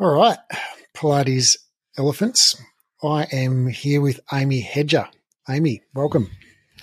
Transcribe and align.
All 0.00 0.10
right, 0.14 0.38
Pilates 0.96 1.56
Elephants. 1.96 2.56
I 3.02 3.24
am 3.32 3.68
here 3.68 4.00
with 4.00 4.20
Amy 4.32 4.60
Hedger. 4.60 5.08
Amy, 5.48 5.82
welcome. 5.94 6.30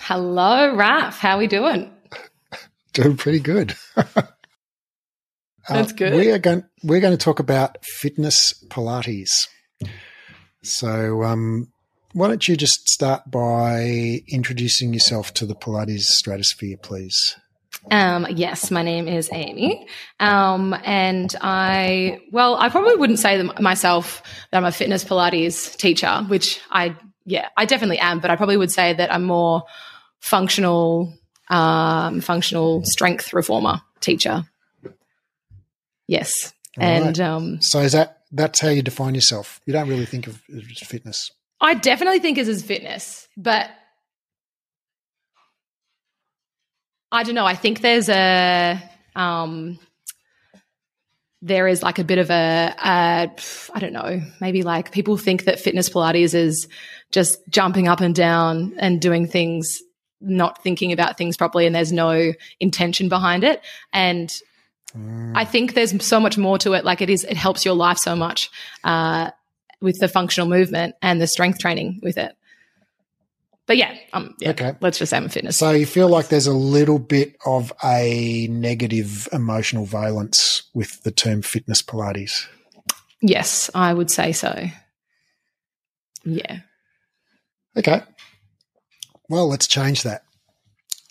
Hello, 0.00 0.74
Raf. 0.74 1.18
How 1.18 1.36
are 1.36 1.38
we 1.38 1.46
doing? 1.46 1.90
Doing 2.94 3.16
pretty 3.16 3.38
good. 3.40 3.74
That's 3.96 5.92
Uh, 5.92 5.96
good. 5.96 6.14
we 6.14 6.30
are 6.30 6.38
going. 6.38 6.64
We're 6.82 7.00
going 7.00 7.16
to 7.16 7.22
talk 7.24 7.38
about 7.38 7.82
fitness 7.84 8.52
Pilates. 8.68 9.48
So, 10.62 11.22
um, 11.22 11.68
why 12.12 12.28
don't 12.28 12.46
you 12.46 12.56
just 12.56 12.88
start 12.88 13.30
by 13.30 14.20
introducing 14.28 14.92
yourself 14.92 15.32
to 15.34 15.46
the 15.46 15.54
Pilates 15.54 16.02
stratosphere, 16.02 16.76
please? 16.82 17.36
Um, 17.90 18.26
yes, 18.30 18.70
my 18.70 18.82
name 18.82 19.08
is 19.08 19.28
Amy. 19.32 19.86
Um, 20.20 20.74
and 20.84 21.34
I, 21.40 22.20
well, 22.30 22.56
I 22.56 22.68
probably 22.68 22.94
wouldn't 22.96 23.18
say 23.18 23.36
them 23.36 23.52
myself 23.60 24.22
that 24.50 24.58
I'm 24.58 24.64
a 24.64 24.72
fitness 24.72 25.04
Pilates 25.04 25.76
teacher, 25.76 26.24
which 26.28 26.60
I, 26.70 26.96
yeah, 27.24 27.48
I 27.56 27.64
definitely 27.64 27.98
am, 27.98 28.20
but 28.20 28.30
I 28.30 28.36
probably 28.36 28.56
would 28.56 28.70
say 28.70 28.92
that 28.92 29.12
I'm 29.12 29.24
more 29.24 29.64
functional, 30.20 31.12
um, 31.48 32.20
functional 32.20 32.84
strength 32.84 33.32
reformer 33.32 33.80
teacher. 34.00 34.44
Yes. 36.06 36.52
All 36.78 36.84
and, 36.84 37.18
right. 37.18 37.20
um, 37.20 37.60
So, 37.60 37.80
is 37.80 37.92
that 37.92 38.22
that's 38.30 38.60
how 38.60 38.68
you 38.68 38.82
define 38.82 39.14
yourself? 39.14 39.60
You 39.66 39.72
don't 39.72 39.88
really 39.88 40.06
think 40.06 40.26
of 40.26 40.40
fitness. 40.76 41.30
I 41.60 41.74
definitely 41.74 42.18
think 42.18 42.38
it 42.38 42.42
is 42.42 42.48
as 42.48 42.62
fitness, 42.62 43.28
but 43.36 43.70
I 47.12 47.22
don't 47.22 47.34
know. 47.34 47.46
I 47.46 47.54
think 47.54 47.80
there's 47.80 48.08
a 48.08 48.82
um, 49.14 49.78
there 51.42 51.68
is 51.68 51.82
like 51.82 51.98
a 51.98 52.04
bit 52.04 52.18
of 52.18 52.30
a, 52.30 52.74
I 52.82 53.78
don't 53.78 53.92
know. 53.92 54.20
Maybe 54.40 54.62
like 54.62 54.90
people 54.92 55.16
think 55.16 55.44
that 55.44 55.60
fitness 55.60 55.90
Pilates 55.90 56.34
is 56.34 56.68
just 57.10 57.38
jumping 57.48 57.88
up 57.88 58.00
and 58.00 58.14
down 58.14 58.74
and 58.78 59.00
doing 59.00 59.26
things, 59.26 59.80
not 60.20 60.62
thinking 60.62 60.92
about 60.92 61.18
things 61.18 61.36
properly, 61.36 61.66
and 61.66 61.74
there's 61.74 61.92
no 61.92 62.32
intention 62.60 63.08
behind 63.08 63.44
it. 63.44 63.60
And 63.92 64.32
Mm. 64.96 65.32
I 65.34 65.44
think 65.44 65.74
there's 65.74 66.04
so 66.04 66.20
much 66.20 66.36
more 66.36 66.58
to 66.58 66.74
it. 66.74 66.84
Like 66.84 67.00
it 67.00 67.10
is, 67.10 67.24
it 67.24 67.36
helps 67.36 67.64
your 67.64 67.74
life 67.74 67.98
so 67.98 68.14
much 68.14 68.50
uh, 68.84 69.30
with 69.80 69.98
the 69.98 70.08
functional 70.08 70.48
movement 70.48 70.94
and 71.02 71.20
the 71.20 71.26
strength 71.26 71.58
training 71.58 72.00
with 72.02 72.18
it. 72.18 72.36
But 73.66 73.76
yeah, 73.76 73.94
um, 74.12 74.34
yeah, 74.40 74.50
Okay. 74.50 74.74
let's 74.80 74.98
just 74.98 75.10
say 75.10 75.16
I'm 75.16 75.26
a 75.26 75.28
fitness. 75.28 75.56
So 75.56 75.70
you 75.70 75.86
feel 75.86 76.08
like 76.08 76.28
there's 76.28 76.48
a 76.48 76.52
little 76.52 76.98
bit 76.98 77.36
of 77.46 77.72
a 77.84 78.48
negative 78.50 79.28
emotional 79.32 79.86
valence 79.86 80.64
with 80.74 81.00
the 81.04 81.12
term 81.12 81.42
fitness 81.42 81.80
Pilates. 81.80 82.46
yes, 83.20 83.70
I 83.74 83.94
would 83.94 84.10
say 84.10 84.32
so. 84.32 84.66
Yeah. 86.24 86.58
Okay. 87.76 88.02
Well, 89.28 89.48
let's 89.48 89.66
change 89.68 90.02
that. 90.02 90.22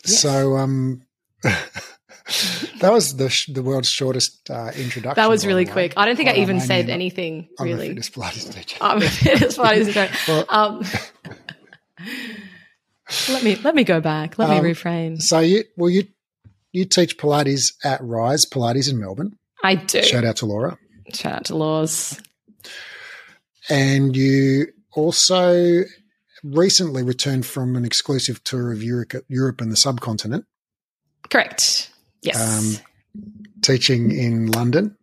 Yes. 0.05 0.19
So, 0.19 0.57
um, 0.57 1.03
that 1.43 2.91
was 2.91 3.15
the 3.15 3.29
sh- 3.29 3.49
the 3.51 3.63
world's 3.63 3.89
shortest 3.89 4.49
uh, 4.49 4.71
introduction. 4.75 5.15
That 5.15 5.29
was 5.29 5.45
really 5.45 5.65
quick. 5.65 5.93
I 5.97 6.05
don't 6.05 6.15
think 6.17 6.29
I 6.29 6.35
even 6.35 6.57
I'm 6.57 6.61
said 6.61 6.89
anything 6.89 7.47
I'm 7.59 7.65
a 7.67 7.69
really. 7.69 7.87
fitness 7.87 8.09
Pilates 8.09 8.53
teacher. 8.53 8.77
I'm 8.81 9.01
a 9.01 9.09
fitness 9.09 9.57
Pilates 9.57 9.77
instructor. 9.85 10.17
Well- 10.27 10.45
um, 10.49 10.83
let 13.29 13.43
me 13.43 13.55
let 13.57 13.75
me 13.75 13.83
go 13.83 13.99
back. 14.01 14.37
Let 14.37 14.49
Um, 14.49 14.63
me 14.63 14.71
reframe. 14.71 15.21
So 15.21 15.39
you 15.39 15.63
well 15.77 15.89
you 15.89 16.07
you 16.71 16.85
teach 16.85 17.17
Pilates 17.17 17.73
at 17.83 18.01
Rise 18.03 18.45
Pilates 18.45 18.89
in 18.89 18.99
Melbourne. 18.99 19.37
I 19.63 19.75
do. 19.75 20.01
Shout 20.03 20.23
out 20.25 20.37
to 20.37 20.45
Laura. 20.45 20.77
Shout 21.13 21.33
out 21.33 21.45
to 21.45 21.55
Laws. 21.55 22.19
And 23.69 24.15
you 24.15 24.67
also 24.93 25.83
recently 26.43 27.03
returned 27.03 27.45
from 27.45 27.75
an 27.75 27.85
exclusive 27.85 28.43
tour 28.43 28.71
of 28.71 28.81
Europe, 28.81 29.13
Europe 29.27 29.61
and 29.61 29.71
the 29.71 29.75
subcontinent, 29.75 30.45
Correct. 31.29 31.91
Yes. 32.23 32.37
Um, 32.79 32.83
teaching 33.61 34.11
in 34.11 34.47
London, 34.51 34.97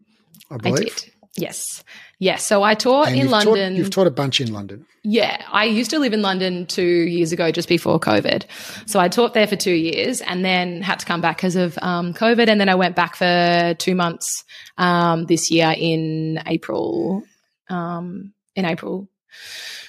I 0.50 0.54
I 0.54 0.58
believe. 0.58 0.96
did. 0.96 1.12
Yes. 1.36 1.84
Yes. 2.20 2.44
So 2.44 2.62
I 2.64 2.74
taught 2.74 3.06
And 3.08 3.16
in 3.16 3.22
you've 3.22 3.30
taught- 3.30 3.46
London. 3.46 3.76
you've 3.76 3.90
taught 3.90 4.06
a 4.08 4.10
bunch 4.10 4.40
in 4.40 4.52
London. 4.52 4.86
Yeah, 5.04 5.40
I 5.52 5.64
used 5.64 5.90
to 5.90 5.98
live 6.00 6.12
in 6.12 6.20
London 6.20 6.66
two 6.66 6.82
years 6.84 7.32
ago, 7.32 7.50
just 7.52 7.68
before 7.68 8.00
COVID. 8.00 8.44
So 8.86 8.98
I 8.98 9.08
taught 9.08 9.32
there 9.34 9.46
for 9.46 9.54
two 9.56 9.72
years, 9.72 10.20
and 10.20 10.44
then 10.44 10.82
had 10.82 10.98
to 10.98 11.06
come 11.06 11.20
back 11.20 11.36
because 11.36 11.54
of 11.56 11.78
um, 11.80 12.12
COVID. 12.14 12.48
And 12.48 12.60
then 12.60 12.68
I 12.68 12.74
went 12.74 12.96
back 12.96 13.14
for 13.16 13.74
two 13.78 13.94
months 13.94 14.44
um, 14.76 15.26
this 15.26 15.50
year 15.50 15.72
in 15.76 16.40
April. 16.46 17.22
Um, 17.70 18.32
in 18.56 18.64
April. 18.64 19.08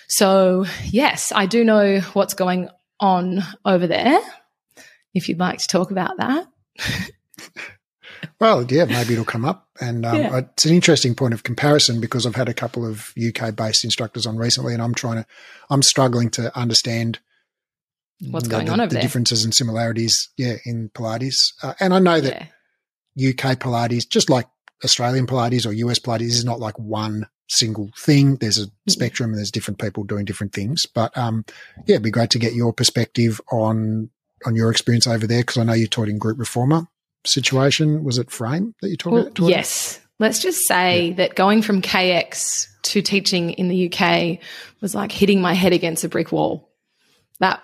So 0.07 0.65
yes, 0.91 1.31
I 1.35 1.47
do 1.47 1.63
know 1.63 1.99
what's 2.13 2.35
going 2.35 2.69
on 2.99 3.43
over 3.65 3.87
there. 3.87 4.19
If 5.13 5.27
you'd 5.29 5.39
like 5.39 5.57
to 5.59 5.67
talk 5.67 5.89
about 5.91 6.17
that, 6.17 6.45
Well, 8.39 8.63
yeah, 8.71 8.85
maybe 8.85 9.13
it'll 9.13 9.25
come 9.25 9.45
up. 9.45 9.67
And 9.81 10.05
um, 10.05 10.17
Yeah. 10.17 10.37
it's 10.37 10.65
an 10.65 10.73
interesting 10.73 11.15
point 11.15 11.33
of 11.33 11.43
comparison 11.43 11.99
because 12.01 12.25
I've 12.25 12.35
had 12.35 12.49
a 12.49 12.53
couple 12.53 12.85
of 12.85 13.13
UK 13.17 13.55
based 13.55 13.83
instructors 13.83 14.25
on 14.25 14.37
recently, 14.37 14.73
and 14.73 14.81
I'm 14.81 14.93
trying 14.93 15.17
to, 15.23 15.25
I'm 15.69 15.81
struggling 15.81 16.29
to 16.31 16.55
understand 16.57 17.19
What's 18.29 18.47
the- 18.47 18.51
going 18.51 18.65
the- 18.65 18.73
on 18.73 18.79
over 18.81 18.89
the 18.89 18.93
there. 18.95 19.01
differences 19.01 19.43
and 19.43 19.53
similarities, 19.53 20.29
yeah, 20.37 20.55
in 20.65 20.89
Pilates. 20.89 21.53
Uh, 21.63 21.73
and 21.79 21.93
I 21.93 21.99
know 21.99 22.19
that 22.19 22.49
yeah, 23.15 23.29
UK 23.29 23.55
Pilates, 23.59 24.07
just 24.07 24.29
like 24.29 24.47
Australian 24.83 25.27
Pilates 25.27 25.65
or 25.65 25.71
US 25.73 25.99
Pilates, 25.99 26.21
is 26.29 26.45
not 26.45 26.59
like 26.59 26.77
one 26.79 27.27
single 27.47 27.89
thing. 27.97 28.35
There's 28.35 28.59
a 28.59 28.67
spectrum 28.87 29.31
and 29.31 29.37
there's 29.39 29.51
different 29.51 29.79
people 29.79 30.03
doing 30.03 30.25
different 30.25 30.53
things. 30.53 30.85
But 30.85 31.17
um, 31.17 31.45
yeah, 31.85 31.95
it'd 31.95 32.03
be 32.03 32.11
great 32.11 32.29
to 32.31 32.39
get 32.39 32.53
your 32.53 32.73
perspective 32.73 33.39
on 33.51 34.09
on 34.45 34.55
your 34.55 34.71
experience 34.71 35.05
over 35.07 35.27
there 35.27 35.41
because 35.41 35.57
I 35.57 35.63
know 35.63 35.73
you 35.73 35.87
taught 35.87 36.07
in 36.07 36.17
group 36.17 36.39
reformer 36.39 36.87
situation. 37.25 38.03
Was 38.03 38.17
it 38.17 38.31
Frame 38.31 38.75
that 38.81 38.89
you 38.89 38.97
talked 38.97 39.13
Well, 39.13 39.29
taught 39.31 39.49
yes. 39.49 39.99
Let's 40.19 40.39
just 40.39 40.67
say 40.67 41.13
that 41.13 41.35
going 41.35 41.61
from 41.61 41.81
KX 41.81 42.67
to 42.83 43.01
teaching 43.01 43.51
in 43.51 43.69
the 43.69 43.89
UK 43.91 44.39
was 44.81 44.93
like 44.93 45.11
hitting 45.11 45.41
my 45.41 45.53
head 45.53 45.71
against 45.71 46.03
a 46.03 46.09
brick 46.09 46.31
wall. 46.31 46.69
That 47.39 47.61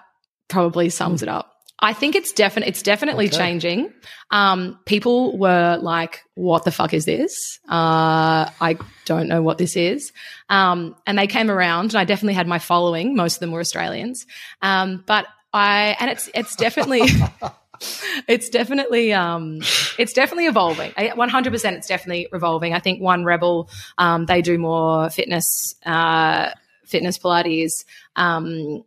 probably 0.48 0.90
sums 0.90 1.22
it 1.22 1.28
up. 1.28 1.52
I 1.80 1.92
think 1.92 2.16
it's 2.16 2.32
definite. 2.32 2.70
It's 2.70 2.82
definitely 2.82 3.28
Okay. 3.28 3.38
changing. 3.38 3.94
Um, 4.32 4.80
people 4.86 5.38
were 5.38 5.78
like, 5.82 6.22
"What 6.36 6.64
the 6.64 6.72
fuck 6.72 6.94
is 6.94 7.04
this? 7.04 7.60
Uh, 7.68 8.50
I 8.62 8.78
don't 9.04 9.28
know 9.28 9.42
what 9.42 9.58
this 9.58 9.76
is." 9.76 10.14
Um, 10.50 10.96
and 11.06 11.20
they 11.20 11.28
came 11.28 11.52
around, 11.52 11.92
and 11.92 11.96
I 11.98 12.06
definitely 12.06 12.36
had 12.36 12.48
my 12.48 12.60
following. 12.60 13.14
Most 13.18 13.36
of 13.36 13.40
them 13.42 13.52
were 13.52 13.60
Australians, 13.60 14.26
um, 14.62 15.04
but 15.06 15.28
I 15.54 15.98
and 16.00 16.10
it's 16.10 16.30
it's 16.34 16.56
definitely 16.56 17.02
it's 18.28 18.50
definitely 18.50 19.14
um, 19.14 19.60
it's 19.98 20.14
definitely 20.14 20.48
evolving. 20.48 20.94
One 21.16 21.30
hundred 21.30 21.52
percent, 21.52 21.78
it's 21.78 21.88
definitely 21.88 22.28
revolving. 22.32 22.74
I 22.74 22.80
think 22.80 23.02
One 23.02 23.24
Rebel 23.24 23.70
um, 23.98 24.26
they 24.26 24.42
do 24.42 24.58
more 24.58 25.10
fitness 25.10 25.76
uh, 25.86 26.50
fitness 26.86 27.18
Pilates. 27.18 27.86
Um, 28.16 28.84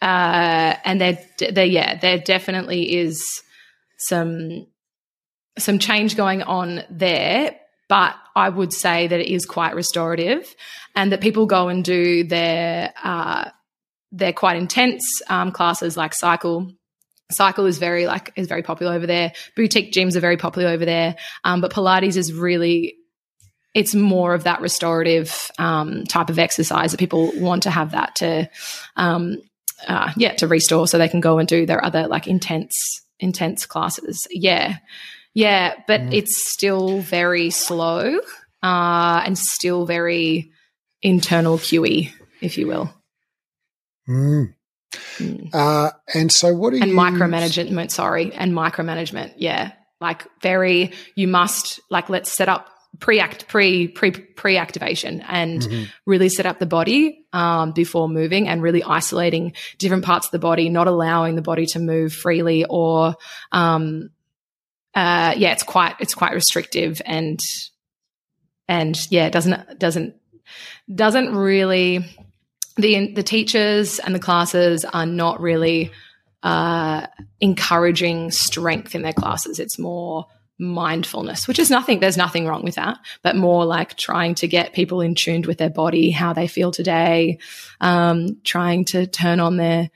uh, 0.00 0.74
and 0.84 1.00
there, 1.00 1.18
there, 1.50 1.64
yeah, 1.64 1.98
there 1.98 2.18
definitely 2.18 2.98
is 2.98 3.42
some 3.96 4.66
some 5.58 5.78
change 5.78 6.16
going 6.16 6.42
on 6.42 6.84
there. 6.90 7.56
But 7.88 8.16
I 8.36 8.50
would 8.50 8.72
say 8.72 9.06
that 9.06 9.18
it 9.18 9.32
is 9.32 9.46
quite 9.46 9.74
restorative, 9.74 10.54
and 10.94 11.12
that 11.12 11.20
people 11.20 11.46
go 11.46 11.68
and 11.68 11.82
do 11.82 12.24
their 12.24 12.92
uh, 13.02 13.50
their 14.12 14.32
quite 14.32 14.56
intense 14.56 15.02
um, 15.28 15.52
classes 15.52 15.96
like 15.96 16.14
cycle. 16.14 16.72
Cycle 17.30 17.66
is 17.66 17.78
very 17.78 18.06
like 18.06 18.32
is 18.36 18.48
very 18.48 18.62
popular 18.62 18.94
over 18.94 19.06
there. 19.06 19.32
Boutique 19.54 19.92
gyms 19.92 20.16
are 20.16 20.20
very 20.20 20.36
popular 20.38 20.68
over 20.68 20.84
there, 20.84 21.16
um, 21.44 21.60
but 21.60 21.72
Pilates 21.72 22.16
is 22.16 22.32
really 22.32 22.94
it's 23.74 23.94
more 23.94 24.32
of 24.34 24.44
that 24.44 24.60
restorative 24.62 25.50
um, 25.58 26.04
type 26.04 26.30
of 26.30 26.38
exercise 26.38 26.90
that 26.92 26.98
people 26.98 27.30
want 27.36 27.64
to 27.64 27.70
have 27.70 27.92
that 27.92 28.14
to 28.16 28.48
um, 28.96 29.36
uh, 29.86 30.10
yeah 30.16 30.32
to 30.36 30.46
restore 30.48 30.88
so 30.88 30.96
they 30.96 31.08
can 31.08 31.20
go 31.20 31.38
and 31.38 31.46
do 31.48 31.66
their 31.66 31.84
other 31.84 32.08
like 32.08 32.26
intense 32.26 32.74
intense 33.20 33.66
classes 33.66 34.26
yeah 34.30 34.78
yeah 35.34 35.74
but 35.86 36.00
Mm. 36.00 36.14
it's 36.14 36.50
still 36.50 37.00
very 37.00 37.50
slow 37.50 38.20
uh, 38.62 39.22
and 39.24 39.36
still 39.36 39.84
very 39.84 40.50
internal 41.02 41.58
QE 41.58 42.10
if 42.40 42.56
you 42.56 42.66
will 42.66 42.92
Mm. 44.08 44.54
Mm. 45.18 45.50
Uh, 45.54 45.90
and 46.14 46.32
so, 46.32 46.54
what 46.54 46.70
do 46.70 46.76
you. 46.76 46.82
and 46.82 46.92
you 46.92 46.96
micromanagement 46.98 47.90
sorry 47.90 48.32
and 48.32 48.52
micromanagement 48.52 49.34
yeah 49.36 49.72
like 50.00 50.26
very 50.40 50.92
you 51.14 51.28
must 51.28 51.80
like 51.90 52.08
let's 52.08 52.32
set 52.32 52.48
up 52.48 52.68
pre-act 53.00 53.46
pre 53.48 53.86
pre 53.88 54.10
pre-activation 54.12 55.20
and 55.28 55.60
Mhm. 55.62 55.88
really 56.06 56.28
set 56.30 56.46
up 56.46 56.58
the 56.58 56.66
body 56.66 57.26
um, 57.34 57.72
before 57.72 58.08
moving 58.08 58.48
and 58.48 58.62
really 58.62 58.82
isolating 58.82 59.52
different 59.78 60.04
parts 60.04 60.26
of 60.26 60.32
the 60.32 60.38
body 60.38 60.70
not 60.70 60.86
allowing 60.88 61.34
the 61.36 61.42
body 61.42 61.66
to 61.66 61.78
move 61.78 62.12
freely 62.14 62.64
or 62.68 63.14
um, 63.52 64.08
uh, 64.94 65.34
yeah, 65.36 65.52
it's 65.52 65.62
quite 65.62 65.96
it's 66.00 66.14
quite 66.14 66.32
restrictive 66.32 67.02
and 67.04 67.38
and 68.66 68.98
yeah, 69.10 69.26
it 69.26 69.32
doesn't 69.32 69.78
doesn't 69.78 70.14
doesn't 70.92 71.34
really 71.36 72.04
the 72.78 73.12
the 73.12 73.22
teachers 73.22 73.98
and 73.98 74.14
the 74.14 74.20
classes 74.20 74.84
are 74.84 75.06
not 75.06 75.40
really 75.40 75.90
uh, 76.42 77.06
encouraging 77.40 78.30
strength 78.30 78.94
in 78.94 79.02
their 79.02 79.12
classes. 79.12 79.58
It's 79.58 79.78
more 79.78 80.26
mindfulness, 80.58 81.46
which 81.46 81.58
is 81.58 81.70
nothing, 81.70 82.00
there's 82.00 82.16
nothing 82.16 82.46
wrong 82.46 82.64
with 82.64 82.74
that, 82.74 82.98
but 83.22 83.36
more 83.36 83.64
like 83.64 83.96
trying 83.96 84.34
to 84.36 84.48
get 84.48 84.72
people 84.72 85.00
in 85.00 85.14
tuned 85.14 85.46
with 85.46 85.58
their 85.58 85.70
body, 85.70 86.10
how 86.10 86.32
they 86.32 86.48
feel 86.48 86.70
today, 86.70 87.38
um, 87.80 88.38
trying 88.44 88.84
to 88.84 89.06
turn 89.06 89.40
on 89.40 89.56
their 89.56 89.90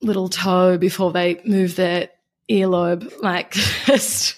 little 0.00 0.28
toe 0.28 0.78
before 0.78 1.12
they 1.12 1.40
move 1.44 1.76
their 1.76 2.08
earlobe. 2.50 3.12
Like, 3.22 3.52
just, 3.84 4.36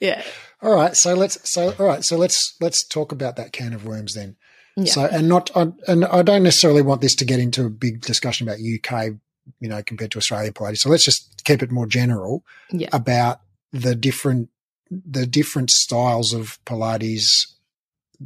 yeah. 0.00 0.22
All 0.62 0.74
right. 0.74 0.96
So 0.96 1.14
let's, 1.14 1.48
so, 1.48 1.74
all 1.78 1.86
right. 1.86 2.02
So 2.02 2.16
let's, 2.16 2.56
let's 2.60 2.82
talk 2.82 3.12
about 3.12 3.36
that 3.36 3.52
can 3.52 3.74
of 3.74 3.84
worms 3.84 4.14
then. 4.14 4.36
Yeah. 4.76 4.92
So, 4.92 5.04
and 5.06 5.28
not, 5.28 5.50
and 5.54 6.04
I 6.04 6.22
don't 6.22 6.42
necessarily 6.42 6.82
want 6.82 7.00
this 7.00 7.14
to 7.16 7.24
get 7.24 7.40
into 7.40 7.64
a 7.64 7.70
big 7.70 8.02
discussion 8.02 8.46
about 8.46 8.58
UK, 8.58 9.14
you 9.58 9.68
know, 9.68 9.82
compared 9.82 10.10
to 10.12 10.18
Australian 10.18 10.52
Pilates. 10.52 10.78
So 10.78 10.90
let's 10.90 11.04
just 11.04 11.44
keep 11.44 11.62
it 11.62 11.70
more 11.70 11.86
general 11.86 12.44
yeah. 12.70 12.88
about 12.92 13.40
the 13.72 13.94
different 13.94 14.50
the 14.90 15.26
different 15.26 15.70
styles 15.70 16.32
of 16.32 16.62
Pilates, 16.64 17.54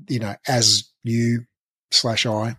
you 0.08 0.18
know, 0.18 0.34
as 0.46 0.90
you 1.02 1.46
slash 1.90 2.26
I 2.26 2.56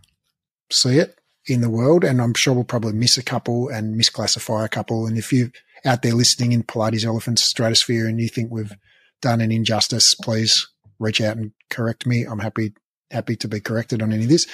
see 0.71 0.97
it 0.97 1.19
in 1.45 1.61
the 1.61 1.69
world. 1.69 2.03
And 2.03 2.21
I'm 2.21 2.33
sure 2.33 2.53
we'll 2.53 2.63
probably 2.63 2.93
miss 2.93 3.17
a 3.17 3.23
couple 3.23 3.69
and 3.69 3.99
misclassify 3.99 4.65
a 4.65 4.69
couple. 4.69 5.05
And 5.05 5.17
if 5.17 5.31
you're 5.31 5.51
out 5.85 6.01
there 6.01 6.13
listening 6.13 6.51
in 6.51 6.63
Pilates 6.63 7.05
Elephants 7.05 7.43
Stratosphere 7.43 8.07
and 8.07 8.19
you 8.19 8.27
think 8.27 8.51
we've 8.51 8.75
done 9.21 9.41
an 9.41 9.51
injustice, 9.51 10.15
please 10.15 10.67
reach 10.99 11.21
out 11.21 11.37
and 11.37 11.51
correct 11.69 12.05
me. 12.05 12.23
I'm 12.23 12.39
happy 12.39 12.73
happy 13.11 13.35
to 13.37 13.47
be 13.47 13.59
corrected 13.59 14.01
on 14.01 14.13
any 14.13 14.23
of 14.23 14.29
this. 14.29 14.47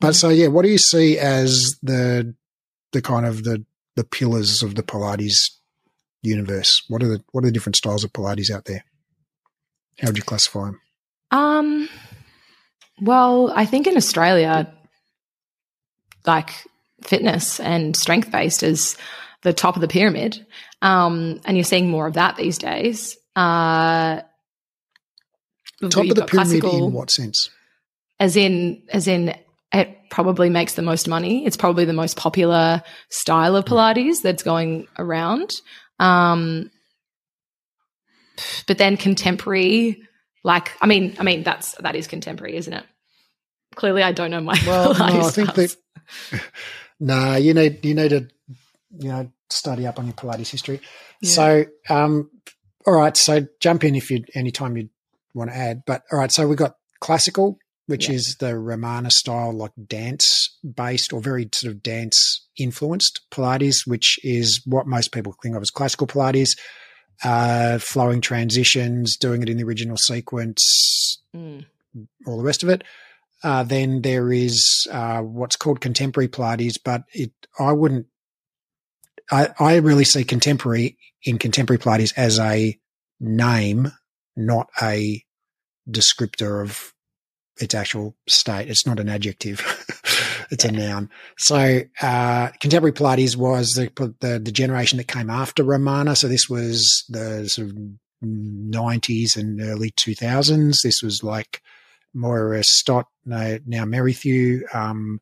But 0.00 0.14
so 0.14 0.28
yeah, 0.28 0.48
what 0.48 0.62
do 0.62 0.68
you 0.68 0.78
see 0.78 1.18
as 1.18 1.78
the 1.82 2.34
the 2.92 3.02
kind 3.02 3.26
of 3.26 3.44
the 3.44 3.64
the 3.96 4.04
pillars 4.04 4.62
of 4.62 4.74
the 4.74 4.82
Pilates 4.82 5.50
universe? 6.22 6.82
What 6.88 7.02
are 7.02 7.08
the 7.08 7.24
what 7.32 7.44
are 7.44 7.46
the 7.46 7.52
different 7.52 7.76
styles 7.76 8.04
of 8.04 8.12
Pilates 8.12 8.50
out 8.50 8.64
there? 8.64 8.84
How 10.00 10.08
would 10.08 10.16
you 10.16 10.22
classify 10.22 10.66
them? 10.66 10.80
Um, 11.30 11.88
well, 13.00 13.52
I 13.54 13.66
think 13.66 13.86
in 13.86 13.96
Australia, 13.96 14.72
like 16.26 16.50
fitness 17.02 17.60
and 17.60 17.96
strength 17.96 18.30
based 18.30 18.62
is 18.62 18.96
the 19.42 19.52
top 19.52 19.76
of 19.76 19.80
the 19.80 19.88
pyramid, 19.88 20.44
um, 20.82 21.40
and 21.44 21.56
you're 21.56 21.64
seeing 21.64 21.88
more 21.88 22.06
of 22.06 22.14
that 22.14 22.36
these 22.36 22.58
days. 22.58 23.16
Uh, 23.36 24.20
top 25.88 26.08
of 26.08 26.14
the 26.14 26.26
pyramid 26.26 26.64
in 26.64 26.92
what 26.92 27.10
sense? 27.10 27.50
As 28.20 28.36
in, 28.36 28.82
as 28.90 29.08
in, 29.08 29.34
it 29.72 29.96
probably 30.10 30.50
makes 30.50 30.74
the 30.74 30.82
most 30.82 31.08
money. 31.08 31.44
It's 31.44 31.56
probably 31.56 31.84
the 31.84 31.92
most 31.92 32.16
popular 32.16 32.82
style 33.08 33.56
of 33.56 33.64
Pilates 33.64 34.22
that's 34.22 34.42
going 34.42 34.86
around. 34.98 35.54
Um, 35.98 36.70
but 38.66 38.78
then 38.78 38.96
contemporary, 38.96 40.02
like 40.44 40.72
I 40.80 40.86
mean, 40.86 41.16
I 41.18 41.22
mean 41.22 41.42
that's 41.42 41.72
that 41.76 41.96
is 41.96 42.06
contemporary, 42.06 42.56
isn't 42.56 42.72
it? 42.72 42.84
Clearly, 43.74 44.02
I 44.02 44.12
don't 44.12 44.30
know 44.30 44.40
my. 44.40 44.58
Well, 44.66 44.94
no, 44.94 45.04
I 45.04 45.30
think 45.30 45.54
that. 45.54 45.76
nah, 47.00 47.36
you 47.36 47.54
need 47.54 47.84
you 47.84 47.94
need 47.94 48.10
to 48.10 48.28
you 48.98 49.08
know 49.08 49.32
study 49.50 49.86
up 49.86 49.98
on 49.98 50.06
your 50.06 50.14
Pilates 50.14 50.50
history. 50.50 50.80
Yeah. 51.20 51.30
So, 51.30 51.64
um, 51.88 52.30
all 52.86 52.94
right, 52.94 53.16
so 53.16 53.46
jump 53.60 53.84
in 53.84 53.94
if 53.94 54.10
you 54.10 54.24
anytime 54.34 54.76
you 54.76 54.88
want 55.34 55.50
to 55.50 55.56
add. 55.56 55.82
But 55.86 56.02
all 56.10 56.18
right, 56.18 56.32
so 56.32 56.48
we 56.48 56.56
got 56.56 56.74
classical, 57.00 57.58
which 57.90 58.08
yeah. 58.08 58.14
is 58.14 58.36
the 58.38 58.56
Romana 58.56 59.10
style, 59.10 59.52
like 59.52 59.72
dance 59.86 60.56
based 60.62 61.12
or 61.12 61.20
very 61.20 61.48
sort 61.52 61.72
of 61.72 61.82
dance 61.82 62.46
influenced 62.56 63.20
Pilates, 63.32 63.86
which 63.86 64.18
is 64.22 64.62
what 64.64 64.86
most 64.86 65.12
people 65.12 65.34
think 65.42 65.56
of 65.56 65.62
as 65.62 65.70
classical 65.70 66.06
Pilates. 66.06 66.56
Uh, 67.22 67.78
flowing 67.78 68.22
transitions, 68.22 69.18
doing 69.18 69.42
it 69.42 69.50
in 69.50 69.58
the 69.58 69.62
original 69.62 69.98
sequence, 69.98 71.22
mm. 71.36 71.66
all 72.26 72.38
the 72.38 72.42
rest 72.44 72.62
of 72.62 72.70
it. 72.70 72.82
Uh, 73.44 73.62
then 73.62 74.00
there 74.00 74.32
is 74.32 74.86
uh, 74.90 75.20
what's 75.20 75.56
called 75.56 75.82
contemporary 75.82 76.28
Pilates, 76.28 76.78
but 76.82 77.02
it 77.12 77.32
I 77.58 77.72
wouldn't. 77.72 78.06
I, 79.30 79.50
I 79.58 79.76
really 79.76 80.04
see 80.04 80.24
contemporary 80.24 80.96
in 81.22 81.36
contemporary 81.36 81.78
Pilates 81.78 82.14
as 82.16 82.38
a 82.38 82.78
name, 83.20 83.92
not 84.34 84.68
a 84.80 85.22
descriptor 85.90 86.62
of 86.62 86.94
its 87.60 87.74
actual 87.74 88.16
state. 88.26 88.68
It's 88.68 88.86
not 88.86 88.98
an 88.98 89.08
adjective. 89.08 89.60
it's 90.50 90.64
yeah. 90.64 90.70
a 90.70 90.74
noun. 90.74 91.10
So, 91.38 91.82
uh, 92.02 92.48
contemporary 92.60 92.92
Pilates 92.92 93.36
was 93.36 93.72
the, 93.72 93.90
the, 94.20 94.38
the 94.38 94.52
generation 94.52 94.96
that 94.98 95.08
came 95.08 95.30
after 95.30 95.62
Romana. 95.62 96.16
So 96.16 96.28
this 96.28 96.48
was 96.48 97.04
the 97.08 97.48
sort 97.48 97.68
of 97.68 97.76
nineties 98.22 99.36
and 99.36 99.60
early 99.60 99.92
two 99.96 100.14
thousands. 100.14 100.82
This 100.82 101.02
was 101.02 101.22
like 101.22 101.62
Moira 102.14 102.62
Stott, 102.64 103.06
now, 103.24 103.58
now 103.66 103.84
Merrithew, 103.84 104.74
um, 104.74 105.20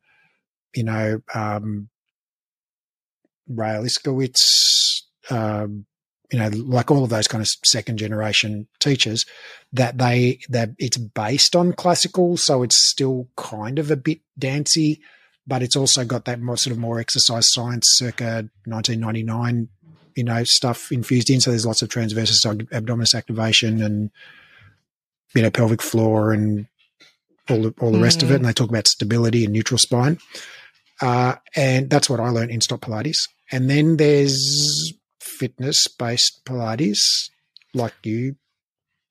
you 0.75 0.83
know, 0.83 1.21
um, 1.33 1.89
Rael 3.47 3.83
Isacowitz, 3.83 5.03
um, 5.29 5.85
you 6.31 6.37
know, 6.37 6.49
like 6.49 6.91
all 6.91 7.03
of 7.03 7.09
those 7.09 7.27
kind 7.27 7.41
of 7.41 7.49
second 7.65 7.97
generation 7.97 8.67
teachers, 8.79 9.25
that 9.73 9.97
they 9.97 10.39
that 10.49 10.71
it's 10.77 10.97
based 10.97 11.55
on 11.55 11.73
classical, 11.73 12.37
so 12.37 12.61
it's 12.63 12.89
still 12.89 13.27
kind 13.35 13.79
of 13.79 13.89
a 13.89 13.95
bit 13.95 14.19
dancey, 14.37 15.01
but 15.47 15.63
it's 15.63 15.75
also 15.75 16.05
got 16.05 16.25
that 16.25 16.39
more 16.39 16.57
sort 16.57 16.71
of 16.71 16.79
more 16.79 16.99
exercise 16.99 17.51
science 17.51 17.85
circa 17.95 18.49
1999, 18.65 19.69
you 20.15 20.23
know, 20.23 20.43
stuff 20.43 20.91
infused 20.91 21.29
in. 21.29 21.41
So 21.41 21.49
there's 21.49 21.65
lots 21.65 21.81
of 21.81 21.89
transversus 21.89 22.45
abdominis 22.67 23.15
activation 23.15 23.81
and 23.81 24.11
you 25.33 25.41
know 25.41 25.51
pelvic 25.51 25.81
floor 25.81 26.31
and 26.31 26.67
all 27.49 27.63
the, 27.63 27.73
all 27.79 27.91
the 27.91 27.97
mm. 27.97 28.03
rest 28.03 28.21
of 28.21 28.29
it. 28.29 28.33
Mm. 28.33 28.37
And 28.37 28.45
they 28.45 28.53
talk 28.53 28.69
about 28.69 28.87
stability 28.87 29.43
and 29.43 29.53
neutral 29.53 29.79
spine. 29.79 30.19
Uh, 31.01 31.35
and 31.55 31.89
that's 31.89 32.09
what 32.09 32.19
I 32.19 32.29
learned 32.29 32.51
in 32.51 32.61
Stott 32.61 32.81
Pilates. 32.81 33.29
And 33.51 33.69
then 33.69 33.97
there's 33.97 34.93
fitness 35.19 35.87
based 35.87 36.45
Pilates, 36.45 37.29
like 37.73 37.93
you 38.03 38.35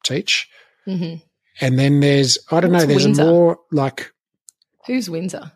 teach. 0.04 0.48
Mm-hmm. 0.86 1.16
And 1.60 1.78
then 1.78 2.00
there's, 2.00 2.38
I 2.50 2.60
don't 2.60 2.72
What's 2.72 2.84
know, 2.84 2.88
there's 2.88 3.04
Winsor? 3.04 3.24
more 3.24 3.58
like. 3.72 4.12
Who's 4.86 5.10
Winsor? 5.10 5.52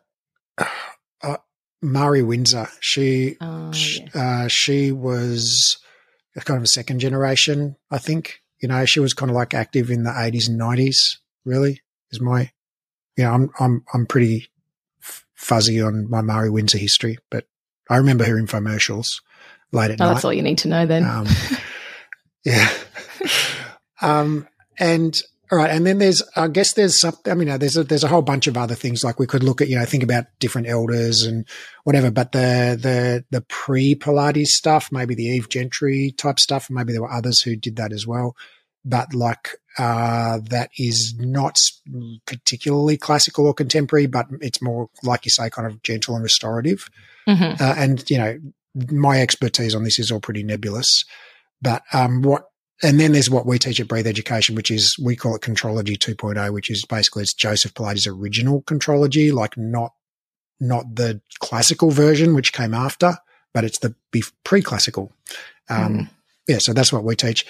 Uh, 1.24 1.36
Mari 1.80 2.20
Winsor. 2.20 2.66
She, 2.80 3.36
oh, 3.40 3.70
yes. 3.72 4.00
uh, 4.12 4.48
she 4.48 4.90
was 4.90 5.78
kind 6.40 6.56
of 6.58 6.64
a 6.64 6.66
second 6.66 6.98
generation, 6.98 7.76
I 7.92 7.98
think. 7.98 8.40
You 8.60 8.68
know, 8.68 8.84
she 8.86 8.98
was 8.98 9.14
kind 9.14 9.30
of 9.30 9.36
like 9.36 9.54
active 9.54 9.88
in 9.88 10.02
the 10.02 10.10
80s 10.10 10.48
and 10.48 10.60
90s, 10.60 11.18
really, 11.44 11.80
is 12.10 12.20
my, 12.20 12.50
you 13.16 13.22
know, 13.22 13.30
I'm, 13.30 13.50
I'm, 13.60 13.84
I'm 13.94 14.06
pretty 14.06 14.48
fuzzy 15.34 15.80
on 15.80 16.10
my 16.10 16.22
Mari 16.22 16.50
Winsor 16.50 16.78
history, 16.78 17.18
but 17.30 17.46
I 17.88 17.96
remember 17.98 18.24
her 18.24 18.34
infomercials 18.34 19.20
late 19.72 19.90
at 19.90 20.00
oh, 20.00 20.04
night. 20.04 20.12
That's 20.14 20.24
all 20.24 20.32
you 20.32 20.42
need 20.42 20.58
to 20.58 20.68
know 20.68 20.86
then. 20.86 21.04
Um, 21.04 21.26
yeah. 22.44 22.70
um, 24.00 24.48
and 24.78 25.20
all 25.52 25.58
right, 25.58 25.70
and 25.70 25.86
then 25.86 25.98
there's, 25.98 26.22
I 26.34 26.48
guess 26.48 26.72
there's 26.72 26.98
some. 26.98 27.14
I 27.26 27.34
mean, 27.34 27.58
there's 27.58 27.76
a, 27.76 27.84
there's 27.84 28.04
a 28.04 28.08
whole 28.08 28.22
bunch 28.22 28.46
of 28.46 28.56
other 28.56 28.74
things 28.74 29.04
like 29.04 29.18
we 29.18 29.26
could 29.26 29.42
look 29.42 29.60
at, 29.60 29.68
you 29.68 29.78
know, 29.78 29.84
think 29.84 30.02
about 30.02 30.24
different 30.38 30.66
elders 30.66 31.24
and 31.24 31.46
whatever. 31.84 32.10
But 32.10 32.32
the 32.32 32.78
the 32.80 33.24
the 33.30 33.42
pre 33.42 33.94
Pilates 33.94 34.46
stuff, 34.46 34.90
maybe 34.90 35.14
the 35.14 35.26
Eve 35.26 35.50
Gentry 35.50 36.14
type 36.16 36.40
stuff, 36.40 36.70
maybe 36.70 36.92
there 36.92 37.02
were 37.02 37.12
others 37.12 37.42
who 37.42 37.54
did 37.54 37.76
that 37.76 37.92
as 37.92 38.06
well. 38.06 38.34
But 38.82 39.12
like 39.12 39.50
uh, 39.76 40.38
that 40.48 40.70
is 40.78 41.14
not 41.18 41.58
particularly 42.24 42.96
classical 42.96 43.46
or 43.46 43.52
contemporary, 43.52 44.06
but 44.06 44.28
it's 44.40 44.62
more 44.62 44.88
like 45.02 45.26
you 45.26 45.30
say, 45.30 45.50
kind 45.50 45.68
of 45.68 45.82
gentle 45.82 46.14
and 46.14 46.22
restorative. 46.22 46.88
Mm-hmm. 47.28 47.62
Uh, 47.62 47.74
and 47.76 48.10
you 48.10 48.16
know, 48.16 48.38
my 48.74 49.20
expertise 49.20 49.74
on 49.74 49.84
this 49.84 49.98
is 49.98 50.10
all 50.10 50.20
pretty 50.20 50.42
nebulous. 50.42 51.04
But 51.60 51.82
um, 51.92 52.22
what 52.22 52.44
and 52.82 52.98
then 52.98 53.12
there's 53.12 53.30
what 53.30 53.46
we 53.46 53.58
teach 53.58 53.78
at 53.78 53.86
Breathe 53.86 54.06
Education, 54.08 54.56
which 54.56 54.70
is 54.70 54.96
we 54.98 55.14
call 55.14 55.36
it 55.36 55.42
Contrology 55.42 55.96
2.0, 55.96 56.52
which 56.52 56.68
is 56.68 56.84
basically 56.84 57.22
it's 57.22 57.32
Joseph 57.32 57.74
Pilates' 57.74 58.08
original 58.08 58.62
Contrology, 58.62 59.32
like 59.32 59.56
not 59.56 59.92
not 60.58 60.94
the 60.94 61.20
classical 61.40 61.90
version 61.90 62.34
which 62.34 62.52
came 62.52 62.74
after, 62.74 63.16
but 63.52 63.64
it's 63.64 63.78
the 63.78 63.94
pre-classical. 64.44 65.12
Um, 65.68 65.94
mm. 65.94 66.10
Yeah, 66.48 66.58
so 66.58 66.72
that's 66.72 66.92
what 66.92 67.04
we 67.04 67.16
teach. 67.16 67.46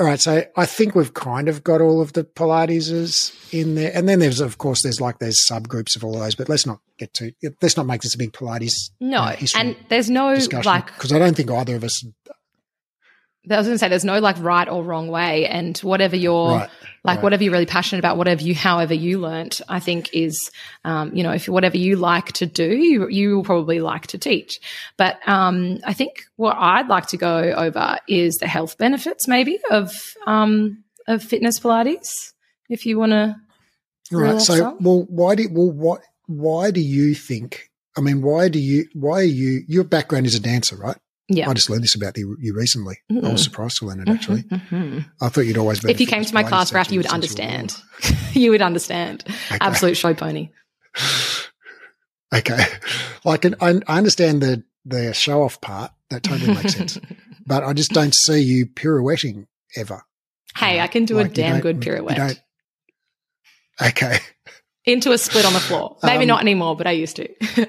All 0.00 0.06
right, 0.06 0.20
so 0.20 0.42
I 0.56 0.64
think 0.64 0.94
we've 0.94 1.12
kind 1.12 1.48
of 1.48 1.62
got 1.62 1.82
all 1.82 2.00
of 2.00 2.14
the 2.14 2.24
Pilateses 2.24 3.52
in 3.52 3.74
there, 3.74 3.92
and 3.94 4.08
then 4.08 4.20
there's 4.20 4.40
of 4.40 4.56
course 4.56 4.82
there's 4.82 5.00
like 5.02 5.18
there's 5.18 5.46
subgroups 5.46 5.96
of 5.96 6.04
all 6.04 6.14
of 6.14 6.20
those, 6.20 6.34
but 6.34 6.48
let's 6.48 6.64
not 6.64 6.80
get 6.98 7.12
to 7.14 7.32
let's 7.60 7.76
not 7.76 7.86
make 7.86 8.00
this 8.00 8.14
a 8.14 8.18
big 8.18 8.32
Pilates. 8.32 8.90
No, 9.00 9.18
uh, 9.18 9.36
and 9.54 9.76
there's 9.90 10.08
no 10.08 10.32
like 10.64 10.86
because 10.86 11.12
I 11.12 11.18
don't 11.18 11.36
think 11.36 11.50
either 11.50 11.76
of 11.76 11.84
us 11.84 12.02
I 13.50 13.56
was 13.56 13.66
going 13.66 13.74
to 13.74 13.78
say 13.78 13.88
there's 13.88 14.04
no 14.04 14.20
like 14.20 14.36
right 14.38 14.68
or 14.68 14.84
wrong 14.84 15.08
way, 15.08 15.46
and 15.46 15.76
whatever 15.78 16.16
you're 16.16 16.50
Right, 16.50 16.70
like, 17.04 17.16
right. 17.16 17.22
whatever 17.22 17.42
you're 17.42 17.52
really 17.52 17.66
passionate 17.66 17.98
about, 17.98 18.16
whatever 18.16 18.42
you, 18.42 18.54
however 18.54 18.94
you 18.94 19.18
learnt, 19.18 19.60
I 19.68 19.80
think 19.80 20.10
is, 20.12 20.50
um, 20.84 21.12
you 21.14 21.24
know, 21.24 21.32
if 21.32 21.48
whatever 21.48 21.76
you 21.76 21.96
like 21.96 22.32
to 22.34 22.46
do, 22.46 22.64
you, 22.64 23.08
you 23.08 23.36
will 23.36 23.44
probably 23.44 23.80
like 23.80 24.06
to 24.08 24.18
teach. 24.18 24.60
But 24.96 25.18
um, 25.26 25.78
I 25.84 25.92
think 25.92 26.24
what 26.36 26.56
I'd 26.56 26.86
like 26.86 27.08
to 27.08 27.16
go 27.16 27.36
over 27.38 27.98
is 28.06 28.36
the 28.36 28.46
health 28.46 28.78
benefits, 28.78 29.26
maybe 29.26 29.58
of 29.70 29.92
um, 30.26 30.84
of 31.08 31.22
fitness 31.22 31.58
Pilates. 31.58 32.10
If 32.68 32.86
you 32.86 32.98
want 32.98 33.10
to, 33.10 33.36
Right. 34.12 34.40
So, 34.40 34.76
well, 34.80 35.06
why 35.08 35.34
do 35.34 35.48
well 35.50 35.70
what 35.70 36.02
why 36.26 36.70
do 36.70 36.80
you 36.80 37.14
think? 37.14 37.70
I 37.96 38.00
mean, 38.00 38.22
why 38.22 38.48
do 38.48 38.58
you? 38.58 38.86
Why 38.94 39.20
are 39.20 39.24
you? 39.24 39.62
Your 39.66 39.84
background 39.84 40.26
is 40.26 40.34
a 40.34 40.40
dancer, 40.40 40.76
right? 40.76 40.96
Yeah. 41.28 41.48
I 41.48 41.54
just 41.54 41.70
learned 41.70 41.82
this 41.84 41.94
about 41.94 42.16
you, 42.18 42.36
you 42.40 42.54
recently. 42.54 42.98
I 43.10 43.14
Mhm. 43.14 43.32
was 43.32 43.42
surprised 43.44 43.78
to 43.78 43.86
learn 43.86 44.00
it 44.00 44.08
actually. 44.08 44.42
Mhm. 44.42 45.04
I 45.20 45.28
thought 45.28 45.42
you'd 45.42 45.56
always 45.58 45.80
been. 45.80 45.90
If 45.90 46.00
you 46.00 46.06
came 46.06 46.24
to 46.24 46.34
my 46.34 46.42
class, 46.42 46.70
teacher 46.70 46.92
you 46.94 46.98
would 46.98 47.08
since 47.08 47.36
you 47.38 47.44
were 47.44 47.50
understand. 47.50 47.76
you 48.34 48.50
would 48.50 48.62
understand. 48.62 49.24
Okay. 49.26 49.58
Absolute 49.60 49.96
show 49.96 50.14
pony. 50.14 50.50
Okay, 52.34 52.64
I 53.26 53.36
can. 53.36 53.54
I, 53.60 53.78
I 53.86 53.98
understand 53.98 54.40
the 54.42 54.64
the 54.86 55.12
show 55.12 55.42
off 55.42 55.60
part. 55.60 55.92
That 56.08 56.22
totally 56.22 56.54
makes 56.54 56.74
sense. 56.74 56.98
But 57.46 57.62
I 57.64 57.72
just 57.74 57.90
don't 57.92 58.14
see 58.14 58.40
you 58.40 58.66
pirouetting 58.66 59.48
ever. 59.76 60.02
Hey, 60.56 60.80
I 60.80 60.86
can 60.86 61.04
do 61.04 61.16
Like, 61.16 61.26
a 61.26 61.34
damn 61.34 61.60
good 61.60 61.84
you 61.84 61.92
pirouette. 61.92 62.16
don't- 62.16 62.40
Okay. 63.88 64.18
Into 64.86 65.12
a 65.12 65.18
split 65.18 65.44
on 65.44 65.52
the 65.52 65.60
floor. 65.60 65.98
Maybe 66.04 66.22
Um, 66.22 66.28
not 66.28 66.40
anymore, 66.40 66.74
but 66.76 66.86
I 66.86 66.92
used 66.92 67.16
to. 67.16 67.28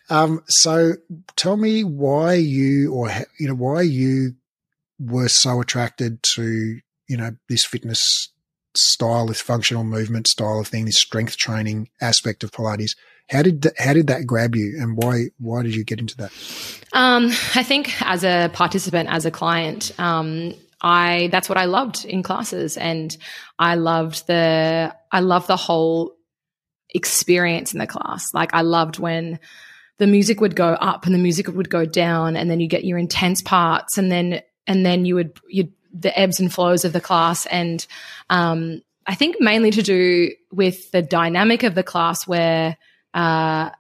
Um, 0.09 0.43
so 0.47 0.95
tell 1.35 1.57
me 1.57 1.85
why 1.85 2.35
you 2.35 2.93
or 2.93 3.11
you 3.39 3.49
know 3.49 3.55
why 3.55 3.83
you 3.83 4.35
were 4.99 5.29
so 5.29 5.61
attracted 5.61 6.23
to 6.35 6.79
you 7.09 7.17
know 7.17 7.37
this 7.49 7.65
fitness 7.65 8.31
style, 8.75 9.27
this 9.27 9.41
functional 9.41 9.85
movement 9.85 10.27
style 10.27 10.61
of 10.61 10.69
thing, 10.69 10.85
this 10.85 11.01
strength 11.01 11.37
training 11.37 11.89
aspect 12.01 12.45
of 12.45 12.53
Pilates. 12.53 12.97
How 13.29 13.43
did 13.43 13.67
how 13.79 13.93
did 13.93 14.07
that 14.07 14.27
grab 14.27 14.55
you, 14.55 14.77
and 14.81 14.97
why 14.97 15.31
why 15.39 15.63
did 15.63 15.75
you 15.75 15.85
get 15.85 15.99
into 15.99 16.17
that? 16.19 16.33
Um, 16.93 17.27
I 17.55 17.65
think 17.65 18.01
as 18.03 18.23
a 18.23 18.49
participant, 18.53 19.09
as 19.11 19.27
a 19.27 19.33
client, 19.33 19.93
um, 19.99 20.55
I 20.81 21.29
that's 21.33 21.49
what 21.49 21.59
I 21.59 21.65
loved 21.65 22.05
in 22.05 22.23
classes, 22.23 22.77
and 22.77 23.17
I 23.59 23.75
loved 23.75 24.29
the 24.29 24.95
I 25.11 25.21
loved 25.21 25.49
the 25.49 25.57
whole 25.57 26.13
experience 26.95 27.73
in 27.73 27.81
the 27.81 27.87
class. 27.89 28.33
Like 28.33 28.55
I 28.55 28.61
loved 28.61 29.01
when 29.01 29.41
the 29.99 30.07
music 30.07 30.41
would 30.41 30.57
go 30.57 30.69
up 30.69 31.07
and 31.07 31.15
the 31.15 31.19
music 31.19 31.49
would 31.49 31.71
go 31.71 31.85
down, 31.85 32.37
and 32.37 32.51
then 32.51 32.61
you 32.61 32.69
get 32.69 32.85
your 32.85 32.99
intense 32.99 33.43
parts, 33.43 33.99
and 33.99 34.11
then 34.11 34.43
and 34.67 34.85
then 34.85 35.05
you 35.05 35.15
would 35.15 35.39
you 35.49 35.69
the 35.93 36.19
ebbs 36.19 36.41
and 36.41 36.53
flows 36.53 36.85
of 36.85 36.93
the 36.93 37.01
class, 37.01 37.47
and 37.47 37.87
um, 38.31 38.83
I 39.07 39.15
think 39.15 39.37
mainly 39.41 39.71
to 39.71 39.83
do 39.83 40.33
with 40.53 40.91
the 40.91 41.03
dynamic 41.03 41.63
of 41.63 41.75
the 41.75 41.83
class 41.83 42.27
where. 42.27 42.77
Uh, 43.15 43.71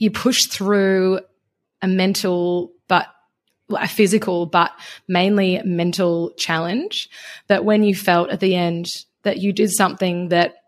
you 0.00 0.10
push 0.10 0.46
through 0.46 1.20
a 1.82 1.86
mental 1.86 2.72
but 2.88 3.06
a 3.70 3.86
physical 3.86 4.46
but 4.46 4.72
mainly 5.06 5.60
mental 5.64 6.32
challenge 6.36 7.08
that 7.46 7.64
when 7.64 7.84
you 7.84 7.94
felt 7.94 8.30
at 8.30 8.40
the 8.40 8.56
end 8.56 8.86
that 9.22 9.38
you 9.38 9.52
did 9.52 9.70
something 9.70 10.28
that 10.30 10.59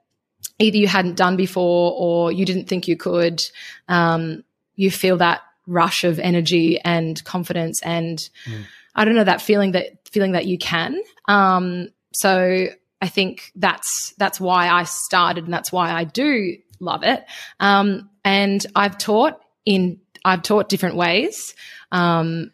either 0.62 0.76
you 0.76 0.88
hadn't 0.88 1.16
done 1.16 1.36
before 1.36 1.92
or 1.96 2.32
you 2.32 2.44
didn't 2.44 2.68
think 2.68 2.88
you 2.88 2.96
could 2.96 3.42
um, 3.88 4.42
you 4.76 4.90
feel 4.90 5.16
that 5.18 5.42
rush 5.66 6.04
of 6.04 6.18
energy 6.18 6.80
and 6.84 7.22
confidence 7.24 7.80
and 7.82 8.18
Mm. 8.46 8.64
i 8.94 9.04
don't 9.04 9.14
know 9.14 9.24
that 9.24 9.40
feeling 9.42 9.72
that 9.72 9.86
feeling 10.08 10.32
that 10.32 10.46
you 10.46 10.58
can 10.58 11.00
um, 11.28 11.88
so 12.12 12.66
i 13.00 13.08
think 13.08 13.52
that's 13.54 14.12
that's 14.18 14.40
why 14.40 14.68
i 14.68 14.82
started 14.84 15.44
and 15.44 15.52
that's 15.52 15.70
why 15.70 15.90
i 15.92 16.04
do 16.04 16.56
love 16.80 17.02
it 17.04 17.24
um, 17.60 18.10
and 18.24 18.64
I've 18.74 18.98
taught 18.98 19.40
in 19.64 20.00
I've 20.24 20.42
taught 20.42 20.68
different 20.68 20.96
ways. 20.96 21.54
Um, 21.90 22.52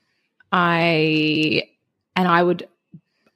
I 0.50 1.64
and 2.16 2.26
I 2.28 2.42
would 2.42 2.68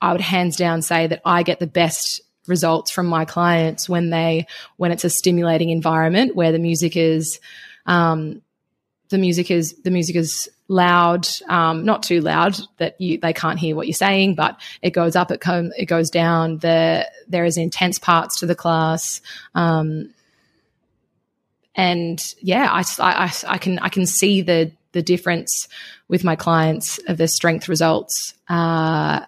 I 0.00 0.12
would 0.12 0.20
hands 0.20 0.56
down 0.56 0.82
say 0.82 1.06
that 1.06 1.20
I 1.24 1.42
get 1.42 1.60
the 1.60 1.66
best 1.66 2.22
results 2.46 2.90
from 2.90 3.06
my 3.06 3.24
clients 3.24 3.88
when 3.88 4.10
they 4.10 4.46
when 4.76 4.92
it's 4.92 5.04
a 5.04 5.10
stimulating 5.10 5.70
environment 5.70 6.34
where 6.34 6.52
the 6.52 6.58
music 6.58 6.96
is 6.96 7.38
um, 7.86 8.42
the 9.12 9.18
music 9.18 9.50
is 9.50 9.74
the 9.84 9.90
music 9.90 10.16
is 10.16 10.50
loud, 10.68 11.28
um, 11.48 11.84
not 11.84 12.02
too 12.02 12.20
loud 12.20 12.58
that 12.78 13.00
you 13.00 13.18
they 13.18 13.32
can't 13.32 13.60
hear 13.60 13.76
what 13.76 13.86
you're 13.86 13.94
saying, 13.94 14.34
but 14.34 14.60
it 14.80 14.90
goes 14.90 15.14
up, 15.14 15.30
it 15.30 15.40
come, 15.40 15.70
it 15.76 15.86
goes 15.86 16.10
down. 16.10 16.58
The 16.58 17.08
there 17.28 17.44
is 17.44 17.56
intense 17.56 17.98
parts 17.98 18.40
to 18.40 18.46
the 18.46 18.56
class. 18.56 19.20
Um, 19.54 20.12
and 21.74 22.20
yeah, 22.40 22.68
I, 22.70 22.82
I, 22.98 23.32
I 23.46 23.58
can 23.58 23.78
I 23.78 23.88
can 23.88 24.06
see 24.06 24.42
the 24.42 24.72
the 24.92 25.02
difference 25.02 25.68
with 26.08 26.24
my 26.24 26.36
clients 26.36 26.98
of 27.06 27.16
their 27.16 27.28
strength 27.28 27.68
results, 27.68 28.34
uh, 28.48 29.20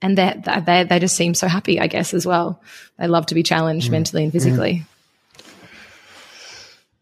and 0.00 0.16
they, 0.16 0.42
they 0.64 0.84
they 0.84 0.98
just 0.98 1.16
seem 1.16 1.34
so 1.34 1.48
happy. 1.48 1.80
I 1.80 1.86
guess 1.86 2.14
as 2.14 2.26
well, 2.26 2.60
they 2.98 3.06
love 3.06 3.26
to 3.26 3.34
be 3.34 3.42
challenged 3.42 3.88
mm. 3.88 3.92
mentally 3.92 4.24
and 4.24 4.32
mm. 4.32 4.34
physically. 4.34 4.84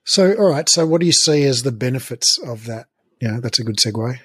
So, 0.05 0.35
all 0.35 0.49
right. 0.51 0.69
So, 0.69 0.87
what 0.87 1.01
do 1.01 1.07
you 1.07 1.13
see 1.13 1.45
as 1.45 1.63
the 1.63 1.73
benefits 1.73 2.39
of 2.39 2.67
that? 2.67 2.87
Yeah, 3.21 3.41
that's 3.41 3.59
a 3.59 3.65
good 3.65 3.77
segue, 3.77 4.19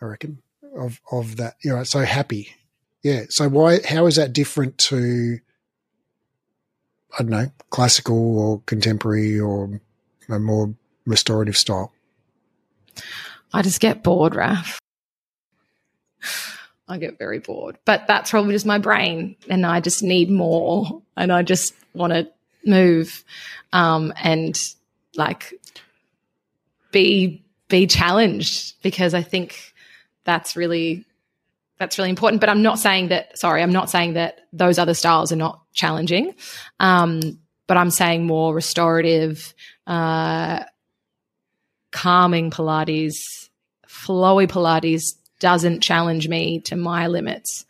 I 0.00 0.04
reckon. 0.04 0.42
Of 0.76 1.00
of 1.10 1.36
that, 1.36 1.56
you 1.62 1.74
know. 1.74 1.84
So 1.84 2.00
happy, 2.00 2.54
yeah. 3.02 3.24
So 3.30 3.48
why? 3.48 3.80
How 3.88 4.06
is 4.06 4.16
that 4.16 4.32
different 4.32 4.78
to? 4.78 5.38
I 7.18 7.22
don't 7.22 7.30
know, 7.30 7.50
classical 7.70 8.38
or 8.38 8.60
contemporary 8.66 9.40
or 9.40 9.80
a 10.28 10.38
more 10.38 10.74
restorative 11.06 11.56
style. 11.56 11.92
I 13.52 13.62
just 13.62 13.80
get 13.80 14.02
bored, 14.02 14.34
Raf. 14.34 14.78
I 16.88 16.98
get 16.98 17.18
very 17.18 17.38
bored, 17.38 17.78
but 17.84 18.06
that's 18.06 18.30
probably 18.30 18.52
just 18.52 18.66
my 18.66 18.78
brain, 18.78 19.36
and 19.48 19.66
I 19.66 19.80
just 19.80 20.02
need 20.02 20.30
more, 20.30 21.02
and 21.16 21.32
I 21.32 21.42
just 21.42 21.74
want 21.92 22.12
to 22.12 22.28
move, 22.64 23.24
um, 23.72 24.12
and 24.22 24.58
like 25.16 25.52
be 26.90 27.44
be 27.68 27.86
challenged 27.86 28.80
because 28.82 29.12
I 29.12 29.22
think 29.22 29.74
that's 30.24 30.56
really 30.56 31.04
that's 31.78 31.98
really 31.98 32.10
important. 32.10 32.40
But 32.40 32.48
I'm 32.48 32.62
not 32.62 32.78
saying 32.78 33.08
that. 33.08 33.38
Sorry, 33.38 33.62
I'm 33.62 33.72
not 33.72 33.90
saying 33.90 34.14
that 34.14 34.40
those 34.52 34.78
other 34.78 34.94
styles 34.94 35.30
are 35.32 35.36
not 35.36 35.60
challenging. 35.72 36.34
Um, 36.80 37.38
but 37.66 37.76
I'm 37.76 37.90
saying 37.90 38.26
more 38.26 38.54
restorative, 38.54 39.54
uh, 39.86 40.64
calming 41.92 42.50
Pilates, 42.50 43.48
flowy 43.86 44.48
Pilates 44.48 45.14
doesn't 45.38 45.80
challenge 45.80 46.28
me 46.28 46.60
to 46.62 46.76
my 46.76 47.06
limits. 47.08 47.64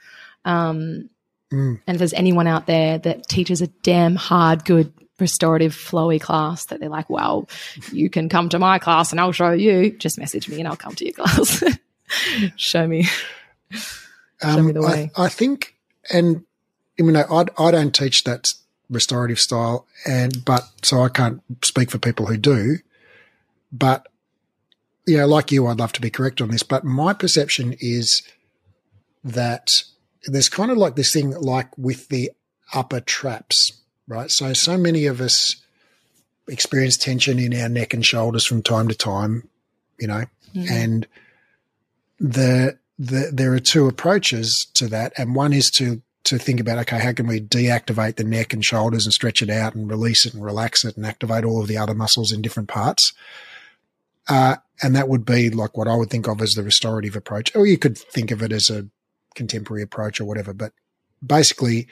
Um, 0.44 1.10
Mm. 1.50 1.80
and 1.86 1.94
if 1.94 1.98
there's 1.98 2.12
anyone 2.12 2.46
out 2.46 2.66
there 2.66 2.98
that 2.98 3.26
teaches 3.26 3.62
a 3.62 3.68
damn 3.82 4.16
hard, 4.16 4.66
good, 4.66 4.92
restorative, 5.18 5.74
flowy 5.74 6.20
class 6.20 6.66
that 6.66 6.78
they're 6.78 6.90
like, 6.90 7.08
well, 7.08 7.48
you 7.90 8.10
can 8.10 8.28
come 8.28 8.50
to 8.50 8.58
my 8.58 8.78
class 8.78 9.12
and 9.12 9.20
I'll 9.20 9.32
show 9.32 9.52
you, 9.52 9.92
just 9.96 10.18
message 10.18 10.46
me 10.46 10.58
and 10.58 10.68
I'll 10.68 10.76
come 10.76 10.94
to 10.96 11.04
your 11.06 11.14
class. 11.16 11.64
show 12.56 12.86
me. 12.86 13.06
Show 14.42 14.62
me 14.62 14.72
the 14.72 14.80
Um, 14.80 14.84
I, 14.86 14.90
way. 14.90 15.10
I 15.16 15.28
think, 15.30 15.74
and 16.12 16.44
you 16.98 17.10
know, 17.10 17.24
I 17.30 17.44
I 17.58 17.70
don't 17.70 17.94
teach 17.94 18.24
that 18.24 18.44
restorative 18.90 19.40
style, 19.40 19.86
and 20.06 20.44
but 20.44 20.64
so 20.82 21.02
I 21.02 21.08
can't 21.08 21.40
speak 21.64 21.90
for 21.90 21.98
people 21.98 22.26
who 22.26 22.36
do. 22.36 22.78
But 23.72 24.06
you 25.08 25.16
know, 25.16 25.26
like 25.26 25.50
you, 25.50 25.66
I'd 25.66 25.78
love 25.78 25.92
to 25.94 26.00
be 26.00 26.10
correct 26.10 26.40
on 26.40 26.50
this, 26.50 26.62
but 26.62 26.84
my 26.84 27.12
perception 27.14 27.74
is 27.80 28.22
that 29.24 29.70
there's 30.24 30.48
kind 30.48 30.70
of 30.70 30.76
like 30.76 30.96
this 30.96 31.12
thing, 31.12 31.30
like 31.30 31.76
with 31.78 32.08
the 32.08 32.30
upper 32.74 33.00
traps, 33.00 33.72
right? 34.06 34.30
So 34.30 34.52
so 34.52 34.76
many 34.76 35.06
of 35.06 35.20
us 35.20 35.56
experience 36.48 36.96
tension 36.96 37.38
in 37.38 37.54
our 37.58 37.68
neck 37.68 37.94
and 37.94 38.04
shoulders 38.04 38.44
from 38.46 38.62
time 38.62 38.88
to 38.88 38.94
time, 38.94 39.48
you 39.98 40.06
know, 40.06 40.24
Mhm. 40.54 40.70
and 40.70 41.06
the, 42.20 42.78
the 42.98 43.30
there 43.32 43.52
are 43.54 43.60
two 43.60 43.86
approaches 43.86 44.66
to 44.74 44.88
that, 44.88 45.12
and 45.16 45.34
one 45.34 45.52
is 45.52 45.70
to 45.72 46.02
to 46.24 46.36
think 46.38 46.60
about 46.60 46.78
okay, 46.78 46.98
how 46.98 47.12
can 47.12 47.26
we 47.26 47.40
deactivate 47.40 48.16
the 48.16 48.24
neck 48.24 48.52
and 48.52 48.64
shoulders 48.64 49.06
and 49.06 49.12
stretch 49.14 49.40
it 49.40 49.48
out 49.48 49.74
and 49.74 49.90
release 49.90 50.26
it 50.26 50.34
and 50.34 50.44
relax 50.44 50.84
it 50.84 50.96
and 50.96 51.06
activate 51.06 51.44
all 51.44 51.62
of 51.62 51.68
the 51.68 51.78
other 51.78 51.94
muscles 51.94 52.32
in 52.32 52.42
different 52.42 52.68
parts. 52.68 53.12
Uh, 54.28 54.56
and 54.82 54.94
that 54.94 55.08
would 55.08 55.24
be 55.24 55.50
like 55.50 55.76
what 55.76 55.88
I 55.88 55.96
would 55.96 56.10
think 56.10 56.28
of 56.28 56.40
as 56.40 56.52
the 56.52 56.62
restorative 56.62 57.16
approach, 57.16 57.54
or 57.54 57.66
you 57.66 57.78
could 57.78 57.98
think 57.98 58.30
of 58.30 58.42
it 58.42 58.52
as 58.52 58.70
a 58.70 58.86
contemporary 59.34 59.82
approach 59.82 60.20
or 60.20 60.24
whatever. 60.24 60.52
But 60.52 60.72
basically, 61.24 61.88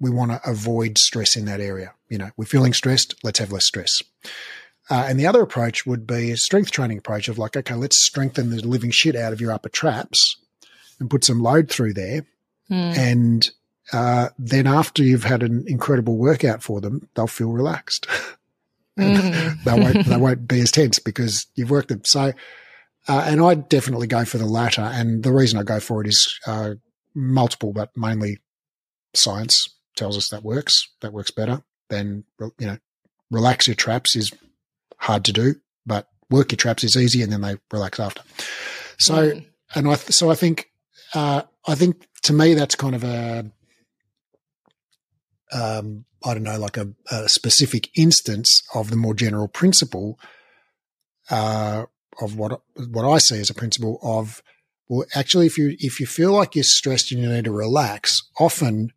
we 0.00 0.10
want 0.10 0.32
to 0.32 0.40
avoid 0.48 0.98
stress 0.98 1.36
in 1.36 1.44
that 1.46 1.60
area. 1.60 1.94
You 2.08 2.18
know, 2.18 2.30
we're 2.36 2.44
feeling 2.44 2.72
stressed, 2.72 3.14
let's 3.22 3.38
have 3.38 3.52
less 3.52 3.66
stress. 3.66 4.02
Uh, 4.90 5.06
and 5.08 5.18
the 5.18 5.26
other 5.26 5.42
approach 5.42 5.86
would 5.86 6.06
be 6.06 6.32
a 6.32 6.36
strength 6.36 6.70
training 6.70 6.98
approach 6.98 7.28
of 7.28 7.38
like, 7.38 7.56
okay, 7.56 7.74
let's 7.74 8.04
strengthen 8.04 8.50
the 8.50 8.66
living 8.66 8.90
shit 8.90 9.14
out 9.14 9.32
of 9.32 9.40
your 9.40 9.52
upper 9.52 9.68
traps 9.68 10.36
and 10.98 11.08
put 11.08 11.24
some 11.24 11.40
load 11.40 11.70
through 11.70 11.94
there. 11.94 12.26
Mm. 12.70 12.98
And 12.98 13.50
uh, 13.92 14.28
then 14.38 14.66
after 14.66 15.02
you've 15.02 15.24
had 15.24 15.42
an 15.42 15.64
incredible 15.66 16.16
workout 16.16 16.62
for 16.62 16.80
them, 16.80 17.08
they'll 17.14 17.26
feel 17.26 17.52
relaxed. 17.52 18.06
Mm. 18.98 19.62
they 19.64 19.72
won't 19.80 20.06
they 20.06 20.16
won't 20.18 20.46
be 20.48 20.60
as 20.60 20.70
tense 20.70 20.98
because 20.98 21.46
you've 21.54 21.70
worked 21.70 21.88
them. 21.88 22.02
So, 22.04 22.32
uh, 23.08 23.24
and 23.26 23.40
I 23.40 23.54
definitely 23.54 24.06
go 24.06 24.24
for 24.24 24.38
the 24.38 24.46
latter. 24.46 24.82
And 24.82 25.22
the 25.22 25.32
reason 25.32 25.58
I 25.58 25.62
go 25.62 25.80
for 25.80 26.02
it 26.02 26.08
is 26.08 26.38
uh, 26.46 26.74
multiple, 27.14 27.72
but 27.72 27.90
mainly 27.96 28.38
science 29.14 29.68
tells 29.96 30.16
us 30.16 30.28
that 30.28 30.42
works. 30.44 30.88
That 31.00 31.12
works 31.12 31.30
better 31.30 31.62
than 31.88 32.24
you 32.58 32.66
know. 32.66 32.78
Relax 33.30 33.66
your 33.66 33.76
traps 33.76 34.14
is 34.14 34.30
hard 34.98 35.24
to 35.24 35.32
do, 35.32 35.54
but 35.86 36.06
work 36.28 36.52
your 36.52 36.58
traps 36.58 36.84
is 36.84 36.96
easy, 36.96 37.22
and 37.22 37.32
then 37.32 37.40
they 37.40 37.56
relax 37.70 37.98
after. 37.98 38.22
So, 38.98 39.14
Mm. 39.32 39.46
and 39.74 39.88
I 39.88 39.94
so 39.94 40.30
I 40.30 40.34
think 40.34 40.68
uh, 41.14 41.42
I 41.66 41.74
think 41.74 42.06
to 42.24 42.32
me 42.34 42.52
that's 42.54 42.74
kind 42.74 42.94
of 42.94 43.04
a 43.04 43.50
um, 45.52 46.04
I 46.24 46.34
don't 46.34 46.42
know, 46.44 46.58
like 46.58 46.76
a, 46.76 46.88
a 47.10 47.28
specific 47.28 47.90
instance 47.96 48.62
of 48.74 48.90
the 48.90 48.96
more 48.96 49.14
general 49.14 49.48
principle 49.48 50.18
uh, 51.30 51.84
of 52.20 52.36
what 52.36 52.60
what 52.90 53.04
I 53.04 53.18
see 53.18 53.40
as 53.40 53.50
a 53.50 53.54
principle 53.54 53.98
of 54.02 54.42
well, 54.88 55.06
actually, 55.14 55.46
if 55.46 55.56
you 55.56 55.76
if 55.78 56.00
you 56.00 56.06
feel 56.06 56.32
like 56.32 56.54
you're 56.54 56.64
stressed 56.64 57.12
and 57.12 57.20
you 57.22 57.28
need 57.28 57.44
to 57.44 57.52
relax, 57.52 58.20
often 58.38 58.92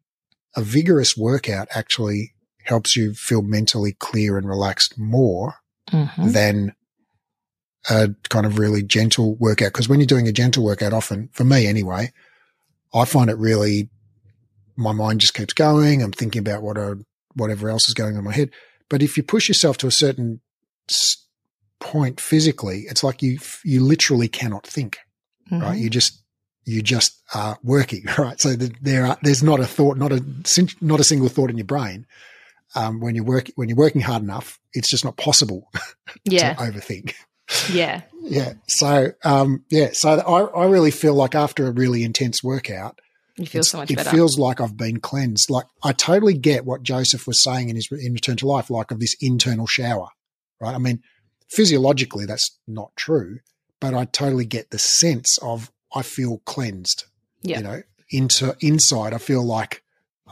a 0.55 0.61
vigorous 0.61 1.15
workout 1.15 1.67
actually 1.73 2.33
helps 2.63 2.95
you 2.95 3.13
feel 3.13 3.41
mentally 3.41 3.93
clear 3.93 4.37
and 4.37 4.47
relaxed 4.47 4.97
more 4.97 5.55
Mhm. 5.91 6.33
than 6.33 6.75
a 7.89 8.09
kind 8.29 8.45
of 8.47 8.57
really 8.57 8.81
gentle 8.81 9.35
workout. 9.35 9.71
Because 9.71 9.87
when 9.87 9.99
you're 9.99 10.07
doing 10.07 10.27
a 10.27 10.31
gentle 10.31 10.63
workout, 10.63 10.91
often 10.93 11.29
for 11.31 11.43
me 11.43 11.67
anyway, 11.67 12.11
I 12.93 13.05
find 13.05 13.29
it 13.29 13.37
really 13.37 13.89
my 14.75 14.91
mind 14.91 15.21
just 15.21 15.33
keeps 15.33 15.53
going. 15.53 16.01
I'm 16.03 16.11
thinking 16.11 16.39
about 16.39 16.61
what 16.63 16.77
a, 16.77 16.97
whatever 17.35 17.69
else 17.69 17.87
is 17.87 17.93
going 17.93 18.13
on 18.13 18.19
in 18.19 18.25
my 18.25 18.33
head. 18.33 18.51
But 18.89 19.01
if 19.01 19.17
you 19.17 19.23
push 19.23 19.47
yourself 19.47 19.77
to 19.79 19.87
a 19.87 19.91
certain 19.91 20.41
point 21.79 22.19
physically, 22.19 22.85
it's 22.89 23.03
like 23.03 23.21
you 23.21 23.39
you 23.63 23.81
literally 23.83 24.27
cannot 24.27 24.65
think. 24.65 24.97
Right? 25.51 25.77
Mhm. 25.77 25.79
You 25.79 25.89
just 25.89 26.21
you 26.65 26.81
just 26.81 27.21
are 27.33 27.57
working. 27.63 28.05
Right? 28.17 28.39
So 28.39 28.55
the, 28.55 28.73
there 28.81 29.05
are 29.05 29.17
there's 29.21 29.43
not 29.43 29.59
a 29.59 29.65
thought, 29.65 29.97
not 29.97 30.11
a 30.11 30.23
not 30.81 30.99
a 30.99 31.03
single 31.03 31.29
thought 31.29 31.49
in 31.49 31.57
your 31.57 31.65
brain. 31.65 32.05
Um, 32.75 32.99
when 32.99 33.15
you're 33.15 33.23
working 33.23 33.53
when 33.55 33.69
you're 33.69 33.77
working 33.77 34.01
hard 34.01 34.21
enough, 34.23 34.59
it's 34.73 34.89
just 34.89 35.05
not 35.05 35.17
possible 35.17 35.69
Yeah. 36.25 36.53
to 36.53 36.61
overthink. 36.61 37.13
Yeah. 37.71 38.01
Yeah. 38.27 38.53
So, 38.67 39.11
um, 39.23 39.63
yeah. 39.69 39.89
So 39.93 40.09
I, 40.09 40.41
I 40.63 40.65
really 40.65 40.89
feel 40.89 41.13
like 41.13 41.35
after 41.35 41.67
a 41.67 41.71
really 41.71 42.03
intense 42.03 42.43
workout, 42.43 42.99
You 43.37 43.45
feel 43.45 43.59
it's- 43.59 43.69
so 43.71 43.77
much 43.79 43.91
it 43.91 43.95
better. 43.97 44.09
feels 44.11 44.37
like 44.39 44.61
I've 44.61 44.77
been 44.77 44.99
cleansed. 44.99 45.49
Like 45.49 45.65
I 45.83 45.91
totally 45.91 46.33
get 46.37 46.65
what 46.65 46.83
Joseph 46.83 47.27
was 47.27 47.43
saying 47.43 47.69
in 47.69 47.75
his 47.75 47.89
in 47.91 48.13
Return 48.13 48.37
to 48.37 48.47
Life, 48.47 48.69
like 48.69 48.91
of 48.91 48.99
this 48.99 49.15
internal 49.21 49.67
shower, 49.67 50.07
right? 50.61 50.73
I 50.73 50.77
mean, 50.77 51.01
physiologically 51.49 52.25
that's 52.25 52.57
not 52.67 52.95
true, 52.95 53.39
but 53.79 53.93
I 53.93 54.05
totally 54.05 54.45
get 54.45 54.71
the 54.71 54.79
sense 54.79 55.37
of 55.41 55.71
I 55.93 56.01
feel 56.01 56.41
cleansed. 56.45 57.05
Yeah. 57.41 57.57
You 57.57 57.63
know, 57.63 57.81
into 58.09 58.55
inside, 58.61 59.13
I 59.13 59.17
feel 59.17 59.43
like 59.43 59.83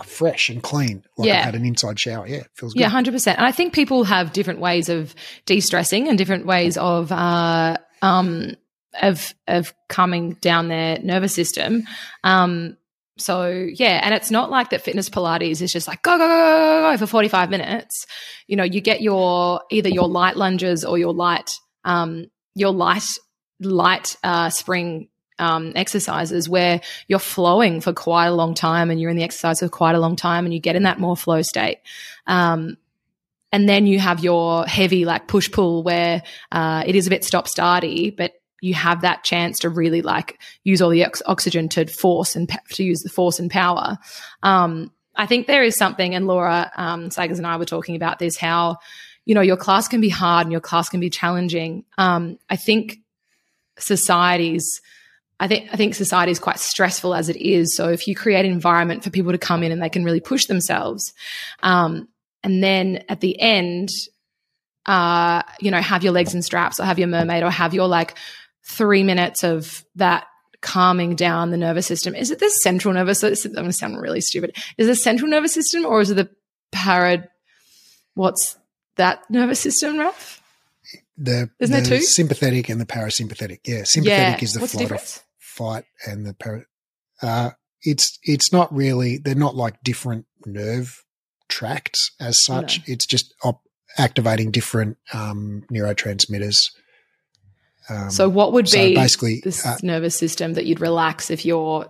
fresh 0.05 0.50
and 0.50 0.62
clean, 0.63 1.03
like 1.17 1.27
Yeah. 1.27 1.39
I 1.39 1.43
had 1.43 1.55
an 1.55 1.65
inside 1.65 2.00
shower. 2.00 2.25
Yeah, 2.27 2.38
it 2.38 2.48
feels 2.55 2.74
good. 2.74 2.79
Yeah, 2.79 2.89
hundred 2.89 3.12
percent. 3.12 3.38
And 3.38 3.45
I 3.45 3.51
think 3.51 3.74
people 3.74 4.03
have 4.05 4.33
different 4.33 4.60
ways 4.60 4.89
of 4.89 5.13
de-stressing 5.45 6.07
and 6.07 6.17
different 6.17 6.45
ways 6.48 6.77
of 6.77 7.12
uh, 7.12 7.77
um, 8.01 8.55
of 9.01 9.33
of 9.48 9.74
calming 9.89 10.33
down 10.36 10.67
their 10.67 11.00
nervous 11.00 11.33
system. 11.33 11.83
Um, 12.23 12.75
so 13.17 13.47
yeah, 13.47 13.99
and 14.04 14.13
it's 14.13 14.32
not 14.32 14.49
like 14.49 14.71
that. 14.71 14.82
Fitness 14.82 15.10
Pilates 15.10 15.62
is 15.62 15.71
just 15.71 15.88
like 15.88 16.02
go 16.02 16.17
go 16.17 16.28
go 16.28 16.82
go 16.82 16.91
go 16.91 16.97
for 16.97 17.08
forty 17.08 17.28
five 17.28 17.49
minutes. 17.49 18.06
You 18.47 18.56
know, 18.56 18.63
you 18.63 18.82
get 18.82 19.02
your 19.02 19.62
either 19.69 19.89
your 19.89 20.08
light 20.08 20.36
lunges 20.36 20.84
or 20.84 20.97
your 20.97 21.13
light 21.13 21.52
um, 21.86 22.28
your 22.56 22.71
light 22.71 23.06
light 23.60 24.17
uh, 24.23 24.49
spring 24.49 25.10
um, 25.39 25.73
exercises 25.76 26.49
where 26.49 26.82
you're 27.08 27.19
flowing 27.19 27.82
for 27.82 27.93
quite 27.93 28.28
a 28.28 28.34
long 28.34 28.54
time 28.54 28.89
and 28.89 28.99
you're 28.99 29.10
in 29.10 29.17
the 29.17 29.23
exercise 29.23 29.60
for 29.60 29.69
quite 29.69 29.95
a 29.95 29.99
long 29.99 30.15
time 30.15 30.45
and 30.45 30.54
you 30.54 30.60
get 30.60 30.76
in 30.76 30.84
that 30.84 30.99
more 30.99 31.17
flow 31.17 31.41
state. 31.41 31.80
Um, 32.28 32.78
and 33.52 33.69
then 33.69 33.86
you 33.86 33.99
have 33.99 34.23
your 34.23 34.65
heavy 34.65 35.06
like 35.06 35.28
push 35.28 35.52
pull 35.52 35.84
where 35.84 36.23
uh, 36.52 36.84
it 36.88 36.95
is 36.95 37.06
a 37.08 37.10
bit 37.12 37.23
stop 37.23 37.47
starty, 37.47 38.15
but 38.15 38.34
you 38.63 38.73
have 38.73 39.02
that 39.02 39.26
chance 39.26 39.60
to 39.60 39.69
really 39.69 40.02
like 40.02 40.39
use 40.63 40.82
all 40.82 40.89
the 40.89 41.04
ox- 41.04 41.21
oxygen 41.26 41.67
to 41.67 41.86
force 41.86 42.34
and 42.34 42.47
pa- 42.47 42.62
to 42.69 42.82
use 42.82 43.02
the 43.02 43.10
force 43.10 43.38
and 43.38 43.52
power. 43.52 43.97
Um, 44.41 44.89
I 45.15 45.26
think 45.26 45.47
there 45.47 45.63
is 45.63 45.76
something, 45.76 46.15
and 46.15 46.28
Laura 46.28 46.71
um, 46.78 47.10
Sagers 47.10 47.39
and 47.39 47.45
I 47.45 47.58
were 47.58 47.65
talking 47.65 47.97
about 47.97 48.19
this 48.19 48.38
how 48.38 48.78
you 49.26 49.36
know 49.36 49.41
your 49.41 49.58
class 49.58 49.89
can 49.89 49.99
be 49.99 50.08
hard 50.08 50.45
and 50.45 50.52
your 50.54 50.62
class 50.62 50.88
can 50.88 51.02
be 51.02 51.10
challenging. 51.10 51.84
Um, 51.97 52.38
I 52.49 52.56
think 52.56 52.99
societies. 53.78 54.80
I 55.41 55.49
think 55.49 55.67
I 55.73 55.76
think 55.76 55.93
society 55.93 56.32
is 56.32 56.39
quite 56.39 56.60
stressful 56.60 57.13
as 57.13 57.28
it 57.28 57.36
is. 57.36 57.76
So 57.76 57.89
if 57.89 58.08
you 58.08 58.15
create 58.15 58.45
an 58.45 58.52
environment 58.54 59.04
for 59.04 59.10
people 59.10 59.34
to 59.34 59.38
come 59.38 59.63
in 59.63 59.73
and 59.73 59.84
they 59.84 59.89
can 59.89 60.06
really 60.06 60.21
push 60.21 60.45
themselves, 60.45 61.12
um, 61.62 62.08
and 62.43 62.63
then 62.63 63.04
at 63.10 63.19
the 63.19 63.38
end, 63.41 63.89
uh, 64.86 65.41
you 65.60 65.69
know, 65.69 65.82
have 65.82 66.04
your 66.04 66.13
legs 66.13 66.34
in 66.34 66.41
straps 66.41 66.80
or 66.80 66.86
have 66.86 66.97
your 66.97 67.10
mermaid 67.10 67.43
or 67.43 67.49
have 67.49 67.73
your 67.73 67.88
like 67.88 68.15
three 68.65 69.04
minutes 69.04 69.43
of 69.43 69.86
that 69.95 70.26
calming 70.62 71.15
down 71.15 71.52
the 71.52 71.58
nervous 71.58 71.86
system. 71.86 72.15
Is 72.15 72.32
it 72.32 72.39
the 72.39 72.49
central 72.49 72.93
nervous 72.93 73.19
system? 73.19 73.52
I'm 73.52 73.63
going 73.63 73.71
to 73.71 73.73
sound 73.73 74.02
really 74.02 74.21
stupid. 74.21 74.56
Is 74.78 74.88
it 74.88 74.91
the 74.91 74.95
central 74.95 75.30
nervous 75.30 75.54
system 75.54 75.86
or 75.86 76.02
is 76.02 76.10
it 76.10 76.15
the 76.15 76.30
parad? 76.73 77.28
What's 78.13 78.58
that 78.95 79.30
nervous 79.30 79.60
system, 79.60 79.99
Raf? 79.99 80.41
The, 81.17 81.49
Isn't 81.60 81.73
there 81.73 81.99
two? 81.99 82.02
sympathetic 82.02 82.69
and 82.69 82.80
the 82.82 82.86
parasympathetic. 82.86 83.60
Yeah, 83.65 83.84
sympathetic 83.84 84.41
yeah. 84.41 84.43
is 84.43 84.54
the 84.54 84.62
What's 84.62 84.73
the 84.73 84.78
flight 84.80 84.91
or 84.91 84.95
difference? 84.95 85.23
fight 85.39 85.86
and 86.08 86.26
the 86.26 86.34
para. 86.34 86.65
Uh, 87.21 87.52
it's 87.82 88.17
it's 88.23 88.52
not 88.52 88.73
really. 88.73 89.17
They're 89.17 89.36
not 89.36 89.56
like 89.56 89.84
different 89.84 90.26
nerve 90.45 91.04
tracts 91.49 92.12
as 92.19 92.43
such. 92.43 92.80
No. 92.80 92.93
It's 92.93 93.06
just 93.06 93.34
op- 93.43 93.62
activating 93.97 94.52
different 94.52 94.97
um, 95.13 95.63
neurotransmitters. 95.71 96.56
Um, 97.89 98.10
So 98.10 98.30
what 98.30 98.54
would 98.54 98.69
so 98.69 98.78
be 98.78 98.96
basically, 98.96 99.41
this 99.43 99.65
uh, 99.65 99.78
nervous 99.84 100.17
system 100.17 100.54
that 100.54 100.65
you'd 100.65 100.80
relax 100.82 101.30
if 101.30 101.46
you're 101.46 101.88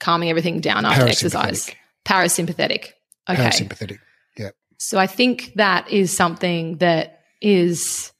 calming 0.00 0.30
everything 0.30 0.60
down 0.60 0.84
after 0.84 1.06
exercise? 1.06 1.66
parasympathetic. 1.66 1.74
Parasympathetic. 2.06 2.92
Okay. 3.28 3.42
Parasympathetic. 3.42 3.98
Yeah. 4.38 4.50
So 4.78 4.98
I 4.98 5.06
think 5.06 5.52
that 5.56 5.90
is 5.90 6.16
something 6.16 6.76
that 6.78 7.20
is 7.40 8.12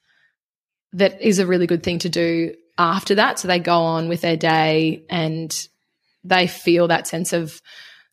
that 0.93 1.21
is 1.21 1.39
a 1.39 1.47
really 1.47 1.67
good 1.67 1.83
thing 1.83 1.99
to 2.01 2.09
do 2.09 2.55
after 2.79 3.15
that. 3.17 3.39
So 3.39 3.49
they 3.49 3.59
go 3.59 3.81
on 3.81 4.09
with 4.09 4.23
their 4.23 4.37
day 4.37 5.05
and 5.11 5.55
they 6.25 6.47
feel 6.47 6.89
that 6.89 7.07
sense 7.07 7.33
of 7.33 7.61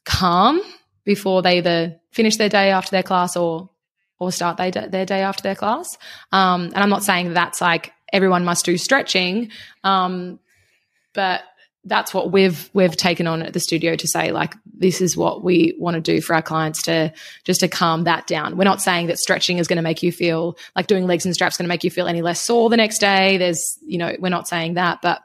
calm 0.05 0.61
before 1.05 1.41
they 1.41 1.57
either 1.57 1.99
finish 2.11 2.37
their 2.37 2.49
day 2.49 2.71
after 2.71 2.91
their 2.91 3.03
class 3.03 3.35
or 3.35 3.69
or 4.19 4.31
start 4.31 4.57
their, 4.57 4.71
their 4.71 5.05
day 5.05 5.21
after 5.21 5.43
their 5.43 5.55
class. 5.55 5.97
Um, 6.31 6.65
and 6.65 6.77
I'm 6.77 6.89
not 6.89 7.03
saying 7.03 7.33
that's 7.33 7.61
like 7.61 7.92
everyone 8.13 8.45
must 8.45 8.63
do 8.63 8.77
stretching, 8.77 9.51
um, 9.83 10.39
but 11.13 11.41
that's 11.85 12.13
what 12.13 12.31
we've 12.31 12.69
we've 12.73 12.95
taken 12.95 13.27
on 13.27 13.41
at 13.41 13.53
the 13.53 13.59
studio 13.59 13.95
to 13.95 14.07
say 14.07 14.31
like 14.31 14.55
this 14.73 15.01
is 15.01 15.17
what 15.17 15.43
we 15.43 15.75
want 15.77 15.95
to 15.95 16.01
do 16.01 16.21
for 16.21 16.33
our 16.33 16.41
clients 16.41 16.83
to 16.83 17.11
just 17.43 17.59
to 17.59 17.67
calm 17.67 18.05
that 18.05 18.25
down. 18.25 18.55
We're 18.55 18.63
not 18.63 18.81
saying 18.81 19.07
that 19.07 19.19
stretching 19.19 19.57
is 19.57 19.67
going 19.67 19.77
to 19.77 19.83
make 19.83 20.01
you 20.01 20.11
feel 20.11 20.57
like 20.75 20.87
doing 20.87 21.05
legs 21.05 21.25
and 21.25 21.33
straps 21.33 21.55
is 21.55 21.57
going 21.57 21.65
to 21.65 21.73
make 21.73 21.83
you 21.83 21.91
feel 21.91 22.07
any 22.07 22.21
less 22.21 22.41
sore 22.41 22.69
the 22.69 22.77
next 22.77 22.99
day. 22.99 23.37
There's 23.37 23.77
you 23.85 23.97
know 23.97 24.15
we're 24.19 24.29
not 24.29 24.47
saying 24.47 24.75
that, 24.75 25.01
but 25.01 25.21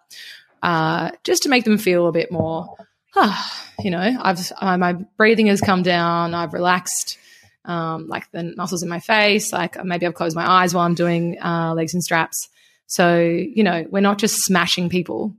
uh, 0.62 1.12
just 1.22 1.44
to 1.44 1.48
make 1.48 1.64
them 1.64 1.78
feel 1.78 2.08
a 2.08 2.12
bit 2.12 2.32
more. 2.32 2.74
ah, 3.14 3.68
you 3.78 3.90
know, 3.90 4.18
I've 4.20 4.52
uh, 4.60 4.76
my 4.76 4.94
breathing 5.16 5.46
has 5.46 5.60
come 5.60 5.82
down. 5.82 6.34
I've 6.34 6.54
relaxed. 6.54 7.18
Um, 7.64 8.06
like 8.06 8.30
the 8.30 8.54
muscles 8.56 8.82
in 8.82 8.88
my 8.88 9.00
face, 9.00 9.52
like 9.52 9.84
maybe 9.84 10.06
I've 10.06 10.14
closed 10.14 10.34
my 10.34 10.48
eyes 10.48 10.72
while 10.72 10.86
I'm 10.86 10.94
doing 10.94 11.36
uh, 11.42 11.74
legs 11.74 11.92
and 11.92 12.02
straps. 12.02 12.48
So, 12.88 13.18
you 13.20 13.62
know, 13.62 13.86
we're 13.90 14.00
not 14.00 14.18
just 14.18 14.38
smashing 14.42 14.88
people. 14.88 15.34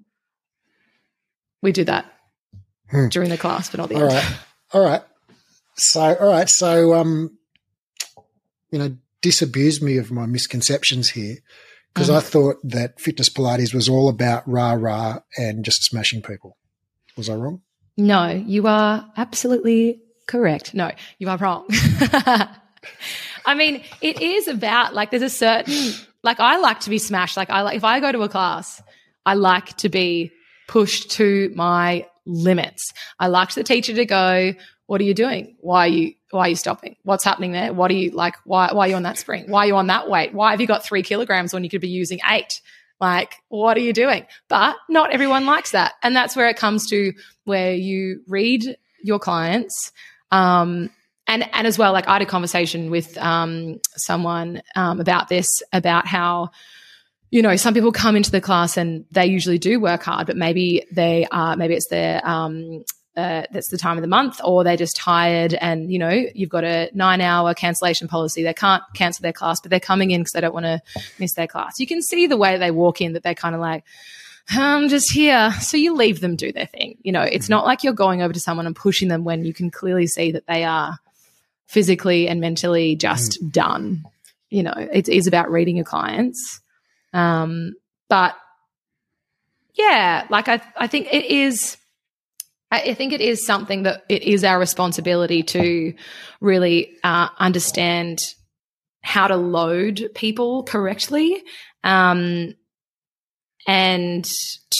We 1.61 1.71
do 1.73 1.83
that 1.85 2.05
Hmm. 2.89 3.09
during 3.09 3.29
the 3.29 3.37
class, 3.37 3.69
but 3.69 3.79
not 3.79 3.89
the 3.89 3.95
All 3.95 4.03
end. 4.03 4.13
right. 4.13 4.37
All 4.73 4.83
right. 4.83 5.01
So, 5.75 6.01
all 6.15 6.29
right. 6.29 6.47
So, 6.49 6.93
um, 6.95 7.37
you 8.71 8.79
know, 8.79 8.95
disabuse 9.21 9.81
me 9.81 9.97
of 9.97 10.11
my 10.11 10.25
misconceptions 10.25 11.09
here 11.09 11.37
because. 11.93 12.09
I 12.09 12.19
thought 12.21 12.57
that 12.63 12.99
fitness 12.99 13.29
Pilates 13.29 13.73
was 13.73 13.89
all 13.89 14.09
about 14.09 14.47
rah 14.47 14.73
rah 14.73 15.19
and 15.37 15.65
just 15.65 15.83
smashing 15.83 16.21
people. 16.21 16.55
Was 17.17 17.29
I 17.29 17.35
wrong? 17.35 17.61
No, 17.97 18.29
you 18.29 18.65
are 18.67 19.11
absolutely 19.17 20.01
correct. 20.27 20.73
No, 20.73 20.91
you 21.17 21.27
are 21.29 21.37
wrong. 21.37 21.65
I 23.45 23.55
mean, 23.55 23.83
it 24.01 24.21
is 24.21 24.47
about 24.47 24.93
like 24.93 25.11
there's 25.11 25.23
a 25.23 25.29
certain 25.29 25.93
like 26.23 26.39
I 26.39 26.57
like 26.57 26.81
to 26.81 26.89
be 26.89 26.97
smashed. 26.97 27.37
Like 27.37 27.49
I 27.49 27.61
like 27.61 27.77
if 27.77 27.83
I 27.83 27.99
go 27.99 28.11
to 28.11 28.21
a 28.21 28.29
class, 28.29 28.81
I 29.25 29.35
like 29.35 29.77
to 29.77 29.89
be 29.89 30.31
pushed 30.67 31.11
to 31.11 31.51
my 31.55 32.05
limits. 32.25 32.93
I 33.19 33.27
like 33.27 33.53
the 33.53 33.63
teacher 33.63 33.93
to 33.93 34.05
go, 34.05 34.53
"What 34.85 35.01
are 35.01 35.05
you 35.05 35.13
doing? 35.13 35.55
Why 35.59 35.85
are 35.85 35.87
you 35.87 36.13
why 36.31 36.41
are 36.41 36.49
you 36.49 36.55
stopping? 36.55 36.95
What's 37.03 37.23
happening 37.23 37.51
there? 37.51 37.73
What 37.73 37.91
are 37.91 37.95
you 37.95 38.11
like? 38.11 38.35
Why 38.45 38.73
why 38.73 38.85
are 38.85 38.89
you 38.89 38.95
on 38.95 39.03
that 39.03 39.17
spring? 39.17 39.45
Why 39.47 39.63
are 39.63 39.67
you 39.67 39.75
on 39.75 39.87
that 39.87 40.09
weight? 40.09 40.33
Why 40.33 40.51
have 40.51 40.61
you 40.61 40.67
got 40.67 40.83
three 40.83 41.03
kilograms 41.03 41.53
when 41.53 41.63
you 41.63 41.69
could 41.69 41.81
be 41.81 41.89
using 41.89 42.19
eight? 42.29 42.61
Like, 42.99 43.35
what 43.47 43.77
are 43.77 43.81
you 43.81 43.93
doing? 43.93 44.25
But 44.49 44.75
not 44.89 45.11
everyone 45.11 45.45
likes 45.45 45.71
that. 45.71 45.93
And 46.03 46.15
that's 46.15 46.35
where 46.35 46.49
it 46.49 46.57
comes 46.57 46.87
to 46.87 47.13
where 47.45 47.73
you 47.73 48.21
read 48.27 48.77
your 49.01 49.19
clients. 49.19 49.93
Um, 50.31 50.89
and, 51.29 51.47
and 51.53 51.67
as 51.67 51.77
well, 51.77 51.93
like 51.93 52.07
I 52.07 52.13
had 52.13 52.21
a 52.23 52.25
conversation 52.25 52.89
with 52.89 53.15
um, 53.19 53.79
someone 53.95 54.63
um, 54.75 54.99
about 54.99 55.29
this, 55.29 55.47
about 55.71 56.07
how, 56.07 56.49
you 57.29 57.43
know, 57.43 57.55
some 57.55 57.75
people 57.75 57.91
come 57.91 58.15
into 58.15 58.31
the 58.31 58.41
class 58.41 58.77
and 58.77 59.05
they 59.11 59.27
usually 59.27 59.59
do 59.59 59.79
work 59.79 60.01
hard, 60.01 60.25
but 60.25 60.35
maybe 60.35 60.85
they 60.91 61.27
are, 61.31 61.55
maybe 61.55 61.75
it's 61.75 61.87
their 61.89 62.27
um, 62.27 62.83
uh, 63.15 63.43
that's 63.51 63.69
the 63.69 63.77
time 63.77 63.97
of 63.97 64.01
the 64.01 64.07
month, 64.07 64.41
or 64.43 64.63
they're 64.63 64.75
just 64.75 64.95
tired 64.95 65.53
and, 65.53 65.91
you 65.91 65.99
know, 65.99 66.25
you've 66.33 66.49
got 66.49 66.63
a 66.63 66.89
nine 66.93 67.21
hour 67.21 67.53
cancellation 67.53 68.07
policy. 68.07 68.41
They 68.41 68.53
can't 68.53 68.81
cancel 68.95 69.21
their 69.21 69.33
class, 69.33 69.61
but 69.61 69.69
they're 69.69 69.79
coming 69.79 70.09
in 70.09 70.21
because 70.21 70.31
they 70.31 70.41
don't 70.41 70.53
want 70.53 70.65
to 70.65 70.81
miss 71.19 71.35
their 71.35 71.47
class. 71.47 71.79
You 71.79 71.85
can 71.85 72.01
see 72.01 72.25
the 72.25 72.37
way 72.37 72.57
they 72.57 72.71
walk 72.71 73.01
in 73.01 73.13
that 73.13 73.21
they're 73.21 73.35
kind 73.35 73.53
of 73.53 73.61
like, 73.61 73.83
I'm 74.49 74.89
just 74.89 75.11
here. 75.11 75.51
So 75.59 75.77
you 75.77 75.93
leave 75.93 76.21
them 76.21 76.35
do 76.35 76.51
their 76.51 76.65
thing. 76.65 76.97
You 77.03 77.11
know, 77.11 77.21
it's 77.21 77.45
mm-hmm. 77.45 77.51
not 77.51 77.65
like 77.65 77.83
you're 77.83 77.93
going 77.93 78.23
over 78.23 78.33
to 78.33 78.39
someone 78.39 78.65
and 78.65 78.75
pushing 78.75 79.09
them 79.09 79.23
when 79.23 79.45
you 79.45 79.53
can 79.53 79.69
clearly 79.69 80.07
see 80.07 80.31
that 80.31 80.47
they 80.47 80.63
are 80.63 80.97
physically 81.69 82.27
and 82.27 82.41
mentally 82.41 82.95
just 82.95 83.41
mm. 83.41 83.51
done. 83.51 84.03
You 84.49 84.63
know, 84.63 84.73
it 84.75 85.07
is 85.07 85.27
about 85.27 85.51
reading 85.51 85.75
your 85.75 85.85
clients. 85.85 86.59
Um, 87.13 87.73
but 88.09 88.35
yeah, 89.75 90.25
like 90.29 90.47
I, 90.47 90.61
I 90.75 90.87
think 90.87 91.13
it 91.13 91.25
is 91.25 91.77
I 92.71 92.93
think 92.93 93.13
it 93.13 93.21
is 93.21 93.45
something 93.45 93.83
that 93.83 94.03
it 94.09 94.23
is 94.23 94.43
our 94.43 94.59
responsibility 94.59 95.41
to 95.41 95.93
really 96.39 96.93
uh, 97.03 97.29
understand 97.39 98.19
how 99.01 99.27
to 99.27 99.37
load 99.37 100.09
people 100.13 100.63
correctly 100.63 101.41
um, 101.83 102.53
and 103.67 104.29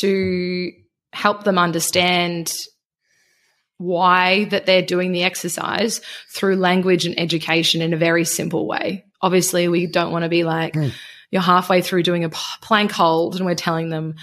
to 0.02 0.72
help 1.14 1.44
them 1.46 1.58
understand 1.58 2.52
why 3.80 4.46
that 4.46 4.68
they're 4.68 4.84
doing 4.84 5.12
the 5.12 5.24
exercise 5.24 6.02
through 6.30 6.58
language 6.58 7.08
and 7.08 7.20
education 7.20 7.82
in 7.82 7.94
a 7.94 7.98
very 7.98 8.26
simple 8.26 8.68
way. 8.68 9.06
Obviously, 9.22 9.68
we 9.68 9.88
don't 9.88 10.12
want 10.12 10.24
to 10.24 10.30
be 10.30 10.44
like, 10.44 10.74
mm. 10.74 10.92
you're 11.32 11.42
halfway 11.42 11.82
through 11.82 12.04
doing 12.04 12.24
a 12.24 12.30
plank 12.30 12.92
hold 12.92 13.38
and 13.38 13.46
we're 13.46 13.56
telling 13.56 13.90
them, 13.90 14.16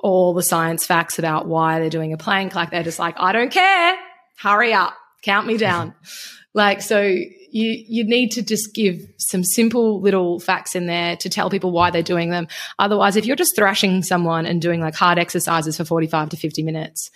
all 0.00 0.34
the 0.34 0.42
science 0.42 0.86
facts 0.86 1.18
about 1.18 1.46
why 1.46 1.80
they're 1.80 1.90
doing 1.90 2.12
a 2.12 2.16
plank. 2.18 2.54
Like 2.54 2.70
they're 2.70 2.82
just 2.82 2.98
like, 2.98 3.16
I 3.18 3.32
don't 3.32 3.50
care. 3.50 3.96
Hurry 4.36 4.72
up. 4.72 4.94
Count 5.22 5.46
me 5.46 5.56
down. 5.56 5.94
like, 6.54 6.82
so 6.82 7.00
you, 7.02 7.84
you 7.88 8.04
need 8.04 8.32
to 8.32 8.42
just 8.42 8.74
give 8.74 9.00
some 9.16 9.42
simple 9.42 10.00
little 10.00 10.38
facts 10.38 10.74
in 10.76 10.86
there 10.86 11.16
to 11.16 11.28
tell 11.28 11.50
people 11.50 11.72
why 11.72 11.90
they're 11.90 12.02
doing 12.02 12.30
them. 12.30 12.46
Otherwise, 12.78 13.16
if 13.16 13.26
you're 13.26 13.36
just 13.36 13.56
thrashing 13.56 14.02
someone 14.02 14.46
and 14.46 14.62
doing 14.62 14.80
like 14.80 14.94
hard 14.94 15.18
exercises 15.18 15.76
for 15.76 15.84
45 15.84 16.30
to 16.30 16.36
50 16.36 16.62
minutes, 16.62 17.10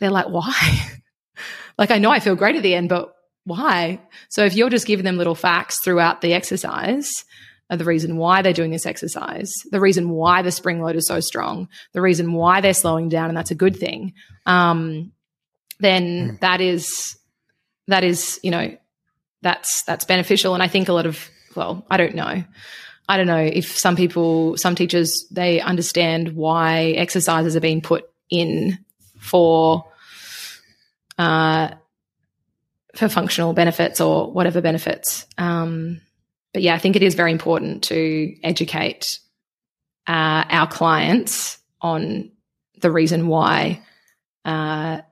they're 0.00 0.10
like, 0.10 0.28
why? 0.28 0.80
like, 1.78 1.90
I 1.90 1.98
know 1.98 2.10
I 2.10 2.20
feel 2.20 2.34
great 2.34 2.56
at 2.56 2.62
the 2.62 2.74
end, 2.74 2.88
but 2.88 3.14
why? 3.44 4.00
So 4.28 4.44
if 4.44 4.54
you're 4.54 4.70
just 4.70 4.86
giving 4.86 5.04
them 5.04 5.16
little 5.16 5.34
facts 5.34 5.80
throughout 5.82 6.20
the 6.20 6.34
exercise, 6.34 7.10
the 7.68 7.84
reason 7.84 8.16
why 8.16 8.42
they're 8.42 8.52
doing 8.52 8.70
this 8.70 8.86
exercise, 8.86 9.52
the 9.70 9.80
reason 9.80 10.10
why 10.10 10.42
the 10.42 10.50
spring 10.50 10.80
load 10.82 10.96
is 10.96 11.06
so 11.06 11.20
strong, 11.20 11.68
the 11.92 12.00
reason 12.00 12.32
why 12.32 12.60
they're 12.60 12.74
slowing 12.74 13.08
down, 13.08 13.28
and 13.28 13.36
that's 13.36 13.52
a 13.52 13.56
good 13.56 13.76
thing, 13.76 14.14
um, 14.46 15.12
then 15.78 16.32
mm. 16.32 16.40
that 16.40 16.60
is 16.60 17.16
that 17.86 18.04
is 18.04 18.40
you 18.42 18.50
know 18.50 18.76
that's 19.42 19.82
that's 19.84 20.04
beneficial. 20.04 20.54
And 20.54 20.62
I 20.62 20.68
think 20.68 20.88
a 20.88 20.92
lot 20.92 21.06
of 21.06 21.30
well, 21.54 21.86
I 21.90 21.96
don't 21.96 22.14
know. 22.14 22.42
I 23.08 23.16
don't 23.16 23.26
know 23.26 23.38
if 23.38 23.76
some 23.76 23.96
people, 23.96 24.56
some 24.56 24.76
teachers, 24.76 25.26
they 25.32 25.60
understand 25.60 26.36
why 26.36 26.90
exercises 26.90 27.56
are 27.56 27.60
being 27.60 27.80
put 27.80 28.04
in 28.30 28.78
for 29.18 29.84
uh, 31.20 31.74
for 32.94 33.10
functional 33.10 33.52
benefits 33.52 34.00
or 34.00 34.32
whatever 34.32 34.62
benefits. 34.62 35.26
Um, 35.36 36.00
but 36.54 36.62
yeah, 36.62 36.74
I 36.74 36.78
think 36.78 36.96
it 36.96 37.02
is 37.02 37.14
very 37.14 37.30
important 37.30 37.84
to 37.84 38.34
educate 38.42 39.18
uh, 40.08 40.44
our 40.48 40.66
clients 40.66 41.58
on 41.82 42.32
the 42.80 42.90
reason 42.90 43.28
why 43.28 43.82
uh, 44.46 45.02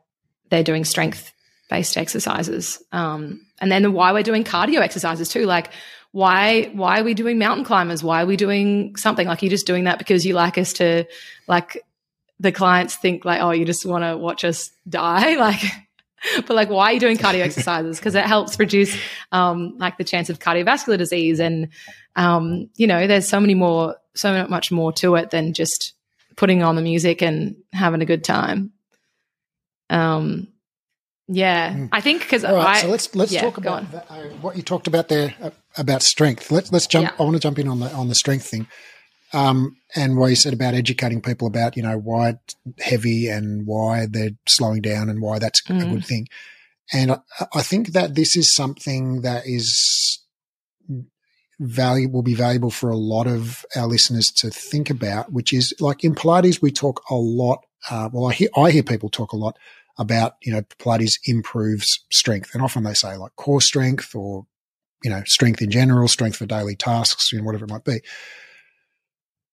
they're 0.49 0.65
doing 0.65 0.87
strength 0.87 1.31
based 1.69 1.99
exercises, 1.99 2.83
um, 2.91 3.45
and 3.61 3.71
then 3.71 3.93
why 3.93 4.13
we're 4.13 4.23
doing 4.23 4.45
cardio 4.45 4.81
exercises 4.81 5.29
too. 5.29 5.45
Like, 5.45 5.71
why 6.13 6.71
why 6.73 7.01
are 7.01 7.05
we 7.05 7.13
doing 7.13 7.39
mountain 7.39 7.67
climbers? 7.67 8.03
Why 8.03 8.23
are 8.23 8.27
we 8.27 8.39
doing 8.39 8.97
something 8.97 9.27
like 9.27 9.43
you're 9.43 9.51
just 9.51 9.67
doing 9.67 9.85
that 9.85 9.99
because 9.99 10.25
you 10.25 10.33
like 10.33 10.57
us 10.57 10.73
to 10.75 11.05
like 11.47 11.85
the 12.41 12.51
clients 12.51 12.97
think 12.97 13.27
like 13.27 13.43
oh 13.43 13.51
you 13.51 13.67
just 13.67 13.85
want 13.85 14.05
to 14.05 14.17
watch 14.17 14.45
us 14.45 14.71
die 14.89 15.37
like 15.39 15.61
but 16.47 16.51
like 16.51 16.71
why 16.71 16.91
are 16.91 16.93
you 16.93 17.01
doing 17.01 17.17
cardio 17.17 17.41
exercises? 17.41 17.99
Because 17.99 18.15
it 18.15 18.25
helps 18.25 18.59
reduce 18.59 18.97
um, 19.33 19.75
like 19.79 19.99
the 19.99 20.05
chance 20.05 20.31
of 20.31 20.39
cardiovascular 20.39 20.99
disease 20.99 21.41
and 21.41 21.69
um, 22.17 22.69
you 22.77 22.87
know 22.87 23.07
there's 23.07 23.29
so 23.29 23.41
many 23.41 23.55
more 23.55 23.97
so 24.15 24.47
much 24.49 24.73
more 24.73 24.93
to 24.93 25.15
it 25.15 25.31
than 25.31 25.53
just 25.53 25.95
putting 26.37 26.63
on 26.63 26.77
the 26.77 26.83
music 26.83 27.23
and 27.23 27.57
having 27.73 28.03
a 28.03 28.07
good 28.07 28.25
time. 28.25 28.73
Um 29.91 30.49
yeah 31.29 31.75
mm. 31.75 31.89
i 31.93 32.01
think 32.01 32.23
because 32.23 32.43
right, 32.43 32.81
so 32.81 32.89
let's 32.89 33.15
let's 33.15 33.31
yeah, 33.31 33.43
talk 33.43 33.59
about 33.59 33.91
that, 33.93 34.07
uh, 34.11 34.23
what 34.41 34.57
you 34.57 34.63
talked 34.63 34.87
about 34.87 35.09
there 35.09 35.35
uh, 35.43 35.51
about 35.77 36.03
strength. 36.03 36.51
Let's 36.51 36.73
let's 36.73 36.87
jump 36.87 37.07
yeah. 37.07 37.15
i 37.21 37.23
want 37.23 37.37
to 37.37 37.41
jump 37.41 37.59
in 37.59 37.69
on 37.69 37.81
the 37.81 37.93
on 37.93 38.09
the 38.09 38.15
strength 38.15 38.47
thing 38.47 38.67
um, 39.33 39.77
and 39.95 40.17
what 40.17 40.29
you 40.29 40.37
said 40.37 40.55
about 40.55 40.75
educating 40.75 41.21
people 41.21 41.49
about, 41.49 41.77
you 41.77 41.83
know, 41.83 41.99
why 41.99 42.31
it's 42.31 42.57
heavy 42.81 43.29
and 43.29 43.67
why 43.67 44.07
they're 44.09 44.31
slowing 44.47 44.83
down 44.83 45.09
and 45.09 45.21
why 45.21 45.39
that's 45.39 45.63
mm. 45.63 45.83
a 45.83 45.95
good 45.95 46.05
thing. 46.05 46.29
And 46.93 47.13
I, 47.13 47.19
I, 47.55 47.63
think 47.63 47.89
that 47.89 48.15
this 48.15 48.37
is 48.37 48.55
something 48.55 49.21
that 49.23 49.47
is 49.47 50.23
valuable, 51.61 52.15
will 52.15 52.23
be 52.23 52.35
valuable 52.35 52.71
for 52.71 52.89
a 52.89 52.97
lot 52.97 53.27
of 53.27 53.65
our 53.77 53.87
listeners 53.87 54.31
to 54.37 54.51
think 54.51 54.89
about, 54.89 55.33
which 55.33 55.53
is 55.53 55.75
like 55.81 56.05
in 56.05 56.15
Pilates, 56.15 56.63
we 56.63 56.71
talk 56.71 57.03
a 57.11 57.15
lot. 57.15 57.65
Uh, 57.91 58.09
well, 58.11 58.31
I 58.31 58.33
hear, 58.33 58.49
I 58.57 58.71
hear 58.71 58.83
people 58.83 59.11
talk 59.11 59.33
a 59.33 59.37
lot 59.37 59.59
about, 59.99 60.37
you 60.43 60.53
know, 60.53 60.63
Pilates 60.63 61.19
improves 61.27 62.05
strength. 62.11 62.55
And 62.55 62.63
often 62.63 62.85
they 62.85 62.95
say 62.95 63.17
like 63.17 63.37
core 63.37 63.61
strength 63.61 64.15
or, 64.15 64.47
you 65.05 65.11
know, 65.11 65.23
strength 65.27 65.61
in 65.61 65.71
general, 65.71 66.09
strength 66.09 66.37
for 66.37 66.47
daily 66.47 66.77
tasks, 66.77 67.31
you 67.31 67.39
know, 67.39 67.45
whatever 67.45 67.67
it 67.67 67.71
might 67.71 67.85
be. 67.85 68.01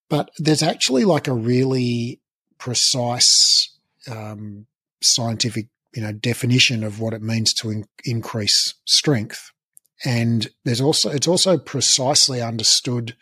But 0.10 0.30
there's 0.38 0.64
actually 0.64 1.06
like 1.06 1.28
a 1.28 1.34
really 1.34 2.20
precise 2.58 3.70
um, 4.10 4.68
scientific, 5.02 5.68
you 5.94 6.02
know, 6.02 6.12
definition 6.12 6.84
of 6.84 7.00
what 7.00 7.14
it 7.14 7.22
means 7.22 7.54
to 7.56 7.72
in- 7.72 7.88
increase 8.04 8.76
strength. 8.86 9.52
And 10.04 10.48
there's 10.64 10.82
also 10.82 11.10
it's 11.10 11.28
also 11.28 11.58
precisely 11.58 12.42
understood 12.42 13.16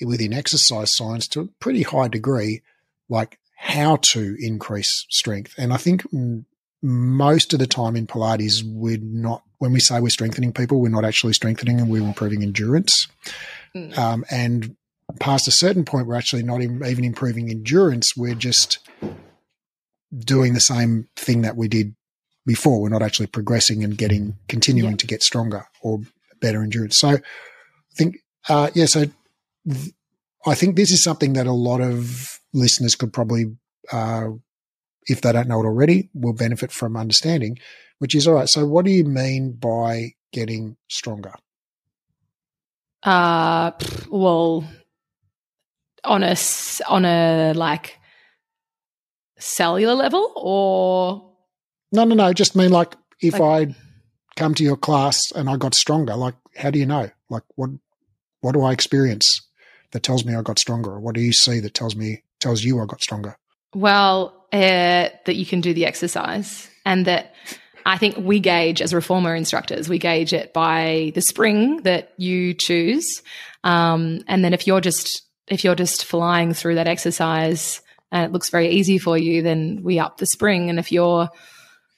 within 0.00 0.32
exercise 0.32 0.94
science 0.94 1.28
to 1.28 1.40
a 1.40 1.48
pretty 1.60 1.82
high 1.82 2.08
degree, 2.08 2.62
like 3.08 3.38
how 3.56 3.98
to 4.12 4.36
increase 4.40 5.06
strength. 5.08 5.54
And 5.56 5.72
I 5.72 5.76
think 5.76 6.04
most 6.82 7.52
of 7.52 7.58
the 7.58 7.66
time 7.66 7.96
in 7.96 8.06
Pilates, 8.06 8.62
we're 8.62 8.98
not, 9.00 9.42
when 9.58 9.72
we 9.72 9.80
say 9.80 10.00
we're 10.00 10.10
strengthening 10.10 10.52
people, 10.52 10.80
we're 10.80 10.88
not 10.88 11.04
actually 11.04 11.32
strengthening 11.32 11.78
them, 11.78 11.88
we're 11.88 12.02
improving 12.02 12.42
endurance. 12.42 13.08
Mm. 13.74 13.96
Um, 13.96 14.24
and 14.30 14.76
past 15.20 15.48
a 15.48 15.52
certain 15.52 15.84
point, 15.84 16.06
we're 16.06 16.14
actually 16.14 16.42
not 16.42 16.62
even 16.62 17.04
improving 17.04 17.50
endurance. 17.50 18.16
We're 18.16 18.34
just 18.34 18.78
doing 20.16 20.54
the 20.54 20.60
same 20.60 21.08
thing 21.16 21.42
that 21.42 21.56
we 21.56 21.68
did 21.68 21.94
before. 22.44 22.80
We're 22.80 22.88
not 22.88 23.02
actually 23.02 23.26
progressing 23.26 23.84
and 23.84 23.96
getting 23.96 24.36
continuing 24.48 24.92
yeah. 24.92 24.96
to 24.98 25.06
get 25.06 25.22
stronger 25.22 25.66
or 25.82 26.00
better 26.40 26.62
endurance. 26.62 26.98
So 26.98 27.08
I 27.08 27.20
think, 27.94 28.18
uh, 28.48 28.70
yeah, 28.74 28.86
so 28.86 29.06
th- 29.68 29.92
I 30.46 30.54
think 30.54 30.76
this 30.76 30.92
is 30.92 31.02
something 31.02 31.32
that 31.32 31.46
a 31.46 31.52
lot 31.52 31.80
of 31.80 32.38
listeners 32.52 32.94
could 32.94 33.12
probably, 33.12 33.56
uh, 33.92 34.28
if 35.08 35.20
they 35.20 35.32
don't 35.32 35.48
know 35.48 35.60
it 35.60 35.66
already, 35.66 36.10
will 36.14 36.32
benefit 36.32 36.70
from 36.70 36.96
understanding, 36.96 37.58
which 37.98 38.14
is 38.14 38.28
all 38.28 38.34
right. 38.34 38.48
So 38.48 38.64
what 38.66 38.84
do 38.84 38.90
you 38.90 39.04
mean 39.04 39.52
by 39.52 40.12
getting 40.32 40.76
stronger? 40.88 41.34
Uh, 43.02 43.72
well, 44.08 44.64
on 46.06 46.22
a 46.22 46.36
on 46.88 47.04
a 47.04 47.52
like 47.54 47.98
cellular 49.38 49.94
level 49.94 50.32
or 50.36 51.32
no 51.92 52.04
no 52.04 52.14
no 52.14 52.32
just 52.32 52.56
mean 52.56 52.70
like 52.70 52.94
if 53.20 53.38
like, 53.38 53.68
i 53.68 53.74
come 54.36 54.54
to 54.54 54.64
your 54.64 54.76
class 54.76 55.30
and 55.34 55.50
i 55.50 55.56
got 55.56 55.74
stronger 55.74 56.16
like 56.16 56.34
how 56.56 56.70
do 56.70 56.78
you 56.78 56.86
know 56.86 57.10
like 57.28 57.42
what 57.56 57.70
what 58.40 58.52
do 58.52 58.62
i 58.62 58.72
experience 58.72 59.46
that 59.92 60.02
tells 60.02 60.24
me 60.24 60.34
I 60.34 60.42
got 60.42 60.58
stronger? 60.58 60.92
Or 60.92 61.00
what 61.00 61.14
do 61.14 61.20
you 61.20 61.32
see 61.32 61.60
that 61.60 61.74
tells 61.74 61.96
me 61.96 62.22
tells 62.40 62.62
you 62.62 62.80
I 62.80 62.86
got 62.86 63.00
stronger? 63.00 63.36
Well, 63.74 64.46
uh, 64.52 65.08
that 65.24 65.36
you 65.36 65.46
can 65.46 65.60
do 65.60 65.74
the 65.74 65.86
exercise 65.86 66.68
and 66.84 67.06
that 67.06 67.34
I 67.84 67.98
think 67.98 68.16
we 68.18 68.40
gauge 68.40 68.82
as 68.82 68.92
reformer 68.92 69.34
instructors, 69.34 69.88
we 69.88 69.98
gauge 69.98 70.32
it 70.32 70.52
by 70.52 71.12
the 71.14 71.20
spring 71.20 71.82
that 71.82 72.12
you 72.16 72.52
choose. 72.52 73.22
Um, 73.64 74.20
and 74.26 74.44
then 74.44 74.52
if 74.52 74.66
you're 74.66 74.80
just 74.80 75.22
if 75.48 75.64
you're 75.64 75.74
just 75.74 76.04
flying 76.04 76.54
through 76.54 76.76
that 76.76 76.88
exercise 76.88 77.80
and 78.10 78.24
it 78.24 78.32
looks 78.32 78.50
very 78.50 78.70
easy 78.70 78.98
for 78.98 79.16
you, 79.16 79.42
then 79.42 79.80
we 79.82 79.98
up 79.98 80.18
the 80.18 80.26
spring. 80.26 80.70
And 80.70 80.78
if 80.78 80.92
you're 80.92 81.28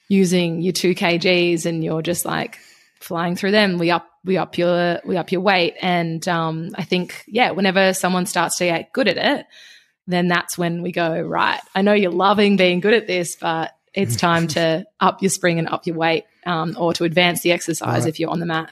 using 0.07 0.61
your 0.61 0.73
two 0.73 0.95
kgs 0.95 1.65
and 1.65 1.83
you're 1.83 2.01
just 2.01 2.25
like 2.25 2.59
flying 2.99 3.35
through 3.35 3.51
them, 3.51 3.77
we 3.77 3.91
up 3.91 4.07
we 4.25 4.37
up 4.37 4.57
your 4.57 4.99
we 5.05 5.17
up 5.17 5.31
your 5.31 5.41
weight. 5.41 5.75
And 5.81 6.25
um, 6.27 6.71
I 6.75 6.83
think 6.83 7.23
yeah, 7.27 7.51
whenever 7.51 7.93
someone 7.93 8.25
starts 8.25 8.57
to 8.57 8.65
get 8.65 8.93
good 8.93 9.07
at 9.07 9.17
it, 9.17 9.45
then 10.07 10.27
that's 10.27 10.57
when 10.57 10.81
we 10.81 10.91
go 10.91 11.19
right. 11.21 11.61
I 11.73 11.81
know 11.81 11.93
you're 11.93 12.11
loving 12.11 12.57
being 12.57 12.79
good 12.79 12.93
at 12.93 13.07
this, 13.07 13.35
but 13.35 13.71
it's 13.93 14.15
time 14.17 14.47
to 14.49 14.85
up 14.99 15.21
your 15.21 15.29
spring 15.29 15.59
and 15.59 15.67
up 15.67 15.87
your 15.87 15.95
weight, 15.95 16.25
um, 16.45 16.75
or 16.77 16.93
to 16.93 17.03
advance 17.03 17.41
the 17.41 17.51
exercise 17.51 18.03
right. 18.03 18.09
if 18.09 18.19
you're 18.19 18.31
on 18.31 18.39
the 18.39 18.45
mat. 18.45 18.71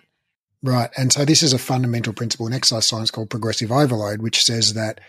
Right. 0.64 0.90
And 0.98 1.14
so 1.14 1.24
this 1.24 1.44
is 1.44 1.54
a 1.54 1.60
fundamental 1.60 2.14
principle 2.14 2.48
in 2.48 2.54
exercise 2.54 2.88
science 2.88 3.12
called 3.12 3.30
progressive 3.30 3.72
overload, 3.72 4.22
which 4.22 4.42
says 4.42 4.74
that 4.74 5.00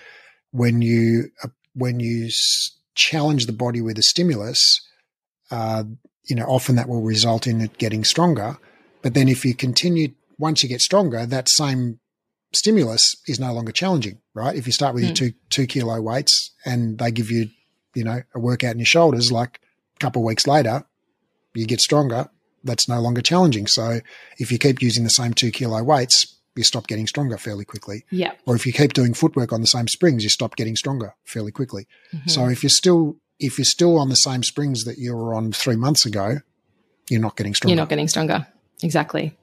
when 0.51 0.83
you 0.83 1.31
uh, 1.43 1.49
when 1.75 2.01
you 2.01 2.29
challenge 2.95 3.47
the 3.47 3.53
body 3.53 3.81
with 3.81 3.99
a 3.99 4.03
stimulus, 4.03 4.81
uh, 5.51 5.85
you 6.25 6.37
know, 6.37 6.45
often 6.45 6.77
that 6.77 6.89
will 6.89 7.03
result 7.03 7.47
in 7.47 7.61
it 7.61 7.79
getting 7.79 8.05
stronger. 8.05 8.59
But 9.03 9.15
then 9.15 9.29
if 9.29 9.45
you 9.45 9.55
continue, 9.55 10.13
once 10.39 10.63
you 10.63 10.69
get 10.69 10.81
stronger, 10.81 11.25
that 11.25 11.49
same 11.49 12.01
stimulus 12.53 13.17
is 13.27 13.41
no 13.41 13.53
longer 13.53 13.73
challenging, 13.73 14.19
right? 14.35 14.57
If 14.57 14.67
you 14.67 14.73
start 14.73 14.95
with 14.95 15.05
mm. 15.05 15.07
your 15.07 15.29
hmm. 15.29 15.33
two 15.33 15.33
two 15.51 15.67
kilo 15.67 16.01
weights 16.01 16.51
and 16.65 16.99
they 16.99 17.11
give 17.11 17.31
you, 17.31 17.49
you 17.95 18.05
know, 18.05 18.23
a 18.35 18.39
workout 18.39 18.73
in 18.73 18.79
your 18.79 18.87
shoulders, 18.87 19.33
like 19.33 19.61
a 19.97 19.99
couple 19.99 20.23
of 20.23 20.27
weeks 20.27 20.47
later, 20.47 20.85
you 21.55 21.67
get 21.67 21.81
stronger. 21.81 22.29
That's 22.65 22.89
no 22.89 23.01
longer 23.01 23.23
challenging. 23.23 23.67
So 23.67 24.01
if 24.39 24.51
you 24.51 24.59
keep 24.59 24.83
using 24.83 25.05
the 25.05 25.11
same 25.11 25.33
two 25.33 25.51
kilo 25.51 25.83
weights, 25.83 26.37
you 26.57 26.65
stop 26.65 26.89
getting 26.89 27.07
stronger 27.07 27.39
fairly 27.39 27.65
quickly. 27.65 28.05
Yeah. 28.11 28.33
Or 28.45 28.57
if 28.57 28.67
you 28.67 28.73
keep 28.73 28.93
doing 28.93 29.15
footwork 29.15 29.53
on 29.53 29.61
the 29.61 29.67
same 29.67 29.87
springs, 29.87 30.25
you 30.25 30.29
stop 30.29 30.57
getting 30.57 30.75
stronger 30.75 31.15
fairly 31.25 31.53
quickly. 31.53 31.87
Mm-hmm. 32.13 32.29
So 32.29 32.49
if 32.49 32.63
you're 32.63 32.71
still 32.71 33.17
if 33.39 33.59
you're 33.59 33.65
still 33.65 33.99
on 33.99 34.09
the 34.09 34.17
same 34.17 34.43
springs 34.43 34.85
that 34.85 34.99
you 34.99 35.15
were 35.15 35.35
on 35.35 35.53
three 35.53 35.77
months 35.77 36.05
ago, 36.05 36.39
you're 37.09 37.21
not 37.21 37.37
getting 37.37 37.55
stronger. 37.55 37.73
You're 37.73 37.83
not 37.83 37.89
getting 37.89 38.09
stronger. 38.09 38.47
Exactly. 38.83 39.37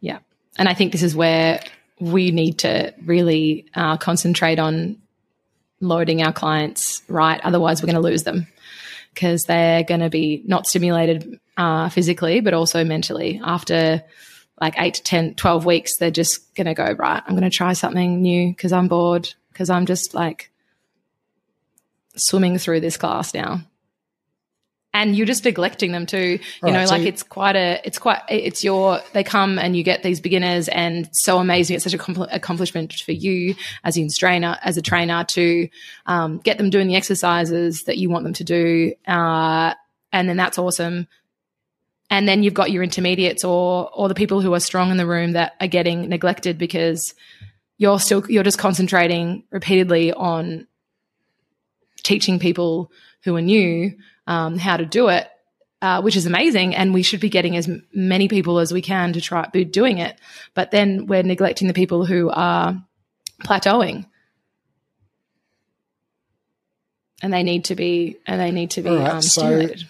Yeah. 0.00 0.18
And 0.58 0.68
I 0.68 0.74
think 0.74 0.90
this 0.90 1.02
is 1.02 1.14
where 1.14 1.60
we 2.00 2.32
need 2.32 2.58
to 2.58 2.92
really 3.04 3.66
uh, 3.74 3.96
concentrate 3.96 4.58
on 4.58 4.98
loading 5.80 6.22
our 6.22 6.32
clients 6.32 7.02
right. 7.08 7.40
Otherwise, 7.44 7.80
we're 7.80 7.86
going 7.86 8.02
to 8.02 8.08
lose 8.08 8.24
them 8.24 8.48
because 9.14 9.42
they're 9.42 9.84
going 9.84 10.00
to 10.00 10.10
be 10.10 10.42
not 10.46 10.66
stimulated 10.66 11.38
uh, 11.56 11.88
physically, 11.88 12.40
but 12.40 12.54
also 12.54 12.84
mentally. 12.84 13.40
After 13.44 14.02
like 14.60 14.74
eight 14.78 14.94
to 14.94 15.02
10, 15.02 15.34
12 15.34 15.64
weeks, 15.64 15.96
they're 15.98 16.10
just 16.10 16.54
going 16.54 16.66
to 16.66 16.74
go, 16.74 16.92
right, 16.92 17.22
I'm 17.26 17.34
going 17.36 17.50
to 17.50 17.56
try 17.56 17.72
something 17.72 18.20
new 18.22 18.48
because 18.50 18.72
I'm 18.72 18.88
bored, 18.88 19.32
because 19.52 19.70
I'm 19.70 19.86
just 19.86 20.14
like 20.14 20.50
swimming 22.16 22.58
through 22.58 22.80
this 22.80 22.96
class 22.96 23.32
now 23.34 23.60
and 24.94 25.16
you're 25.16 25.26
just 25.26 25.44
neglecting 25.44 25.90
them 25.92 26.04
too. 26.04 26.18
You 26.18 26.38
right, 26.62 26.72
know, 26.72 26.84
so 26.84 26.92
like 26.92 27.02
you- 27.02 27.08
it's 27.08 27.22
quite 27.22 27.56
a, 27.56 27.80
it's 27.84 27.98
quite, 27.98 28.20
it's 28.28 28.62
your, 28.62 29.00
they 29.14 29.24
come 29.24 29.58
and 29.58 29.74
you 29.74 29.82
get 29.82 30.02
these 30.02 30.20
beginners 30.20 30.68
and 30.68 31.08
so 31.12 31.38
amazing. 31.38 31.76
It's 31.76 31.84
such 31.84 31.94
a 31.94 31.98
compl- 31.98 32.28
accomplishment 32.30 32.92
for 32.92 33.12
you 33.12 33.54
as 33.84 33.96
a 33.96 34.06
trainer, 34.08 34.58
as 34.62 34.76
a 34.76 34.82
trainer 34.82 35.24
to 35.24 35.68
um, 36.04 36.38
get 36.38 36.58
them 36.58 36.68
doing 36.68 36.88
the 36.88 36.96
exercises 36.96 37.84
that 37.84 37.96
you 37.96 38.10
want 38.10 38.24
them 38.24 38.34
to 38.34 38.44
do. 38.44 38.92
Uh, 39.08 39.72
and 40.12 40.28
then 40.28 40.36
that's 40.36 40.58
awesome. 40.58 41.08
And 42.12 42.28
then 42.28 42.42
you've 42.42 42.52
got 42.52 42.70
your 42.70 42.82
intermediates 42.82 43.42
or, 43.42 43.90
or 43.90 44.06
the 44.06 44.14
people 44.14 44.42
who 44.42 44.52
are 44.52 44.60
strong 44.60 44.90
in 44.90 44.98
the 44.98 45.06
room 45.06 45.32
that 45.32 45.54
are 45.62 45.66
getting 45.66 46.10
neglected 46.10 46.58
because 46.58 47.14
you're 47.78 47.98
still, 47.98 48.30
you're 48.30 48.42
just 48.42 48.58
concentrating 48.58 49.44
repeatedly 49.50 50.12
on 50.12 50.66
teaching 52.02 52.38
people 52.38 52.92
who 53.24 53.34
are 53.34 53.40
new 53.40 53.96
um, 54.26 54.58
how 54.58 54.76
to 54.76 54.84
do 54.84 55.08
it, 55.08 55.26
uh, 55.80 56.02
which 56.02 56.14
is 56.14 56.26
amazing. 56.26 56.74
And 56.74 56.92
we 56.92 57.02
should 57.02 57.20
be 57.20 57.30
getting 57.30 57.56
as 57.56 57.66
many 57.94 58.28
people 58.28 58.58
as 58.58 58.74
we 58.74 58.82
can 58.82 59.14
to 59.14 59.22
try 59.22 59.48
be 59.50 59.64
doing 59.64 59.96
it. 59.96 60.14
But 60.52 60.70
then 60.70 61.06
we're 61.06 61.22
neglecting 61.22 61.66
the 61.66 61.72
people 61.72 62.04
who 62.04 62.28
are 62.28 62.76
plateauing. 63.42 64.04
And 67.22 67.32
they 67.32 67.42
need 67.42 67.64
to 67.66 67.74
be, 67.74 68.18
and 68.26 68.38
they 68.38 68.50
need 68.50 68.72
to 68.72 68.82
be 68.82 68.90
right, 68.90 69.12
um, 69.12 69.22
stimulated. 69.22 69.80
So 69.80 69.86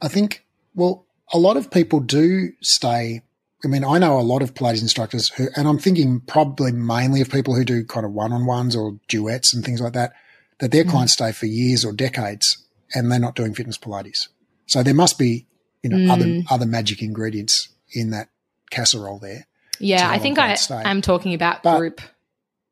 I 0.00 0.06
think, 0.06 0.44
well, 0.76 1.04
a 1.32 1.38
lot 1.38 1.56
of 1.56 1.70
people 1.70 2.00
do 2.00 2.52
stay 2.60 3.22
I 3.64 3.68
mean, 3.68 3.84
I 3.84 3.98
know 3.98 4.18
a 4.18 4.22
lot 4.22 4.42
of 4.42 4.54
Pilates 4.54 4.82
instructors 4.82 5.30
who, 5.30 5.48
and 5.56 5.66
I'm 5.66 5.78
thinking 5.78 6.20
probably 6.20 6.70
mainly 6.70 7.20
of 7.20 7.30
people 7.30 7.56
who 7.56 7.64
do 7.64 7.84
kind 7.84 8.06
of 8.06 8.12
one 8.12 8.32
on 8.32 8.46
ones 8.46 8.76
or 8.76 8.98
duets 9.08 9.52
and 9.52 9.64
things 9.64 9.80
like 9.80 9.94
that, 9.94 10.12
that 10.60 10.70
their 10.70 10.84
mm. 10.84 10.90
clients 10.90 11.14
stay 11.14 11.32
for 11.32 11.46
years 11.46 11.84
or 11.84 11.92
decades 11.92 12.64
and 12.94 13.10
they're 13.10 13.18
not 13.18 13.34
doing 13.34 13.54
fitness 13.54 13.76
Pilates. 13.76 14.28
So 14.66 14.82
there 14.82 14.94
must 14.94 15.18
be, 15.18 15.46
you 15.82 15.90
know, 15.90 15.96
mm. 15.96 16.10
other 16.10 16.54
other 16.54 16.66
magic 16.66 17.02
ingredients 17.02 17.68
in 17.92 18.10
that 18.10 18.28
casserole 18.70 19.18
there. 19.18 19.46
Yeah, 19.80 20.08
I 20.08 20.18
think 20.18 20.38
I 20.38 20.56
am 20.70 21.02
talking 21.02 21.34
about 21.34 21.62
but, 21.62 21.78
group. 21.78 22.00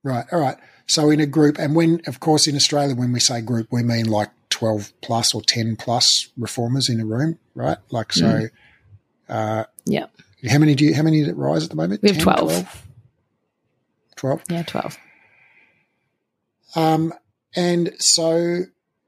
Right. 0.05 0.27
All 0.31 0.41
right. 0.41 0.57
So 0.87 1.11
in 1.11 1.21
a 1.21 1.27
group, 1.27 1.59
and 1.59 1.75
when, 1.75 2.01
of 2.07 2.21
course, 2.21 2.47
in 2.47 2.55
Australia, 2.55 2.95
when 2.95 3.13
we 3.13 3.21
say 3.21 3.41
group, 3.41 3.69
we 3.71 3.83
mean 3.83 4.07
like 4.07 4.31
12 4.51 4.93
plus 5.03 5.35
or 5.35 5.43
10 5.43 5.77
plus 5.77 6.29
reformers 6.37 6.89
in 6.89 7.01
a 7.01 7.05
room, 7.05 7.39
right? 7.55 7.79
Like, 7.91 8.13
so, 8.13 8.25
mm. 8.25 8.51
uh, 9.29 9.65
yeah. 9.85 10.07
How 10.49 10.59
many 10.59 10.75
do 10.75 10.85
you, 10.85 10.95
how 10.95 11.03
many 11.03 11.21
did 11.21 11.31
it 11.31 11.37
rise 11.37 11.65
at 11.65 11.71
the 11.71 11.77
moment? 11.77 12.03
We 12.03 12.11
have 12.11 12.19
10, 12.19 12.25
12. 12.25 12.39
12. 12.39 12.83
12? 14.17 14.43
Yeah, 14.49 14.63
12. 14.63 14.99
Um, 16.77 17.13
and 17.57 17.93
so 17.99 18.63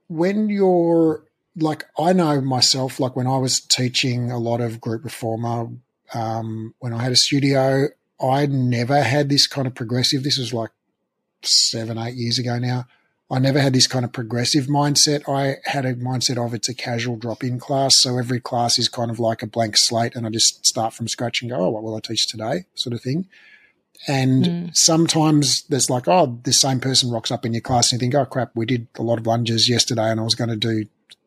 when 0.07 0.49
you're 0.49 1.23
like, 1.55 1.85
I 1.97 2.13
know 2.13 2.41
myself, 2.41 2.99
like 2.99 3.15
when 3.15 3.27
I 3.27 3.37
was 3.37 3.61
teaching 3.61 4.31
a 4.31 4.37
lot 4.37 4.59
of 4.59 4.81
group 4.81 5.05
reformer, 5.05 5.67
um, 6.13 6.73
when 6.79 6.93
I 6.93 7.03
had 7.03 7.11
a 7.11 7.15
studio, 7.15 7.87
I 8.21 8.47
never 8.47 9.01
had 9.01 9.29
this 9.29 9.47
kind 9.47 9.67
of 9.67 9.75
progressive. 9.75 10.23
This 10.23 10.37
was 10.37 10.53
like 10.53 10.71
seven, 11.43 11.97
eight 11.97 12.15
years 12.15 12.39
ago 12.39 12.57
now. 12.59 12.85
I 13.31 13.37
never 13.37 13.59
had 13.59 13.73
this 13.73 13.85
kind 13.85 14.03
of 14.03 14.11
progressive 14.11 14.65
mindset. 14.65 15.29
I 15.29 15.57
had 15.69 15.85
a 15.85 15.93
mindset 15.93 16.43
of 16.43 16.53
it's 16.55 16.69
a 16.69 16.73
casual 16.73 17.15
drop 17.15 17.43
in 17.43 17.59
class. 17.59 17.99
So 17.99 18.17
every 18.17 18.39
class 18.39 18.79
is 18.79 18.89
kind 18.89 19.11
of 19.11 19.19
like 19.19 19.43
a 19.43 19.47
blank 19.47 19.77
slate 19.77 20.15
and 20.15 20.25
I 20.25 20.31
just 20.31 20.65
start 20.65 20.93
from 20.93 21.07
scratch 21.07 21.41
and 21.41 21.51
go, 21.51 21.57
oh, 21.57 21.69
what 21.69 21.83
will 21.83 21.95
I 21.95 21.99
teach 21.99 22.27
today? 22.27 22.65
Sort 22.73 22.93
of 22.93 23.01
thing. 23.01 23.27
And 24.07 24.45
mm. 24.45 24.75
sometimes 24.75 25.63
there's 25.63 25.89
like, 25.89 26.07
oh, 26.07 26.39
the 26.43 26.53
same 26.53 26.79
person 26.79 27.11
rocks 27.11 27.29
up 27.29 27.45
in 27.45 27.53
your 27.53 27.61
class 27.61 27.91
and 27.91 28.01
you 28.01 28.05
think, 28.05 28.15
oh 28.15 28.25
crap, 28.25 28.51
we 28.55 28.65
did 28.65 28.87
a 28.97 29.03
lot 29.03 29.19
of 29.19 29.27
lunges 29.27 29.69
yesterday 29.69 30.09
and 30.09 30.19
I 30.19 30.23
was 30.23 30.35
going 30.35 30.49
to 30.49 30.55
do 30.55 30.85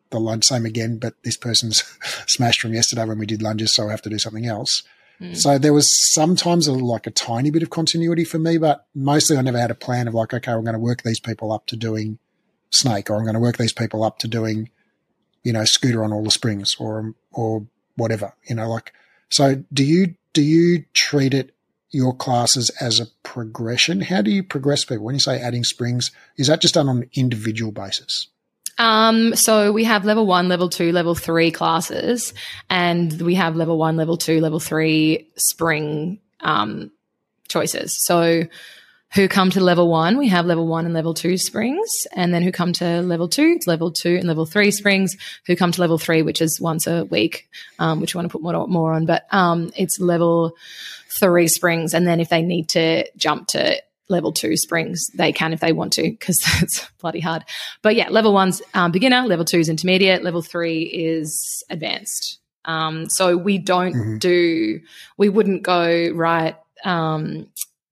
the 0.09 0.19
lunge 0.19 0.45
same 0.45 0.65
again, 0.65 0.97
but 0.97 1.13
this 1.23 1.37
person's 1.37 1.83
smashed 2.27 2.61
from 2.61 2.73
yesterday 2.73 3.05
when 3.05 3.19
we 3.19 3.25
did 3.25 3.41
lunges, 3.41 3.73
so 3.73 3.87
I 3.87 3.91
have 3.91 4.01
to 4.03 4.09
do 4.09 4.19
something 4.19 4.45
else. 4.45 4.83
Mm. 5.23 5.37
So 5.37 5.57
there 5.57 5.73
was 5.73 5.89
sometimes 6.13 6.67
a, 6.67 6.73
like 6.73 7.07
a 7.07 7.11
tiny 7.11 7.49
bit 7.49 7.63
of 7.63 7.69
continuity 7.69 8.25
for 8.25 8.39
me, 8.39 8.57
but 8.57 8.85
mostly 8.93 9.37
I 9.37 9.41
never 9.41 9.57
had 9.57 9.71
a 9.71 9.75
plan 9.75 10.07
of 10.07 10.13
like, 10.13 10.33
okay, 10.33 10.51
I'm 10.51 10.63
going 10.63 10.73
to 10.73 10.79
work 10.79 11.03
these 11.03 11.19
people 11.19 11.51
up 11.53 11.65
to 11.67 11.77
doing 11.77 12.19
snake, 12.71 13.09
or 13.09 13.15
I'm 13.15 13.23
going 13.23 13.35
to 13.35 13.39
work 13.39 13.57
these 13.57 13.73
people 13.73 14.03
up 14.03 14.19
to 14.19 14.27
doing, 14.27 14.69
you 15.43 15.53
know, 15.53 15.63
scooter 15.63 16.03
on 16.03 16.11
all 16.11 16.23
the 16.23 16.31
springs, 16.31 16.75
or 16.77 17.13
or 17.31 17.65
whatever, 17.95 18.33
you 18.43 18.55
know, 18.55 18.69
like. 18.69 18.93
So 19.29 19.63
do 19.71 19.83
you 19.83 20.15
do 20.33 20.41
you 20.41 20.85
treat 20.93 21.33
it 21.33 21.55
your 21.91 22.13
classes 22.13 22.69
as 22.81 22.99
a 22.99 23.05
progression? 23.21 24.01
How 24.01 24.21
do 24.21 24.31
you 24.31 24.43
progress 24.43 24.83
people? 24.83 25.05
When 25.05 25.15
you 25.15 25.19
say 25.19 25.39
adding 25.39 25.63
springs, 25.63 26.11
is 26.37 26.47
that 26.47 26.61
just 26.61 26.73
done 26.73 26.89
on 26.89 27.03
an 27.03 27.09
individual 27.13 27.71
basis? 27.71 28.27
Um, 28.77 29.35
so 29.35 29.71
we 29.71 29.83
have 29.83 30.05
level 30.05 30.25
one, 30.25 30.47
level 30.49 30.69
two, 30.69 30.91
level 30.91 31.15
three 31.15 31.51
classes, 31.51 32.33
and 32.69 33.21
we 33.21 33.35
have 33.35 33.55
level 33.55 33.77
one, 33.77 33.97
level 33.97 34.17
two, 34.17 34.39
level 34.39 34.59
three 34.59 35.29
spring 35.35 36.19
um, 36.39 36.91
choices. 37.47 37.95
So 38.05 38.43
who 39.13 39.27
come 39.27 39.51
to 39.51 39.61
level 39.61 39.89
one, 39.89 40.17
we 40.17 40.27
have 40.29 40.47
level 40.47 40.65
one 40.65 40.85
and 40.85 40.93
level 40.93 41.13
two 41.13 41.37
springs, 41.37 41.87
and 42.13 42.33
then 42.33 42.41
who 42.41 42.51
come 42.51 42.73
to 42.73 43.01
level 43.03 43.29
two, 43.29 43.53
It's 43.55 43.67
level 43.67 43.91
two 43.91 44.15
and 44.15 44.27
level 44.27 44.47
three 44.47 44.71
springs, 44.71 45.15
who 45.45 45.55
come 45.55 45.71
to 45.71 45.81
level 45.81 45.99
three, 45.99 46.23
which 46.23 46.41
is 46.41 46.59
once 46.59 46.87
a 46.87 47.05
week, 47.05 47.47
um, 47.77 48.01
which 48.01 48.15
we 48.15 48.17
want 48.17 48.31
to 48.31 48.31
put 48.31 48.41
more, 48.41 48.67
more 48.67 48.93
on, 48.93 49.05
but 49.05 49.25
um, 49.31 49.71
it's 49.77 49.99
level 49.99 50.55
three 51.09 51.47
springs. 51.47 51.93
And 51.93 52.07
then 52.07 52.19
if 52.19 52.29
they 52.29 52.41
need 52.41 52.69
to 52.69 53.07
jump 53.15 53.49
to 53.49 53.79
level 54.09 54.31
two 54.31 54.57
springs, 54.57 55.05
they 55.15 55.31
can 55.31 55.53
if 55.53 55.59
they 55.59 55.73
want 55.73 55.93
to, 55.93 56.03
because 56.03 56.37
that's 56.59 56.89
bloody 56.99 57.19
hard. 57.19 57.43
But 57.81 57.95
yeah, 57.95 58.09
level 58.09 58.33
one's 58.33 58.61
um, 58.73 58.91
beginner, 58.91 59.23
level 59.23 59.45
two 59.45 59.59
is 59.59 59.69
intermediate, 59.69 60.23
level 60.23 60.41
three 60.41 60.83
is 60.83 61.63
advanced. 61.69 62.39
Um, 62.65 63.09
so 63.09 63.35
we 63.35 63.57
don't 63.57 63.93
mm-hmm. 63.93 64.17
do, 64.19 64.79
we 65.17 65.29
wouldn't 65.29 65.63
go, 65.63 66.09
right, 66.13 66.55
um, 66.85 67.47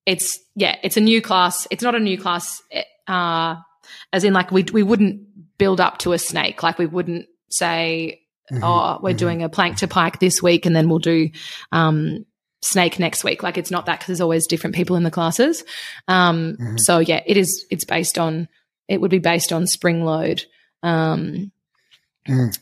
it's 0.06 0.40
yeah, 0.56 0.78
it's 0.84 0.98
a 0.98 1.02
new 1.02 1.22
class. 1.22 1.68
It's 1.72 1.84
not 1.84 1.96
a 1.96 2.00
new 2.00 2.18
class, 2.18 2.62
uh, 3.08 3.56
as 4.12 4.24
in 4.24 4.34
like 4.34 4.52
we 4.52 4.66
we 4.74 4.84
wouldn't 4.84 5.58
build 5.58 5.80
up 5.80 6.00
to 6.00 6.14
a 6.14 6.20
snake. 6.20 6.64
Like 6.64 6.78
we 6.78 6.86
wouldn't 6.86 7.28
say, 7.50 8.22
mm-hmm. 8.52 8.64
oh, 8.64 9.00
we're 9.02 9.12
mm-hmm. 9.12 9.18
doing 9.18 9.44
a 9.44 9.50
plank 9.50 9.78
to 9.78 9.88
pike 9.88 10.20
this 10.20 10.42
week, 10.42 10.66
and 10.66 10.76
then 10.76 10.90
we'll 10.90 11.00
do 11.00 11.30
um, 11.72 12.26
snake 12.62 13.00
next 13.00 13.24
week. 13.24 13.44
Like 13.44 13.58
it's 13.58 13.72
not 13.72 13.86
that 13.86 14.00
because 14.00 14.08
there's 14.08 14.22
always 14.22 14.48
different 14.48 14.76
people 14.76 14.96
in 14.96 15.04
the 15.04 15.12
classes. 15.12 15.64
Um, 16.08 16.58
mm-hmm. 16.60 16.78
So 16.78 17.00
yeah, 17.00 17.22
it 17.26 17.38
is. 17.38 17.66
It's 17.70 17.86
based 17.86 18.18
on. 18.18 18.48
It 18.88 19.00
would 19.00 19.12
be 19.12 19.20
based 19.20 19.54
on 19.54 19.68
spring 19.68 20.04
load, 20.04 20.44
um, 20.84 21.52
mm. 22.28 22.60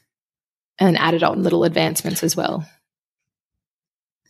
and 0.78 0.98
added 0.98 1.24
on 1.24 1.42
little 1.42 1.64
advancements 1.64 2.24
as 2.24 2.36
well. 2.36 2.70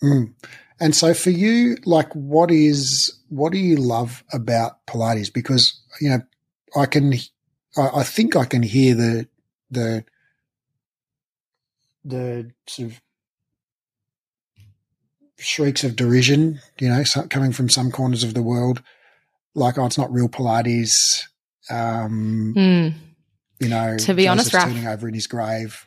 Mm. 0.01 0.33
And 0.79 0.95
so 0.95 1.13
for 1.13 1.29
you, 1.29 1.77
like, 1.85 2.13
what 2.13 2.51
is 2.51 3.19
what 3.27 3.51
do 3.51 3.57
you 3.57 3.75
love 3.75 4.23
about 4.31 4.85
Pilates? 4.87 5.33
Because 5.33 5.79
you 5.99 6.09
know, 6.09 6.21
I 6.75 6.85
can, 6.85 7.13
I, 7.77 7.89
I 7.95 8.03
think 8.03 8.35
I 8.35 8.45
can 8.45 8.63
hear 8.63 8.95
the 8.95 9.27
the 9.69 10.05
the 12.05 12.51
sort 12.67 12.91
of 12.91 13.01
shrieks 15.39 15.83
of 15.83 15.95
derision, 15.95 16.59
you 16.79 16.89
know, 16.89 17.03
coming 17.29 17.51
from 17.51 17.69
some 17.69 17.91
corners 17.91 18.23
of 18.23 18.33
the 18.33 18.41
world, 18.41 18.81
like, 19.55 19.77
oh, 19.77 19.85
it's 19.85 19.97
not 19.97 20.11
real 20.11 20.29
Pilates. 20.29 21.25
Um, 21.69 22.53
mm. 22.55 22.93
You 23.59 23.69
know, 23.69 23.97
to 23.97 24.13
be 24.13 24.25
Joseph's 24.25 24.53
honest, 24.53 24.67
turning 24.67 24.87
over 24.87 25.07
in 25.07 25.13
his 25.13 25.27
grave. 25.27 25.85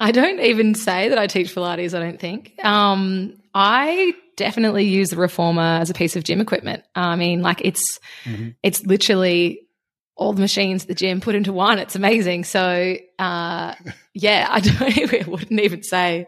I 0.00 0.12
don't 0.12 0.40
even 0.40 0.74
say 0.74 1.08
that 1.08 1.18
I 1.18 1.26
teach 1.26 1.54
Pilates. 1.54 1.94
I 1.94 2.00
don't 2.00 2.18
think. 2.18 2.52
Um, 2.64 3.40
I 3.54 4.14
definitely 4.36 4.84
use 4.84 5.10
the 5.10 5.16
reformer 5.16 5.78
as 5.80 5.90
a 5.90 5.94
piece 5.94 6.16
of 6.16 6.24
gym 6.24 6.40
equipment. 6.40 6.82
I 6.94 7.14
mean, 7.16 7.42
like 7.42 7.60
it's 7.64 8.00
mm-hmm. 8.24 8.50
it's 8.62 8.84
literally 8.84 9.68
all 10.16 10.32
the 10.32 10.40
machines 10.40 10.82
at 10.82 10.88
the 10.88 10.94
gym 10.94 11.20
put 11.20 11.34
into 11.34 11.52
one. 11.52 11.78
It's 11.78 11.96
amazing. 11.96 12.44
So, 12.44 12.96
uh, 13.18 13.74
yeah, 14.14 14.46
I, 14.50 14.60
don't, 14.60 14.82
I 15.14 15.28
wouldn't 15.28 15.60
even 15.60 15.82
say 15.82 16.26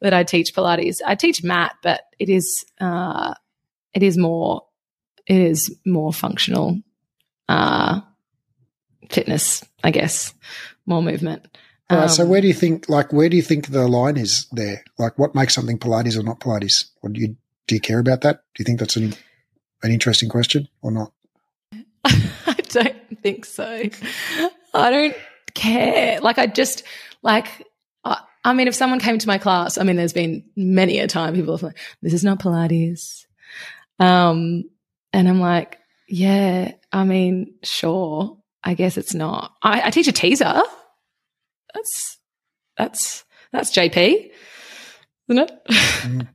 that 0.00 0.14
I 0.14 0.24
teach 0.24 0.54
Pilates. 0.54 0.96
I 1.04 1.14
teach 1.14 1.42
mat, 1.42 1.76
but 1.82 2.02
it 2.18 2.28
is 2.28 2.64
uh, 2.80 3.34
it 3.94 4.02
is 4.02 4.16
more 4.16 4.62
it 5.26 5.38
is 5.38 5.74
more 5.84 6.12
functional 6.12 6.80
uh, 7.48 8.00
fitness, 9.10 9.64
I 9.82 9.90
guess, 9.90 10.34
more 10.86 11.02
movement. 11.02 11.46
Right. 11.90 12.02
Um, 12.02 12.08
so 12.08 12.26
where 12.26 12.40
do 12.40 12.48
you 12.48 12.54
think, 12.54 12.88
like, 12.88 13.12
where 13.12 13.28
do 13.28 13.36
you 13.36 13.42
think 13.42 13.68
the 13.68 13.86
line 13.86 14.16
is 14.16 14.46
there? 14.50 14.84
Like, 14.98 15.18
what 15.18 15.34
makes 15.34 15.54
something 15.54 15.78
Pilates 15.78 16.18
or 16.18 16.22
not 16.22 16.40
Pilates? 16.40 16.86
Or 17.02 17.10
do 17.10 17.20
you 17.20 17.36
do 17.66 17.74
you 17.74 17.80
care 17.80 17.98
about 17.98 18.22
that? 18.22 18.42
Do 18.54 18.60
you 18.60 18.64
think 18.64 18.78
that's 18.78 18.96
an 18.96 19.14
an 19.82 19.92
interesting 19.92 20.28
question 20.28 20.68
or 20.82 20.90
not? 20.90 21.12
I 22.04 22.56
don't 22.68 23.22
think 23.22 23.44
so. 23.44 23.82
I 24.74 24.90
don't 24.90 25.16
care. 25.54 26.20
Like, 26.20 26.38
I 26.38 26.46
just 26.46 26.82
like 27.22 27.66
I 28.04 28.20
mean, 28.52 28.68
if 28.68 28.74
someone 28.74 29.00
came 29.00 29.18
to 29.18 29.26
my 29.26 29.38
class, 29.38 29.78
I 29.78 29.82
mean, 29.82 29.96
there's 29.96 30.12
been 30.12 30.44
many 30.56 30.98
a 30.98 31.06
time 31.06 31.34
people 31.34 31.54
have 31.54 31.62
like, 31.62 31.78
this 32.02 32.12
is 32.12 32.24
not 32.24 32.38
Pilates. 32.38 33.26
Um, 33.98 34.64
and 35.12 35.28
I'm 35.28 35.40
like, 35.40 35.78
yeah, 36.08 36.72
I 36.92 37.04
mean, 37.04 37.54
sure. 37.62 38.38
I 38.62 38.74
guess 38.74 38.96
it's 38.96 39.14
not. 39.14 39.52
I, 39.62 39.82
I 39.86 39.90
teach 39.90 40.08
a 40.08 40.12
teaser. 40.12 40.62
That's, 41.72 42.18
that's, 42.76 43.24
that's 43.52 43.70
JP, 43.70 44.30
isn't 45.28 45.50
it? 45.50 45.64
Mm. 45.68 46.28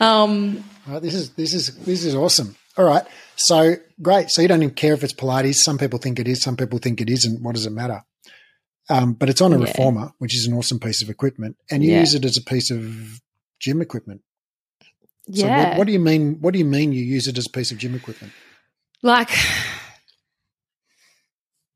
um, 0.00 0.64
right, 0.86 1.02
this 1.02 1.14
is, 1.14 1.30
this 1.30 1.54
is, 1.54 1.76
this 1.84 2.04
is 2.04 2.14
awesome. 2.14 2.56
All 2.76 2.84
right. 2.84 3.04
So 3.36 3.76
great. 4.02 4.30
So 4.30 4.42
you 4.42 4.48
don't 4.48 4.62
even 4.62 4.74
care 4.74 4.94
if 4.94 5.02
it's 5.02 5.12
Pilates. 5.12 5.56
Some 5.56 5.78
people 5.78 5.98
think 5.98 6.18
it 6.18 6.28
is. 6.28 6.42
Some 6.42 6.56
people 6.56 6.78
think 6.78 7.00
it 7.00 7.08
isn't. 7.08 7.42
What 7.42 7.54
does 7.54 7.66
it 7.66 7.70
matter? 7.70 8.02
Um, 8.88 9.14
but 9.14 9.28
it's 9.28 9.40
on 9.40 9.52
a 9.52 9.58
yeah. 9.58 9.64
reformer, 9.64 10.12
which 10.18 10.34
is 10.34 10.46
an 10.46 10.54
awesome 10.54 10.78
piece 10.78 11.02
of 11.02 11.10
equipment, 11.10 11.56
and 11.70 11.82
you 11.82 11.92
yeah. 11.92 12.00
use 12.00 12.14
it 12.14 12.24
as 12.24 12.36
a 12.36 12.42
piece 12.42 12.70
of 12.70 13.20
gym 13.58 13.82
equipment. 13.82 14.22
Yeah. 15.26 15.62
So 15.62 15.68
what, 15.68 15.78
what, 15.78 15.86
do 15.88 15.92
you 15.92 15.98
mean? 15.98 16.40
What 16.40 16.52
do 16.52 16.58
you 16.58 16.64
mean 16.64 16.92
you 16.92 17.04
use 17.04 17.26
it 17.26 17.36
as 17.36 17.46
a 17.46 17.50
piece 17.50 17.72
of 17.72 17.78
gym 17.78 17.94
equipment? 17.94 18.32
Like, 19.02 19.30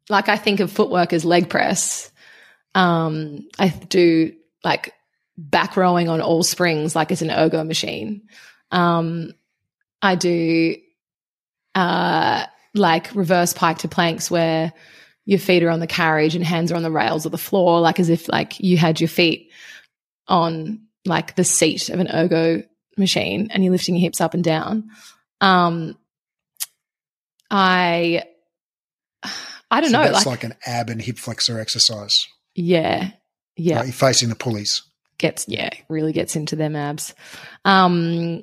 like 0.09 0.29
I 0.29 0.37
think 0.37 0.61
of 0.61 0.71
footwork 0.71 1.13
as 1.13 1.25
leg 1.25 1.49
press. 1.49 2.11
Um, 2.75 3.49
I 3.59 3.69
do 3.69 4.33
like 4.63 4.95
back 5.37 5.77
rowing 5.77 6.09
on 6.09 6.21
all 6.21 6.43
springs, 6.43 6.95
like 6.95 7.11
it's 7.11 7.23
an 7.23 7.31
ergo 7.31 7.65
machine. 7.65 8.23
Um, 8.71 9.33
I 10.01 10.15
do 10.15 10.77
uh, 11.75 12.47
like 12.75 13.15
reverse 13.15 13.53
pike 13.53 13.79
to 13.79 13.89
planks 13.89 14.31
where 14.31 14.73
your 15.31 15.39
feet 15.39 15.63
are 15.63 15.71
on 15.71 15.79
the 15.79 15.87
carriage 15.87 16.35
and 16.35 16.45
hands 16.45 16.73
are 16.73 16.75
on 16.75 16.83
the 16.83 16.91
rails 16.91 17.25
or 17.25 17.29
the 17.29 17.39
floor, 17.39 17.81
like 17.81 18.01
as 18.01 18.09
if 18.09 18.29
like 18.29 18.59
you 18.59 18.77
had 18.77 19.01
your 19.01 19.07
feet 19.07 19.53
on 20.27 20.81
like 21.05 21.37
the 21.37 21.45
seat 21.45 21.89
of 21.89 22.01
an 22.01 22.09
ergo 22.13 22.65
machine 22.97 23.49
and 23.53 23.63
you're 23.63 23.71
lifting 23.71 23.95
your 23.95 24.01
hips 24.01 24.21
up 24.21 24.35
and 24.35 24.43
down. 24.43 24.91
Um, 25.41 25.97
I, 27.49 28.25
I 29.71 29.81
don't 29.81 29.93
so 29.93 29.99
know. 29.99 30.11
That's 30.11 30.27
like, 30.27 30.43
like, 30.43 30.45
an 30.53 30.55
ab 30.67 30.91
and 30.91 31.01
hip 31.01 31.17
flexor 31.17 31.61
exercise. 31.61 32.27
Yeah. 32.57 33.13
Yeah. 33.55 33.77
Like 33.77 33.87
you're 33.87 33.93
facing 33.93 34.31
the 34.31 34.35
pulleys. 34.35 34.83
Gets, 35.17 35.47
yeah, 35.47 35.71
really 35.89 36.13
gets 36.13 36.35
into 36.35 36.57
them 36.57 36.75
abs. 36.75 37.15
Um, 37.65 38.43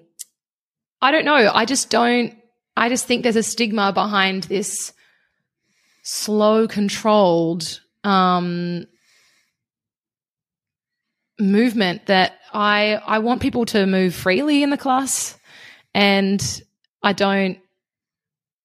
I 1.02 1.12
don't 1.12 1.26
know. 1.26 1.52
I 1.54 1.66
just 1.66 1.90
don't, 1.90 2.34
I 2.78 2.88
just 2.88 3.06
think 3.06 3.24
there's 3.24 3.36
a 3.36 3.44
stigma 3.44 3.92
behind 3.92 4.44
this 4.44 4.94
slow, 6.08 6.70
controlled 6.70 7.82
um, 8.06 8.86
movement 11.38 12.06
that 12.06 12.40
I 12.54 12.96
I 13.06 13.20
want 13.20 13.42
people 13.42 13.66
to 13.66 13.86
move 13.86 14.16
freely 14.16 14.64
in 14.64 14.70
the 14.70 14.78
class, 14.78 15.38
and 15.94 16.42
I 17.04 17.12
don't. 17.12 17.60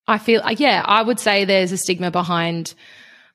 I 0.06 0.18
feel 0.18 0.42
yeah, 0.52 0.84
I 0.84 1.02
would 1.02 1.18
say 1.18 1.44
there's 1.44 1.72
a 1.72 1.76
stigma 1.76 2.12
behind 2.12 2.74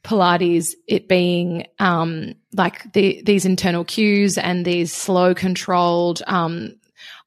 Pilates, 0.04 0.70
it 0.88 1.10
being 1.10 1.68
um, 1.80 2.36
like 2.54 2.92
the, 2.94 3.22
these 3.26 3.46
internal 3.46 3.84
cues 3.84 4.38
and 4.38 4.64
these 4.64 4.94
slow, 4.94 5.36
controlled. 5.36 6.22
Um, 6.28 6.76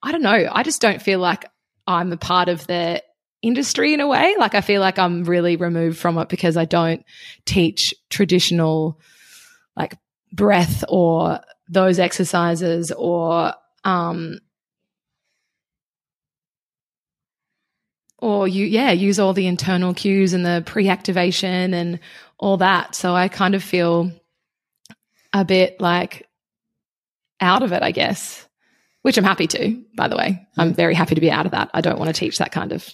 I 0.02 0.12
don't 0.12 0.22
know. 0.22 0.48
I 0.50 0.62
just 0.62 0.80
don't 0.80 1.02
feel 1.02 1.18
like 1.18 1.44
I'm 1.86 2.12
a 2.12 2.16
part 2.16 2.48
of 2.48 2.66
the 2.66 3.02
industry 3.42 3.94
in 3.94 4.00
a 4.00 4.06
way. 4.06 4.34
Like 4.38 4.54
I 4.54 4.60
feel 4.60 4.80
like 4.80 4.98
I'm 4.98 5.24
really 5.24 5.56
removed 5.56 5.98
from 5.98 6.18
it 6.18 6.28
because 6.28 6.56
I 6.56 6.64
don't 6.64 7.04
teach 7.46 7.94
traditional 8.10 8.98
like 9.76 9.96
breath 10.32 10.84
or 10.88 11.40
those 11.68 11.98
exercises 11.98 12.92
or 12.92 13.54
um 13.84 14.38
or 18.18 18.46
you 18.46 18.66
yeah 18.66 18.90
use 18.90 19.18
all 19.18 19.32
the 19.32 19.46
internal 19.46 19.94
cues 19.94 20.34
and 20.34 20.44
the 20.44 20.62
pre-activation 20.66 21.72
and 21.72 22.00
all 22.38 22.58
that. 22.58 22.94
So 22.94 23.14
i 23.14 23.28
kind 23.28 23.54
of 23.54 23.62
feel 23.62 24.10
a 25.32 25.44
bit 25.44 25.80
like 25.80 26.26
out 27.40 27.62
of 27.62 27.72
it 27.72 27.82
i 27.82 27.92
guess 27.92 28.46
which 29.02 29.16
i'm 29.16 29.24
happy 29.24 29.46
to 29.46 29.82
by 29.96 30.08
the 30.08 30.16
way. 30.16 30.46
I'm 30.56 30.74
very 30.74 30.94
happy 30.94 31.14
to 31.14 31.20
be 31.20 31.30
out 31.30 31.46
of 31.46 31.52
that. 31.52 31.70
I 31.74 31.80
don't 31.82 31.98
want 31.98 32.08
to 32.08 32.18
teach 32.18 32.38
that 32.38 32.52
kind 32.52 32.72
of 32.72 32.90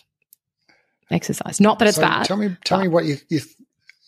exercise. 1.11 1.61
Not 1.61 1.79
that 1.79 1.89
it's 1.89 1.97
so 1.97 2.03
bad. 2.03 2.27
Tell 2.27 2.37
me, 2.37 2.57
tell 2.65 2.81
me 2.81 2.89
what 2.89 3.05
you, 3.05 3.17
you, 3.29 3.41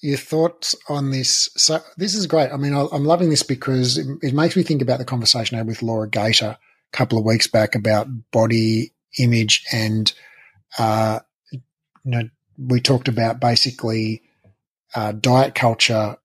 your 0.00 0.18
thoughts 0.18 0.74
on 0.88 1.10
this. 1.10 1.48
So 1.56 1.80
this 1.96 2.14
is 2.14 2.26
great. 2.26 2.50
I 2.52 2.56
mean, 2.56 2.74
I'm 2.74 3.04
loving 3.04 3.30
this 3.30 3.42
because 3.42 3.98
it, 3.98 4.06
it 4.22 4.34
makes 4.34 4.56
me 4.56 4.62
think 4.62 4.82
about 4.82 4.98
the 4.98 5.04
conversation 5.04 5.56
I 5.56 5.58
had 5.58 5.66
with 5.66 5.82
Laura 5.82 6.08
Gator 6.08 6.56
a 6.56 6.96
couple 6.96 7.18
of 7.18 7.24
weeks 7.24 7.46
back 7.46 7.74
about 7.74 8.08
body 8.30 8.92
image 9.18 9.64
and, 9.72 10.12
uh, 10.78 11.20
you 11.50 11.60
know, 12.04 12.28
we 12.58 12.80
talked 12.80 13.08
about 13.08 13.40
basically 13.40 14.22
uh, 14.94 15.12
diet 15.12 15.54
culture 15.54 16.16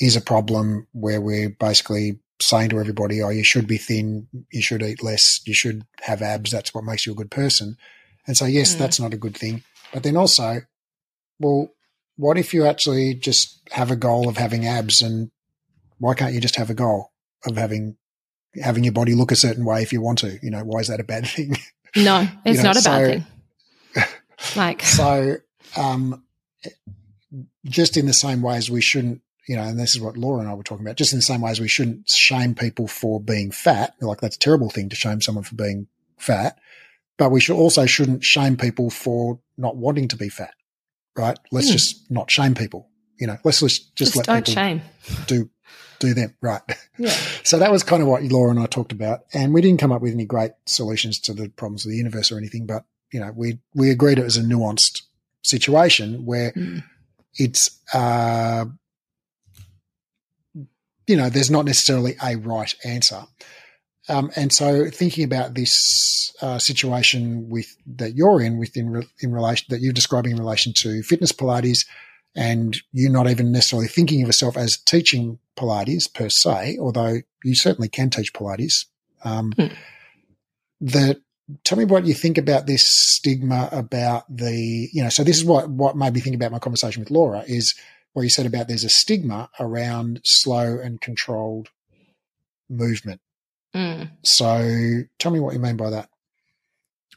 is 0.00 0.16
a 0.16 0.20
problem 0.20 0.86
where 0.92 1.20
we're 1.20 1.50
basically 1.50 2.18
saying 2.40 2.70
to 2.70 2.80
everybody, 2.80 3.22
oh, 3.22 3.28
you 3.28 3.44
should 3.44 3.66
be 3.66 3.76
thin, 3.76 4.26
you 4.50 4.62
should 4.62 4.82
eat 4.82 5.02
less, 5.02 5.40
you 5.44 5.54
should 5.54 5.84
have 6.00 6.22
abs, 6.22 6.50
that's 6.50 6.74
what 6.74 6.84
makes 6.84 7.06
you 7.06 7.12
a 7.12 7.16
good 7.16 7.30
person. 7.30 7.76
And 8.26 8.36
so, 8.36 8.46
yes, 8.46 8.74
mm. 8.74 8.78
that's 8.78 9.00
not 9.00 9.14
a 9.14 9.18
good 9.18 9.36
thing. 9.36 9.62
But 9.92 10.02
then 10.02 10.16
also, 10.16 10.62
well, 11.38 11.68
what 12.16 12.38
if 12.38 12.54
you 12.54 12.66
actually 12.66 13.14
just 13.14 13.60
have 13.70 13.90
a 13.90 13.96
goal 13.96 14.28
of 14.28 14.36
having 14.36 14.66
abs 14.66 15.02
and 15.02 15.30
why 15.98 16.14
can't 16.14 16.34
you 16.34 16.40
just 16.40 16.56
have 16.56 16.70
a 16.70 16.74
goal 16.74 17.12
of 17.46 17.56
having 17.56 17.96
having 18.62 18.84
your 18.84 18.92
body 18.92 19.14
look 19.14 19.32
a 19.32 19.36
certain 19.36 19.64
way 19.64 19.82
if 19.82 19.92
you 19.92 20.00
want 20.00 20.18
to? 20.18 20.38
You 20.42 20.50
know, 20.50 20.64
why 20.64 20.80
is 20.80 20.88
that 20.88 21.00
a 21.00 21.04
bad 21.04 21.26
thing? 21.26 21.56
No, 21.94 22.26
it's 22.46 22.56
you 22.56 22.62
know, 22.62 22.70
not 22.70 22.76
a 22.76 22.80
so, 22.80 22.90
bad 22.90 23.26
thing. 23.92 24.04
Like 24.56 24.82
so 24.82 25.36
um 25.76 26.24
just 27.66 27.98
in 27.98 28.06
the 28.06 28.14
same 28.14 28.40
way 28.40 28.56
as 28.56 28.70
we 28.70 28.80
shouldn't 28.80 29.20
you 29.46 29.56
know, 29.56 29.62
and 29.62 29.78
this 29.78 29.94
is 29.94 30.00
what 30.00 30.16
Laura 30.16 30.40
and 30.40 30.48
I 30.48 30.54
were 30.54 30.62
talking 30.62 30.86
about, 30.86 30.96
just 30.96 31.12
in 31.12 31.18
the 31.18 31.22
same 31.22 31.40
way 31.40 31.50
as 31.50 31.60
we 31.60 31.68
shouldn't 31.68 32.08
shame 32.08 32.54
people 32.54 32.86
for 32.86 33.20
being 33.20 33.50
fat, 33.50 33.94
like 34.00 34.20
that's 34.20 34.36
a 34.36 34.38
terrible 34.38 34.70
thing 34.70 34.88
to 34.88 34.96
shame 34.96 35.20
someone 35.20 35.44
for 35.44 35.54
being 35.54 35.88
fat. 36.16 36.58
But 37.22 37.30
we 37.30 37.40
should 37.40 37.54
also 37.54 37.86
shouldn't 37.86 38.24
shame 38.24 38.56
people 38.56 38.90
for 38.90 39.38
not 39.56 39.76
wanting 39.76 40.08
to 40.08 40.16
be 40.16 40.28
fat, 40.28 40.54
right? 41.16 41.38
Let's 41.52 41.68
Hmm. 41.68 41.72
just 41.74 42.10
not 42.10 42.28
shame 42.32 42.54
people. 42.56 42.88
You 43.20 43.28
know, 43.28 43.38
let's 43.44 43.60
just, 43.60 43.94
just, 43.94 44.14
Just, 44.14 44.16
let 44.16 44.26
don't 44.26 44.44
people 44.44 44.60
shame. 44.60 44.82
do 45.28 45.48
do 46.00 46.14
them 46.14 46.34
right. 46.40 46.62
Yeah. 46.98 47.14
So 47.44 47.60
that 47.60 47.70
was 47.70 47.84
kind 47.84 48.02
of 48.02 48.08
what 48.08 48.24
Laura 48.24 48.50
and 48.50 48.58
I 48.58 48.66
talked 48.66 48.90
about, 48.90 49.20
and 49.32 49.54
we 49.54 49.60
didn't 49.60 49.78
come 49.78 49.92
up 49.92 50.02
with 50.02 50.12
any 50.12 50.24
great 50.24 50.50
solutions 50.66 51.20
to 51.20 51.32
the 51.32 51.48
problems 51.48 51.84
of 51.86 51.92
the 51.92 51.96
universe 51.96 52.32
or 52.32 52.38
anything. 52.38 52.66
But 52.66 52.84
you 53.12 53.20
know, 53.20 53.30
we 53.36 53.60
we 53.76 53.90
agreed 53.90 54.18
it 54.18 54.24
was 54.24 54.36
a 54.36 54.42
nuanced 54.42 55.02
situation 55.42 56.24
where 56.24 56.50
Mm. 56.52 56.82
it's 57.36 57.70
uh, 57.94 58.64
you 61.06 61.16
know 61.16 61.28
there's 61.30 61.50
not 61.52 61.66
necessarily 61.66 62.16
a 62.20 62.34
right 62.36 62.74
answer. 62.84 63.22
Um, 64.08 64.30
and 64.34 64.52
so, 64.52 64.90
thinking 64.90 65.24
about 65.24 65.54
this 65.54 66.32
uh, 66.42 66.58
situation 66.58 67.48
with 67.48 67.76
that 67.96 68.14
you're 68.14 68.40
in, 68.40 68.58
within 68.58 68.90
re- 68.90 69.08
in 69.20 69.32
relation 69.32 69.66
that 69.70 69.80
you're 69.80 69.92
describing 69.92 70.32
in 70.32 70.38
relation 70.38 70.72
to 70.78 71.02
fitness 71.02 71.32
Pilates, 71.32 71.86
and 72.34 72.76
you 72.92 73.08
are 73.08 73.12
not 73.12 73.30
even 73.30 73.52
necessarily 73.52 73.88
thinking 73.88 74.22
of 74.22 74.28
yourself 74.28 74.56
as 74.56 74.76
teaching 74.76 75.38
Pilates 75.56 76.12
per 76.12 76.28
se, 76.28 76.78
although 76.80 77.18
you 77.44 77.54
certainly 77.54 77.88
can 77.88 78.10
teach 78.10 78.32
Pilates. 78.32 78.86
Um, 79.24 79.52
Hmm. 79.56 79.66
The 80.80 81.22
tell 81.64 81.78
me 81.78 81.84
what 81.84 82.06
you 82.06 82.14
think 82.14 82.38
about 82.38 82.66
this 82.66 82.86
stigma 82.86 83.68
about 83.72 84.24
the 84.34 84.88
you 84.92 85.02
know. 85.02 85.10
So 85.10 85.22
this 85.22 85.36
is 85.36 85.44
what 85.44 85.70
what 85.70 85.96
made 85.96 86.14
me 86.14 86.20
think 86.20 86.36
about 86.36 86.52
my 86.52 86.58
conversation 86.58 87.00
with 87.00 87.10
Laura 87.10 87.44
is 87.46 87.74
where 88.12 88.24
you 88.24 88.30
said 88.30 88.46
about 88.46 88.68
there's 88.68 88.84
a 88.84 88.88
stigma 88.88 89.48
around 89.58 90.20
slow 90.24 90.78
and 90.78 91.00
controlled 91.00 91.68
movement. 92.68 93.20
Mm. 93.74 94.10
So 94.22 95.02
tell 95.18 95.32
me 95.32 95.40
what 95.40 95.54
you 95.54 95.60
mean 95.60 95.76
by 95.76 95.90
that. 95.90 96.08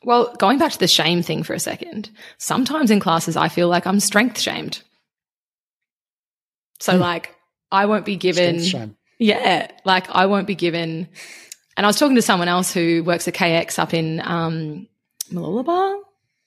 Well, 0.04 0.34
going 0.38 0.58
back 0.60 0.72
to 0.72 0.80
the 0.80 0.88
shame 0.88 1.22
thing 1.24 1.44
for 1.44 1.54
a 1.54 1.60
second, 1.60 2.10
sometimes 2.38 2.92
in 2.92 3.00
classes 3.00 3.36
I 3.36 3.48
feel 3.50 3.68
like 3.68 3.88
I'm 3.88 4.00
strength 4.00 4.40
shamed. 4.40 4.82
So, 6.80 6.94
Hmm. 6.94 7.00
like, 7.02 7.36
I 7.72 7.86
won't 7.88 8.06
be 8.06 8.16
given, 8.16 8.62
shame. 8.62 8.96
yeah, 9.18 9.72
like, 9.86 10.08
I 10.10 10.26
won't 10.28 10.46
be 10.48 10.56
given. 10.56 11.08
And 11.78 11.86
I 11.86 11.88
was 11.88 11.98
talking 11.98 12.16
to 12.16 12.22
someone 12.22 12.48
else 12.48 12.72
who 12.74 13.04
works 13.04 13.28
at 13.28 13.34
KX 13.34 13.80
up 13.80 13.94
in 13.94 14.22
um, 14.24 14.88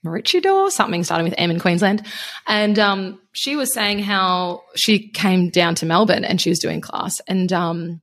Maroochydore, 0.05 0.71
something 0.71 1.03
starting 1.05 1.25
with 1.25 1.35
M 1.39 1.51
in 1.51 1.59
Queensland. 1.61 2.07
And 2.47 2.79
um, 2.79 3.21
she 3.33 3.57
was 3.57 3.73
saying 3.73 3.99
how 4.01 4.63
she 4.77 5.09
came 5.09 5.51
down 5.51 5.75
to 5.77 5.87
Melbourne 5.87 6.25
and 6.25 6.41
she 6.41 6.51
was 6.51 6.59
doing 6.61 6.81
class. 6.81 7.21
And 7.27 7.53
um, 7.53 8.01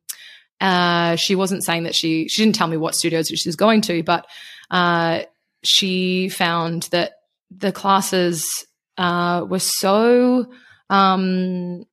uh, 0.62 1.16
she 1.16 1.36
wasn't 1.36 1.64
saying 1.64 1.84
that 1.84 1.96
she, 1.96 2.28
she 2.28 2.44
didn't 2.44 2.56
tell 2.56 2.68
me 2.68 2.78
what 2.78 2.96
studios 2.96 3.28
she 3.28 3.48
was 3.48 3.56
going 3.56 3.82
to, 3.82 4.04
but 4.04 4.26
uh, 4.72 5.22
she 5.64 6.30
found 6.30 6.84
that 6.92 7.14
the 7.52 7.72
classes 7.72 8.66
uh, 8.98 9.46
were 9.48 9.60
so 9.60 10.48
um, 10.90 11.86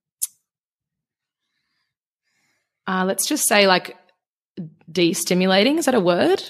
uh, 2.86 3.04
let's 3.06 3.26
just 3.26 3.46
say 3.48 3.66
like 3.66 3.96
destimulating. 4.90 5.78
Is 5.78 5.86
that 5.86 5.94
a 5.94 6.00
word? 6.00 6.42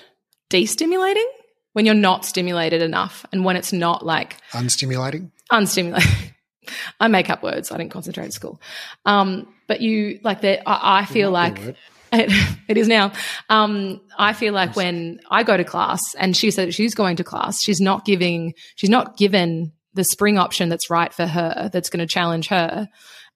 Destimulating? 0.51 1.25
When 1.73 1.87
you're 1.87 1.95
not 1.95 2.25
stimulated 2.27 2.83
enough 2.83 3.25
and 3.33 3.45
when 3.45 3.57
it's 3.57 3.73
not 3.73 4.05
like 4.05 4.37
Unstimulating. 4.53 5.31
unstimulating. 5.51 6.33
I 7.01 7.09
make 7.09 7.31
up 7.31 7.43
words. 7.43 7.73
I 7.73 7.79
didn't 7.79 7.93
concentrate 7.93 8.27
at 8.27 8.33
school. 8.35 8.61
Um, 9.07 9.53
but 9.67 9.81
you 9.81 10.21
like 10.23 10.43
that 10.43 10.69
I, 10.69 11.01
I 11.01 11.05
feel 11.07 11.31
like. 11.31 11.77
It, 12.13 12.59
it 12.69 12.77
is 12.77 12.89
now. 12.89 13.13
Um, 13.49 14.01
I 14.19 14.33
feel 14.33 14.53
like 14.53 14.77
when 14.77 15.21
I 15.31 15.43
go 15.43 15.57
to 15.57 15.65
class 15.65 16.01
and 16.19 16.37
she 16.37 16.51
said 16.51 16.75
she's 16.75 16.95
going 16.95 17.17
to 17.17 17.25
class, 17.25 17.63
she's 17.63 17.81
not 17.81 18.05
giving, 18.05 18.55
she's 18.77 18.91
not 18.91 19.17
given 19.17 19.73
the 19.95 20.05
spring 20.05 20.39
option 20.39 20.69
that's 20.69 20.91
right 20.91 21.13
for 21.13 21.27
her, 21.27 21.71
that's 21.73 21.91
going 21.91 22.07
to 22.07 22.13
challenge 22.13 22.49
her. 22.49 22.89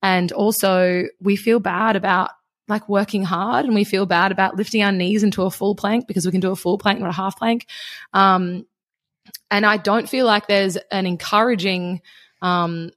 And 0.03 0.31
also, 0.33 1.05
we 1.21 1.37
feel 1.37 1.61
bad 1.61 1.97
about 1.97 2.31
like 2.69 2.89
working 2.89 3.23
hard 3.23 3.65
and 3.65 3.75
we 3.75 3.85
feel 3.85 4.07
bad 4.07 4.33
about 4.33 4.57
lifting 4.57 4.83
our 4.83 4.93
knees 4.93 5.23
into 5.23 5.43
a 5.43 5.51
full 5.51 5.75
plank 5.75 6.07
because 6.07 6.27
we 6.27 6.33
can 6.33 6.41
do 6.41 6.51
a 6.51 6.57
full 6.57 6.79
plank, 6.79 7.01
not 7.01 7.11
a 7.11 7.13
half 7.13 7.39
plank. 7.39 7.67
Um, 8.13 8.67
and 9.51 9.65
I 9.65 9.77
don't 9.77 10.09
feel 10.09 10.27
like 10.27 10.47
there's 10.47 10.77
an 10.91 11.07
encouraging, 11.07 12.01
um, 12.43 12.91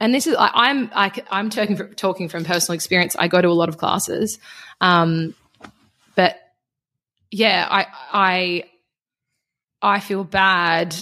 and 0.00 0.14
this 0.14 0.26
is 0.26 0.36
I, 0.36 0.50
I'm 0.54 0.90
I, 0.94 1.12
I'm 1.30 1.50
talking 1.50 1.76
from, 1.76 1.94
talking 1.94 2.28
from 2.28 2.44
personal 2.44 2.74
experience. 2.74 3.16
I 3.18 3.28
go 3.28 3.40
to 3.40 3.48
a 3.48 3.50
lot 3.50 3.68
of 3.68 3.78
classes, 3.78 4.38
um, 4.80 5.34
but 6.14 6.36
yeah, 7.30 7.66
I 7.70 7.86
I 8.12 8.64
I 9.82 10.00
feel 10.00 10.24
bad 10.24 10.94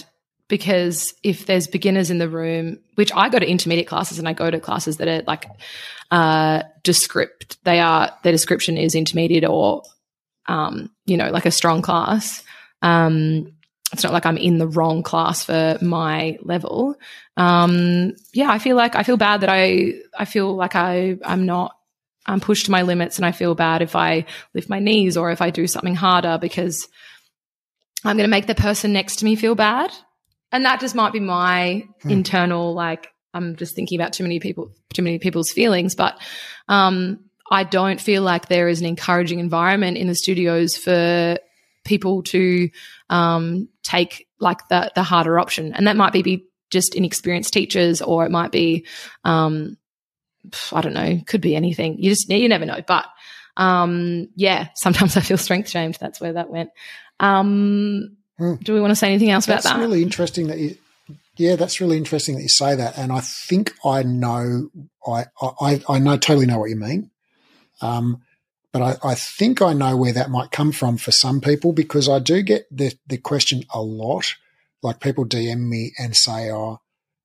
because 0.47 1.13
if 1.23 1.45
there's 1.45 1.67
beginners 1.67 2.09
in 2.09 2.19
the 2.19 2.29
room, 2.29 2.79
which 2.95 3.11
I 3.13 3.29
go 3.29 3.39
to 3.39 3.47
intermediate 3.47 3.87
classes 3.87 4.19
and 4.19 4.27
I 4.27 4.33
go 4.33 4.49
to 4.49 4.59
classes 4.59 4.97
that 4.97 5.07
are 5.07 5.23
like 5.27 5.45
uh, 6.11 6.63
descript, 6.83 7.57
they 7.63 7.79
are 7.79 8.11
their 8.23 8.31
description 8.31 8.77
is 8.77 8.95
intermediate 8.95 9.45
or 9.45 9.83
um, 10.47 10.89
you 11.05 11.17
know 11.17 11.29
like 11.29 11.45
a 11.45 11.51
strong 11.51 11.81
class. 11.81 12.43
Um, 12.81 13.53
it's 13.93 14.03
not 14.03 14.13
like 14.13 14.25
I'm 14.25 14.37
in 14.37 14.57
the 14.57 14.67
wrong 14.67 15.01
class 15.03 15.45
for 15.45 15.77
my 15.81 16.37
level. 16.41 16.95
Um, 17.37 18.13
yeah, 18.33 18.49
I 18.51 18.59
feel 18.59 18.75
like 18.75 18.95
I 18.95 19.03
feel 19.03 19.17
bad 19.17 19.41
that 19.41 19.49
I 19.49 19.93
I 20.17 20.25
feel 20.25 20.55
like 20.55 20.75
I 20.75 21.17
I'm 21.23 21.45
not 21.45 21.77
I'm 22.25 22.41
pushed 22.41 22.65
to 22.65 22.71
my 22.71 22.81
limits, 22.81 23.17
and 23.17 23.25
I 23.25 23.31
feel 23.31 23.55
bad 23.55 23.81
if 23.81 23.95
I 23.95 24.25
lift 24.53 24.69
my 24.69 24.79
knees 24.79 25.15
or 25.15 25.31
if 25.31 25.41
I 25.41 25.49
do 25.51 25.67
something 25.67 25.95
harder 25.95 26.37
because 26.41 26.87
I'm 28.03 28.17
going 28.17 28.27
to 28.27 28.31
make 28.31 28.47
the 28.47 28.55
person 28.55 28.91
next 28.93 29.17
to 29.17 29.25
me 29.25 29.35
feel 29.35 29.55
bad, 29.55 29.91
and 30.51 30.65
that 30.65 30.79
just 30.81 30.95
might 30.95 31.13
be 31.13 31.19
my 31.19 31.87
Hmm. 32.03 32.09
internal 32.09 32.73
like 32.73 33.07
I'm 33.33 33.55
just 33.55 33.75
thinking 33.75 33.99
about 33.99 34.13
too 34.13 34.23
many 34.23 34.39
people 34.39 34.71
too 34.93 35.03
many 35.03 35.19
people's 35.19 35.51
feelings, 35.51 35.95
but 35.95 36.19
um, 36.67 37.19
I 37.51 37.63
don't 37.63 38.01
feel 38.01 38.23
like 38.23 38.47
there 38.47 38.67
is 38.67 38.81
an 38.81 38.87
encouraging 38.87 39.39
environment 39.39 39.97
in 39.97 40.07
the 40.07 40.15
studios 40.15 40.75
for 40.75 41.37
people 41.85 42.23
to 42.23 42.69
um, 43.09 43.69
take 43.83 44.27
like 44.39 44.67
the 44.69 44.91
the 44.95 45.03
harder 45.03 45.39
option, 45.39 45.73
and 45.73 45.87
that 45.87 45.95
might 45.95 46.13
be, 46.13 46.23
be 46.23 46.45
just 46.69 46.95
inexperienced 46.95 47.53
teachers, 47.53 48.01
or 48.01 48.25
it 48.25 48.31
might 48.31 48.51
be 48.51 48.85
um, 49.23 49.77
I 50.71 50.81
don't 50.81 50.93
know, 50.93 51.19
could 51.25 51.41
be 51.41 51.55
anything. 51.55 51.97
You 51.99 52.11
just 52.11 52.29
you 52.29 52.49
never 52.49 52.65
know, 52.65 52.81
but 52.85 53.05
um, 53.57 54.29
yeah, 54.35 54.69
sometimes 54.75 55.17
I 55.17 55.21
feel 55.21 55.37
strength 55.37 55.69
shamed. 55.69 55.97
That's 55.99 56.21
where 56.21 56.33
that 56.33 56.49
went. 56.49 56.69
Um, 57.19 58.17
Hmm. 58.37 58.55
Do 58.55 58.73
we 58.73 58.81
want 58.81 58.91
to 58.91 58.95
say 58.95 59.07
anything 59.07 59.31
else 59.31 59.45
about 59.45 59.63
That's 59.63 59.75
that? 59.75 59.79
really 59.79 60.03
interesting 60.03 60.47
that 60.47 60.59
you. 60.59 60.77
Yeah, 61.37 61.55
that's 61.55 61.79
really 61.79 61.97
interesting 61.97 62.35
that 62.35 62.41
you 62.41 62.49
say 62.49 62.75
that, 62.75 62.97
and 62.97 63.11
I 63.11 63.19
think 63.21 63.73
I 63.85 64.03
know. 64.03 64.69
I 65.05 65.25
I, 65.41 65.81
I 65.87 65.99
know 65.99 66.17
totally 66.17 66.45
know 66.45 66.59
what 66.59 66.69
you 66.69 66.75
mean. 66.75 67.11
Um, 67.81 68.21
but 68.71 68.81
I, 68.81 69.09
I 69.11 69.15
think 69.15 69.61
I 69.61 69.73
know 69.73 69.95
where 69.95 70.13
that 70.13 70.29
might 70.29 70.51
come 70.51 70.71
from 70.71 70.97
for 70.97 71.11
some 71.11 71.41
people 71.41 71.73
because 71.73 72.09
I 72.09 72.19
do 72.19 72.41
get 72.41 72.65
the 72.75 72.93
the 73.07 73.17
question 73.17 73.63
a 73.73 73.81
lot. 73.81 74.35
Like 74.83 74.99
people 74.99 75.25
DM 75.25 75.67
me 75.69 75.93
and 75.97 76.15
say, 76.15 76.51
"Oh, 76.51 76.79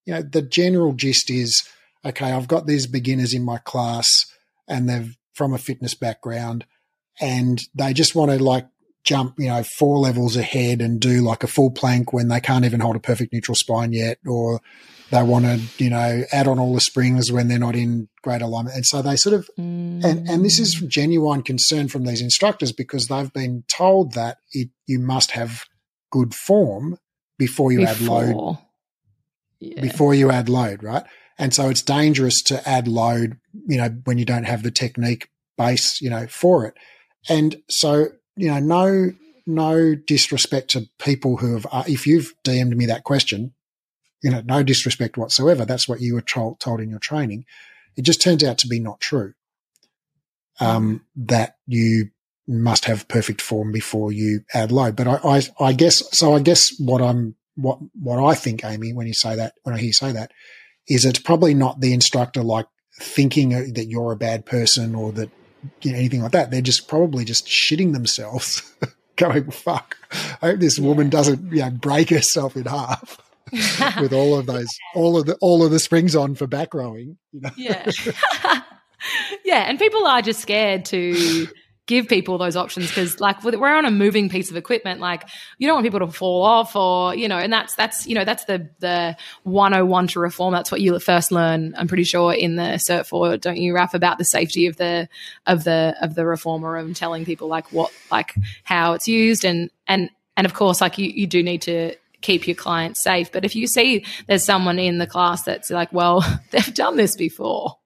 you 0.06 0.14
know, 0.14 0.22
the 0.22 0.42
general 0.42 0.92
gist 0.92 1.30
is 1.30 1.62
okay. 2.04 2.32
I've 2.32 2.48
got 2.48 2.66
these 2.66 2.86
beginners 2.86 3.34
in 3.34 3.44
my 3.44 3.58
class, 3.58 4.08
and 4.68 4.88
they're 4.88 5.08
from 5.34 5.52
a 5.52 5.58
fitness 5.58 5.94
background, 5.94 6.64
and 7.20 7.60
they 7.74 7.92
just 7.92 8.14
want 8.14 8.30
to 8.30 8.42
like 8.42 8.66
jump, 9.04 9.34
you 9.38 9.48
know, 9.48 9.62
four 9.62 9.98
levels 9.98 10.36
ahead 10.36 10.80
and 10.80 11.00
do 11.00 11.22
like 11.22 11.42
a 11.42 11.48
full 11.48 11.70
plank 11.70 12.12
when 12.12 12.28
they 12.28 12.40
can't 12.40 12.64
even 12.64 12.80
hold 12.80 12.96
a 12.96 13.00
perfect 13.00 13.32
neutral 13.32 13.54
spine 13.54 13.92
yet, 13.92 14.18
or 14.26 14.60
they 15.10 15.22
want 15.22 15.44
to, 15.44 15.60
you 15.82 15.90
know, 15.90 16.22
add 16.32 16.46
on 16.46 16.58
all 16.58 16.74
the 16.74 16.80
springs 16.80 17.30
when 17.30 17.48
they're 17.48 17.58
not 17.58 17.76
in 17.76 18.08
great 18.22 18.42
alignment. 18.42 18.76
And 18.76 18.86
so 18.86 19.02
they 19.02 19.16
sort 19.16 19.34
of, 19.34 19.48
and, 20.04 20.28
and 20.28 20.44
this 20.44 20.58
is 20.58 20.76
mm. 20.76 20.88
genuine 20.88 21.42
concern 21.42 21.88
from 21.88 22.04
these 22.04 22.22
instructors 22.22 22.72
because 22.72 23.08
they've 23.08 23.32
been 23.32 23.64
told 23.68 24.14
that 24.14 24.38
it, 24.52 24.70
you 24.86 24.98
must 24.98 25.32
have 25.32 25.64
good 26.10 26.34
form 26.34 26.96
before 27.38 27.72
you 27.72 27.84
add 27.84 28.00
load, 28.00 28.26
Before. 28.28 28.58
Yeah. 29.60 29.80
before 29.80 30.14
you 30.14 30.30
add 30.30 30.48
load, 30.48 30.82
right? 30.82 31.04
And 31.38 31.54
so 31.54 31.68
it's 31.68 31.82
dangerous 31.82 32.42
to 32.44 32.68
add 32.68 32.86
load, 32.86 33.38
you 33.66 33.76
know, 33.78 33.88
when 34.04 34.18
you 34.18 34.24
don't 34.24 34.44
have 34.44 34.62
the 34.62 34.70
technique 34.70 35.28
base, 35.56 36.00
you 36.00 36.10
know, 36.10 36.26
for 36.26 36.66
it. 36.66 36.74
And 37.28 37.56
so, 37.68 38.08
you 38.36 38.48
know, 38.48 38.58
no, 38.58 39.12
no 39.46 39.94
disrespect 39.94 40.70
to 40.70 40.88
people 40.98 41.38
who 41.38 41.54
have, 41.54 41.66
uh, 41.72 41.84
if 41.86 42.06
you've 42.06 42.32
DM'd 42.44 42.76
me 42.76 42.86
that 42.86 43.04
question, 43.04 43.54
you 44.22 44.30
know, 44.30 44.42
no 44.44 44.62
disrespect 44.62 45.16
whatsoever. 45.16 45.64
That's 45.64 45.88
what 45.88 46.00
you 46.00 46.14
were 46.14 46.22
told, 46.22 46.60
told 46.60 46.80
in 46.80 46.90
your 46.90 47.00
training. 47.00 47.44
It 47.96 48.02
just 48.02 48.22
turns 48.22 48.44
out 48.44 48.58
to 48.58 48.68
be 48.68 48.78
not 48.78 49.00
true. 49.00 49.34
Um, 50.60 51.04
that 51.16 51.56
you 51.66 52.10
must 52.46 52.86
have 52.86 53.08
perfect 53.08 53.40
form 53.40 53.72
before 53.72 54.12
you 54.12 54.40
add 54.52 54.72
load. 54.72 54.96
But 54.96 55.06
I, 55.06 55.20
I, 55.24 55.42
I 55.60 55.72
guess, 55.72 56.16
so 56.16 56.34
I 56.34 56.40
guess 56.40 56.74
what 56.78 57.00
I'm, 57.00 57.36
what, 57.54 57.78
what 57.94 58.22
I 58.22 58.34
think, 58.34 58.64
Amy, 58.64 58.92
when 58.92 59.06
you 59.06 59.14
say 59.14 59.36
that, 59.36 59.54
when 59.62 59.74
I 59.74 59.78
hear 59.78 59.88
you 59.88 59.92
say 59.92 60.12
that, 60.12 60.32
is 60.88 61.04
it's 61.04 61.18
probably 61.18 61.54
not 61.54 61.80
the 61.80 61.92
instructor 61.92 62.42
like 62.42 62.66
thinking 63.00 63.50
that 63.50 63.86
you're 63.86 64.12
a 64.12 64.16
bad 64.16 64.44
person 64.44 64.94
or 64.94 65.12
that 65.12 65.30
you 65.82 65.92
know, 65.92 65.98
anything 65.98 66.22
like 66.22 66.32
that. 66.32 66.50
They're 66.50 66.60
just 66.60 66.88
probably 66.88 67.24
just 67.24 67.46
shitting 67.46 67.92
themselves 67.92 68.74
going, 69.16 69.50
fuck, 69.50 69.96
I 70.42 70.48
hope 70.48 70.60
this 70.60 70.78
woman 70.78 71.08
doesn't, 71.08 71.52
you 71.52 71.62
know, 71.62 71.70
break 71.70 72.10
herself 72.10 72.56
in 72.56 72.64
half. 72.64 73.18
with 74.00 74.14
all 74.14 74.38
of 74.38 74.46
those, 74.46 74.68
all 74.94 75.18
of 75.18 75.26
the, 75.26 75.36
all 75.42 75.62
of 75.62 75.70
the 75.70 75.78
springs 75.78 76.16
on 76.16 76.34
for 76.34 76.46
back 76.46 76.72
rowing, 76.72 77.18
you 77.32 77.40
know? 77.42 77.50
Yeah. 77.54 77.90
yeah. 79.44 79.64
And 79.68 79.78
people 79.78 80.06
are 80.06 80.22
just 80.22 80.40
scared 80.40 80.86
to 80.86 81.48
give 81.86 82.06
people 82.06 82.38
those 82.38 82.56
options 82.56 82.88
because 82.88 83.18
like 83.20 83.42
we're 83.42 83.74
on 83.74 83.84
a 83.84 83.90
moving 83.90 84.28
piece 84.28 84.50
of 84.50 84.56
equipment 84.56 85.00
like 85.00 85.28
you 85.58 85.66
don't 85.66 85.74
want 85.74 85.84
people 85.84 85.98
to 85.98 86.12
fall 86.12 86.42
off 86.44 86.76
or 86.76 87.12
you 87.14 87.26
know 87.26 87.38
and 87.38 87.52
that's 87.52 87.74
that's 87.74 88.06
you 88.06 88.14
know 88.14 88.24
that's 88.24 88.44
the 88.44 88.70
the 88.78 89.16
101 89.42 90.06
to 90.06 90.20
reform. 90.20 90.52
That's 90.54 90.70
what 90.70 90.80
you 90.80 90.96
first 91.00 91.32
learn 91.32 91.74
i'm 91.76 91.88
pretty 91.88 92.04
sure 92.04 92.32
in 92.32 92.56
the 92.56 92.80
cert 92.88 93.32
IV 93.32 93.40
don't 93.40 93.56
you 93.56 93.74
Raf 93.74 93.94
about 93.94 94.18
the 94.18 94.24
safety 94.24 94.66
of 94.66 94.76
the 94.76 95.08
of 95.46 95.64
the 95.64 95.96
of 96.00 96.14
the 96.14 96.26
reformer 96.26 96.76
and 96.76 96.94
telling 96.94 97.24
people 97.24 97.48
like 97.48 97.72
what 97.72 97.92
like 98.10 98.34
how 98.64 98.92
it's 98.92 99.08
used. 99.08 99.44
And 99.44 99.70
and 99.86 100.10
and 100.36 100.44
of 100.46 100.54
course 100.54 100.80
like 100.80 100.98
you 100.98 101.08
you 101.08 101.26
do 101.26 101.42
need 101.42 101.62
to 101.62 101.94
keep 102.20 102.46
your 102.46 102.54
clients 102.54 103.02
safe. 103.02 103.32
But 103.32 103.44
if 103.44 103.56
you 103.56 103.66
see 103.66 104.04
there's 104.26 104.44
someone 104.44 104.78
in 104.78 104.98
the 104.98 105.06
class 105.06 105.42
that's 105.42 105.70
like 105.70 105.92
well 105.92 106.24
they've 106.50 106.74
done 106.74 106.96
this 106.96 107.16
before 107.16 107.76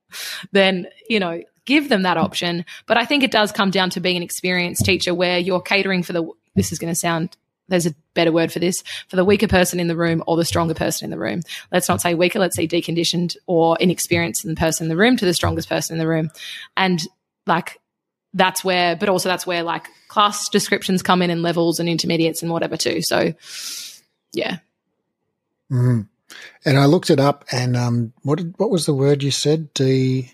then 0.53 0.87
you 1.09 1.21
know 1.21 1.43
give 1.67 1.89
them 1.89 2.03
that 2.03 2.17
option. 2.17 2.65
But 2.87 2.97
I 2.97 3.05
think 3.05 3.23
it 3.23 3.31
does 3.31 3.53
come 3.53 3.71
down 3.71 3.91
to 3.91 4.01
being 4.01 4.17
an 4.17 4.23
experienced 4.23 4.85
teacher 4.85 5.15
where 5.15 5.39
you're 5.39 5.61
catering 5.61 6.03
for 6.03 6.15
the, 6.15 6.31
this 6.55 6.73
is 6.73 6.79
going 6.79 6.93
to 6.93 6.99
sound, 6.99 7.37
there's 7.69 7.87
a 7.87 7.95
better 8.15 8.33
word 8.33 8.53
for 8.53 8.61
this, 8.61 8.83
for 9.09 9.17
the 9.17 9.25
weaker 9.25 9.49
person 9.49 9.79
in 9.79 9.89
the 9.89 9.97
room 9.97 10.23
or 10.27 10.37
the 10.37 10.45
stronger 10.45 10.75
person 10.75 11.05
in 11.05 11.11
the 11.11 11.19
room. 11.19 11.43
Let's 11.71 11.89
not 11.89 12.01
say 12.01 12.15
weaker, 12.15 12.39
let's 12.39 12.57
say 12.57 12.67
deconditioned 12.67 13.37
or 13.47 13.77
inexperienced 13.79 14.45
in 14.45 14.51
the 14.51 14.59
person 14.59 14.87
in 14.87 14.89
the 14.89 14.97
room 14.97 15.17
to 15.17 15.25
the 15.25 15.35
strongest 15.35 15.69
person 15.69 15.95
in 15.95 15.99
the 15.99 16.09
room. 16.09 16.31
And 16.77 17.03
like, 17.47 17.81
that's 18.33 18.65
where, 18.65 18.97
but 18.97 19.09
also 19.09 19.29
that's 19.29 19.47
where 19.47 19.63
like 19.63 19.87
class 20.09 20.49
descriptions 20.49 21.03
come 21.03 21.23
in 21.23 21.31
and 21.31 21.43
levels 21.43 21.81
and 21.81 21.89
intermediates 21.89 22.43
and 22.43 22.51
whatever 22.51 22.77
too. 22.77 23.03
So, 23.03 23.35
yeah. 24.33 24.59
Mm-hmm. 25.73 26.03
And 26.65 26.79
I 26.79 26.87
looked 26.87 27.11
it 27.11 27.21
up, 27.21 27.45
and 27.53 27.77
um, 27.77 28.13
what 28.23 28.39
did, 28.39 28.55
what 28.59 28.71
was 28.71 28.85
the 28.85 28.95
word 28.95 29.23
you 29.23 29.31
said? 29.31 29.73
De 29.75 30.31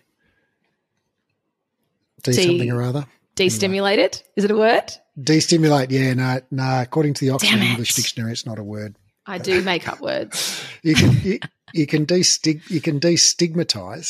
De, 2.22 2.32
something 2.32 2.70
or 2.70 2.82
other. 2.82 3.06
Destimulated? 3.34 4.14
Anyway. 4.16 4.32
Is 4.36 4.44
it 4.44 4.50
a 4.50 4.56
word? 4.56 4.92
Destimulate, 5.20 5.90
yeah, 5.90 6.14
no, 6.14 6.40
no. 6.50 6.80
According 6.82 7.14
to 7.14 7.24
the 7.26 7.30
Oxford 7.30 7.60
English 7.60 7.94
Dictionary, 7.94 8.32
it's 8.32 8.46
not 8.46 8.58
a 8.58 8.64
word. 8.64 8.96
I 9.26 9.38
do 9.38 9.62
make 9.62 9.88
up 9.88 10.00
words. 10.00 10.64
you 10.82 10.94
can 10.94 11.20
you, 11.22 11.38
you 11.72 11.86
can 11.86 12.06
destig 12.06 12.68
you 12.70 12.80
can 12.80 12.98
destigmatize. 12.98 14.08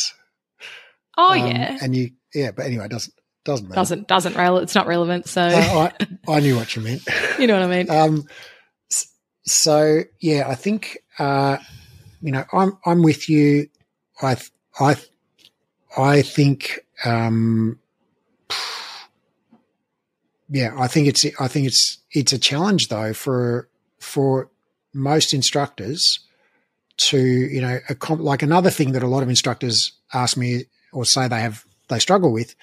Oh 1.17 1.33
um, 1.33 1.47
yeah, 1.47 1.79
and 1.83 1.95
you 1.95 2.11
yeah, 2.35 2.51
but 2.53 2.67
anyway, 2.67 2.87
it 2.87 2.91
doesn't 2.91 3.15
doesn't 3.45 3.69
matter. 3.69 3.81
doesn't 3.81 4.09
doesn't 4.09 4.37
rel- 4.37 4.59
It's 4.59 4.75
not 4.75 4.87
relevant. 4.87 5.29
So 5.29 5.43
uh, 5.43 5.91
I 5.99 6.07
I 6.29 6.41
knew 6.41 6.57
what 6.57 6.75
you 6.75 6.83
meant. 6.83 7.03
you 7.39 7.47
know 7.47 7.55
what 7.55 7.63
I 7.63 7.83
mean. 7.83 7.91
Um, 7.91 8.25
so 9.45 10.03
yeah, 10.21 10.49
I 10.49 10.55
think 10.55 10.99
uh, 11.19 11.59
you 12.21 12.33
know 12.33 12.45
I'm 12.53 12.79
I'm 12.87 13.03
with 13.03 13.29
you. 13.29 13.69
I 14.23 14.37
I 14.79 14.97
I 15.97 16.23
think 16.23 16.81
um, 17.05 17.79
yeah, 20.53 20.75
I 20.79 20.87
think 20.87 21.09
it's 21.09 21.25
I 21.41 21.49
think 21.49 21.67
it's 21.67 21.99
it's 22.11 22.33
a 22.33 22.39
challenge 22.39 22.89
though 22.89 23.15
for 23.15 23.69
for 23.99 24.51
most 24.93 25.33
instructors 25.33 26.21
to 26.99 27.19
you 27.19 27.63
know 27.63 27.81
like 28.11 28.43
another 28.43 28.69
thing 28.69 28.93
that 28.93 29.03
a 29.03 29.09
lot 29.09 29.23
of 29.23 29.31
instructors 29.31 29.93
ask 30.13 30.37
me 30.37 30.65
or 30.93 31.07
say 31.07 31.27
they 31.27 31.41
have 31.41 31.65
they 31.89 31.99
struggle 31.99 32.31
with 32.33 32.55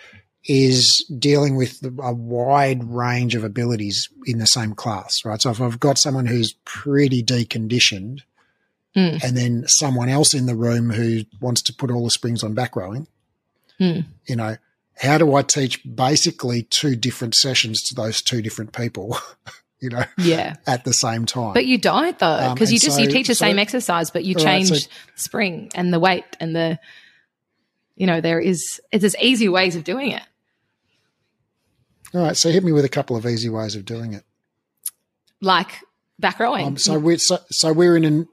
is 0.46 1.04
dealing 1.18 1.56
with 1.56 1.84
a 2.00 2.14
wide 2.14 2.84
range 2.84 3.34
of 3.34 3.44
abilities 3.44 4.08
in 4.26 4.38
the 4.38 4.48
same 4.48 4.74
class, 4.74 5.26
right? 5.26 5.42
So 5.42 5.50
if 5.50 5.60
I've 5.60 5.80
got 5.80 5.98
someone 5.98 6.28
who's 6.28 6.54
pretty 6.64 7.22
deconditioned, 7.24 8.22
mm. 8.96 9.24
and 9.24 9.36
then 9.36 9.66
someone 9.68 10.10
else 10.10 10.34
in 10.34 10.46
the 10.46 10.56
room 10.56 10.92
who 10.92 11.24
wants 11.42 11.62
to 11.64 11.74
put 11.74 11.92
all 11.92 12.06
the 12.06 12.12
springs 12.12 12.44
on 12.44 12.54
back 12.54 12.76
rowing, 12.76 13.08
mm. 13.80 14.06
you 14.28 14.36
know, 14.36 14.56
how 15.00 15.18
do 15.18 15.34
I 15.34 15.44
teach 15.44 15.82
basically 15.84 16.64
two 16.64 16.96
different 16.96 17.34
sessions 17.34 17.82
to 17.84 17.96
those 17.96 18.22
two 18.22 18.42
different 18.42 18.74
people? 18.74 19.18
you 19.80 19.90
know, 19.90 20.04
yeah, 20.18 20.56
at 20.68 20.84
the 20.84 20.94
same 20.94 21.26
time. 21.26 21.54
But 21.54 21.66
you 21.66 21.78
don't 21.78 22.18
though, 22.20 22.54
because 22.54 22.70
um, 22.70 22.74
you 22.74 22.80
just 22.80 22.98
so, 22.98 23.02
you 23.02 23.10
teach 23.10 23.28
the 23.28 23.36
so, 23.36 23.46
same 23.46 23.60
exercise, 23.60 24.12
but 24.12 24.26
you 24.26 24.36
change 24.36 24.72
right, 24.72 24.82
so, 24.82 24.90
spring 25.16 25.72
and 25.74 25.94
the 25.94 26.00
weight 26.00 26.26
and 26.40 26.54
the, 26.54 26.80
you 27.96 28.08
know, 28.08 28.20
there 28.20 28.40
is 28.40 28.82
there's 28.92 29.16
easy 29.18 29.48
ways 29.48 29.76
of 29.76 29.86
doing 29.86 30.12
it. 30.12 30.24
All 32.14 32.24
right, 32.24 32.36
so 32.36 32.50
hit 32.50 32.64
me 32.64 32.72
with 32.72 32.86
a 32.86 32.90
couple 32.90 33.16
of 33.16 33.26
easy 33.26 33.50
ways 33.50 33.76
of 33.76 33.86
doing 33.86 34.14
it. 34.14 34.24
Like 35.42 35.72
back 36.18 36.40
rowing. 36.40 36.66
Um, 36.66 36.78
so 36.78 37.00
we're 37.00 37.20
so, 37.20 37.38
so 37.50 37.72
we're 37.72 37.96
in 37.96 38.04
an 38.04 38.28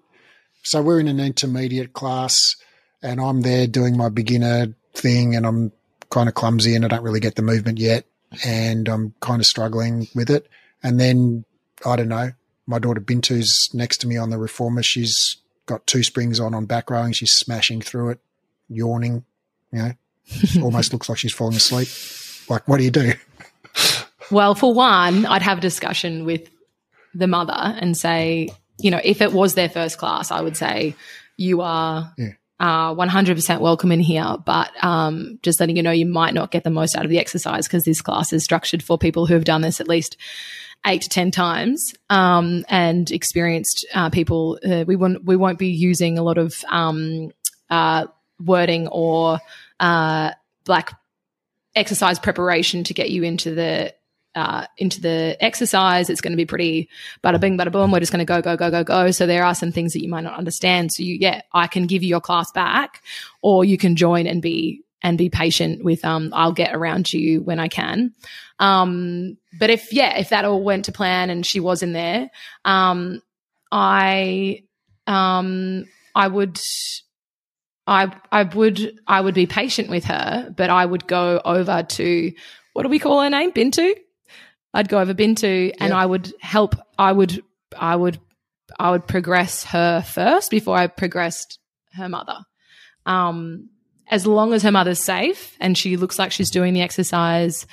so 0.63 0.83
we're 0.83 0.99
in 0.99 1.07
an 1.07 1.21
intermediate 1.21 1.93
class, 1.93 2.57
and 3.03 3.21
I'm 3.21 3.43
there 3.43 3.69
doing 3.69 3.97
my 3.97 4.09
beginner 4.09 4.75
thing, 4.95 5.37
and 5.37 5.47
I'm 5.47 5.73
kind 6.11 6.29
of 6.29 6.35
clumsy 6.35 6.75
and 6.75 6.85
I 6.85 6.89
don't 6.89 7.03
really 7.03 7.21
get 7.21 7.35
the 7.35 7.43
movement 7.43 7.79
yet, 7.79 8.05
and 8.45 8.89
I'm 8.89 9.15
kind 9.21 9.41
of 9.41 9.47
struggling 9.47 10.09
with 10.15 10.31
it. 10.31 10.49
And 10.83 11.01
then 11.01 11.45
I 11.85 11.97
don't 11.97 12.09
know, 12.09 12.33
my 12.67 12.79
daughter 12.79 13.01
Bintu's 13.01 13.71
next 13.73 13.99
to 13.99 14.07
me 14.07 14.17
on 14.17 14.31
the 14.31 14.39
reformer. 14.39 14.83
She's 14.83 15.37
got 15.67 15.87
two 15.87 16.03
springs 16.03 16.41
on 16.41 16.55
on 16.55 16.67
back 16.67 16.91
rowing. 16.91 17.13
She's 17.13 17.33
smashing 17.33 17.83
through 17.83 18.11
it, 18.11 18.21
yawning. 18.69 19.25
You 19.73 19.79
know, 19.79 19.93
almost 20.63 20.93
looks 20.93 21.09
like 21.09 21.19
she's 21.19 21.35
falling 21.35 21.57
asleep. 21.57 21.89
Like, 22.49 22.67
what 22.69 22.79
do 22.79 22.85
you 22.85 22.91
do? 22.91 23.13
Well, 24.31 24.55
for 24.55 24.75
one, 24.75 25.25
I'd 25.27 25.43
have 25.43 25.59
a 25.59 25.61
discussion 25.61 26.25
with 26.25 26.49
the 27.15 27.29
mother 27.29 27.53
and 27.53 27.97
say, 27.97 28.49
you 28.79 28.91
know, 28.91 29.01
if 29.05 29.21
it 29.21 29.33
was 29.33 29.55
their 29.55 29.69
first 29.69 29.99
class, 29.99 30.31
I 30.31 30.41
would 30.41 30.57
say, 30.57 30.97
you 31.37 31.61
are 31.61 32.13
yeah 32.17 32.33
uh, 32.59 32.95
100% 32.95 33.61
welcome 33.61 33.93
in 33.93 34.01
here, 34.01 34.37
but 34.45 34.73
um, 34.83 35.39
just 35.43 35.61
letting 35.61 35.77
you 35.77 35.83
know 35.83 35.91
you 35.91 36.07
might 36.07 36.35
not 36.35 36.51
get 36.51 36.65
the 36.65 36.71
most 36.71 36.97
out 36.97 37.05
of 37.05 37.11
the 37.11 37.19
exercise 37.19 37.67
because 37.67 37.85
this 37.85 38.01
class 38.01 38.33
is 38.33 38.45
structured 38.45 38.83
for 38.83 38.97
people 38.97 39.27
who 39.27 39.35
have 39.35 39.45
done 39.45 39.61
this 39.61 39.81
at 39.81 39.89
least 39.89 40.17
eight 40.87 41.03
to 41.03 41.09
10 41.09 41.31
times 41.31 41.95
um, 42.11 42.65
and 42.69 43.11
experienced 43.11 43.85
uh, 43.95 44.09
people. 44.09 44.59
Uh, 44.65 44.85
we, 44.87 44.97
won't, 44.97 45.25
we 45.25 45.37
won't 45.37 45.59
be 45.59 45.69
using 45.69 46.19
a 46.19 46.23
lot 46.23 46.39
of 46.39 46.65
um, 46.69 47.31
uh, 47.69 48.07
wording 48.41 48.89
or 48.89 49.39
uh, 49.81 50.31
like 50.67 50.91
exercise 51.75 52.19
preparation 52.19 52.85
to 52.85 52.95
get 52.95 53.11
you 53.11 53.23
into 53.23 53.55
the 53.55 53.95
uh, 54.37 54.67
into 54.77 55.01
the 55.01 55.37
exercise. 55.41 56.11
It's 56.11 56.21
going 56.21 56.35
to 56.35 56.37
be 56.37 56.45
pretty 56.45 56.89
bada 57.25 57.41
bing, 57.41 57.57
bada 57.59 57.73
boom. 57.73 57.91
We're 57.91 58.01
just 58.01 58.13
going 58.13 58.25
to 58.25 58.27
go, 58.27 58.43
go, 58.43 58.57
go, 58.57 58.71
go, 58.71 58.85
go. 58.85 59.11
So 59.11 59.27
there 59.27 59.45
are 59.45 59.55
some 59.55 59.73
things 59.73 59.95
that 59.95 60.03
you 60.03 60.11
might 60.11 60.25
not 60.25 60.39
understand. 60.39 60.93
So 60.93 61.03
you, 61.03 61.17
yeah, 61.19 61.41
I 61.53 61.67
can 61.67 61.87
give 61.87 62.03
you 62.03 62.11
your 62.11 62.21
class 62.21 62.53
back, 62.53 63.03
or 63.43 63.65
you 63.65 63.79
can 63.79 63.97
join 63.97 64.27
and 64.27 64.43
be 64.43 64.83
and 65.03 65.17
be 65.17 65.31
patient 65.31 65.83
with. 65.83 66.05
Um, 66.05 66.31
I'll 66.35 66.53
get 66.53 66.75
around 66.75 67.07
to 67.07 67.19
you 67.19 67.41
when 67.41 67.59
I 67.59 67.69
can. 67.69 68.13
Um, 68.59 69.39
but 69.59 69.71
if 69.71 69.93
yeah, 69.93 70.19
if 70.19 70.29
that 70.29 70.45
all 70.45 70.63
went 70.63 70.85
to 70.85 70.93
plan 70.93 71.31
and 71.31 71.45
she 71.45 71.59
was 71.59 71.83
in 71.83 71.93
there, 71.93 72.31
um, 72.65 73.23
I, 73.73 74.63
um, 75.07 75.87
I 76.15 76.29
would. 76.29 76.61
I 77.89 78.13
I 78.33 78.43
would 78.43 78.99
I 79.07 79.21
would 79.21 79.35
be 79.35 79.47
patient 79.47 79.89
with 79.89 80.07
her, 80.07 80.53
but 80.57 80.71
I 80.71 80.85
would 80.85 81.07
go 81.07 81.41
over 81.45 81.85
to 81.85 82.33
what 82.73 82.83
do 82.83 82.89
we 82.89 82.99
call 82.99 83.23
her 83.23 83.31
name? 83.31 83.53
Bintu? 83.53 83.95
I'd 84.77 84.89
go 84.89 85.01
over 85.01 85.15
Bintu 85.15 85.73
and 85.81 85.93
I 85.93 86.05
would 86.05 86.35
help. 86.41 86.77
I 86.99 87.11
would, 87.11 87.43
I 87.77 87.97
would, 87.97 88.21
I 88.79 88.91
would 88.91 89.07
progress 89.07 89.65
her 89.65 90.03
first 90.03 90.51
before 90.51 90.77
I 90.77 90.87
progressed 90.87 91.59
her 91.95 92.09
mother. 92.09 92.39
Um, 93.07 93.71
as 94.09 94.27
long 94.27 94.53
as 94.53 94.63
her 94.63 94.71
mother's 94.71 95.03
safe 95.03 95.57
and 95.61 95.79
she 95.79 95.97
looks 95.97 96.19
like 96.19 96.31
she's 96.31 96.51
doing 96.51 96.75
the 96.75 96.83
exercise, 96.83 97.67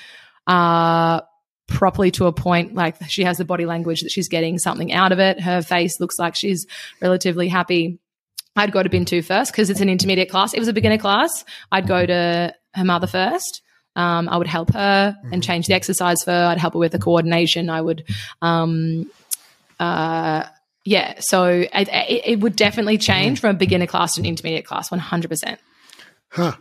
uh, 0.48 1.22
properly 1.68 2.12
to 2.12 2.28
a 2.28 2.32
point, 2.32 2.74
like 2.74 2.96
she 3.10 3.24
has 3.24 3.38
the 3.38 3.46
body 3.46 3.66
language 3.66 4.02
that 4.02 4.12
she's 4.12 4.30
getting 4.30 4.58
something 4.58 4.94
out 4.94 5.12
of 5.12 5.20
it. 5.20 5.42
Her 5.42 5.62
face 5.62 6.00
looks 6.00 6.18
like 6.18 6.36
she's 6.36 6.66
relatively 7.02 7.50
happy. 7.50 8.00
I'd 8.56 8.72
go 8.72 8.84
to 8.84 8.90
Bintu 8.90 9.26
first 9.26 9.52
because 9.52 9.70
it's 9.70 9.82
an 9.82 9.90
intermediate 9.90 10.30
class. 10.30 10.54
It 10.54 10.60
was 10.60 10.68
a 10.68 10.74
beginner 10.74 11.00
class. 11.00 11.44
I'd 11.72 11.88
go 11.88 12.06
to 12.06 12.54
her 12.76 12.84
mother 12.86 13.08
first. 13.08 13.63
Um, 13.96 14.28
I 14.28 14.38
would 14.38 14.48
help 14.48 14.74
her 14.74 15.16
mm-hmm. 15.18 15.34
and 15.34 15.44
change 15.44 15.68
the 15.68 15.74
exercise 15.74 16.24
for 16.24 16.32
her. 16.32 16.46
I'd 16.46 16.58
help 16.58 16.74
her 16.74 16.80
with 16.80 16.92
the 16.92 17.00
coordination. 17.00 17.70
I 17.70 17.82
would, 17.82 18.04
um, 18.42 19.10
uh, 19.80 20.46
yeah. 20.84 21.20
So 21.20 21.46
it, 21.46 21.70
it, 21.74 22.22
it, 22.26 22.40
would 22.40 22.56
definitely 22.56 22.98
change 22.98 23.40
from 23.40 23.52
a 23.52 23.54
beginner 23.54 23.86
class 23.86 24.16
to 24.16 24.22
an 24.22 24.26
intermediate 24.26 24.66
class, 24.66 24.90
one 24.90 25.00
hundred 25.00 25.30
percent. 25.30 25.60
Huh. 26.30 26.54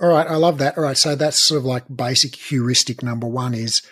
All 0.00 0.08
right, 0.08 0.26
I 0.26 0.36
love 0.36 0.58
that. 0.58 0.78
All 0.78 0.84
right, 0.84 0.96
so 0.96 1.14
that's 1.14 1.46
sort 1.46 1.58
of 1.58 1.64
like 1.64 1.84
basic 1.94 2.36
heuristic 2.36 3.02
number 3.02 3.26
one 3.26 3.52
is 3.52 3.82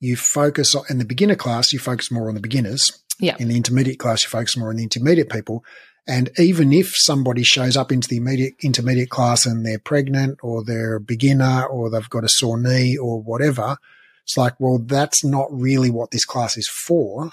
you 0.00 0.16
focus 0.16 0.74
on 0.74 0.84
in 0.90 0.98
the 0.98 1.04
beginner 1.04 1.36
class, 1.36 1.72
you 1.72 1.78
focus 1.78 2.10
more 2.10 2.28
on 2.28 2.34
the 2.34 2.40
beginners. 2.40 3.02
Yeah. 3.18 3.36
In 3.38 3.48
the 3.48 3.56
intermediate 3.56 3.98
class, 3.98 4.24
you 4.24 4.28
focus 4.28 4.56
more 4.56 4.70
on 4.70 4.76
the 4.76 4.82
intermediate 4.82 5.30
people. 5.30 5.64
And 6.06 6.30
even 6.38 6.72
if 6.72 6.94
somebody 6.94 7.42
shows 7.42 7.76
up 7.76 7.90
into 7.90 8.08
the 8.08 8.18
immediate 8.18 8.54
intermediate 8.62 9.08
class 9.08 9.46
and 9.46 9.64
they're 9.64 9.78
pregnant 9.78 10.38
or 10.42 10.62
they're 10.62 10.96
a 10.96 11.00
beginner 11.00 11.64
or 11.64 11.88
they've 11.88 12.10
got 12.10 12.24
a 12.24 12.28
sore 12.28 12.58
knee 12.60 12.96
or 12.96 13.22
whatever, 13.22 13.78
It's 14.24 14.36
like, 14.36 14.54
well, 14.58 14.78
that's 14.78 15.24
not 15.24 15.48
really 15.50 15.90
what 15.90 16.10
this 16.10 16.24
class 16.24 16.56
is 16.56 16.68
for. 16.68 17.32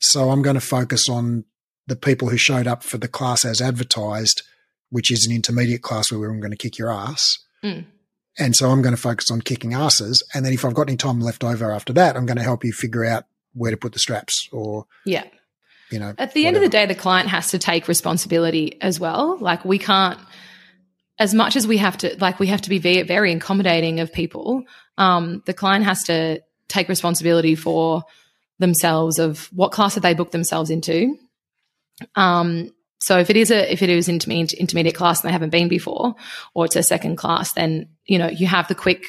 So 0.00 0.30
I'm 0.30 0.42
going 0.42 0.54
to 0.54 0.60
focus 0.60 1.08
on 1.08 1.44
the 1.86 1.96
people 1.96 2.28
who 2.28 2.36
showed 2.36 2.66
up 2.66 2.82
for 2.82 2.98
the 2.98 3.08
class 3.08 3.44
as 3.44 3.60
advertised, 3.60 4.42
which 4.90 5.10
is 5.10 5.26
an 5.26 5.34
intermediate 5.34 5.82
class 5.82 6.10
where 6.10 6.20
we're 6.20 6.38
going 6.38 6.50
to 6.50 6.56
kick 6.56 6.78
your 6.78 6.90
ass. 6.90 7.38
Mm. 7.64 7.86
And 8.38 8.54
so 8.54 8.70
I'm 8.70 8.82
going 8.82 8.94
to 8.94 9.00
focus 9.00 9.30
on 9.30 9.40
kicking 9.40 9.74
asses. 9.74 10.22
And 10.32 10.44
then 10.44 10.52
if 10.52 10.64
I've 10.64 10.74
got 10.74 10.88
any 10.88 10.96
time 10.96 11.20
left 11.20 11.42
over 11.42 11.72
after 11.72 11.92
that, 11.94 12.16
I'm 12.16 12.26
going 12.26 12.36
to 12.36 12.42
help 12.44 12.64
you 12.64 12.72
figure 12.72 13.04
out 13.04 13.24
where 13.54 13.70
to 13.70 13.76
put 13.76 13.92
the 13.92 13.98
straps 13.98 14.48
or, 14.52 14.86
Yeah. 15.04 15.24
You 15.90 15.98
know. 15.98 16.14
At 16.18 16.34
the 16.34 16.46
end 16.46 16.56
of 16.56 16.62
the 16.62 16.68
day, 16.68 16.86
the 16.86 16.94
client 16.94 17.28
has 17.28 17.50
to 17.50 17.58
take 17.58 17.88
responsibility 17.88 18.80
as 18.80 18.98
well. 19.00 19.38
Like 19.38 19.64
we 19.64 19.78
can't, 19.78 20.18
as 21.18 21.34
much 21.34 21.56
as 21.56 21.66
we 21.66 21.78
have 21.78 21.98
to, 21.98 22.16
like 22.20 22.38
we 22.38 22.48
have 22.48 22.62
to 22.62 22.70
be 22.70 22.78
very, 22.78 23.02
very 23.02 23.32
accommodating 23.32 24.00
of 24.00 24.12
people. 24.12 24.64
Um, 24.96 25.42
the 25.46 25.54
client 25.54 25.84
has 25.84 26.04
to 26.04 26.40
take 26.68 26.88
responsibility 26.88 27.54
for 27.54 28.04
themselves 28.58 29.18
of 29.18 29.46
what 29.52 29.72
class 29.72 29.94
have 29.94 30.02
they 30.02 30.14
booked 30.14 30.32
themselves 30.32 30.70
into. 30.70 31.16
Um, 32.14 32.70
so 33.00 33.18
if 33.18 33.30
it 33.30 33.36
is 33.36 33.50
a 33.50 33.72
if 33.72 33.82
it 33.82 33.88
is 33.88 34.08
intermediate 34.08 34.52
intermediate 34.52 34.94
class 34.94 35.22
and 35.22 35.28
they 35.28 35.32
haven't 35.32 35.50
been 35.50 35.68
before, 35.68 36.14
or 36.54 36.64
it's 36.64 36.76
a 36.76 36.82
second 36.82 37.16
class, 37.16 37.52
then 37.52 37.88
you 38.06 38.18
know 38.18 38.28
you 38.28 38.46
have 38.46 38.68
the 38.68 38.74
quick 38.74 39.04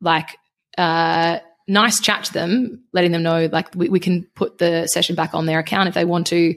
like 0.00 0.36
uh, 0.76 1.38
nice 1.70 2.00
chat 2.00 2.24
to 2.24 2.32
them, 2.32 2.82
letting 2.92 3.12
them 3.12 3.22
know 3.22 3.48
like 3.50 3.74
we, 3.74 3.88
we 3.88 4.00
can 4.00 4.26
put 4.34 4.58
the 4.58 4.86
session 4.88 5.14
back 5.14 5.34
on 5.34 5.46
their 5.46 5.60
account 5.60 5.88
if 5.88 5.94
they 5.94 6.04
want 6.04 6.26
to. 6.28 6.56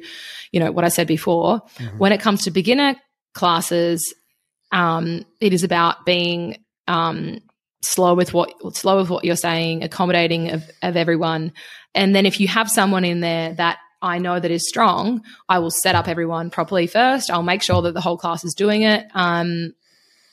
You 0.52 0.60
know 0.60 0.72
what 0.72 0.84
I 0.84 0.90
said 0.90 1.08
before. 1.08 1.62
Mhm. 1.78 1.98
When 1.98 2.12
it 2.12 2.20
comes 2.20 2.44
to 2.44 2.52
beginner 2.52 2.96
classes, 3.34 4.14
um, 4.72 5.24
it 5.40 5.54
is 5.54 5.64
about 5.64 6.06
being 6.06 6.58
um, 6.88 7.40
slow 7.82 8.14
with 8.16 8.34
what 8.34 8.76
slow 8.76 8.98
with 8.98 9.10
what 9.10 9.24
you're 9.24 9.36
saying, 9.36 9.84
accommodating 9.84 10.52
of, 10.52 10.70
of 10.82 10.98
everyone, 10.98 11.54
and 11.96 12.16
then 12.16 12.26
if 12.26 12.40
you 12.40 12.48
have 12.48 12.70
someone 12.70 13.06
in 13.06 13.20
there 13.22 13.54
that 13.54 13.78
I 14.02 14.18
know 14.18 14.40
that 14.40 14.52
is 14.52 14.68
strong, 14.68 15.24
I 15.48 15.60
will 15.60 15.72
set 15.72 15.96
up 15.96 16.08
everyone 16.08 16.50
properly 16.50 16.88
first. 16.88 17.32
I'll 17.32 17.42
make 17.42 17.64
sure 17.64 17.82
that 17.84 17.94
the 17.94 18.02
whole 18.02 18.18
class 18.18 18.44
is 18.44 18.54
doing 18.54 18.82
it. 18.82 19.08
Um, 19.14 19.74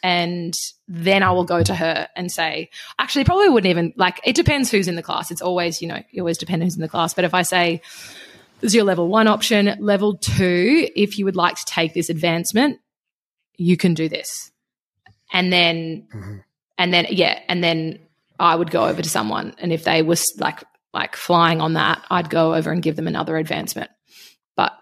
and 0.03 0.55
then 0.89 1.23
I 1.23 1.31
will 1.33 1.45
go 1.45 1.63
to 1.63 1.75
her 1.75 2.09
and 2.17 2.31
say, 2.31 2.71
actually, 2.99 3.25
probably 3.25 3.49
wouldn't 3.49 3.71
even 3.71 3.93
like 3.97 4.21
it 4.25 4.35
depends 4.35 4.71
who's 4.71 4.89
in 4.89 4.97
the 4.97 5.03
class. 5.03 5.31
It's 5.31 5.43
always, 5.43 5.83
you 5.83 5.89
know, 5.89 6.03
you 6.11 6.23
always 6.23 6.39
depend 6.39 6.63
who's 6.63 6.75
in 6.77 6.83
the 6.83 6.89
class. 6.89 7.15
But 7.15 7.25
if 7.25 7.35
I 7.35 7.43
say, 7.43 7.83
this 8.61 8.71
is 8.71 8.75
your 8.75 8.85
level 8.85 9.09
one 9.09 9.27
option, 9.29 9.77
level 9.81 10.17
two, 10.17 10.89
if 10.97 11.19
you 11.19 11.25
would 11.25 11.37
like 11.37 11.57
to 11.57 11.65
take 11.65 11.95
this 11.95 12.11
advancement, 12.11 12.79
you 13.57 13.77
can 13.77 13.95
do 13.95 14.09
this. 14.09 14.51
And 15.33 15.53
then, 15.53 16.07
Mhm. 16.15 16.43
and 16.79 16.93
then, 16.93 17.07
yeah, 17.11 17.41
and 17.49 17.63
then 17.63 17.99
I 18.39 18.57
would 18.57 18.71
go 18.71 18.85
over 18.85 19.01
to 19.03 19.09
someone. 19.09 19.55
And 19.59 19.73
if 19.73 19.85
they 19.85 20.03
was 20.03 20.33
like, 20.39 20.65
like 20.93 21.15
flying 21.15 21.61
on 21.61 21.75
that, 21.75 22.03
I'd 22.11 22.31
go 22.31 22.55
over 22.55 22.71
and 22.73 22.83
give 22.83 22.97
them 22.97 23.07
another 23.07 23.37
advancement. 23.37 23.91
But 24.57 24.73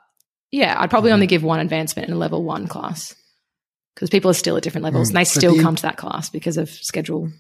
yeah, 0.51 0.75
I'd 0.79 0.91
probably 0.91 1.11
Mhm. 1.11 1.15
only 1.15 1.27
give 1.27 1.43
one 1.43 1.61
advancement 1.61 2.09
in 2.09 2.15
a 2.15 2.19
level 2.19 2.43
one 2.45 2.67
class 2.67 3.15
because 3.99 4.11
people 4.11 4.31
are 4.31 4.35
still 4.35 4.57
at 4.57 4.63
different 4.63 4.85
levels 4.85 5.09
Mm. 5.09 5.11
and 5.11 5.17
they 5.17 5.25
still 5.25 5.57
the- 5.57 5.63
come 5.63 5.75
to 5.75 5.83
that 5.83 5.97
class 5.97 6.31
because 6.31 6.57
of 6.57 6.71
schedule, 6.71 7.33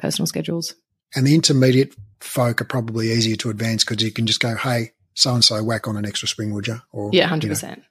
personal 0.00 0.26
schedules. 0.26 0.74
And 1.14 1.24
the 1.24 1.36
intermediate 1.36 1.94
folk 2.18 2.60
are 2.60 2.64
probably 2.64 3.12
easier 3.12 3.36
to 3.36 3.50
advance 3.50 3.84
because 3.84 4.02
you 4.02 4.10
can 4.10 4.26
just 4.26 4.40
go, 4.40 4.56
hey, 4.56 4.90
so 5.14 5.32
and 5.32 5.44
so, 5.44 5.62
whack 5.62 5.86
on 5.86 5.96
an 5.96 6.04
extra 6.04 6.26
spring, 6.26 6.52
would 6.52 6.66
you? 6.66 6.80
Or 6.90 7.10
Yeah, 7.12 7.32
you 7.32 7.48
know, 7.48 7.54
100%. 7.54 7.82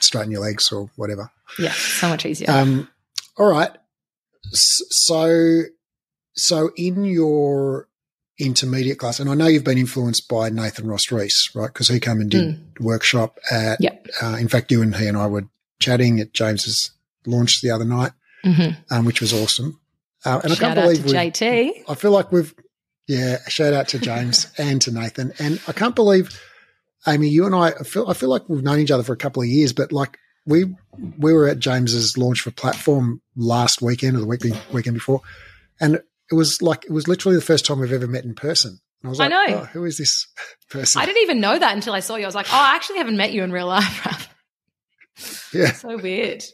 straighten 0.00 0.30
your 0.30 0.42
legs 0.42 0.70
or 0.70 0.90
whatever. 0.96 1.30
Yeah, 1.58 1.72
so 1.72 2.10
much 2.10 2.26
easier. 2.26 2.50
Um, 2.50 2.88
all 3.38 3.46
right. 3.50 3.70
So, 4.52 5.62
so 6.34 6.70
in 6.76 7.04
your 7.04 7.88
intermediate 8.38 8.98
class, 8.98 9.18
and 9.20 9.30
I 9.30 9.34
know 9.34 9.46
you've 9.46 9.64
been 9.64 9.78
influenced 9.78 10.28
by 10.28 10.50
Nathan 10.50 10.86
Ross 10.86 11.10
Reese, 11.10 11.50
right? 11.54 11.68
Because 11.72 11.88
he 11.88 11.98
came 12.00 12.20
and 12.20 12.30
did 12.30 12.60
a 12.78 12.82
workshop 12.82 13.38
at. 13.50 13.80
Yep. 13.80 14.06
Uh, 14.22 14.36
in 14.38 14.48
fact, 14.48 14.70
you 14.70 14.82
and 14.82 14.94
he 14.96 15.06
and 15.06 15.16
I 15.16 15.26
were 15.26 15.48
chatting 15.80 16.20
at 16.20 16.32
James's 16.34 16.90
launch 17.26 17.60
the 17.60 17.70
other 17.70 17.84
night, 17.84 18.12
hmm 18.42 18.70
um, 18.90 19.04
which 19.04 19.20
was 19.20 19.32
awesome. 19.32 19.80
Uh, 20.24 20.40
and 20.42 20.52
I 20.52 20.56
can't 20.56 20.74
believe 20.74 20.98
JT. 20.98 21.84
I 21.88 21.94
feel 21.94 22.10
like 22.10 22.32
we've, 22.32 22.52
yeah, 23.06 23.38
shout 23.48 23.72
out 23.72 23.88
to 23.88 23.98
James 23.98 24.52
and 24.58 24.80
to 24.82 24.90
Nathan. 24.90 25.32
And 25.38 25.60
I 25.68 25.72
can't 25.72 25.94
believe, 25.94 26.40
Amy, 27.06 27.28
you 27.28 27.46
and 27.46 27.54
I, 27.54 27.68
I 27.68 27.82
feel, 27.84 28.08
I 28.08 28.14
feel 28.14 28.28
like 28.28 28.48
we've 28.48 28.62
known 28.62 28.80
each 28.80 28.90
other 28.90 29.04
for 29.04 29.12
a 29.12 29.16
couple 29.16 29.42
of 29.42 29.48
years, 29.48 29.72
but 29.72 29.92
like 29.92 30.18
we, 30.44 30.64
we 31.18 31.32
were 31.32 31.46
at 31.48 31.58
James's 31.58 32.18
launch 32.18 32.40
for 32.40 32.50
platform 32.50 33.20
last 33.36 33.82
weekend 33.82 34.16
or 34.16 34.20
the 34.20 34.26
week, 34.26 34.42
weekend 34.72 34.94
before. 34.94 35.20
And 35.80 35.96
it 36.30 36.34
was 36.34 36.60
like, 36.60 36.84
it 36.84 36.92
was 36.92 37.06
literally 37.06 37.36
the 37.36 37.42
first 37.42 37.66
time 37.66 37.78
we've 37.78 37.92
ever 37.92 38.08
met 38.08 38.24
in 38.24 38.34
person. 38.34 38.80
And 39.02 39.08
I 39.08 39.10
was 39.10 39.20
I 39.20 39.28
know. 39.28 39.44
oh, 39.48 39.64
who 39.72 39.84
is 39.84 39.98
this 39.98 40.26
person? 40.70 41.00
I 41.00 41.06
didn't 41.06 41.22
even 41.22 41.40
know 41.40 41.56
that 41.56 41.74
until 41.74 41.92
I 41.92 42.00
saw 42.00 42.16
you. 42.16 42.24
I 42.24 42.26
was 42.26 42.34
like, 42.34 42.46
oh, 42.52 42.56
I 42.56 42.74
actually 42.74 42.98
haven't 42.98 43.16
met 43.16 43.32
you 43.32 43.44
in 43.44 43.52
real 43.52 43.66
life. 43.66 44.28
yeah. 45.52 45.72
so 45.72 45.96
weird. 45.98 46.44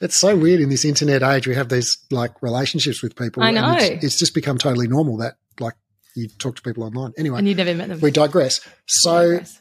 It's 0.00 0.16
so 0.16 0.36
weird 0.36 0.60
in 0.60 0.68
this 0.70 0.84
internet 0.84 1.22
age. 1.22 1.46
We 1.46 1.54
have 1.54 1.68
these 1.68 1.98
like 2.10 2.40
relationships 2.42 3.02
with 3.02 3.16
people. 3.16 3.42
I 3.42 3.48
and 3.48 3.56
know. 3.56 3.76
it's, 3.78 4.04
it's 4.04 4.18
just 4.18 4.34
become 4.34 4.58
totally 4.58 4.88
normal 4.88 5.16
that 5.18 5.36
like 5.60 5.74
you 6.16 6.28
talk 6.38 6.56
to 6.56 6.62
people 6.62 6.84
online. 6.84 7.12
Anyway, 7.18 7.38
And 7.38 7.46
you've 7.48 7.58
never 7.58 7.74
met 7.74 7.88
them. 7.88 8.00
we 8.00 8.10
digress. 8.10 8.60
So, 8.86 9.32
Digress. 9.32 9.58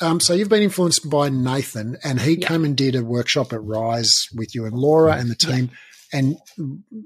Um, 0.00 0.20
so 0.20 0.32
you've 0.34 0.48
been 0.48 0.62
influenced 0.62 1.08
by 1.10 1.28
Nathan, 1.28 1.96
and 2.02 2.20
he 2.20 2.38
Yeah. 2.40 2.48
came 2.48 2.64
and 2.64 2.76
did 2.76 2.96
a 2.96 3.04
workshop 3.04 3.52
at 3.52 3.62
Rise 3.62 4.26
with 4.34 4.54
you 4.54 4.64
and 4.64 4.74
Laura 4.74 5.12
and 5.16 5.30
the 5.30 5.36
team. 5.36 5.70
And 6.12 6.36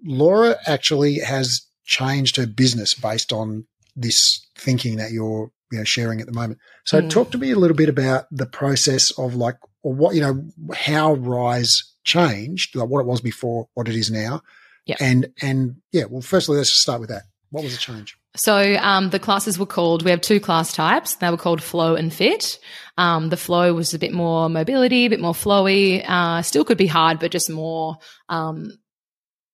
Laura 0.05 0.57
actually 0.67 1.17
has 1.19 1.63
changed 1.85 2.37
her 2.37 2.47
business 2.47 2.95
based 2.95 3.33
on 3.33 3.67
this 3.95 4.47
thinking 4.57 4.97
that 4.97 5.11
you're 5.13 5.51
you 5.73 5.79
know 5.79 5.85
sharing 5.85 6.21
at 6.21 6.27
the 6.27 6.33
moment. 6.33 6.59
So 6.85 7.01
Mm. 7.03 7.11
talk 7.11 7.31
to 7.33 7.39
me 7.39 7.51
a 7.51 7.57
little 7.59 7.77
bit 7.77 7.89
about 7.89 8.27
the 8.31 8.47
process 8.47 9.11
of 9.19 9.35
like 9.35 9.57
or 9.87 9.95
what 9.95 10.17
you 10.17 10.21
know 10.21 10.45
how 10.75 11.15
Rise 11.15 11.93
changed, 12.03 12.75
like 12.75 12.89
what 12.89 12.99
it 12.99 13.07
was 13.07 13.21
before, 13.21 13.69
what 13.75 13.89
it 13.89 13.95
is 13.95 14.11
now. 14.11 14.43
Yeah. 14.85 14.97
And 14.99 15.33
and 15.41 15.77
yeah, 15.93 16.07
well 16.11 16.23
firstly 16.23 16.57
let's 16.57 16.71
just 16.71 16.83
start 16.83 16.99
with 17.01 17.11
that. 17.11 17.23
What 17.51 17.63
was 17.63 17.73
the 17.73 17.79
change? 17.79 18.19
So 18.35 18.77
um, 18.81 19.11
the 19.11 19.21
classes 19.21 19.61
were 19.61 19.67
called. 19.67 20.03
We 20.03 20.11
have 20.11 20.21
two 20.21 20.41
class 20.41 20.73
types. 20.73 21.15
They 21.15 21.31
were 21.31 21.37
called 21.37 21.63
flow 21.63 21.95
and 21.95 22.13
fit. 22.13 22.59
Um, 22.99 23.29
the 23.29 23.37
flow 23.37 23.75
was 23.75 23.95
a 23.95 23.99
bit 23.99 24.13
more 24.13 24.49
mobility, 24.49 25.07
a 25.07 25.11
bit 25.11 25.21
more 25.21 25.33
flowy. 25.33 26.05
Uh, 26.07 26.43
still 26.43 26.65
could 26.65 26.79
be 26.79 26.89
hard, 26.89 27.21
but 27.21 27.31
just 27.31 27.49
more 27.49 27.99
um, 28.29 28.77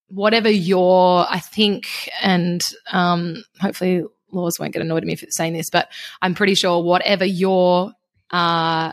whatever 0.09 0.49
your. 0.49 1.27
I 1.29 1.41
think, 1.41 2.09
and 2.23 2.67
um, 2.91 3.45
hopefully 3.61 4.05
laws 4.31 4.59
won't 4.59 4.73
get 4.73 4.81
annoyed 4.81 5.03
at 5.03 5.07
me 5.07 5.17
for 5.17 5.27
saying 5.29 5.53
this, 5.53 5.69
but 5.69 5.91
I'm 6.23 6.35
pretty 6.35 6.55
sure 6.55 6.83
whatever 6.83 7.27
your 7.27 7.93
uh, 8.31 8.93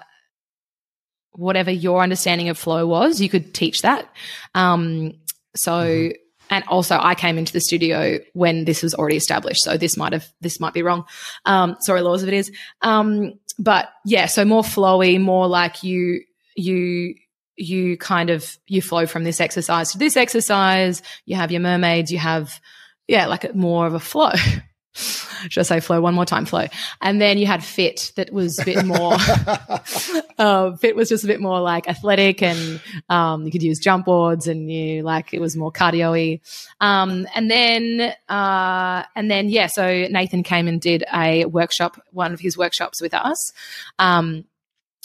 whatever 1.39 1.71
your 1.71 2.01
understanding 2.03 2.49
of 2.49 2.57
flow 2.57 2.85
was, 2.85 3.21
you 3.21 3.29
could 3.29 3.53
teach 3.53 3.81
that. 3.81 4.07
Um, 4.53 5.13
so 5.55 5.71
Mhm. 5.71 6.13
and 6.51 6.63
also 6.67 6.97
I 6.99 7.15
came 7.15 7.37
into 7.37 7.53
the 7.53 7.61
studio 7.61 8.19
when 8.33 8.65
this 8.65 8.81
was 8.83 8.93
already 8.95 9.17
established. 9.17 9.61
So 9.63 9.77
this 9.77 9.97
might 9.97 10.13
have 10.13 10.27
this 10.41 10.59
might 10.59 10.73
be 10.73 10.83
wrong. 10.83 11.05
Um, 11.45 11.77
sorry, 11.81 12.01
laws 12.01 12.23
if 12.23 12.27
it 12.27 12.35
is. 12.35 12.51
Um, 12.81 13.33
but 13.57 13.89
yeah, 14.05 14.25
so 14.27 14.45
more 14.45 14.63
flowy, 14.63 15.19
more 15.19 15.47
like 15.47 15.83
you 15.83 16.21
you 16.55 17.15
you 17.55 17.97
kind 17.97 18.29
of 18.29 18.57
you 18.67 18.81
flow 18.81 19.05
from 19.05 19.23
this 19.23 19.39
exercise 19.41 19.91
to 19.91 19.97
this 19.97 20.17
exercise. 20.17 21.01
You 21.25 21.35
have 21.35 21.51
your 21.51 21.61
mermaids. 21.61 22.11
You 22.11 22.19
have 22.19 22.59
yeah, 23.07 23.25
like 23.25 23.43
a, 23.43 23.53
more 23.53 23.87
of 23.87 23.93
a 23.95 23.99
flow. 23.99 24.31
Should 25.49 25.61
I 25.61 25.63
say 25.63 25.79
flow 25.79 26.01
one 26.01 26.15
more 26.15 26.25
time? 26.25 26.45
Flow, 26.45 26.65
and 27.01 27.21
then 27.21 27.37
you 27.37 27.45
had 27.45 27.63
fit 27.63 28.11
that 28.15 28.33
was 28.33 28.59
a 28.59 28.65
bit 28.65 28.85
more. 28.85 29.13
uh, 30.37 30.75
fit 30.77 30.95
was 30.95 31.09
just 31.09 31.23
a 31.23 31.27
bit 31.27 31.39
more 31.39 31.61
like 31.61 31.87
athletic, 31.87 32.41
and 32.41 32.81
um, 33.07 33.45
you 33.45 33.51
could 33.51 33.63
use 33.63 33.79
jump 33.79 34.05
boards, 34.05 34.47
and 34.47 34.71
you 34.71 35.03
like 35.03 35.33
it 35.33 35.39
was 35.39 35.55
more 35.55 35.71
cardio-y. 35.71 36.41
Um, 36.81 37.27
and 37.35 37.49
then, 37.49 38.13
uh, 38.27 39.03
and 39.15 39.31
then, 39.31 39.49
yeah. 39.49 39.67
So 39.67 40.07
Nathan 40.09 40.43
came 40.43 40.67
and 40.67 40.81
did 40.81 41.03
a 41.13 41.45
workshop, 41.45 42.01
one 42.11 42.33
of 42.33 42.39
his 42.39 42.57
workshops 42.57 43.01
with 43.01 43.13
us, 43.13 43.53
um, 43.99 44.45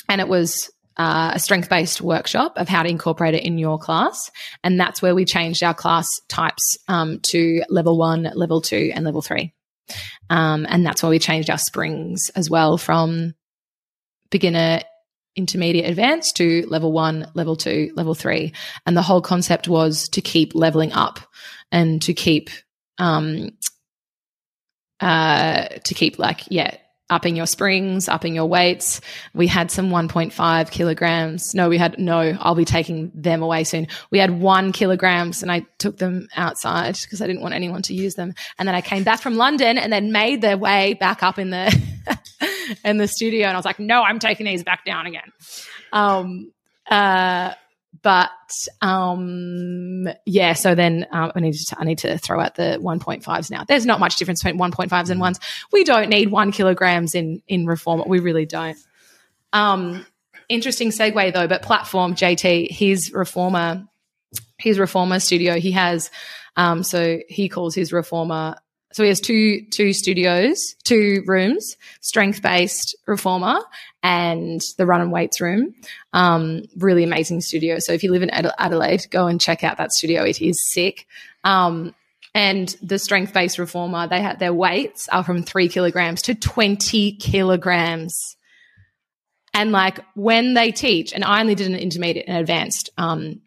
and 0.08 0.20
it 0.20 0.28
was 0.28 0.70
uh, 0.96 1.32
a 1.34 1.38
strength 1.38 1.68
based 1.68 2.00
workshop 2.00 2.54
of 2.56 2.68
how 2.68 2.82
to 2.82 2.88
incorporate 2.88 3.34
it 3.34 3.44
in 3.44 3.58
your 3.58 3.78
class. 3.78 4.30
And 4.62 4.78
that's 4.78 5.02
where 5.02 5.14
we 5.14 5.24
changed 5.24 5.62
our 5.62 5.74
class 5.74 6.08
types 6.28 6.78
um, 6.88 7.20
to 7.24 7.62
level 7.68 7.98
one, 7.98 8.30
level 8.34 8.60
two, 8.60 8.92
and 8.94 9.04
level 9.04 9.22
three. 9.22 9.52
Um, 10.30 10.66
and 10.68 10.84
that's 10.84 11.02
why 11.02 11.08
we 11.08 11.18
changed 11.18 11.50
our 11.50 11.58
springs 11.58 12.30
as 12.34 12.48
well 12.48 12.78
from 12.78 13.34
beginner, 14.30 14.80
intermediate, 15.36 15.88
advanced 15.88 16.36
to 16.36 16.64
level 16.68 16.92
one, 16.92 17.30
level 17.34 17.56
two, 17.56 17.92
level 17.94 18.14
three. 18.14 18.52
And 18.86 18.96
the 18.96 19.02
whole 19.02 19.20
concept 19.20 19.68
was 19.68 20.08
to 20.10 20.20
keep 20.20 20.54
leveling 20.54 20.92
up 20.92 21.20
and 21.70 22.00
to 22.02 22.14
keep, 22.14 22.50
um, 22.98 23.50
uh, 25.00 25.66
to 25.84 25.94
keep 25.94 26.18
like, 26.18 26.42
yeah, 26.48 26.76
upping 27.10 27.36
your 27.36 27.46
springs, 27.46 28.08
upping 28.08 28.34
your 28.34 28.46
weights. 28.46 29.00
We 29.34 29.46
had 29.46 29.70
some 29.70 29.90
1.5 29.90 30.70
kilograms. 30.70 31.54
No, 31.54 31.68
we 31.68 31.76
had 31.76 31.98
no, 31.98 32.36
I'll 32.40 32.54
be 32.54 32.64
taking 32.64 33.12
them 33.14 33.42
away 33.42 33.64
soon. 33.64 33.88
We 34.10 34.18
had 34.18 34.40
one 34.40 34.72
kilograms 34.72 35.42
and 35.42 35.52
I 35.52 35.66
took 35.78 35.98
them 35.98 36.28
outside 36.34 36.98
because 37.00 37.20
I 37.20 37.26
didn't 37.26 37.42
want 37.42 37.54
anyone 37.54 37.82
to 37.82 37.94
use 37.94 38.14
them. 38.14 38.34
And 38.58 38.66
then 38.66 38.74
I 38.74 38.80
came 38.80 39.04
back 39.04 39.20
from 39.20 39.36
London 39.36 39.76
and 39.76 39.92
then 39.92 40.12
made 40.12 40.40
their 40.40 40.56
way 40.56 40.94
back 40.94 41.22
up 41.22 41.38
in 41.38 41.50
the, 41.50 41.78
in 42.84 42.96
the 42.96 43.08
studio. 43.08 43.48
And 43.48 43.54
I 43.54 43.58
was 43.58 43.66
like, 43.66 43.78
no, 43.78 44.02
I'm 44.02 44.18
taking 44.18 44.46
these 44.46 44.64
back 44.64 44.84
down 44.84 45.06
again. 45.06 45.30
Um, 45.92 46.52
uh, 46.90 47.52
but 48.04 48.30
um, 48.82 50.06
yeah, 50.26 50.52
so 50.52 50.74
then 50.74 51.06
um, 51.10 51.32
I 51.34 51.40
need 51.40 51.54
to 51.54 51.76
I 51.78 51.84
need 51.84 51.98
to 52.00 52.18
throw 52.18 52.38
out 52.38 52.54
the 52.54 52.78
1.5s 52.80 53.50
now. 53.50 53.64
There's 53.64 53.86
not 53.86 53.98
much 53.98 54.16
difference 54.16 54.42
between 54.42 54.60
1.5s 54.60 55.08
and 55.08 55.18
ones. 55.18 55.40
We 55.72 55.84
don't 55.84 56.10
need 56.10 56.30
one 56.30 56.52
kilograms 56.52 57.14
in 57.14 57.42
in 57.48 57.64
reform. 57.64 58.04
We 58.06 58.20
really 58.20 58.44
don't. 58.44 58.76
Um, 59.54 60.04
interesting 60.50 60.90
segue 60.90 61.32
though, 61.32 61.48
but 61.48 61.62
platform 61.62 62.14
JT, 62.14 62.70
his 62.70 63.10
reformer, 63.10 63.88
his 64.58 64.78
reformer 64.78 65.18
studio, 65.18 65.58
he 65.58 65.72
has. 65.72 66.10
Um, 66.56 66.82
so 66.82 67.20
he 67.26 67.48
calls 67.48 67.74
his 67.74 67.90
reformer 67.90 68.56
so 68.94 69.02
he 69.02 69.08
has 69.08 69.18
two 69.18 69.66
two 69.72 69.92
studios, 69.92 70.76
two 70.84 71.24
rooms, 71.26 71.76
strength 72.00 72.40
based 72.40 72.94
reformer, 73.08 73.58
and 74.04 74.60
the 74.78 74.86
run 74.86 75.00
and 75.00 75.10
weights 75.10 75.40
room. 75.40 75.74
Um, 76.12 76.62
really 76.76 77.02
amazing 77.02 77.40
studio. 77.40 77.80
So 77.80 77.92
if 77.92 78.04
you 78.04 78.12
live 78.12 78.22
in 78.22 78.30
Adelaide, 78.30 79.06
go 79.10 79.26
and 79.26 79.40
check 79.40 79.64
out 79.64 79.78
that 79.78 79.90
studio. 79.90 80.22
It 80.22 80.40
is 80.40 80.64
sick. 80.70 81.08
Um, 81.42 81.92
and 82.36 82.68
the 82.82 83.00
strength 83.00 83.32
based 83.34 83.58
reformer, 83.58 84.06
they 84.06 84.22
have 84.22 84.38
their 84.38 84.54
weights 84.54 85.08
are 85.08 85.24
from 85.24 85.42
three 85.42 85.68
kilograms 85.68 86.22
to 86.22 86.36
twenty 86.36 87.16
kilograms. 87.16 88.36
And 89.54 89.72
like 89.72 89.98
when 90.14 90.54
they 90.54 90.70
teach, 90.70 91.12
and 91.12 91.24
I 91.24 91.40
only 91.40 91.56
did 91.56 91.66
an 91.66 91.74
intermediate 91.74 92.26
and 92.28 92.36
advanced 92.36 92.90
um, 92.96 93.40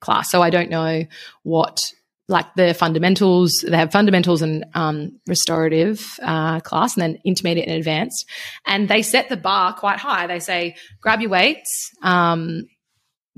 class, 0.00 0.30
so 0.30 0.40
I 0.40 0.48
don't 0.48 0.70
know 0.70 1.04
what 1.42 1.82
like 2.30 2.54
the 2.54 2.72
fundamentals. 2.72 3.64
They 3.66 3.76
have 3.76 3.92
fundamentals 3.92 4.40
and 4.40 4.64
um, 4.74 5.20
restorative 5.26 6.18
uh, 6.22 6.60
class, 6.60 6.96
and 6.96 7.02
then 7.02 7.20
intermediate 7.24 7.68
and 7.68 7.76
advanced. 7.76 8.26
And 8.64 8.88
they 8.88 9.02
set 9.02 9.28
the 9.28 9.36
bar 9.36 9.74
quite 9.74 9.98
high. 9.98 10.26
They 10.26 10.38
say, 10.38 10.76
grab 11.00 11.20
your 11.20 11.30
weights. 11.30 11.90
Um, 12.02 12.68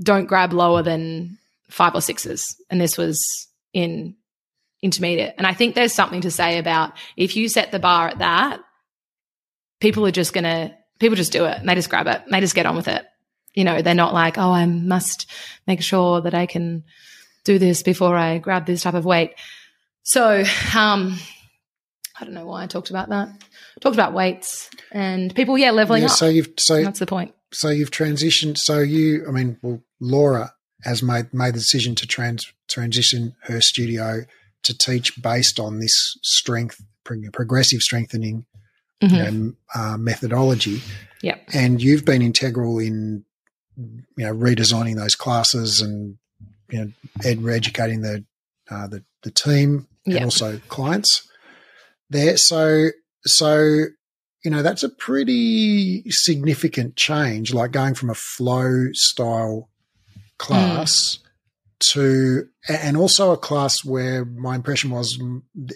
don't 0.01 0.27
grab 0.27 0.53
lower 0.53 0.83
than 0.83 1.39
five 1.71 1.95
or 1.95 2.01
sixes. 2.01 2.57
And 2.71 2.81
this 2.81 2.99
was 2.99 3.49
in 3.73 4.15
intermediate. 4.83 5.35
And 5.39 5.47
I 5.47 5.55
think 5.55 5.75
there's 5.75 5.95
something 5.95 6.23
to 6.23 6.31
say 6.31 6.59
about 6.59 6.93
if 7.17 7.37
you 7.37 7.49
set 7.49 7.73
the 7.73 7.79
bar 7.79 8.09
at 8.09 8.19
that, 8.19 8.61
people 9.81 10.05
are 10.07 10.11
just 10.11 10.33
going 10.33 10.45
to, 10.45 10.75
people 10.99 11.17
just 11.17 11.33
do 11.33 11.45
it 11.45 11.59
and 11.59 11.69
they 11.69 11.75
just 11.75 11.89
grab 11.89 12.09
it 12.09 12.21
and 12.25 12.33
they 12.33 12.41
just 12.41 12.55
get 12.55 12.67
on 12.67 12.77
with 12.77 12.89
it. 12.89 13.05
You 13.55 13.65
know, 13.65 13.81
they're 13.81 13.95
not 13.95 14.15
like, 14.15 14.39
oh, 14.39 14.51
I 14.51 14.67
must 14.67 15.31
make 15.67 15.83
sure 15.83 16.21
that 16.23 16.35
I 16.35 16.47
can 16.47 16.85
do 17.45 17.59
this 17.59 17.83
before 17.83 18.17
I 18.17 18.39
grab 18.39 18.67
this 18.67 18.83
type 18.83 18.95
of 18.95 19.05
weight. 19.05 19.35
So, 20.03 20.45
um, 20.77 21.19
I 22.19 22.25
don't 22.25 22.35
know 22.35 22.47
why 22.47 22.63
I 22.63 22.67
talked 22.67 22.91
about 22.91 23.09
that. 23.09 23.29
Talked 23.81 23.97
about 23.97 24.13
weights 24.13 24.71
and 24.93 25.35
people, 25.35 25.59
yeah, 25.59 25.71
leveling 25.71 26.03
yeah, 26.03 26.09
up. 26.09 26.15
So 26.15 26.29
you've 26.29 26.51
so 26.59 26.83
that's 26.83 26.99
the 26.99 27.07
point. 27.07 27.35
So 27.53 27.69
you've 27.69 27.91
transitioned. 27.91 28.59
So 28.59 28.79
you, 28.81 29.27
I 29.27 29.33
mean, 29.33 29.59
well, 29.63 29.83
Laura 30.01 30.53
has 30.83 31.03
made 31.03 31.33
made 31.33 31.55
the 31.55 31.59
decision 31.59 31.95
to 31.97 32.07
trans 32.07 32.53
transition 32.69 33.35
her 33.45 33.61
studio 33.61 34.25
to 34.63 34.79
teach 34.79 35.21
based 35.21 35.59
on 35.59 35.81
this 35.81 36.17
strength, 36.23 36.81
progressive 37.33 37.81
strengthening 37.81 38.47
mm-hmm. 39.03 39.15
you 39.15 39.23
know, 39.23 39.53
uh, 39.75 39.97
methodology. 39.97 40.81
Yeah, 41.23 41.37
and 41.53 41.83
you've 41.83 42.05
been 42.05 42.23
integral 42.23 42.79
in 42.79 43.25
you 43.77 44.27
know 44.27 44.35
redesigning 44.35 44.97
those 44.97 45.15
classes 45.15 45.81
and 45.81 46.19
you 46.73 46.79
know, 46.79 46.93
ed- 47.25 47.47
educating 47.47 48.01
the, 48.01 48.25
uh, 48.71 48.89
the 48.89 49.05
the 49.23 49.31
team 49.31 49.87
and 50.05 50.15
yep. 50.15 50.25
also 50.25 50.59
clients 50.69 51.29
there. 52.11 52.37
So 52.37 52.89
so 53.25 53.85
you 54.45 54.51
know 54.51 54.63
that's 54.63 54.83
a 54.83 54.89
pretty 54.89 56.03
significant 56.09 56.97
change, 56.97 57.55
like 57.55 57.73
going 57.73 57.95
from 57.95 58.11
a 58.11 58.15
flow 58.15 58.89
style 58.93 59.69
class 60.39 61.19
mm. 61.19 61.93
to 61.93 62.49
and 62.69 62.97
also 62.97 63.33
a 63.33 63.37
class 63.37 63.85
where 63.85 64.25
my 64.25 64.55
impression 64.55 64.91
was 64.91 65.21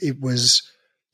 it 0.03 0.21
was 0.21 0.63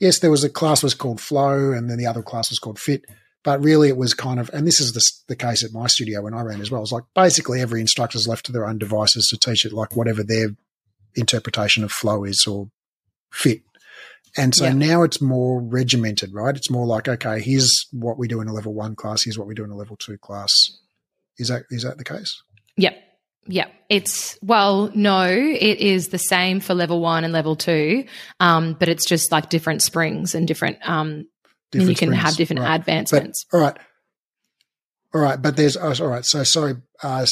yes 0.01 0.21
there 0.21 0.31
was 0.31 0.45
a 0.45 0.49
class 0.49 0.83
was 0.83 0.95
called 0.95 1.21
flow 1.21 1.73
and 1.73 1.91
then 1.91 1.99
the 1.99 2.07
other 2.07 2.23
class 2.23 2.49
was 2.49 2.59
called 2.59 2.79
fit 2.79 3.05
but 3.45 3.63
really, 3.63 3.89
it 3.89 3.97
was 3.97 4.15
kind 4.15 4.39
of, 4.39 4.51
and 4.53 4.67
this 4.67 4.81
is 4.81 4.93
the, 4.93 5.11
the 5.29 5.37
case 5.37 5.65
at 5.65 5.73
my 5.73 5.87
studio 5.87 6.23
when 6.23 6.35
I 6.35 6.43
ran 6.43 6.61
as 6.61 6.71
well. 6.71 6.83
It's 6.83 6.93
like 6.93 7.05
basically 7.15 7.61
every 7.61 7.81
instructor 7.81 8.17
is 8.17 8.29
left 8.29 8.47
to 8.47 8.53
their 8.53 8.67
own 8.67 8.79
devices 8.79 9.27
to 9.29 9.39
teach 9.39 9.65
it 9.65 9.73
like 9.73 9.97
whatever 9.97 10.23
their 10.23 10.51
interpretation 11.15 11.85
of 11.85 11.93
flow 11.93 12.25
is 12.25 12.47
or 12.47 12.71
fit. 13.33 13.63
And 14.37 14.55
so 14.55 14.65
yeah. 14.65 14.73
now 14.73 15.03
it's 15.03 15.21
more 15.21 15.61
regimented, 15.61 16.33
right? 16.33 16.57
It's 16.57 16.71
more 16.71 16.87
like, 16.87 17.09
okay, 17.09 17.41
here's 17.41 17.87
what 17.93 18.17
we 18.17 18.29
do 18.29 18.41
in 18.41 18.49
a 18.49 18.53
level 18.53 18.73
one 18.73 18.95
class. 18.95 19.25
Here's 19.25 19.39
what 19.39 19.47
we 19.47 19.55
do 19.55 19.65
in 19.65 19.71
a 19.71 19.77
level 19.77 19.97
two 19.97 20.17
class. 20.19 20.79
Is 21.39 21.49
that, 21.49 21.65
is 21.71 21.83
that 21.83 21.99
the 21.99 22.05
case? 22.05 22.43
Yep. 22.77 22.97
Yeah, 23.49 23.67
it's 23.89 24.39
well, 24.41 24.93
no, 24.95 25.27
it 25.27 25.79
is 25.79 26.11
the 26.11 26.19
same 26.19 26.61
for 26.61 26.75
level 26.75 27.01
one 27.01 27.25
and 27.25 27.33
level 27.33 27.57
two, 27.57 28.05
um, 28.39 28.77
but 28.79 28.89
it's 28.89 29.05
just 29.05 29.33
like 29.33 29.51
different 29.51 29.83
springs 29.83 30.37
and 30.37 30.47
different 30.47 30.79
um, 30.89 31.27
and 31.73 31.89
you 31.89 31.95
can 31.95 32.13
have 32.13 32.37
different 32.37 32.61
right. 32.61 32.75
advancements. 32.75 33.45
But, 33.51 33.59
all 33.59 33.65
right. 33.65 33.79
All 35.15 35.21
right. 35.21 35.41
But 35.41 35.57
there's, 35.57 35.77
oh, 35.77 35.95
all 36.01 36.09
right. 36.09 36.25
So 36.25 36.45
sorry. 36.45 36.75
Uh, 37.03 37.27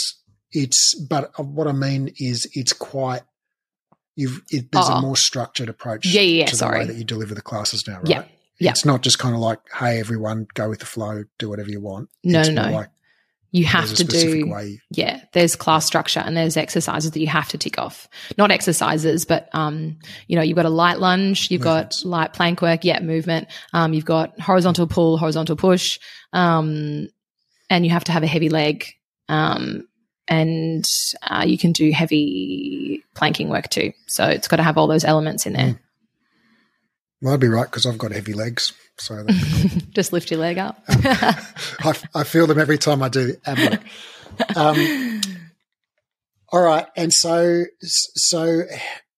it's, 0.52 0.94
but 0.94 1.32
what 1.38 1.66
I 1.66 1.72
mean 1.72 2.12
is 2.18 2.48
it's 2.54 2.72
quite, 2.72 3.22
you've, 4.16 4.42
it, 4.50 4.72
there's 4.72 4.88
oh. 4.88 4.94
a 4.94 5.02
more 5.02 5.16
structured 5.16 5.68
approach 5.68 6.06
yeah, 6.06 6.22
yeah, 6.22 6.46
to 6.46 6.56
sorry. 6.56 6.80
the 6.80 6.80
way 6.80 6.92
that 6.92 6.98
you 6.98 7.04
deliver 7.04 7.34
the 7.34 7.42
classes 7.42 7.86
now, 7.86 7.96
right? 7.96 8.08
Yeah. 8.08 8.24
Yeah. 8.58 8.72
It's 8.72 8.84
not 8.84 9.00
just 9.00 9.18
kind 9.18 9.34
of 9.34 9.40
like, 9.40 9.58
hey, 9.78 10.00
everyone, 10.00 10.46
go 10.52 10.68
with 10.68 10.80
the 10.80 10.86
flow, 10.86 11.24
do 11.38 11.48
whatever 11.48 11.70
you 11.70 11.80
want. 11.80 12.10
No, 12.22 12.40
it's 12.40 12.50
no, 12.50 12.68
no. 12.68 12.72
Like, 12.72 12.90
you 13.52 13.64
have 13.64 13.92
to 13.94 14.04
do 14.04 14.48
way. 14.48 14.80
yeah 14.90 15.20
there's 15.32 15.56
class 15.56 15.84
structure 15.84 16.20
and 16.20 16.36
there's 16.36 16.56
exercises 16.56 17.10
that 17.10 17.20
you 17.20 17.26
have 17.26 17.48
to 17.48 17.58
tick 17.58 17.78
off 17.78 18.08
not 18.38 18.50
exercises 18.50 19.24
but 19.24 19.48
um 19.52 19.98
you 20.28 20.36
know 20.36 20.42
you've 20.42 20.56
got 20.56 20.66
a 20.66 20.70
light 20.70 20.98
lunge 20.98 21.50
you've 21.50 21.62
Movements. 21.62 22.02
got 22.02 22.08
light 22.08 22.32
plank 22.32 22.62
work 22.62 22.84
yeah 22.84 23.00
movement 23.00 23.48
um 23.72 23.92
you've 23.92 24.04
got 24.04 24.38
horizontal 24.40 24.86
pull 24.86 25.16
horizontal 25.18 25.56
push 25.56 25.98
um 26.32 27.08
and 27.68 27.84
you 27.84 27.90
have 27.90 28.04
to 28.04 28.12
have 28.12 28.22
a 28.22 28.28
heavy 28.28 28.48
leg 28.48 28.86
um 29.28 29.86
and 30.28 30.88
uh, 31.22 31.44
you 31.44 31.58
can 31.58 31.72
do 31.72 31.90
heavy 31.90 33.04
planking 33.14 33.48
work 33.48 33.68
too 33.68 33.92
so 34.06 34.24
it's 34.26 34.48
got 34.48 34.56
to 34.56 34.62
have 34.62 34.78
all 34.78 34.86
those 34.86 35.04
elements 35.04 35.46
in 35.46 35.54
there 35.54 35.72
mm. 35.72 35.78
well 37.20 37.34
i'd 37.34 37.40
be 37.40 37.48
right 37.48 37.66
because 37.66 37.86
i've 37.86 37.98
got 37.98 38.12
heavy 38.12 38.32
legs 38.32 38.72
so 39.00 39.26
just 39.90 40.12
lift 40.12 40.30
your 40.30 40.40
leg 40.40 40.58
up. 40.58 40.82
I, 40.88 41.96
I, 42.14 42.24
feel 42.24 42.46
them 42.46 42.58
every 42.58 42.78
time 42.78 43.02
I 43.02 43.08
do 43.08 43.26
the 43.26 43.38
ab 43.46 43.82
um, 44.56 45.20
all 46.52 46.62
right, 46.62 46.86
and 46.96 47.12
so 47.12 47.64
so 47.80 48.62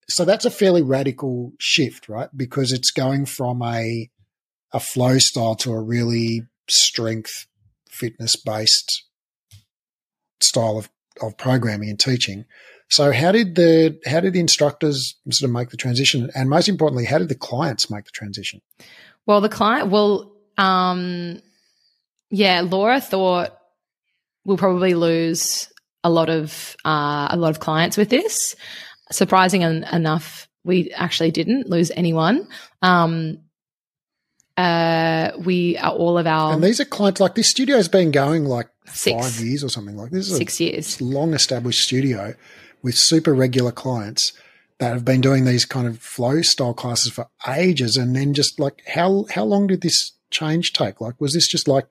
so 0.07 0.25
that's 0.25 0.45
a 0.45 0.51
fairly 0.51 0.81
radical 0.81 1.53
shift, 1.59 2.07
right? 2.07 2.29
Because 2.35 2.71
it's 2.71 2.91
going 2.91 3.25
from 3.25 3.61
a 3.61 4.09
a 4.71 4.79
flow 4.79 5.17
style 5.17 5.55
to 5.55 5.71
a 5.71 5.81
really 5.81 6.43
strength 6.69 7.47
fitness 7.89 8.35
based 8.35 9.03
style 10.41 10.77
of, 10.77 10.89
of 11.21 11.37
programming 11.37 11.89
and 11.89 11.99
teaching. 11.99 12.45
So 12.89 13.11
how 13.11 13.31
did 13.31 13.55
the 13.55 13.99
how 14.05 14.19
did 14.19 14.33
the 14.33 14.39
instructors 14.39 15.15
sort 15.31 15.49
of 15.49 15.53
make 15.53 15.69
the 15.69 15.77
transition, 15.77 16.29
and 16.35 16.49
most 16.49 16.69
importantly, 16.69 17.05
how 17.05 17.17
did 17.17 17.29
the 17.29 17.35
clients 17.35 17.89
make 17.89 18.05
the 18.05 18.11
transition? 18.11 18.61
Well, 19.25 19.41
the 19.41 19.49
client, 19.49 19.89
well, 19.89 20.33
um, 20.57 21.41
yeah, 22.29 22.61
Laura 22.61 22.99
thought 22.99 23.57
we'll 24.45 24.57
probably 24.57 24.93
lose 24.93 25.69
a 26.03 26.09
lot 26.09 26.29
of 26.29 26.75
uh, 26.85 27.27
a 27.31 27.37
lot 27.37 27.49
of 27.49 27.59
clients 27.59 27.97
with 27.97 28.09
this. 28.09 28.55
Surprising 29.11 29.63
en- 29.63 29.83
enough, 29.91 30.47
we 30.63 30.91
actually 30.91 31.31
didn't 31.31 31.69
lose 31.69 31.91
anyone. 31.95 32.47
Um, 32.81 33.39
uh, 34.57 35.31
we 35.39 35.77
are 35.77 35.91
all 35.91 36.17
of 36.17 36.27
our 36.27 36.53
and 36.53 36.63
these 36.63 36.79
are 36.79 36.85
clients 36.85 37.19
like 37.19 37.35
this 37.35 37.49
studio 37.49 37.77
has 37.77 37.87
been 37.87 38.11
going 38.11 38.45
like 38.45 38.69
six, 38.85 39.19
five 39.19 39.45
years 39.45 39.63
or 39.63 39.69
something 39.69 39.97
like 39.97 40.11
this. 40.11 40.29
Is 40.29 40.37
six 40.37 40.59
years, 40.59 41.01
long 41.01 41.33
established 41.33 41.81
studio 41.81 42.35
with 42.83 42.95
super 42.95 43.33
regular 43.33 43.71
clients 43.71 44.33
that 44.83 44.91
have 44.91 45.05
been 45.05 45.21
doing 45.21 45.45
these 45.45 45.63
kind 45.63 45.87
of 45.87 45.97
flow 45.99 46.41
style 46.41 46.73
classes 46.73 47.13
for 47.13 47.29
ages. 47.47 47.95
And 47.95 48.13
then 48.13 48.33
just 48.33 48.59
like 48.59 48.83
how 48.85 49.25
how 49.31 49.45
long 49.45 49.67
did 49.67 49.79
this 49.79 50.11
change 50.29 50.73
take? 50.73 50.99
Like 50.99 51.21
was 51.21 51.31
this 51.31 51.47
just 51.47 51.69
like 51.69 51.87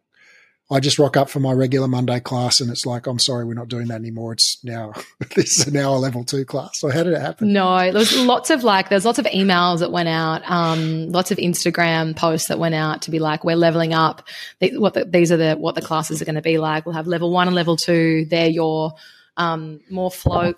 I 0.71 0.79
just 0.79 0.99
rock 0.99 1.17
up 1.17 1.31
for 1.31 1.41
my 1.41 1.53
regular 1.53 1.89
Monday 1.89 2.21
class 2.21 2.61
and 2.61 2.71
it's 2.71 2.87
like, 2.87 3.07
I'm 3.07 3.19
sorry, 3.19 3.45
we're 3.45 3.55
not 3.55 3.69
doing 3.69 3.89
that 3.89 3.97
anymore. 3.97 4.33
It's 4.33 4.63
now, 4.63 4.93
this 5.35 5.59
is 5.59 5.73
now 5.73 5.95
a 5.95 5.97
level 5.97 6.23
two 6.23 6.45
class. 6.45 6.81
So 6.81 6.91
how 6.91 7.03
did 7.03 7.15
it 7.15 7.21
happen? 7.21 7.53
No, 7.53 7.91
there's 7.93 8.17
lots 8.19 8.49
of 8.49 8.63
like, 8.63 8.89
there's 8.89 9.05
lots 9.05 9.19
of 9.19 9.27
emails 9.27 9.81
that 9.81 9.91
went 9.91 10.09
out, 10.09 10.43
um, 10.51 11.11
lots 11.11 11.31
of 11.31 11.39
Instagram 11.39 12.17
posts 12.17 12.49
that 12.49 12.59
went 12.59 12.75
out 12.75 13.03
to 13.03 13.11
be 13.11 13.19
like, 13.19 13.43
we're 13.43 13.57
leveling 13.57 13.93
up. 13.93 14.27
What 14.61 14.95
the, 14.95 15.05
these 15.05 15.33
are 15.33 15.37
the, 15.37 15.55
what 15.57 15.75
the 15.75 15.83
classes 15.83 16.23
are 16.23 16.25
going 16.25 16.37
to 16.37 16.43
be 16.43 16.59
like. 16.59 16.87
We'll 16.87 16.95
have 16.95 17.07
level 17.07 17.31
one 17.33 17.49
and 17.49 17.55
level 17.55 17.77
two. 17.77 18.27
They're 18.31 18.49
your, 18.49 18.93
um, 19.37 19.81
more 19.91 20.11
flow, 20.11 20.55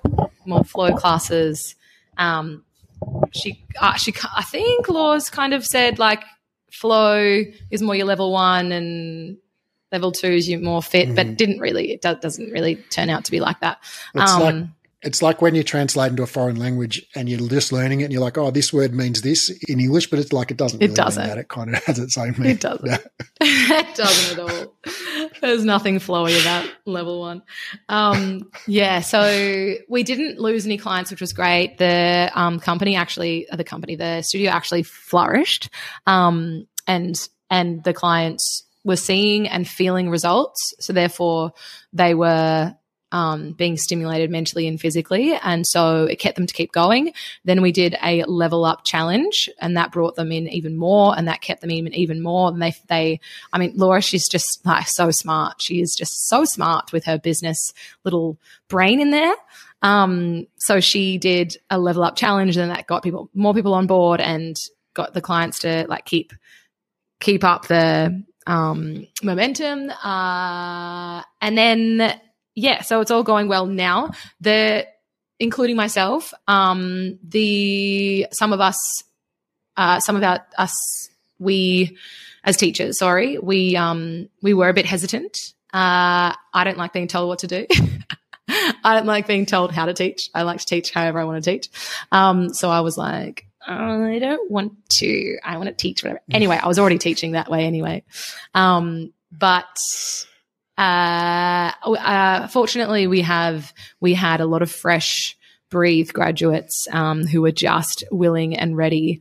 more 0.47 0.65
flow 0.65 0.95
classes. 0.95 1.75
Um, 2.17 2.65
she, 3.33 3.65
uh, 3.81 3.95
she, 3.95 4.15
I 4.35 4.43
think 4.43 4.89
Laws 4.89 5.31
kind 5.31 5.55
of 5.55 5.65
said 5.65 5.99
like, 5.99 6.23
flow 6.71 7.43
is 7.71 7.83
more 7.83 7.95
your 7.95 8.07
level 8.07 8.33
one 8.33 8.73
and 8.73 9.37
level 9.93 10.11
two 10.11 10.29
is 10.29 10.49
you 10.49 10.59
more 10.59 10.83
fit, 10.83 11.09
mm. 11.09 11.17
but 11.17 11.37
didn't 11.37 11.61
really, 11.61 11.93
it 11.93 12.03
do, 12.03 12.15
doesn't 12.17 12.51
really 12.51 12.77
turn 12.77 13.11
out 13.11 13.25
to 13.27 13.31
be 13.31 13.41
like 13.41 13.61
that. 13.61 13.79
It's 14.15 14.33
um, 14.33 14.41
like, 14.41 14.65
it's 15.05 15.21
like 15.21 15.43
when 15.43 15.55
you 15.55 15.63
translate 15.63 16.11
into 16.11 16.23
a 16.23 16.27
foreign 16.27 16.57
language 16.57 17.07
and 17.15 17.29
you're 17.29 17.47
just 17.49 17.73
learning 17.73 18.01
it 18.01 18.05
and 18.05 18.13
you're 18.13 18.23
like, 18.23 18.39
oh, 18.39 18.51
this 18.51 18.73
word 18.73 18.95
means 18.95 19.21
this 19.21 19.51
in 19.69 19.79
English, 19.79 20.09
but 20.09 20.19
it's 20.19 20.33
like 20.33 20.51
it 20.51 20.57
doesn't. 20.57 20.81
Really 20.81 20.93
it 20.93 20.97
doesn't. 20.97 21.27
That. 21.27 21.39
It 21.39 21.49
kind 21.49 21.75
of 21.75 21.85
has 21.85 21.99
its 21.99 22.17
own 22.17 22.33
meaning. 22.39 22.53
It 22.53 22.61
doesn't. 22.61 22.85
No. 22.85 22.97
it 23.41 23.95
doesn't 23.95 24.39
at 24.39 24.51
all. 24.51 24.75
There's 25.43 25.65
nothing 25.65 25.99
flowy 25.99 26.41
about 26.41 26.69
level 26.87 27.21
one. 27.21 27.43
Um, 27.89 28.51
yeah, 28.67 29.01
so 29.01 29.75
we 29.89 30.03
didn't 30.03 30.41
lose 30.41 30.65
any 30.65 30.79
clients, 30.79 31.11
which 31.11 31.21
was 31.21 31.35
great. 31.35 31.77
The 31.77 32.31
um, 32.35 32.59
company 32.59 32.97
actually, 32.97 33.47
the 33.53 33.65
company, 33.65 33.97
the 33.97 34.23
studio 34.23 34.51
actually 34.51 34.85
flourished, 34.85 35.69
um, 36.07 36.67
and 36.87 37.17
and 37.51 37.85
the 37.85 37.93
clients 37.93 38.65
were 38.85 38.97
seeing 38.97 39.49
and 39.49 39.69
feeling 39.69 40.09
results. 40.09 40.75
So 40.81 40.93
therefore, 40.93 41.53
they 41.93 42.15
were 42.15 42.75
um, 43.15 43.53
being 43.53 43.77
stimulated 43.77 44.29
mentally 44.29 44.67
and 44.67 44.81
physically. 44.81 45.35
And 45.41 45.65
so 45.65 46.03
it 46.03 46.19
kept 46.19 46.35
them 46.35 46.49
to 46.49 46.53
keep 46.53 46.73
going. 46.73 47.13
Then 47.45 47.63
we 47.63 47.71
did 47.71 47.97
a 48.03 48.25
level 48.25 48.65
up 48.65 48.85
challenge 48.85 49.49
and 49.61 49.77
that 49.77 49.93
brought 49.93 50.17
them 50.17 50.33
in 50.33 50.49
even 50.49 50.77
more 50.77 51.17
and 51.17 51.29
that 51.29 51.41
kept 51.41 51.61
them 51.61 51.71
even, 51.71 51.95
even 51.95 52.21
more. 52.21 52.49
And 52.49 52.61
they, 52.61 52.75
they, 52.89 53.21
I 53.53 53.59
mean, 53.59 53.75
Laura, 53.77 54.03
she's 54.03 54.29
just 54.29 54.67
like 54.67 54.89
so 54.89 55.13
smart. 55.13 55.63
She 55.63 55.81
is 55.81 55.95
just 55.95 56.27
so 56.27 56.45
smart 56.45 56.93
with 56.93 57.05
her 57.05 57.17
business 57.17 57.73
little 58.03 58.37
brain 58.69 59.01
in 59.01 59.13
there. 59.13 59.37
Um, 59.81 60.49
so 60.57 60.81
she 60.81 61.17
did 61.17 61.57
a 61.71 61.79
level 61.79 62.03
up 62.03 62.17
challenge 62.17 62.57
and 62.57 62.73
that 62.73 62.89
got 62.89 63.05
people, 63.05 63.31
more 63.33 63.55
people 63.55 63.75
on 63.75 63.87
board 63.87 64.21
and 64.21 64.57
got 64.93 65.15
the 65.15 65.21
clients 65.21 65.61
to 65.61 65.87
like 65.89 66.05
keep, 66.05 66.33
keep 67.21 67.45
up 67.45 67.69
the 67.69 68.25
um, 68.49 69.07
momentum. 69.23 69.89
Uh, 70.03 71.23
and 71.41 71.57
then, 71.57 72.21
yeah, 72.55 72.83
so 72.83 73.01
it's 73.01 73.11
all 73.11 73.23
going 73.23 73.49
well 73.49 73.67
now. 73.67 74.11
The, 74.41 74.87
including 75.39 75.77
myself, 75.77 76.33
um, 76.47 77.19
the, 77.23 78.27
some 78.33 78.53
of 78.53 78.61
us, 78.61 78.79
uh, 79.77 80.01
some 80.01 80.17
of 80.17 80.23
our, 80.23 80.47
us, 80.57 81.09
we, 81.39 81.97
as 82.45 82.57
teachers, 82.57 82.99
sorry, 82.99 83.39
we, 83.39 83.77
um, 83.77 84.29
we 84.43 84.55
were 84.55 84.69
a 84.69 84.75
bit 84.75 84.87
hesitant. 84.87 85.37
Uh, 85.73 86.35
I 86.53 86.65
don't 86.65 86.79
like 86.79 86.93
being 86.93 87.09
told 87.09 87.29
what 87.29 87.41
to 87.41 87.47
do. 87.49 87.67
I 88.85 88.95
don't 88.95 89.07
like 89.07 89.27
being 89.27 89.47
told 89.47 89.73
how 89.73 89.87
to 89.87 89.95
teach. 89.95 90.31
I 90.35 90.43
like 90.43 90.61
to 90.61 90.67
teach 90.67 90.93
however 90.93 91.19
I 91.19 91.25
want 91.25 91.43
to 91.43 91.51
teach. 91.51 91.69
Um, 92.13 92.53
so 92.53 92.71
I 92.71 92.81
was 92.81 92.97
like, 92.97 93.47
I 93.67 94.19
don't 94.21 94.51
want 94.51 94.75
to. 95.01 95.39
I 95.43 95.57
want 95.57 95.69
to 95.69 95.75
teach 95.75 96.05
whatever. 96.05 96.21
Anyway, 96.31 96.59
I 96.63 96.69
was 96.69 96.79
already 96.79 96.99
teaching 96.99 97.33
that 97.33 97.51
way 97.51 97.65
anyway. 97.65 98.05
Um, 98.55 99.13
but 99.33 99.77
uh, 100.77 101.73
uh, 101.85 102.49
fortunately, 102.49 103.07
we 103.07 103.21
have 103.21 103.73
we 104.01 104.15
had 104.15 104.41
a 104.41 104.47
lot 104.47 104.63
of 104.63 104.71
fresh 104.71 105.37
breathe 105.71 106.13
graduates 106.13 106.87
um, 106.93 107.27
who 107.27 107.43
were 107.43 107.53
just 107.53 108.05
willing 108.11 108.57
and 108.57 108.77
ready 108.77 109.21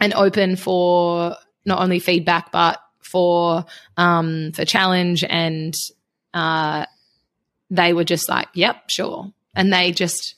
and 0.00 0.14
open 0.14 0.56
for 0.56 1.36
not 1.64 1.80
only 1.80 1.98
feedback 1.98 2.50
but 2.50 2.80
for 3.00 3.64
um, 3.96 4.52
for 4.52 4.64
challenge 4.64 5.24
and 5.24 5.74
uh, 6.34 6.86
they 7.70 7.92
were 7.92 8.04
just 8.04 8.28
like, 8.28 8.48
"Yep, 8.54 8.90
sure," 8.90 9.32
and 9.54 9.72
they 9.72 9.90
just 9.92 10.36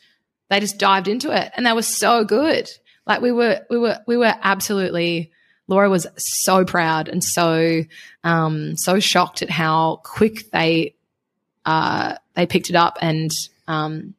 they 0.48 0.60
just 0.60 0.78
dived 0.78 1.08
into 1.08 1.30
it 1.30 1.50
and 1.56 1.66
they 1.66 1.72
were 1.72 1.82
so 1.82 2.24
good. 2.24 2.68
Like 3.06 3.20
we 3.20 3.32
were, 3.32 3.60
we 3.68 3.78
were, 3.78 3.98
we 4.06 4.16
were 4.16 4.34
absolutely. 4.42 5.32
Laura 5.72 5.90
was 5.90 6.06
so 6.16 6.64
proud 6.64 7.08
and 7.08 7.24
so, 7.24 7.82
um, 8.22 8.76
so 8.76 9.00
shocked 9.00 9.42
at 9.42 9.50
how 9.50 10.00
quick 10.04 10.50
they, 10.50 10.94
uh, 11.64 12.14
they 12.34 12.46
picked 12.46 12.70
it 12.70 12.76
up 12.76 12.98
and, 13.00 13.30
um, 13.66 14.14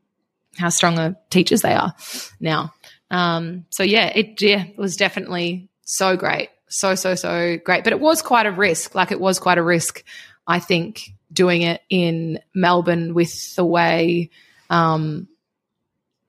how 0.57 0.69
strong 0.69 0.99
of 0.99 1.15
teachers 1.29 1.61
they 1.61 1.73
are 1.73 1.93
now. 2.39 2.73
Um, 3.13 3.65
so 3.69 3.83
yeah, 3.83 4.07
it 4.07 4.41
yeah, 4.41 4.65
it 4.65 4.77
was 4.77 4.95
definitely 4.95 5.69
so 5.85 6.17
great, 6.17 6.49
so 6.67 6.95
so 6.95 7.15
so 7.15 7.57
great. 7.63 7.83
But 7.83 7.93
it 7.93 7.99
was 7.99 8.21
quite 8.21 8.45
a 8.45 8.51
risk. 8.51 8.95
Like 8.95 9.11
it 9.11 9.19
was 9.19 9.39
quite 9.39 9.57
a 9.57 9.63
risk, 9.63 10.03
I 10.47 10.59
think, 10.59 11.01
doing 11.31 11.61
it 11.61 11.81
in 11.89 12.39
Melbourne 12.55 13.13
with 13.13 13.55
the 13.55 13.65
way, 13.65 14.31
um, 14.69 15.27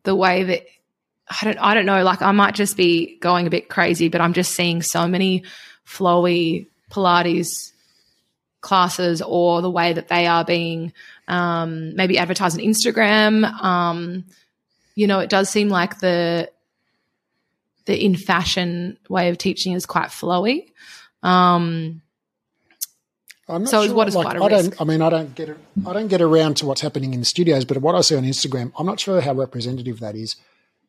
the 0.02 0.14
way 0.14 0.44
that 0.44 0.66
I 1.28 1.44
don't 1.44 1.58
I 1.58 1.74
don't 1.74 1.86
know, 1.86 2.02
like 2.02 2.22
I 2.22 2.32
might 2.32 2.54
just 2.54 2.76
be 2.76 3.16
going 3.18 3.46
a 3.46 3.50
bit 3.50 3.68
crazy, 3.68 4.08
but 4.08 4.20
I'm 4.20 4.32
just 4.34 4.52
seeing 4.54 4.82
so 4.82 5.06
many 5.06 5.44
flowy 5.86 6.66
Pilates 6.90 7.72
classes 8.60 9.22
or 9.22 9.62
the 9.62 9.70
way 9.70 9.92
that 9.92 10.08
they 10.08 10.26
are 10.26 10.44
being 10.44 10.92
um, 11.28 11.94
maybe 11.96 12.18
advertised 12.18 12.58
on 12.58 12.64
Instagram. 12.64 13.44
Um, 13.62 14.24
you 14.94 15.06
know, 15.06 15.20
it 15.20 15.30
does 15.30 15.48
seem 15.48 15.68
like 15.68 15.98
the 16.00 16.50
the 17.86 18.02
in 18.02 18.16
fashion 18.16 18.98
way 19.08 19.28
of 19.28 19.38
teaching 19.38 19.72
is 19.74 19.86
quite 19.86 20.08
flowy. 20.08 20.70
Um, 21.22 22.02
I'm 23.48 23.64
not 23.64 23.70
so 23.70 23.86
sure. 23.86 23.94
what 23.94 24.08
is 24.08 24.16
like, 24.16 24.26
quite 24.26 24.36
a 24.36 24.42
I 24.42 24.48
risk. 24.48 24.70
don't. 24.70 24.80
I 24.80 24.84
mean, 24.84 25.02
I 25.02 25.10
don't 25.10 25.34
get. 25.34 25.56
I 25.86 25.92
don't 25.92 26.08
get 26.08 26.20
around 26.20 26.56
to 26.58 26.66
what's 26.66 26.80
happening 26.80 27.14
in 27.14 27.20
the 27.20 27.26
studios, 27.26 27.64
but 27.64 27.78
what 27.78 27.94
I 27.94 28.00
see 28.00 28.16
on 28.16 28.24
Instagram, 28.24 28.72
I'm 28.78 28.86
not 28.86 29.00
sure 29.00 29.20
how 29.20 29.34
representative 29.34 30.00
that 30.00 30.14
is 30.16 30.36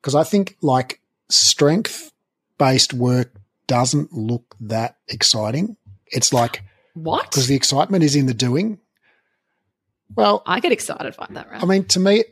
because 0.05 0.13
I 0.13 0.23
think 0.23 0.55
like 0.61 1.01
strength 1.29 2.11
based 2.59 2.93
work 2.93 3.33
doesn't 3.65 4.13
look 4.13 4.55
that 4.59 4.97
exciting. 5.07 5.77
It's 6.05 6.31
like 6.31 6.63
what? 6.93 7.31
Because 7.31 7.47
the 7.47 7.55
excitement 7.55 8.03
is 8.03 8.15
in 8.15 8.27
the 8.27 8.35
doing. 8.35 8.77
Well, 10.15 10.43
I 10.45 10.59
get 10.59 10.71
excited 10.71 11.15
by 11.17 11.25
that, 11.31 11.49
right? 11.49 11.63
I 11.63 11.65
mean, 11.65 11.85
to 11.85 11.99
me, 11.99 12.23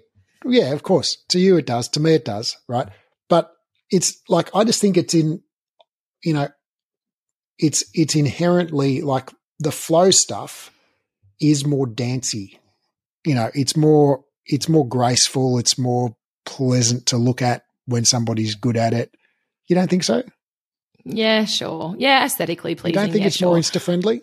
yeah, 0.46 0.72
of 0.72 0.84
course. 0.84 1.18
To 1.30 1.40
you, 1.40 1.58
it 1.58 1.66
does. 1.66 1.88
To 1.90 2.00
me, 2.00 2.14
it 2.14 2.26
does, 2.26 2.56
right? 2.68 2.88
But 3.28 3.52
it's 3.90 4.22
like 4.30 4.56
I 4.56 4.66
just 4.66 4.80
think 4.80 4.96
it's 4.96 5.16
in, 5.16 5.42
you 6.24 6.36
know, 6.36 6.50
it's 7.58 7.84
it's 7.96 8.14
inherently 8.14 9.02
like 9.02 9.32
the 9.58 9.72
flow 9.72 10.12
stuff 10.12 10.70
is 11.42 11.66
more 11.66 11.88
dancey. 11.88 12.60
You 13.26 13.34
know, 13.34 13.50
it's 13.56 13.76
more 13.76 14.26
it's 14.46 14.70
more 14.70 14.88
graceful. 14.88 15.58
It's 15.58 15.80
more 15.80 16.16
pleasant 16.46 17.08
to 17.08 17.18
look 17.18 17.42
at 17.42 17.63
when 17.86 18.06
somebody's 18.06 18.56
good 18.56 18.78
at 18.78 18.94
it. 18.94 19.14
You 19.68 19.76
don't 19.76 19.90
think 19.90 20.04
so? 20.04 20.24
Yeah, 21.06 21.46
sure. 21.46 21.96
Yeah, 21.98 22.26
aesthetically 22.26 22.76
pleasing. 22.76 22.96
You 22.96 23.06
don't 23.06 23.12
think 23.12 23.22
yeah, 23.22 23.28
it's 23.28 23.38
sure. 23.38 23.50
more 23.50 23.58
insta 23.58 23.82
friendly? 23.82 24.22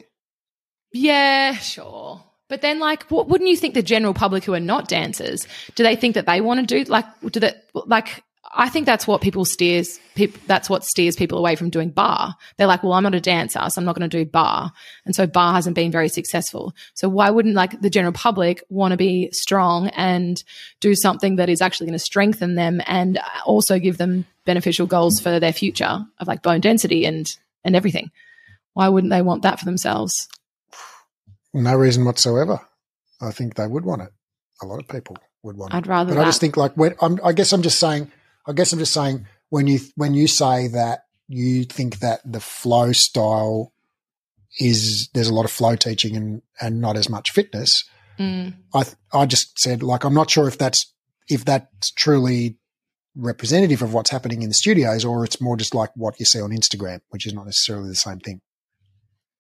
Yeah, 0.92 1.54
sure. 1.54 2.22
But 2.48 2.62
then, 2.62 2.80
like, 2.80 3.04
what, 3.04 3.28
wouldn't 3.28 3.48
you 3.48 3.56
think 3.56 3.74
the 3.74 3.82
general 3.82 4.12
public 4.12 4.44
who 4.44 4.54
are 4.54 4.60
not 4.60 4.88
dancers 4.88 5.46
do 5.76 5.84
they 5.84 5.94
think 5.94 6.14
that 6.16 6.26
they 6.26 6.40
want 6.40 6.66
to 6.68 6.84
do? 6.84 6.90
Like, 6.90 7.06
do 7.20 7.40
that? 7.40 7.64
Like, 7.74 8.24
I 8.52 8.68
think 8.68 8.86
that's 8.86 9.06
what 9.06 9.20
people 9.20 9.44
steers. 9.44 10.00
People, 10.14 10.40
that's 10.46 10.70
what 10.70 10.84
steers 10.84 11.14
people 11.14 11.38
away 11.38 11.56
from 11.56 11.70
doing 11.70 11.90
barre. 11.90 12.34
They're 12.56 12.66
like, 12.66 12.82
well, 12.82 12.94
I'm 12.94 13.02
not 13.02 13.14
a 13.14 13.20
dancer, 13.20 13.60
so 13.68 13.78
I'm 13.78 13.84
not 13.84 13.96
going 13.96 14.08
to 14.08 14.24
do 14.24 14.28
barre. 14.28 14.72
and 15.04 15.14
so 15.14 15.26
barre 15.26 15.52
hasn't 15.52 15.76
been 15.76 15.92
very 15.92 16.08
successful. 16.08 16.74
So 16.94 17.08
why 17.08 17.30
wouldn't 17.30 17.54
like 17.54 17.80
the 17.80 17.90
general 17.90 18.12
public 18.12 18.64
want 18.68 18.92
to 18.92 18.96
be 18.96 19.30
strong 19.32 19.88
and 19.88 20.42
do 20.80 20.94
something 20.94 21.36
that 21.36 21.48
is 21.48 21.60
actually 21.60 21.86
going 21.86 21.98
to 21.98 22.04
strengthen 22.04 22.54
them 22.54 22.80
and 22.86 23.20
also 23.44 23.78
give 23.78 23.98
them 23.98 24.26
beneficial 24.46 24.86
goals 24.86 25.20
for 25.20 25.38
their 25.38 25.52
future 25.52 26.04
of 26.18 26.26
like 26.26 26.42
bone 26.42 26.60
density 26.60 27.04
and 27.04 27.30
and 27.62 27.76
everything? 27.76 28.10
Why 28.72 28.88
wouldn't 28.88 29.10
they 29.10 29.22
want 29.22 29.42
that 29.42 29.58
for 29.58 29.64
themselves? 29.64 30.28
No 31.52 31.74
reason 31.74 32.04
whatsoever. 32.04 32.60
I 33.20 33.32
think 33.32 33.54
they 33.54 33.66
would 33.66 33.84
want 33.84 34.02
it. 34.02 34.10
A 34.62 34.66
lot 34.66 34.80
of 34.80 34.88
people 34.88 35.18
would 35.42 35.56
want 35.56 35.74
I'd 35.74 35.78
it. 35.78 35.80
I'd 35.80 35.86
rather. 35.88 36.10
But 36.12 36.20
that. 36.20 36.22
I 36.22 36.28
just 36.28 36.40
think 36.40 36.56
like 36.56 36.74
when 36.74 36.94
I'm, 37.00 37.18
I 37.22 37.32
guess 37.32 37.52
I'm 37.52 37.62
just 37.62 37.78
saying 37.78 38.10
I 38.46 38.52
guess 38.52 38.72
I'm 38.72 38.78
just 38.78 38.94
saying 38.94 39.26
when 39.50 39.66
you 39.66 39.80
when 39.96 40.14
you 40.14 40.26
say 40.26 40.68
that 40.68 41.00
you 41.28 41.64
think 41.64 41.98
that 41.98 42.20
the 42.24 42.40
flow 42.40 42.92
style 42.92 43.72
is 44.58 45.08
there's 45.14 45.28
a 45.28 45.34
lot 45.34 45.44
of 45.44 45.50
flow 45.50 45.76
teaching 45.76 46.16
and 46.16 46.42
and 46.60 46.80
not 46.80 46.96
as 46.96 47.08
much 47.08 47.30
fitness. 47.30 47.84
Mm. 48.18 48.54
I 48.74 48.84
I 49.12 49.26
just 49.26 49.58
said 49.58 49.82
like 49.82 50.04
I'm 50.04 50.14
not 50.14 50.30
sure 50.30 50.48
if 50.48 50.58
that's 50.58 50.92
if 51.28 51.44
that's 51.44 51.90
truly 51.92 52.58
representative 53.16 53.82
of 53.82 53.92
what's 53.92 54.10
happening 54.10 54.42
in 54.42 54.48
the 54.48 54.54
studios 54.54 55.04
or 55.04 55.24
it's 55.24 55.40
more 55.40 55.56
just 55.56 55.74
like 55.74 55.90
what 55.94 56.18
you 56.18 56.26
see 56.26 56.40
on 56.40 56.50
Instagram, 56.50 57.00
which 57.10 57.26
is 57.26 57.34
not 57.34 57.46
necessarily 57.46 57.88
the 57.88 57.94
same 57.94 58.18
thing. 58.18 58.40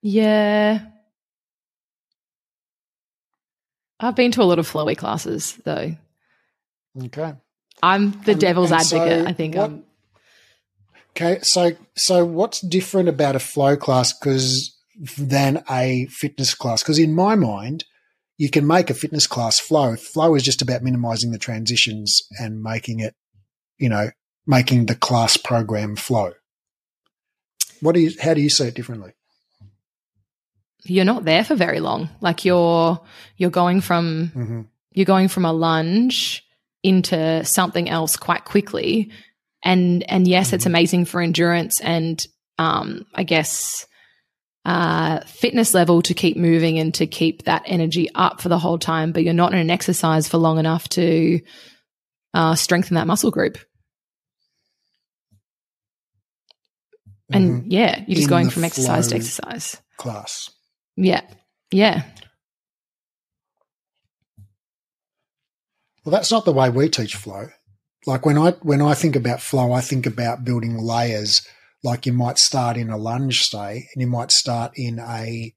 Yeah. 0.02 0.80
I've 3.98 4.16
been 4.16 4.32
to 4.32 4.42
a 4.42 4.44
lot 4.44 4.58
of 4.58 4.70
flowy 4.70 4.96
classes 4.96 5.58
though. 5.64 5.96
Okay. 7.04 7.34
I'm 7.82 8.12
the 8.24 8.32
And- 8.32 8.40
devil's 8.40 8.70
and 8.72 8.80
advocate. 8.80 9.24
so 9.24 9.28
I 9.28 9.32
think. 9.32 9.54
what- 9.56 9.64
Um, 9.70 9.84
Okay, 11.16 11.40
so 11.42 11.72
so 11.96 12.24
what's 12.24 12.60
different 12.60 13.08
about 13.08 13.34
a 13.36 13.40
flow 13.40 13.76
class 13.76 14.12
because 14.12 14.74
than 15.18 15.62
a 15.68 16.06
fitness 16.06 16.54
class? 16.54 16.82
Because 16.82 16.98
in 17.00 17.14
my 17.14 17.34
mind, 17.34 17.84
you 18.38 18.48
can 18.48 18.64
make 18.66 18.90
a 18.90 18.94
fitness 18.94 19.26
class 19.26 19.58
flow. 19.58 19.96
Flow 19.96 20.34
is 20.36 20.44
just 20.44 20.62
about 20.62 20.82
minimizing 20.82 21.32
the 21.32 21.38
transitions 21.38 22.22
and 22.38 22.62
making 22.62 23.00
it, 23.00 23.14
you 23.76 23.88
know, 23.88 24.10
making 24.46 24.86
the 24.86 24.94
class 24.94 25.36
program 25.36 25.96
flow. 25.96 26.32
What 27.80 27.94
do 27.96 28.00
you? 28.00 28.12
How 28.22 28.32
do 28.34 28.40
you 28.40 28.48
see 28.50 28.64
it 28.68 28.74
differently? 28.74 29.12
you're 30.84 31.04
not 31.04 31.24
there 31.26 31.44
for 31.44 31.54
very 31.54 31.80
long. 31.80 32.08
Like 32.20 32.44
you're 32.44 33.00
you're 33.36 33.50
going 33.50 33.80
from 33.80 34.28
hmm 34.28 34.60
you're 34.92 35.04
going 35.06 35.28
from 35.28 35.44
a 35.44 35.52
lunge 35.52 36.42
into 36.82 37.44
something 37.44 37.88
else 37.88 38.16
quite 38.16 38.44
quickly. 38.44 39.10
And 39.62 40.02
and 40.10 40.26
yes 40.26 40.52
it's 40.52 40.64
Mhm. 40.64 40.68
amazing 40.68 41.04
for 41.04 41.20
endurance 41.20 41.80
and 41.80 42.26
um 42.58 43.04
i 43.14 43.22
guess 43.24 43.86
uh 44.64 45.20
fitness 45.26 45.74
level 45.74 46.00
to 46.02 46.14
keep 46.14 46.36
moving 46.38 46.78
and 46.78 46.94
to 46.94 47.06
keep 47.06 47.44
that 47.44 47.62
energy 47.66 48.08
up 48.14 48.40
for 48.40 48.48
the 48.48 48.58
whole 48.58 48.78
time 48.78 49.12
but 49.12 49.22
you're 49.22 49.34
not 49.34 49.52
in 49.52 49.58
an 49.58 49.70
exercise 49.70 50.28
for 50.28 50.38
long 50.38 50.58
enough 50.58 50.88
to 50.88 51.40
uh 52.32 52.54
strengthen 52.54 52.94
that 52.94 53.06
muscle 53.06 53.30
group. 53.30 53.58
And 57.32 57.70
yeah 57.70 58.02
you're 58.06 58.16
just 58.16 58.24
In 58.24 58.30
going 58.30 58.50
from 58.50 58.64
exercise 58.64 59.08
to 59.08 59.16
exercise. 59.16 59.76
class. 59.98 60.48
yeah. 60.96 61.20
Yeah 61.70 62.02
Well, 66.04 66.12
that's 66.12 66.30
not 66.30 66.44
the 66.44 66.52
way 66.52 66.70
we 66.70 66.88
teach 66.88 67.14
flow. 67.14 67.48
Like 68.06 68.24
when 68.24 68.38
I 68.38 68.52
when 68.62 68.80
I 68.80 68.94
think 68.94 69.16
about 69.16 69.42
flow, 69.42 69.72
I 69.72 69.80
think 69.80 70.06
about 70.06 70.44
building 70.44 70.78
layers. 70.78 71.46
Like 71.82 72.06
you 72.06 72.12
might 72.12 72.38
start 72.38 72.76
in 72.76 72.90
a 72.90 72.96
lunge 72.96 73.40
stay, 73.40 73.88
and 73.94 74.00
you 74.00 74.06
might 74.06 74.30
start 74.30 74.72
in 74.76 74.98
a 74.98 75.54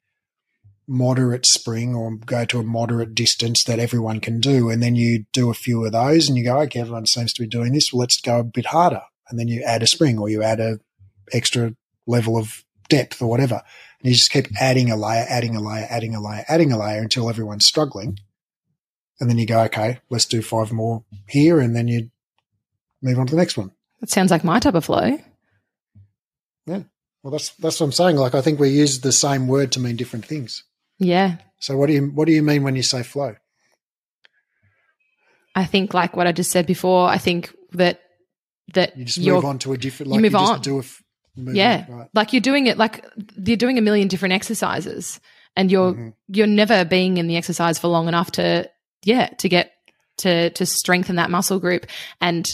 moderate 0.85 1.45
spring 1.45 1.95
or 1.95 2.17
go 2.17 2.43
to 2.43 2.59
a 2.59 2.63
moderate 2.63 3.15
distance 3.15 3.63
that 3.63 3.79
everyone 3.79 4.19
can 4.19 4.41
do, 4.41 4.69
and 4.69 4.83
then 4.83 4.95
you 4.95 5.25
do 5.31 5.49
a 5.49 5.53
few 5.53 5.85
of 5.85 5.93
those, 5.93 6.27
and 6.27 6.37
you 6.37 6.43
go, 6.43 6.59
okay, 6.59 6.81
everyone 6.81 7.05
seems 7.05 7.31
to 7.33 7.41
be 7.41 7.47
doing 7.47 7.71
this. 7.71 7.91
Well, 7.93 8.01
let's 8.01 8.19
go 8.19 8.39
a 8.39 8.43
bit 8.43 8.67
harder, 8.67 9.03
and 9.29 9.39
then 9.39 9.47
you 9.47 9.63
add 9.63 9.83
a 9.83 9.87
spring 9.87 10.17
or 10.17 10.29
you 10.29 10.43
add 10.43 10.59
a 10.59 10.79
extra 11.31 11.73
level 12.05 12.37
of 12.37 12.65
depth 12.89 13.21
or 13.21 13.29
whatever, 13.29 13.61
and 14.01 14.09
you 14.09 14.13
just 14.13 14.31
keep 14.31 14.47
adding 14.59 14.91
a 14.91 14.97
layer, 14.97 15.25
adding 15.29 15.55
a 15.55 15.61
layer, 15.61 15.87
adding 15.89 16.15
a 16.15 16.21
layer, 16.21 16.43
adding 16.49 16.73
a 16.73 16.77
layer 16.77 17.01
until 17.01 17.29
everyone's 17.29 17.65
struggling 17.65 18.17
and 19.24 19.30
then 19.30 19.38
you 19.39 19.45
go, 19.47 19.61
okay, 19.63 19.99
let's 20.09 20.26
do 20.26 20.41
five 20.41 20.71
more 20.71 21.03
here, 21.28 21.59
and 21.59 21.76
then 21.76 21.88
you 21.88 22.09
move 23.01 23.17
on 23.17 23.26
to 23.28 23.32
the 23.32 23.38
next 23.38 23.57
one. 23.57 23.71
that 24.01 24.09
sounds 24.09 24.32
like 24.32 24.43
my 24.43 24.59
type 24.59 24.76
of 24.76 24.86
flow 24.86 25.17
Yeah. 26.65 26.84
Well, 27.24 27.32
that's 27.32 27.49
that's 27.55 27.80
what 27.80 27.86
I'm 27.86 27.91
saying. 27.93 28.17
Like, 28.17 28.36
I 28.36 28.41
think 28.41 28.59
we 28.59 28.69
use 28.69 28.99
the 28.99 29.11
same 29.13 29.47
word 29.47 29.71
to 29.74 29.80
mean 29.80 29.95
different 29.95 30.26
things. 30.26 30.63
yeah 30.99 31.38
So, 31.59 31.78
what 31.78 31.88
do 31.88 31.93
you 31.93 32.07
what 32.13 32.26
do 32.26 32.34
you 32.34 32.43
mean 32.43 32.63
when 32.63 32.76
you 32.76 32.84
say 32.84 33.01
flow? 33.03 33.36
I 35.55 35.65
think 35.65 35.93
like 35.93 36.15
what 36.15 36.28
I 36.28 36.32
just 36.32 36.51
said 36.51 36.65
before, 36.65 37.07
I 37.07 37.17
think 37.17 37.53
that 37.74 38.01
that 38.74 38.97
You 38.97 39.05
just 39.05 39.19
move 39.21 39.45
on 39.45 39.59
to 39.59 39.74
a 39.74 39.78
different. 39.78 40.07
you 40.09 40.13
Like, 40.15 40.21
move 40.24 40.32
just 40.34 40.51
on. 40.53 40.61
do 40.61 40.76
a 40.78 40.80
f- 40.80 41.03
move 41.36 41.55
yeah, 41.55 41.86
on, 41.89 41.95
right? 41.95 42.07
like 42.13 42.34
you're 42.34 42.41
doing 42.41 42.67
it 42.67 42.78
like 42.78 43.05
you're 43.45 43.57
doing 43.57 43.78
a 43.78 43.82
million 43.82 44.07
different 44.07 44.34
exercises 44.34 45.19
and 45.55 45.71
you're 45.71 45.93
Mhm. 45.93 46.13
you're 46.28 46.47
never 46.47 46.86
being 46.86 47.17
in 47.17 47.28
the 47.28 47.38
exercise 47.38 47.78
for 47.80 47.88
long 47.88 48.07
enough 48.07 48.32
to 48.32 48.69
yeah, 49.04 49.28
to 49.39 49.49
get 49.49 49.72
to 50.18 50.49
to 50.51 50.66
strengthen 50.66 51.16
that 51.16 51.32
muscle 51.32 51.60
group 51.60 51.86
and 52.22 52.47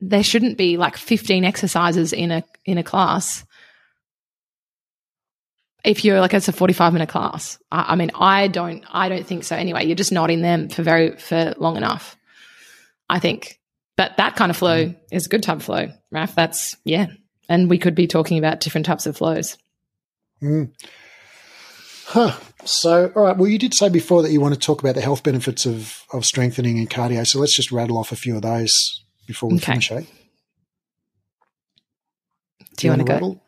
there 0.00 0.22
shouldn't 0.22 0.58
be 0.58 0.76
like 0.76 0.96
15 0.96 1.44
exercises 1.44 2.12
in 2.12 2.30
a 2.30 2.44
in 2.64 2.78
a 2.78 2.82
class. 2.82 3.44
If 5.84 6.04
you're 6.04 6.20
like 6.20 6.34
it's 6.34 6.48
a 6.48 6.52
45 6.52 6.92
minute 6.92 7.08
class. 7.08 7.58
I, 7.70 7.92
I 7.92 7.96
mean, 7.96 8.10
I 8.14 8.48
don't 8.48 8.84
I 8.90 9.08
don't 9.08 9.26
think 9.26 9.44
so 9.44 9.56
anyway. 9.56 9.86
You're 9.86 9.96
just 9.96 10.12
not 10.12 10.30
in 10.30 10.42
them 10.42 10.68
for 10.68 10.82
very 10.82 11.16
for 11.16 11.54
long 11.58 11.76
enough. 11.76 12.16
I 13.08 13.18
think. 13.18 13.60
But 13.96 14.18
that 14.18 14.36
kind 14.36 14.50
of 14.50 14.56
flow 14.56 14.94
is 15.10 15.26
a 15.26 15.28
good 15.30 15.42
type 15.42 15.56
of 15.56 15.62
flow, 15.62 15.88
Raf. 16.10 16.34
That's 16.34 16.76
yeah. 16.84 17.06
And 17.48 17.70
we 17.70 17.78
could 17.78 17.94
be 17.94 18.06
talking 18.06 18.36
about 18.36 18.60
different 18.60 18.86
types 18.86 19.06
of 19.06 19.16
flows. 19.16 19.56
Mm. 20.42 20.72
Huh. 22.08 22.36
So, 22.64 23.10
all 23.16 23.22
right. 23.24 23.36
Well, 23.36 23.48
you 23.48 23.58
did 23.58 23.74
say 23.74 23.88
before 23.88 24.22
that 24.22 24.30
you 24.30 24.40
want 24.40 24.54
to 24.54 24.60
talk 24.60 24.80
about 24.80 24.94
the 24.94 25.00
health 25.00 25.22
benefits 25.24 25.66
of 25.66 26.02
of 26.12 26.24
strengthening 26.24 26.78
and 26.78 26.88
cardio. 26.88 27.26
So 27.26 27.40
let's 27.40 27.56
just 27.56 27.72
rattle 27.72 27.98
off 27.98 28.12
a 28.12 28.16
few 28.16 28.36
of 28.36 28.42
those 28.42 28.72
before 29.26 29.50
we 29.50 29.56
Okay. 29.56 29.72
finish. 29.72 29.90
Eh? 29.92 30.02
Do 32.76 32.86
you, 32.86 32.90
want 32.92 33.00
to 33.00 33.06
go? 33.06 33.12
rattle? 33.14 33.42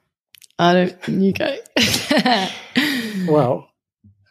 I 0.59 0.73
don't. 0.75 1.09
You 1.09 1.33
go. 1.33 1.57
Well, 3.27 3.69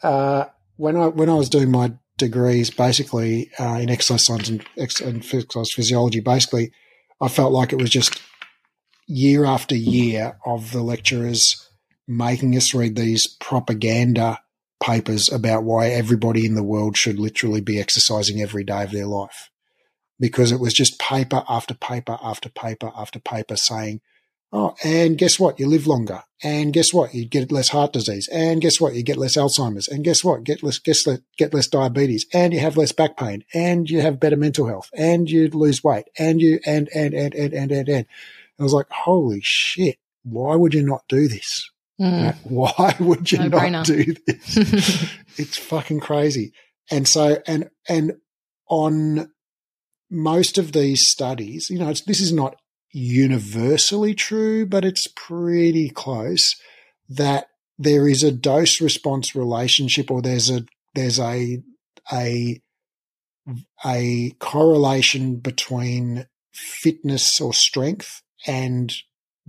uh, 0.02 0.46
when 0.78 0.96
I 0.98 1.08
when 1.08 1.30
I 1.30 1.36
was 1.36 1.50
doing 1.50 1.70
my 1.70 1.94
degrees, 2.18 2.70
basically 2.72 3.52
uh, 3.60 3.76
in 3.76 3.90
exercise 3.92 4.26
science 4.26 4.50
and, 4.50 4.66
ex- 4.78 5.02
and 5.02 5.18
exercise 5.18 5.72
physiology, 5.72 6.20
basically, 6.20 6.72
I 7.22 7.28
felt 7.28 7.52
like 7.54 7.74
it 7.74 7.80
was 7.82 7.92
just 7.92 8.20
year 9.06 9.46
after 9.46 9.76
year 9.76 10.38
of 10.46 10.72
the 10.72 10.82
lecturers 10.82 11.67
making 12.08 12.56
us 12.56 12.74
read 12.74 12.96
these 12.96 13.28
propaganda 13.28 14.40
papers 14.84 15.30
about 15.32 15.64
why 15.64 15.88
everybody 15.90 16.46
in 16.46 16.56
the 16.56 16.64
world 16.64 16.96
should 16.96 17.20
literally 17.20 17.62
be 17.62 17.80
exercising 17.80 18.42
every 18.42 18.64
day 18.64 18.84
of 18.84 18.92
their 18.92 19.08
life, 19.08 19.50
because 20.20 20.52
it 20.52 20.60
was 20.60 20.74
just 20.74 21.00
paper 21.00 21.44
after 21.50 21.74
paper 21.74 22.18
after 22.22 22.50
paper 22.50 22.92
after 22.96 23.20
paper 23.20 23.56
saying 23.56 24.02
Oh, 24.54 24.76
and 24.82 25.18
guess 25.18 25.40
what? 25.40 25.60
You 25.60 25.68
live 25.68 25.88
longer. 25.88 26.24
And 26.42 26.72
guess 26.72 26.94
what? 26.94 27.14
You 27.14 27.26
get 27.26 27.52
less 27.52 27.70
heart 27.70 27.92
disease. 27.92 28.30
And 28.32 28.62
guess 28.62 28.80
what? 28.80 28.94
You 28.96 29.04
get 29.04 29.18
less 29.18 29.36
Alzheimer's. 29.36 29.88
And 29.88 30.06
guess 30.06 30.24
what? 30.24 30.44
Get 30.44 30.64
less, 30.64 30.80
guess 30.80 31.06
less, 31.06 31.20
get 31.38 31.54
less 31.54 31.68
diabetes. 31.68 32.26
And 32.34 32.54
you 32.54 32.60
have 32.60 32.78
less 32.78 32.94
back 32.94 33.18
pain. 33.18 33.44
And 33.54 33.90
you 33.90 34.02
have 34.02 34.20
better 34.20 34.38
mental 34.38 34.68
health. 34.68 34.90
And 34.94 35.30
you 35.30 35.50
lose 35.50 35.84
weight. 35.84 36.06
And 36.18 36.42
you, 36.42 36.60
and, 36.66 36.90
and, 36.96 37.14
and, 37.14 37.34
and, 37.36 37.54
and, 37.54 37.72
and, 37.72 37.90
and. 37.90 38.06
I 38.60 38.64
was 38.64 38.74
like, 38.74 38.90
holy 38.90 39.42
shit. 39.44 39.98
Why 40.24 40.56
would 40.56 40.74
you 40.74 40.82
not 40.82 41.04
do 41.10 41.28
this? 41.28 41.70
Mm. 42.00 42.36
Why 42.44 42.96
would 43.00 43.32
you 43.32 43.40
No-brainer. 43.40 43.72
not 43.72 43.86
do 43.86 44.04
this? 44.28 45.10
it's 45.38 45.58
fucking 45.58 46.00
crazy. 46.00 46.54
And 46.92 47.08
so, 47.08 47.42
and, 47.48 47.70
and 47.90 48.14
on 48.70 49.32
most 50.10 50.58
of 50.58 50.72
these 50.72 51.04
studies, 51.10 51.70
you 51.70 51.80
know, 51.80 51.90
it's, 51.90 52.02
this 52.02 52.20
is 52.20 52.32
not 52.32 52.56
universally 52.92 54.14
true, 54.16 54.66
but 54.66 54.86
it's 54.86 55.08
pretty 55.16 55.90
close 55.90 56.56
that 57.10 57.48
there 57.78 58.08
is 58.08 58.24
a 58.24 58.32
dose 58.32 58.82
response 58.82 59.36
relationship 59.36 60.10
or 60.10 60.22
there's 60.22 60.50
a, 60.50 60.66
there's 60.96 61.20
a, 61.20 61.62
a, 62.12 62.62
a 63.86 64.32
correlation 64.40 65.38
between 65.38 66.26
fitness 66.54 67.40
or 67.40 67.54
strength 67.54 68.22
and 68.46 68.94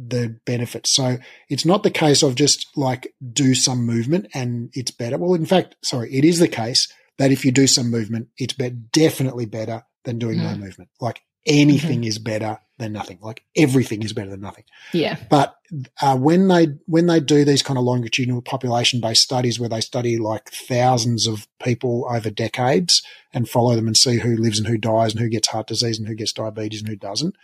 the 0.01 0.39
benefits. 0.47 0.95
So 0.95 1.19
it's 1.49 1.65
not 1.65 1.83
the 1.83 1.91
case 1.91 2.23
of 2.23 2.37
just 2.37 2.67
like 2.77 3.13
do 3.33 3.55
some 3.55 3.85
movement 3.85 4.29
and 4.33 4.71
it's 4.73 4.93
better. 4.93 5.19
Well, 5.19 5.35
in 5.35 5.45
fact, 5.47 5.75
sorry, 5.83 6.15
it 6.15 6.25
is 6.25 6.39
the 6.39 6.49
case 6.49 6.87
that 7.19 7.33
if 7.33 7.45
you 7.45 7.51
do 7.51 7.67
some 7.67 7.91
movement, 7.91 8.29
it's 8.39 8.53
be- 8.55 8.71
definitely 8.71 9.47
better 9.47 9.83
than 10.05 10.19
doing 10.19 10.39
no 10.39 10.45
Mm. 10.51 10.61
movement. 10.61 10.91
Like 11.01 11.21
anything 11.47 12.05
is 12.05 12.19
better 12.19 12.59
than 12.79 12.93
nothing. 12.93 13.19
Like 13.21 13.43
everything 13.57 14.03
is 14.05 14.13
better 14.13 14.31
than 14.31 14.41
nothing. 14.41 14.65
yeah. 14.93 15.17
But 15.29 15.57
uh, 16.01 16.17
when 16.17 16.47
they 16.49 16.69
when 16.87 17.07
they 17.07 17.19
do 17.19 17.45
these 17.45 17.63
kind 17.63 17.77
of 17.77 17.85
longitudinal 17.85 18.41
population 18.43 19.01
based 19.01 19.23
studies 19.23 19.59
where 19.59 19.69
they 19.69 19.81
study 19.81 20.17
like 20.17 20.49
thousands 20.51 21.27
of 21.27 21.49
people 21.61 22.07
over 22.09 22.31
decades 22.31 23.03
and 23.35 23.49
follow 23.49 23.75
them 23.75 23.87
and 23.89 23.97
see 23.97 24.19
who 24.19 24.37
lives 24.37 24.59
and 24.61 24.69
who 24.69 24.79
dies 24.79 25.13
and 25.13 25.21
who 25.21 25.29
gets 25.29 25.49
heart 25.49 25.67
disease 25.67 25.99
and 25.99 26.07
who 26.07 26.15
gets 26.15 26.33
diabetes 26.33 26.81
and 26.81 26.89
who 26.89 26.97
doesn't, 26.97 27.35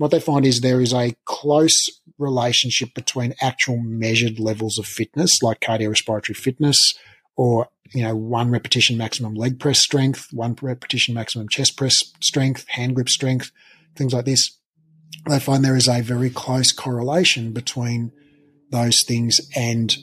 what 0.00 0.10
they 0.10 0.20
find 0.20 0.46
is 0.46 0.60
there 0.60 0.80
is 0.80 0.94
a 0.94 1.14
close 1.26 2.00
relationship 2.18 2.94
between 2.94 3.34
actual 3.40 3.78
measured 3.78 4.40
levels 4.40 4.78
of 4.78 4.86
fitness, 4.86 5.42
like 5.42 5.60
cardiorespiratory 5.60 6.36
fitness, 6.36 6.94
or 7.36 7.68
you 7.92 8.02
know 8.02 8.16
one 8.16 8.50
repetition 8.50 8.96
maximum 8.96 9.34
leg 9.34 9.60
press 9.60 9.80
strength, 9.80 10.28
one 10.32 10.56
repetition 10.62 11.14
maximum 11.14 11.48
chest 11.48 11.76
press 11.76 12.02
strength, 12.20 12.66
hand 12.68 12.94
grip 12.94 13.08
strength, 13.08 13.50
things 13.94 14.14
like 14.14 14.24
this 14.24 14.56
they 15.28 15.38
find 15.38 15.64
there 15.64 15.76
is 15.76 15.88
a 15.88 16.00
very 16.00 16.30
close 16.30 16.72
correlation 16.72 17.52
between 17.52 18.12
those 18.70 19.02
things 19.02 19.40
and 19.54 19.96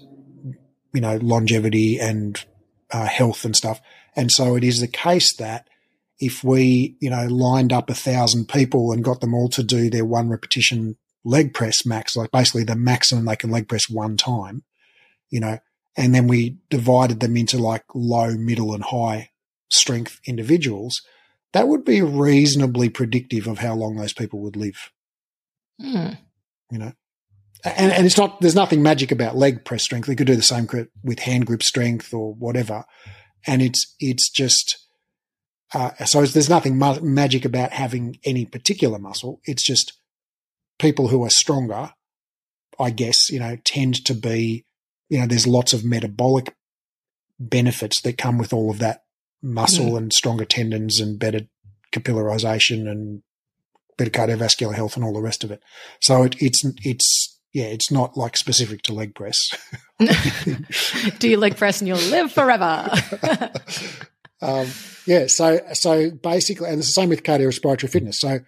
you 0.93 1.01
know 1.01 1.17
longevity 1.17 1.97
and 1.99 2.45
uh, 2.91 3.05
health 3.05 3.45
and 3.45 3.55
stuff. 3.55 3.81
And 4.15 4.31
so 4.31 4.55
it 4.55 4.63
is 4.63 4.79
the 4.79 4.87
case 4.87 5.35
that 5.37 5.66
if 6.19 6.43
we 6.43 6.97
you 6.99 7.09
know 7.09 7.25
lined 7.27 7.71
up 7.71 7.89
a 7.89 7.95
thousand 7.95 8.47
people 8.49 8.91
and 8.91 9.03
got 9.03 9.21
them 9.21 9.33
all 9.33 9.49
to 9.49 9.63
do 9.63 9.89
their 9.89 10.05
one 10.05 10.29
repetition 10.29 10.97
leg 11.23 11.53
press 11.53 11.85
max, 11.85 12.15
like 12.15 12.31
basically 12.31 12.63
the 12.63 12.75
maximum 12.75 13.25
they 13.25 13.35
can 13.35 13.51
leg 13.51 13.67
press 13.67 13.89
one 13.89 14.17
time, 14.17 14.63
you 15.29 15.39
know, 15.39 15.59
and 15.97 16.15
then 16.15 16.27
we 16.27 16.57
divided 16.69 17.19
them 17.19 17.35
into 17.35 17.57
like 17.57 17.83
low, 17.93 18.35
middle, 18.35 18.73
and 18.73 18.85
high 18.85 19.29
strength 19.69 20.21
individuals, 20.25 21.01
that 21.53 21.67
would 21.67 21.83
be 21.83 22.01
reasonably 22.01 22.87
predictive 22.89 23.47
of 23.47 23.59
how 23.59 23.75
long 23.75 23.95
those 23.95 24.13
people 24.13 24.39
would 24.39 24.55
live. 24.55 24.91
Mm. 25.81 26.17
You 26.71 26.79
know, 26.79 26.93
and, 27.63 27.91
and 27.91 28.05
it's 28.05 28.17
not 28.17 28.39
there's 28.41 28.55
nothing 28.55 28.81
magic 28.81 29.11
about 29.11 29.35
leg 29.35 29.65
press 29.65 29.83
strength. 29.83 30.07
They 30.07 30.15
could 30.15 30.27
do 30.27 30.35
the 30.35 30.41
same 30.41 30.67
with 31.03 31.19
hand 31.19 31.45
grip 31.45 31.63
strength 31.63 32.13
or 32.13 32.33
whatever, 32.33 32.85
and 33.45 33.61
it's 33.61 33.95
it's 33.99 34.29
just. 34.29 34.83
Uh, 35.73 35.91
so 36.05 36.25
there's 36.25 36.49
nothing 36.49 36.77
ma- 36.77 36.99
magic 37.01 37.45
about 37.45 37.71
having 37.71 38.19
any 38.23 38.45
particular 38.45 38.99
muscle. 38.99 39.41
It's 39.45 39.63
just 39.63 39.93
people 40.79 41.09
who 41.09 41.23
are 41.25 41.29
stronger, 41.29 41.93
I 42.79 42.89
guess, 42.89 43.29
you 43.29 43.39
know, 43.39 43.57
tend 43.63 44.05
to 44.05 44.13
be, 44.13 44.65
you 45.09 45.19
know, 45.19 45.27
there's 45.27 45.47
lots 45.47 45.73
of 45.73 45.83
metabolic 45.83 46.55
benefits 47.39 48.01
that 48.01 48.17
come 48.17 48.37
with 48.37 48.53
all 48.53 48.71
of 48.71 48.79
that 48.79 49.03
muscle 49.41 49.91
mm. 49.91 49.97
and 49.97 50.13
stronger 50.13 50.45
tendons 50.45 50.99
and 50.99 51.19
better 51.19 51.41
capillarization 51.93 52.89
and 52.89 53.21
better 53.97 54.11
cardiovascular 54.11 54.73
health 54.73 54.95
and 54.95 55.03
all 55.03 55.13
the 55.13 55.21
rest 55.21 55.43
of 55.43 55.51
it. 55.51 55.61
So 56.01 56.23
it, 56.23 56.35
it's 56.41 56.65
it's 56.83 57.39
yeah, 57.53 57.65
it's 57.65 57.91
not 57.91 58.17
like 58.17 58.37
specific 58.37 58.81
to 58.83 58.93
leg 58.93 59.15
press. 59.15 59.49
Do 61.19 61.29
you 61.29 61.37
leg 61.37 61.57
press 61.57 61.81
and 61.81 61.87
you'll 61.87 61.97
live 61.97 62.31
forever? 62.31 62.89
um, 64.41 64.67
yeah, 65.05 65.27
so 65.27 65.59
so 65.73 66.11
basically, 66.11 66.69
and 66.69 66.79
it's 66.79 66.87
the 66.87 66.93
same 66.93 67.09
with 67.09 67.23
cardiorespiratory 67.23 67.89
fitness. 67.89 68.19
So 68.19 68.39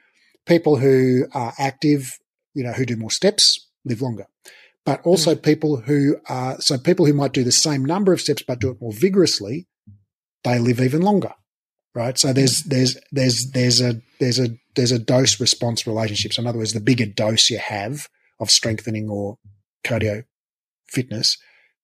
people 0.46 0.78
who 0.78 1.26
are 1.34 1.54
active, 1.58 2.12
you 2.54 2.64
know, 2.64 2.74
who 2.74 2.86
do 2.86 2.96
more 2.96 3.12
steps 3.12 3.68
live 3.86 4.02
longer. 4.02 4.26
But 4.86 5.02
also 5.06 5.36
mm. 5.36 5.44
people 5.44 5.82
who 5.82 6.18
are 6.28 6.60
so 6.60 6.78
people 6.78 7.06
who 7.06 7.14
might 7.14 7.34
do 7.34 7.44
the 7.44 7.52
same 7.52 7.84
number 7.84 8.14
of 8.14 8.22
steps 8.22 8.44
but 8.48 8.60
do 8.60 8.70
it 8.70 8.82
more 8.82 8.94
vigorously, 8.94 9.68
they 10.44 10.60
live 10.60 10.80
even 10.80 11.02
longer 11.02 11.34
right? 11.96 12.18
So 12.18 12.34
there's 12.34 12.64
there's 12.64 12.98
there's 13.12 13.52
there's 13.52 13.82
a 13.82 14.02
there's 14.20 14.40
a 14.40 14.50
there's 14.76 14.92
a 14.92 15.00
dose 15.00 15.40
response 15.40 15.86
relationship. 15.88 16.34
So 16.34 16.42
in 16.42 16.48
other 16.48 16.58
words, 16.58 16.74
the 16.74 16.80
bigger 16.80 17.06
dose 17.06 17.50
you 17.50 17.60
have 17.60 18.08
of 18.40 18.50
strengthening 18.50 19.10
or 19.10 19.38
cardio 19.86 20.24
fitness, 20.88 21.38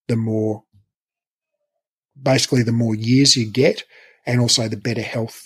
the 0.07 0.15
more 0.15 0.63
basically 2.21 2.63
the 2.63 2.71
more 2.71 2.95
years 2.95 3.35
you 3.35 3.49
get, 3.49 3.83
and 4.25 4.39
also 4.39 4.67
the 4.67 4.77
better 4.77 5.01
health 5.01 5.43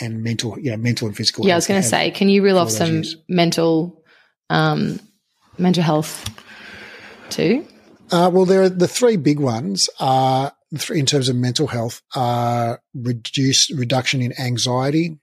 and 0.00 0.22
mental, 0.22 0.58
you 0.58 0.70
know, 0.70 0.76
mental 0.76 1.08
and 1.08 1.16
physical. 1.16 1.46
Yeah, 1.46 1.54
I 1.54 1.56
was 1.56 1.66
going 1.66 1.82
to 1.82 1.88
say, 1.88 2.10
can 2.10 2.28
you 2.28 2.42
reel 2.42 2.58
off 2.58 2.70
some 2.70 2.94
years. 2.94 3.16
mental 3.28 4.02
um, 4.50 5.00
mental 5.58 5.82
health 5.82 6.28
too? 7.30 7.66
Uh, 8.10 8.30
well, 8.32 8.44
there 8.44 8.62
are 8.62 8.68
the 8.68 8.88
three 8.88 9.16
big 9.16 9.38
ones 9.38 9.88
are 10.00 10.52
in 10.90 11.06
terms 11.06 11.28
of 11.28 11.36
mental 11.36 11.66
health 11.66 12.02
are 12.14 12.80
reduce 12.94 13.70
reduction 13.70 14.20
in 14.20 14.38
anxiety 14.38 15.18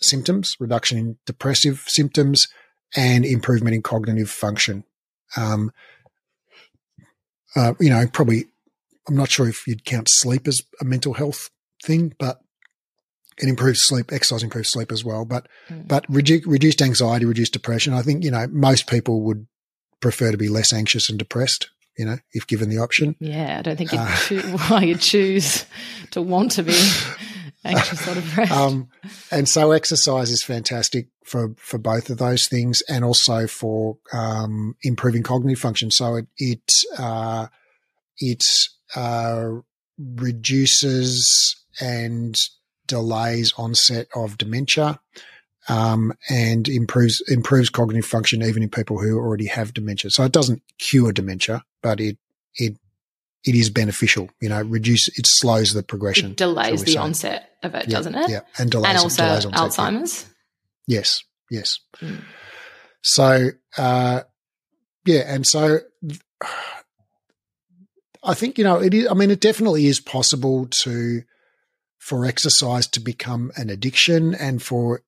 symptoms, 0.00 0.56
reduction 0.58 0.98
in 0.98 1.18
depressive 1.26 1.84
symptoms, 1.86 2.48
and 2.94 3.24
improvement 3.24 3.74
in 3.74 3.82
cognitive 3.82 4.30
function. 4.30 4.84
Um, 5.36 5.72
uh, 7.54 7.74
you 7.80 7.90
know, 7.90 8.06
probably 8.12 8.46
I'm 9.08 9.16
not 9.16 9.30
sure 9.30 9.48
if 9.48 9.66
you'd 9.66 9.84
count 9.84 10.08
sleep 10.10 10.46
as 10.46 10.62
a 10.80 10.84
mental 10.84 11.14
health 11.14 11.50
thing, 11.84 12.14
but 12.18 12.38
it 13.38 13.48
improves 13.48 13.80
sleep. 13.84 14.12
Exercise 14.12 14.42
improves 14.42 14.70
sleep 14.70 14.92
as 14.92 15.04
well, 15.04 15.24
but 15.24 15.48
mm. 15.68 15.86
but 15.86 16.06
redu- 16.06 16.46
reduced 16.46 16.82
anxiety, 16.82 17.24
reduced 17.24 17.52
depression. 17.52 17.94
I 17.94 18.02
think 18.02 18.24
you 18.24 18.30
know 18.30 18.46
most 18.48 18.86
people 18.86 19.22
would 19.22 19.46
prefer 20.00 20.30
to 20.30 20.36
be 20.36 20.48
less 20.48 20.72
anxious 20.72 21.08
and 21.08 21.18
depressed 21.18 21.68
you 21.96 22.04
know, 22.06 22.18
if 22.32 22.46
given 22.46 22.68
the 22.68 22.78
option. 22.78 23.16
Yeah, 23.20 23.58
I 23.58 23.62
don't 23.62 23.76
think 23.76 23.92
you'd 23.92 24.00
uh, 24.00 24.58
why 24.68 24.82
you 24.82 24.96
choose 24.96 25.64
to 26.12 26.22
want 26.22 26.52
to 26.52 26.62
be 26.62 26.78
anxious 27.64 28.08
or 28.08 28.14
depressed. 28.14 28.52
Um, 28.52 28.88
and 29.30 29.48
so 29.48 29.72
exercise 29.72 30.30
is 30.30 30.42
fantastic 30.42 31.08
for, 31.24 31.54
for 31.58 31.78
both 31.78 32.10
of 32.10 32.18
those 32.18 32.46
things 32.46 32.82
and 32.88 33.04
also 33.04 33.46
for 33.46 33.98
um, 34.12 34.74
improving 34.82 35.22
cognitive 35.22 35.60
function. 35.60 35.90
So 35.90 36.16
it, 36.16 36.26
it, 36.38 36.70
uh, 36.98 37.48
it 38.18 38.42
uh, 38.96 39.50
reduces 39.98 41.56
and 41.80 42.36
delays 42.86 43.52
onset 43.56 44.08
of 44.14 44.36
dementia 44.38 45.00
um, 45.68 46.12
and 46.28 46.68
improves 46.68 47.22
improves 47.28 47.70
cognitive 47.70 48.04
function 48.04 48.42
even 48.42 48.62
in 48.62 48.68
people 48.68 48.98
who 48.98 49.16
already 49.16 49.46
have 49.46 49.74
dementia. 49.74 50.10
So 50.10 50.24
it 50.24 50.32
doesn't 50.32 50.62
cure 50.78 51.12
dementia, 51.12 51.64
but 51.82 52.00
it 52.00 52.18
it 52.56 52.76
it 53.44 53.54
is 53.54 53.70
beneficial. 53.70 54.28
You 54.40 54.48
know, 54.48 54.62
reduce 54.62 55.08
it 55.18 55.26
slows 55.26 55.72
the 55.72 55.82
progression. 55.82 56.32
It 56.32 56.36
delays 56.36 56.84
the 56.84 56.92
say. 56.92 56.98
onset 56.98 57.50
of 57.62 57.74
it, 57.74 57.88
yeah, 57.88 57.96
doesn't 57.96 58.14
it? 58.14 58.30
Yeah, 58.30 58.40
and 58.58 58.70
delays 58.70 58.90
and 58.90 58.98
also 58.98 59.24
delays 59.24 59.46
Alzheimer's. 59.46 60.26
Yeah. 60.86 60.98
Yes, 60.98 61.22
yes. 61.50 61.78
Mm. 62.00 62.22
So 63.02 63.50
uh, 63.78 64.20
yeah, 65.04 65.22
and 65.26 65.46
so 65.46 65.78
I 68.24 68.34
think 68.34 68.58
you 68.58 68.64
know 68.64 68.80
it 68.80 68.94
is. 68.94 69.08
I 69.08 69.14
mean, 69.14 69.30
it 69.30 69.40
definitely 69.40 69.86
is 69.86 70.00
possible 70.00 70.66
to 70.82 71.22
for 71.98 72.24
exercise 72.24 72.86
to 72.88 73.00
become 73.00 73.52
an 73.56 73.70
addiction 73.70 74.34
and 74.34 74.62
for 74.62 75.02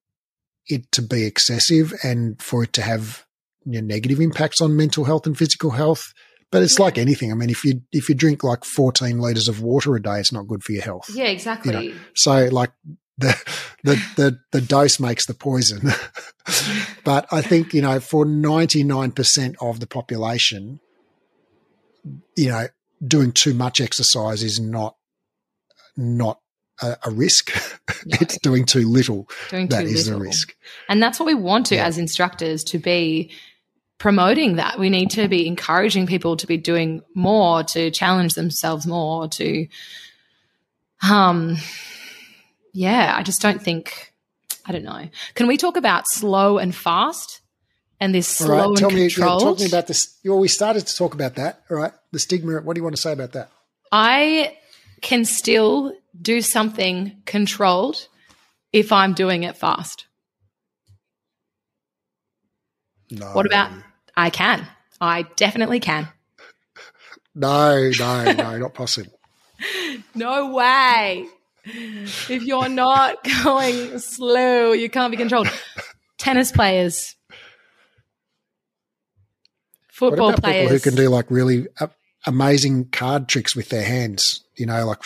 it 0.67 0.91
to 0.93 1.01
be 1.01 1.25
excessive 1.25 1.93
and 2.03 2.41
for 2.41 2.63
it 2.63 2.73
to 2.73 2.81
have 2.81 3.25
you 3.65 3.81
know, 3.81 3.87
negative 3.87 4.19
impacts 4.19 4.61
on 4.61 4.77
mental 4.77 5.03
health 5.03 5.25
and 5.25 5.37
physical 5.37 5.71
health. 5.71 6.13
But 6.51 6.63
it's 6.63 6.79
yeah. 6.79 6.85
like 6.85 6.97
anything. 6.97 7.31
I 7.31 7.35
mean, 7.35 7.49
if 7.49 7.65
you 7.65 7.81
if 7.91 8.07
you 8.07 8.15
drink 8.15 8.43
like 8.43 8.63
fourteen 8.63 9.19
liters 9.19 9.47
of 9.47 9.61
water 9.61 9.95
a 9.95 10.01
day, 10.01 10.19
it's 10.19 10.31
not 10.31 10.47
good 10.47 10.63
for 10.63 10.71
your 10.71 10.83
health. 10.83 11.09
Yeah, 11.13 11.25
exactly. 11.25 11.73
You 11.73 11.93
know? 11.93 11.99
So 12.15 12.47
like 12.51 12.71
the 13.17 13.35
the 13.83 13.95
the 14.15 14.39
the 14.51 14.61
dose 14.61 14.99
makes 14.99 15.25
the 15.25 15.33
poison. 15.33 15.81
but 17.03 17.27
I 17.31 17.41
think 17.49 17.73
you 17.73 17.81
know 17.81 17.99
for 17.99 18.25
ninety 18.25 18.83
nine 18.83 19.11
percent 19.11 19.55
of 19.59 19.79
the 19.79 19.87
population, 19.87 20.79
you 22.37 22.49
know, 22.49 22.67
doing 23.05 23.31
too 23.31 23.53
much 23.53 23.81
exercise 23.81 24.43
is 24.43 24.59
not 24.59 24.95
not 25.97 26.39
a, 26.81 26.97
a 27.03 27.11
risk. 27.11 27.51
No. 28.07 28.17
it's 28.21 28.37
doing 28.39 28.65
too 28.65 28.87
little. 28.87 29.27
Doing 29.49 29.67
that 29.69 29.81
too 29.81 29.87
is 29.87 30.07
little. 30.07 30.21
a 30.21 30.25
risk. 30.25 30.55
And 30.87 31.01
that's 31.01 31.19
what 31.19 31.25
we 31.25 31.33
want 31.33 31.65
to, 31.67 31.75
yeah. 31.75 31.85
as 31.85 31.97
instructors, 31.97 32.63
to 32.65 32.77
be 32.77 33.31
promoting 33.97 34.57
that. 34.57 34.77
We 34.77 34.91
need 34.91 35.09
to 35.11 35.27
be 35.27 35.47
encouraging 35.47 36.05
people 36.05 36.37
to 36.37 36.45
be 36.45 36.57
doing 36.57 37.01
more, 37.15 37.63
to 37.63 37.89
challenge 37.89 38.35
themselves 38.35 38.85
more, 38.85 39.27
to, 39.29 39.67
um, 41.09 41.57
yeah, 42.73 43.15
I 43.17 43.23
just 43.23 43.41
don't 43.41 43.61
think, 43.61 44.13
I 44.67 44.71
don't 44.71 44.83
know. 44.83 45.09
Can 45.33 45.47
we 45.47 45.57
talk 45.57 45.77
about 45.77 46.03
slow 46.07 46.59
and 46.59 46.75
fast? 46.75 47.41
And 47.99 48.13
this 48.13 48.27
slow 48.27 48.69
right, 48.69 48.77
tell 48.77 48.89
and 48.89 48.97
me, 48.97 49.09
controlled. 49.09 49.41
Yeah, 49.41 49.47
talk 49.47 49.59
me 49.59 49.65
about 49.67 49.87
this. 49.87 50.17
Well, 50.25 50.39
we 50.39 50.47
started 50.47 50.85
to 50.87 50.95
talk 50.95 51.13
about 51.13 51.35
that. 51.35 51.61
All 51.69 51.77
right, 51.77 51.93
the 52.11 52.19
stigma. 52.19 52.59
What 52.61 52.75
do 52.75 52.79
you 52.79 52.83
want 52.83 52.95
to 52.95 53.01
say 53.01 53.13
about 53.13 53.31
that? 53.33 53.49
I 53.91 54.57
can 55.01 55.23
still 55.23 55.93
do 56.21 56.41
something 56.41 57.21
controlled 57.25 58.07
if 58.73 58.91
I'm 58.91 59.13
doing 59.13 59.43
it 59.43 59.55
fast. 59.55 60.05
No. 63.11 63.27
What 63.27 63.45
about 63.45 63.71
I 64.17 64.29
can? 64.29 64.67
I 64.99 65.23
definitely 65.35 65.79
can. 65.79 66.07
No, 67.33 67.91
no, 67.99 68.31
no, 68.31 68.57
not 68.57 68.73
possible. 68.73 69.19
no 70.15 70.53
way. 70.53 71.27
If 71.65 72.43
you're 72.43 72.69
not 72.69 73.23
going 73.43 73.99
slow, 73.99 74.71
you 74.71 74.89
can't 74.89 75.11
be 75.11 75.17
controlled. 75.17 75.49
Tennis 76.17 76.51
players, 76.51 77.15
football 79.95 80.33
players, 80.33 80.69
who 80.69 80.79
can 80.79 80.95
do 80.95 81.09
like 81.09 81.25
really 81.29 81.67
uh, 81.79 81.87
amazing 82.25 82.89
card 82.89 83.27
tricks 83.27 83.55
with 83.55 83.69
their 83.69 83.83
hands. 83.83 84.43
You 84.55 84.65
know, 84.65 84.85
like 84.85 84.99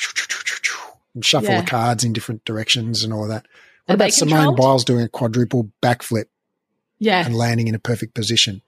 and 1.13 1.25
shuffle 1.25 1.49
yeah. 1.49 1.61
the 1.61 1.67
cards 1.67 2.03
in 2.03 2.13
different 2.13 2.43
directions 2.45 3.03
and 3.03 3.13
all 3.13 3.23
of 3.23 3.29
that. 3.29 3.45
What 3.85 3.93
Are 3.93 3.95
about 3.95 4.13
Simone 4.13 4.55
Biles 4.55 4.83
doing 4.83 5.03
a 5.03 5.09
quadruple 5.09 5.71
backflip? 5.81 6.25
Yeah. 6.99 7.25
And 7.25 7.35
landing 7.35 7.67
in 7.67 7.75
a 7.75 7.79
perfect 7.79 8.13
position. 8.13 8.61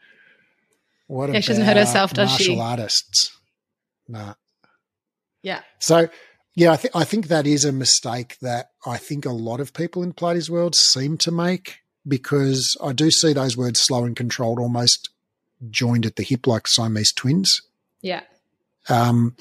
What 1.07 1.33
yeah, 1.33 1.41
she 1.41 1.49
doesn't 1.49 1.65
hurt 1.65 1.75
herself, 1.75 2.13
does 2.13 2.29
martial 2.29 2.55
she? 2.55 2.59
artists. 2.59 3.37
Nah. 4.07 4.35
Yeah. 5.41 5.61
So 5.79 6.07
yeah, 6.55 6.71
I 6.71 6.77
think 6.77 6.95
I 6.95 7.03
think 7.03 7.27
that 7.27 7.45
is 7.45 7.65
a 7.65 7.71
mistake 7.71 8.37
that 8.41 8.71
I 8.85 8.97
think 8.97 9.25
a 9.25 9.31
lot 9.31 9.59
of 9.59 9.73
people 9.73 10.03
in 10.03 10.13
Pilates 10.13 10.49
world 10.49 10.75
seem 10.75 11.17
to 11.19 11.31
make 11.31 11.79
because 12.07 12.77
I 12.81 12.93
do 12.93 13.11
see 13.11 13.33
those 13.33 13.57
words 13.57 13.81
slow 13.81 14.05
and 14.05 14.15
controlled 14.15 14.59
almost 14.59 15.09
joined 15.69 16.05
at 16.05 16.15
the 16.15 16.23
hip 16.23 16.47
like 16.47 16.67
Siamese 16.67 17.13
twins. 17.13 17.61
Yeah. 18.01 18.21
Um, 18.89 19.35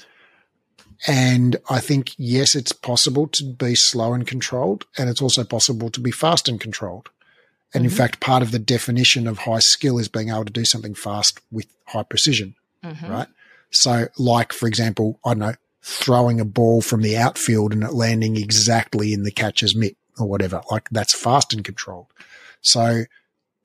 and 1.07 1.55
I 1.69 1.79
think, 1.79 2.11
yes, 2.17 2.53
it's 2.53 2.71
possible 2.71 3.27
to 3.29 3.43
be 3.43 3.73
slow 3.73 4.13
and 4.13 4.27
controlled, 4.27 4.85
and 4.97 5.09
it's 5.09 5.21
also 5.21 5.43
possible 5.43 5.89
to 5.89 5.99
be 5.99 6.11
fast 6.11 6.47
and 6.47 6.59
controlled. 6.59 7.09
And 7.73 7.83
mm-hmm. 7.83 7.91
in 7.91 7.97
fact, 7.97 8.19
part 8.19 8.43
of 8.43 8.51
the 8.51 8.59
definition 8.59 9.27
of 9.27 9.39
high 9.39 9.59
skill 9.59 9.97
is 9.97 10.07
being 10.07 10.29
able 10.29 10.45
to 10.45 10.51
do 10.51 10.65
something 10.65 10.93
fast 10.93 11.39
with 11.51 11.67
high 11.85 12.03
precision, 12.03 12.55
mm-hmm. 12.83 13.11
right? 13.11 13.27
So, 13.71 14.07
like, 14.17 14.53
for 14.53 14.67
example, 14.67 15.19
I 15.25 15.29
don't 15.29 15.39
know, 15.39 15.55
throwing 15.81 16.39
a 16.39 16.45
ball 16.45 16.81
from 16.81 17.01
the 17.01 17.17
outfield 17.17 17.73
and 17.73 17.83
it 17.83 17.93
landing 17.93 18.37
exactly 18.37 19.13
in 19.13 19.23
the 19.23 19.31
catcher's 19.31 19.75
mitt 19.75 19.97
or 20.19 20.27
whatever. 20.27 20.61
Like 20.69 20.89
that's 20.91 21.15
fast 21.15 21.53
and 21.53 21.63
controlled. 21.63 22.07
So 22.61 23.05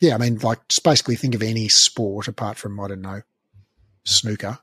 yeah, 0.00 0.14
I 0.14 0.18
mean, 0.18 0.38
like 0.38 0.66
just 0.68 0.84
basically 0.84 1.16
think 1.16 1.34
of 1.34 1.42
any 1.42 1.68
sport 1.68 2.28
apart 2.28 2.58
from 2.58 2.78
I 2.80 2.88
don't 2.88 3.00
know 3.00 3.22
snooker. 4.04 4.58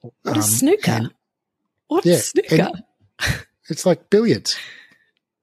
What 0.00 0.36
is 0.36 0.44
um, 0.44 0.50
snooker? 0.50 0.90
And, 0.90 1.14
What's 1.88 2.06
yeah, 2.06 2.18
snooker? 2.18 2.70
It's 3.68 3.86
like 3.86 4.10
billiards. 4.10 4.56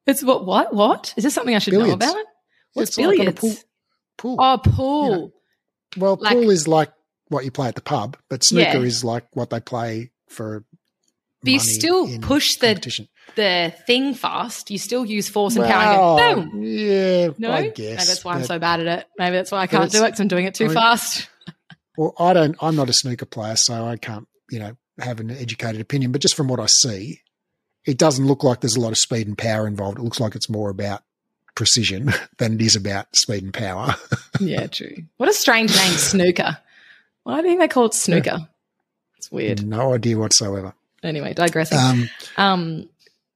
It's 0.06 0.24
what? 0.24 0.46
What? 0.46 0.74
What? 0.74 1.14
Is 1.18 1.24
this 1.24 1.34
something 1.34 1.56
I 1.56 1.60
should 1.60 1.72
billiards. 1.72 2.00
know 2.06 2.12
about? 2.12 2.26
What's 2.74 2.90
it's 2.90 2.98
billiards? 2.98 3.26
Like 3.26 3.36
pool, 3.38 3.56
pool. 4.18 4.36
Oh, 4.40 4.58
pool. 4.58 5.10
You 5.10 5.16
know, 5.16 5.32
well, 5.98 6.18
like, 6.20 6.34
pool 6.34 6.50
is 6.50 6.68
like 6.68 6.92
what 7.30 7.46
you 7.46 7.52
play 7.52 7.68
at 7.68 7.76
the 7.76 7.82
pub, 7.82 8.18
but 8.30 8.44
snooker 8.44 8.80
yeah. 8.80 8.84
is 8.84 9.04
like 9.04 9.26
what 9.34 9.50
they 9.50 9.60
play 9.60 10.12
for. 10.30 10.66
But 11.44 11.52
you 11.54 11.60
still 11.60 12.20
push 12.20 12.56
the 12.58 13.08
the 13.36 13.74
thing 13.86 14.14
fast. 14.14 14.72
You 14.72 14.78
still 14.78 15.06
use 15.06 15.30
force 15.30 15.56
and 15.56 15.64
well, 15.64 15.72
power. 15.72 16.20
And 16.20 16.52
go, 16.52 16.52
boom. 16.52 16.64
Yeah, 16.64 17.30
no, 17.38 17.52
I 17.52 17.70
guess. 17.70 17.78
Maybe 17.78 17.96
that's 17.96 18.26
why 18.26 18.34
I'm 18.36 18.44
so 18.44 18.60
bad 18.60 18.80
at 18.80 19.00
it. 19.00 19.08
Maybe 19.18 19.36
that's 19.36 19.52
why 19.52 19.60
I 19.60 19.68
can't 19.68 19.92
do 19.92 20.00
it 20.04 20.08
because 20.08 20.20
I'm 20.20 20.28
doing 20.28 20.46
it 20.46 20.56
too 20.56 20.66
I 20.66 20.68
mean, 20.68 20.76
fast. 20.76 21.30
well, 21.98 22.14
I 22.20 22.34
don't. 22.34 22.56
I'm 22.62 22.76
not 22.76 22.90
a 22.90 22.94
snooker 22.94 23.26
player, 23.26 23.56
so 23.56 23.86
I 23.86 23.98
can't. 23.98 24.28
You 24.50 24.60
know, 24.60 24.78
have 25.00 25.20
an 25.20 25.30
educated 25.32 25.82
opinion. 25.82 26.12
But 26.12 26.22
just 26.22 26.36
from 26.36 26.48
what 26.48 26.60
I 26.60 26.66
see, 26.66 27.22
it 27.86 27.98
doesn't 27.98 28.26
look 28.26 28.44
like 28.44 28.62
there's 28.62 28.76
a 28.76 28.82
lot 28.82 28.92
of 28.92 28.98
speed 28.98 29.28
and 29.28 29.38
power 29.38 29.68
involved. 29.68 30.00
It 30.00 30.04
looks 30.04 30.20
like 30.20 30.36
it's 30.36 30.50
more 30.50 30.70
about 30.70 31.04
precision 31.56 32.14
than 32.38 32.54
it 32.54 32.62
is 32.62 32.76
about 32.76 33.16
speed 33.16 33.44
and 33.44 33.54
power. 33.54 33.96
yeah, 34.40 34.68
true. 34.68 34.96
What 35.18 35.30
a 35.30 35.34
strange 35.34 35.76
name, 35.76 35.94
snooker. 35.94 36.58
Why 37.24 37.42
do 37.42 37.48
you 37.48 37.52
think 37.52 37.60
they 37.60 37.68
call 37.68 37.86
it 37.86 37.94
snooker? 37.94 38.38
Yeah. 38.40 38.46
It's 39.18 39.32
weird. 39.32 39.66
No 39.66 39.94
idea 39.94 40.18
whatsoever. 40.18 40.74
Anyway, 41.04 41.34
digressing. 41.34 41.78
Um, 41.78 42.10
um, 42.38 42.90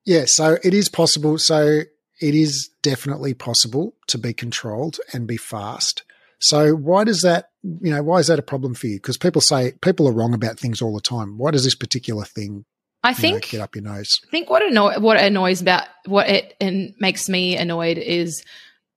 yeah, 0.06 0.24
so 0.26 0.58
it 0.64 0.74
is 0.74 0.90
possible. 0.90 1.38
So 1.38 1.82
it 2.22 2.36
is 2.36 2.70
definitely 2.82 3.34
possible 3.34 3.96
to 4.08 4.18
be 4.18 4.34
controlled 4.34 5.00
and 5.14 5.28
be 5.28 5.38
fast. 5.38 6.04
So 6.40 6.74
why 6.74 7.04
does 7.04 7.22
that, 7.22 7.50
you 7.64 7.92
know, 7.92 8.02
why 8.02 8.18
is 8.18 8.28
that 8.28 8.40
a 8.40 8.44
problem 8.44 8.74
for 8.74 8.88
you? 8.88 8.98
Because 8.98 9.18
people 9.18 9.42
say 9.42 9.74
people 9.82 10.08
are 10.08 10.14
wrong 10.14 10.34
about 10.34 10.58
things 10.58 10.82
all 10.82 10.94
the 10.94 11.02
time. 11.02 11.38
Why 11.38 11.52
does 11.52 11.64
this 11.64 11.76
particular 11.76 12.26
thing 12.26 12.66
I 13.04 13.14
think 13.14 13.44
know, 13.44 13.48
get 13.50 13.62
up 13.62 13.76
your 13.76 13.84
nose. 13.84 14.20
I 14.28 14.32
think 14.32 14.50
what 14.50 14.62
anno- 14.62 15.00
what 15.00 15.18
annoys 15.18 15.62
about 15.62 15.88
what 16.06 16.30
it 16.30 16.56
and 16.62 16.94
makes 17.00 17.30
me 17.30 17.58
annoyed 17.58 17.98
is 17.98 18.44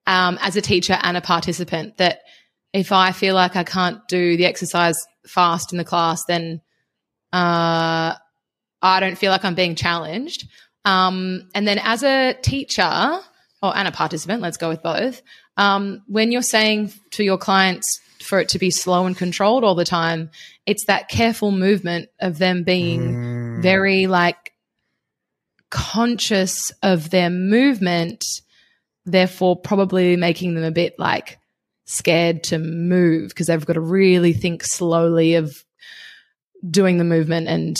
um, 0.06 0.38
as 0.42 0.56
a 0.56 0.60
teacher 0.60 0.98
and 1.02 1.16
a 1.16 1.22
participant 1.22 1.96
that 1.96 2.20
if 2.72 2.92
I 2.92 3.12
feel 3.12 3.34
like 3.34 3.56
I 3.56 3.64
can't 3.64 4.06
do 4.08 4.36
the 4.36 4.46
exercise 4.46 4.96
fast 5.26 5.72
in 5.72 5.78
the 5.78 5.84
class, 5.84 6.24
then 6.26 6.60
uh, 7.32 8.14
I 8.84 9.00
don't 9.00 9.16
feel 9.16 9.32
like 9.32 9.44
I'm 9.44 9.54
being 9.54 9.74
challenged. 9.74 10.46
Um, 10.84 11.48
and 11.54 11.66
then 11.66 11.78
as 11.78 12.02
a 12.02 12.34
teacher 12.34 13.18
or 13.62 13.76
and 13.76 13.88
a 13.88 13.92
participant, 13.92 14.42
let's 14.42 14.58
go 14.58 14.68
with 14.68 14.82
both. 14.82 15.22
Um, 15.56 16.02
when 16.06 16.30
you're 16.30 16.42
saying 16.42 16.92
to 17.12 17.24
your 17.24 17.38
clients 17.38 18.00
for 18.20 18.40
it 18.40 18.50
to 18.50 18.58
be 18.58 18.70
slow 18.70 19.06
and 19.06 19.16
controlled 19.16 19.64
all 19.64 19.74
the 19.74 19.84
time, 19.84 20.30
it's 20.66 20.84
that 20.86 21.08
careful 21.08 21.50
movement 21.50 22.10
of 22.20 22.38
them 22.38 22.62
being 22.62 23.14
mm. 23.14 23.62
very 23.62 24.06
like 24.06 24.52
conscious 25.70 26.70
of 26.82 27.08
their 27.08 27.30
movement, 27.30 28.24
therefore 29.06 29.56
probably 29.56 30.16
making 30.16 30.54
them 30.54 30.64
a 30.64 30.70
bit 30.70 30.98
like 30.98 31.38
scared 31.86 32.44
to 32.44 32.58
move 32.58 33.30
because 33.30 33.46
they've 33.46 33.64
got 33.64 33.74
to 33.74 33.80
really 33.80 34.32
think 34.32 34.62
slowly 34.62 35.34
of 35.36 35.64
doing 36.70 36.98
the 36.98 37.04
movement 37.04 37.48
and 37.48 37.76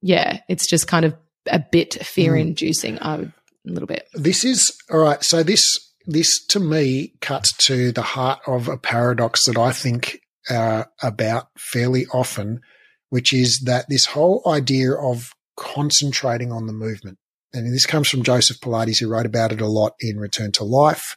yeah, 0.00 0.40
it's 0.48 0.66
just 0.66 0.86
kind 0.86 1.04
of 1.04 1.14
a 1.50 1.58
bit 1.58 1.94
fear 2.04 2.36
inducing, 2.36 2.96
mm. 2.96 3.02
I 3.02 3.16
would 3.16 3.32
a 3.66 3.72
little 3.72 3.86
bit. 3.86 4.08
This 4.14 4.44
is 4.44 4.76
all 4.90 5.00
right. 5.00 5.22
So 5.22 5.42
this 5.42 5.78
this 6.06 6.44
to 6.46 6.60
me 6.60 7.14
cuts 7.20 7.52
to 7.66 7.92
the 7.92 8.02
heart 8.02 8.40
of 8.46 8.68
a 8.68 8.78
paradox 8.78 9.44
that 9.44 9.58
I 9.58 9.72
think 9.72 10.20
uh, 10.48 10.84
about 11.02 11.48
fairly 11.58 12.06
often, 12.12 12.60
which 13.10 13.32
is 13.32 13.60
that 13.66 13.86
this 13.88 14.06
whole 14.06 14.42
idea 14.46 14.92
of 14.92 15.32
concentrating 15.56 16.50
on 16.50 16.66
the 16.66 16.72
movement. 16.72 17.18
And 17.52 17.72
this 17.72 17.86
comes 17.86 18.08
from 18.08 18.22
Joseph 18.22 18.60
Pilates, 18.60 18.98
who 18.98 19.08
wrote 19.08 19.26
about 19.26 19.52
it 19.52 19.60
a 19.60 19.66
lot 19.66 19.94
in 20.00 20.18
Return 20.18 20.52
to 20.52 20.64
Life. 20.64 21.16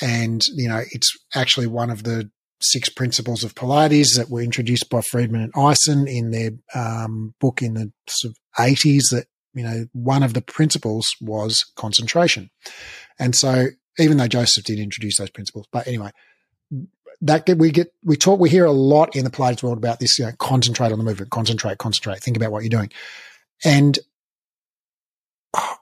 And, 0.00 0.44
you 0.54 0.68
know, 0.68 0.82
it's 0.90 1.16
actually 1.34 1.66
one 1.66 1.90
of 1.90 2.04
the 2.04 2.30
six 2.60 2.88
principles 2.88 3.44
of 3.44 3.54
Pilates 3.54 4.16
that 4.16 4.30
were 4.30 4.42
introduced 4.42 4.90
by 4.90 5.00
Friedman 5.00 5.42
and 5.42 5.52
Eisen 5.56 6.06
in 6.06 6.30
their 6.30 6.50
um, 6.74 7.34
book 7.40 7.62
in 7.62 7.74
the 7.74 7.92
sort 8.08 8.32
of 8.32 8.64
80s 8.64 9.10
that, 9.10 9.26
you 9.54 9.62
know, 9.62 9.86
one 9.92 10.22
of 10.22 10.34
the 10.34 10.42
principles 10.42 11.14
was 11.20 11.64
concentration. 11.76 12.50
And 13.18 13.34
so 13.34 13.66
even 13.98 14.16
though 14.16 14.28
Joseph 14.28 14.64
did 14.64 14.78
introduce 14.78 15.18
those 15.18 15.30
principles, 15.30 15.66
but 15.72 15.86
anyway, 15.86 16.10
that 17.22 17.46
we 17.58 17.70
get 17.70 17.92
we 18.02 18.16
talk 18.16 18.40
we 18.40 18.48
hear 18.48 18.64
a 18.64 18.72
lot 18.72 19.14
in 19.14 19.24
the 19.24 19.30
Pilates 19.30 19.62
world 19.62 19.76
about 19.76 20.00
this. 20.00 20.18
You 20.18 20.26
know, 20.26 20.32
concentrate 20.38 20.92
on 20.92 20.98
the 20.98 21.04
movement, 21.04 21.30
concentrate, 21.30 21.78
concentrate, 21.78 22.20
think 22.20 22.36
about 22.36 22.50
what 22.50 22.62
you're 22.62 22.70
doing, 22.70 22.90
and 23.62 23.98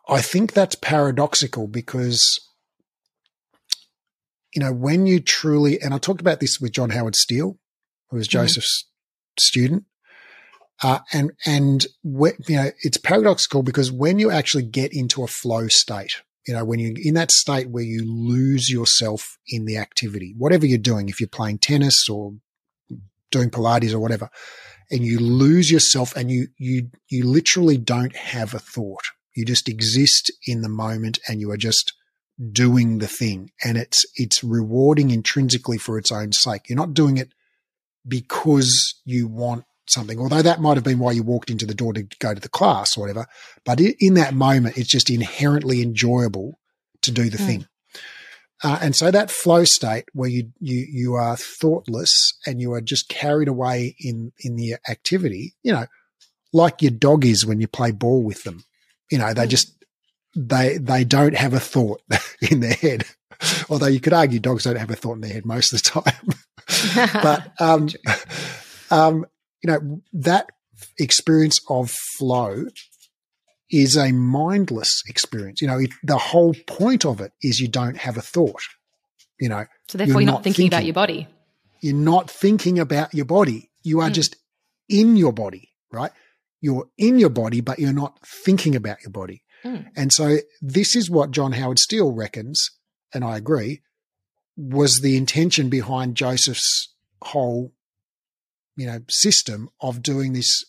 I 0.09 0.21
think 0.21 0.53
that's 0.53 0.75
paradoxical 0.75 1.69
because 1.69 2.41
you 4.59 4.65
know 4.65 4.73
when 4.73 5.07
you 5.07 5.21
truly 5.21 5.81
and 5.81 5.95
I 5.95 5.99
talked 5.99 6.21
about 6.21 6.41
this 6.41 6.59
with 6.61 6.73
John 6.73 6.91
Howard 6.91 7.15
Steel, 7.15 7.61
who 8.11 8.17
was 8.17 8.27
mm-hmm. 8.27 8.41
Joseph's 8.41 8.87
student, 9.39 9.85
uh, 10.83 10.99
and 11.13 11.31
and 11.47 11.87
you 12.09 12.35
know 12.49 12.73
it's 12.83 12.97
paradoxical 12.97 13.63
because 13.63 13.93
when 13.93 14.19
you 14.19 14.33
actually 14.33 14.65
get 14.65 14.93
into 14.93 15.23
a 15.23 15.29
flow 15.29 15.69
state, 15.69 16.23
you 16.45 16.55
know, 16.55 16.65
when 16.65 16.81
you're 16.81 16.95
in 16.97 17.15
that 17.15 17.31
state 17.31 17.71
where 17.71 17.85
you 17.85 18.03
lose 18.05 18.69
yourself 18.69 19.39
in 19.47 19.65
the 19.65 19.77
activity, 19.77 20.35
whatever 20.37 20.67
you're 20.67 20.77
doing, 20.77 21.09
if 21.09 21.21
you're 21.21 21.29
playing 21.29 21.59
tennis 21.59 22.09
or 22.09 22.33
doing 23.31 23.51
Pilates 23.51 23.95
or 23.95 24.01
whatever, 24.01 24.29
and 24.91 25.05
you 25.05 25.21
lose 25.21 25.71
yourself 25.71 26.17
and 26.17 26.33
you, 26.33 26.49
you, 26.59 26.91
you 27.09 27.25
literally 27.25 27.79
don't 27.79 28.17
have 28.17 28.55
a 28.55 28.59
thought. 28.59 29.05
You 29.37 29.45
just 29.45 29.69
exist 29.69 30.33
in 30.49 30.63
the 30.63 30.69
moment 30.69 31.21
and 31.29 31.41
you 31.41 31.49
are 31.53 31.57
just 31.57 31.93
doing 32.53 32.99
the 32.99 33.09
thing 33.09 33.51
and 33.65 33.77
it's, 33.77 34.05
it's 34.15 34.45
rewarding 34.45 35.11
intrinsically 35.11 35.79
for 35.79 35.99
its 35.99 36.13
own 36.13 36.33
sake. 36.33 36.69
You're 36.69 36.77
not 36.77 36.95
doing 36.95 37.17
it 37.17 37.33
because 38.07 38.95
you 39.05 39.27
want 39.27 39.65
something, 39.89 40.19
although 40.19 40.43
that 40.43 40.61
might 40.61 40.77
have 40.77 40.85
been 40.85 40.99
why 40.99 41.13
you 41.13 41.23
walked 41.23 41.51
into 41.51 41.67
the 41.67 41.75
door 41.75 41.93
to 41.95 42.07
go 42.21 42.35
to 42.35 42.41
the 42.41 42.49
class 42.49 42.97
or 42.97 43.01
whatever. 43.01 43.27
But 43.65 43.81
in 43.81 44.15
that 44.15 44.35
moment, 44.35 44.79
it's 44.79 44.89
just 44.89 45.11
inherently 45.11 45.83
enjoyable 45.83 46.59
to 47.03 47.11
do 47.11 47.29
the 47.29 47.39
mm. 47.39 47.47
thing. 47.47 47.67
Uh, 48.63 48.79
and 48.83 48.97
so 48.97 49.11
that 49.11 49.31
flow 49.31 49.65
state 49.65 50.05
where 50.13 50.29
you, 50.29 50.51
you, 50.59 50.87
you 50.91 51.15
are 51.15 51.37
thoughtless 51.37 52.33
and 52.45 52.61
you 52.61 52.73
are 52.73 52.81
just 52.81 53.09
carried 53.09 53.49
away 53.49 53.95
in, 54.01 54.33
in 54.41 54.57
the 54.57 54.75
activity, 54.89 55.55
you 55.63 55.73
know, 55.73 55.87
like 56.53 56.83
your 56.83 56.91
dog 56.91 57.25
is 57.25 57.47
when 57.47 57.61
you 57.61 57.69
play 57.69 57.93
ball 57.93 58.23
with 58.23 58.43
them. 58.43 58.65
You 59.11 59.19
know, 59.19 59.33
they 59.33 59.47
mm. 59.47 59.51
just, 59.51 59.78
they, 60.39 60.79
they 60.79 61.05
don't 61.05 61.35
have 61.35 61.53
a 61.53 61.61
thought 61.61 62.01
in 62.51 62.61
their 62.61 62.75
head. 62.75 63.05
Although 63.69 63.87
you 63.87 64.01
could 64.01 64.13
argue 64.13 64.39
dogs 64.39 64.65
don't 64.65 64.77
have 64.77 64.91
a 64.91 64.97
thought 64.97 65.15
in 65.15 65.21
their 65.21 65.33
head 65.33 65.47
most 65.47 65.73
of 65.73 65.83
the 65.83 66.03
time. 66.03 67.13
but, 67.23 67.53
um, 67.61 67.89
um, 68.91 69.27
you 69.63 69.71
know, 69.71 70.01
that 70.13 70.49
experience 70.99 71.61
of 71.69 71.91
flow 71.91 72.67
is 73.71 73.97
a 73.97 74.13
mindless 74.13 75.03
experience. 75.09 75.61
You 75.61 75.69
know, 75.69 75.79
it, 75.79 75.91
the 76.03 76.19
whole 76.19 76.55
point 76.67 77.05
of 77.05 77.21
it 77.21 77.33
is 77.43 77.61
you 77.61 77.69
don't 77.69 77.97
have 77.99 78.17
a 78.17 78.23
thought. 78.23 78.63
You 79.41 79.49
know, 79.49 79.67
so 79.89 79.99
therefore 79.99 80.15
you're, 80.15 80.23
you're 80.23 80.33
not, 80.33 80.43
thinking, 80.43 80.65
thinking, 80.65 80.79
about 80.79 80.85
your 80.85 80.95
body. 80.95 81.29
You're 81.81 81.95
not 81.95 82.31
thinking 82.31 82.79
about 82.79 83.15
your 83.15 83.25
body. 83.25 83.71
You 83.83 84.01
are 84.01 84.11
mm. 84.11 84.15
just 84.15 84.37
in 84.89 85.17
your 85.17 85.33
body, 85.33 85.69
right? 85.93 86.11
You're 86.61 86.89
in 86.99 87.21
your 87.21 87.31
body, 87.31 87.61
but 87.61 87.79
you're 87.79 87.93
not 87.93 88.19
thinking 88.27 88.75
about 88.75 89.01
your 89.03 89.11
body. 89.11 89.43
Mm. 89.65 89.87
And 89.97 90.13
so 90.13 90.39
this 90.61 90.95
is 90.95 91.11
what 91.11 91.31
John 91.31 91.53
Howard 91.53 91.79
Steel 91.79 92.13
reckons, 92.13 92.71
and 93.13 93.25
I 93.25 93.37
agree, 93.37 93.83
was 94.57 95.01
the 95.01 95.17
intention 95.17 95.69
behind 95.69 96.17
Joseph's 96.17 96.95
whole 97.23 97.73
you 98.79 98.87
know, 98.87 99.01
system 99.11 99.69
of 99.81 100.01
doing 100.03 100.33
this, 100.33 100.65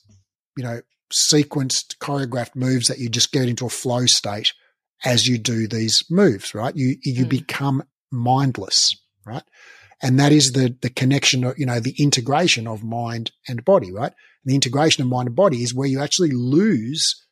you 0.58 0.64
know, 0.64 0.82
sequenced 1.14 1.96
choreographed 2.02 2.56
moves 2.56 2.88
that 2.88 2.98
you 2.98 3.08
just 3.08 3.32
get 3.32 3.48
into 3.48 3.68
a 3.68 3.70
flow 3.70 4.08
state 4.08 4.52
as 5.06 5.28
you 5.28 5.38
do 5.38 5.68
these 5.68 6.04
moves, 6.10 6.54
right? 6.54 6.76
You 6.76 6.98
you 7.04 7.26
mm. 7.26 7.30
become 7.30 7.84
mindless, 8.12 9.00
right? 9.26 9.44
And 10.02 10.20
that 10.20 10.32
is 10.32 10.54
the 10.54 10.76
the 10.82 10.90
connection, 10.90 11.54
you 11.56 11.68
know, 11.68 11.80
the 11.80 11.96
integration 12.00 12.68
of 12.68 12.84
mind 12.84 13.32
and 13.48 13.64
body, 13.64 13.92
right? 13.92 14.12
And 14.44 14.52
the 14.52 14.56
integration 14.56 15.04
of 15.04 15.10
mind 15.10 15.28
and 15.28 15.36
body 15.36 15.62
is 15.62 15.74
where 15.74 15.88
you 15.88 16.02
actually 16.02 16.32
lose 16.32 17.24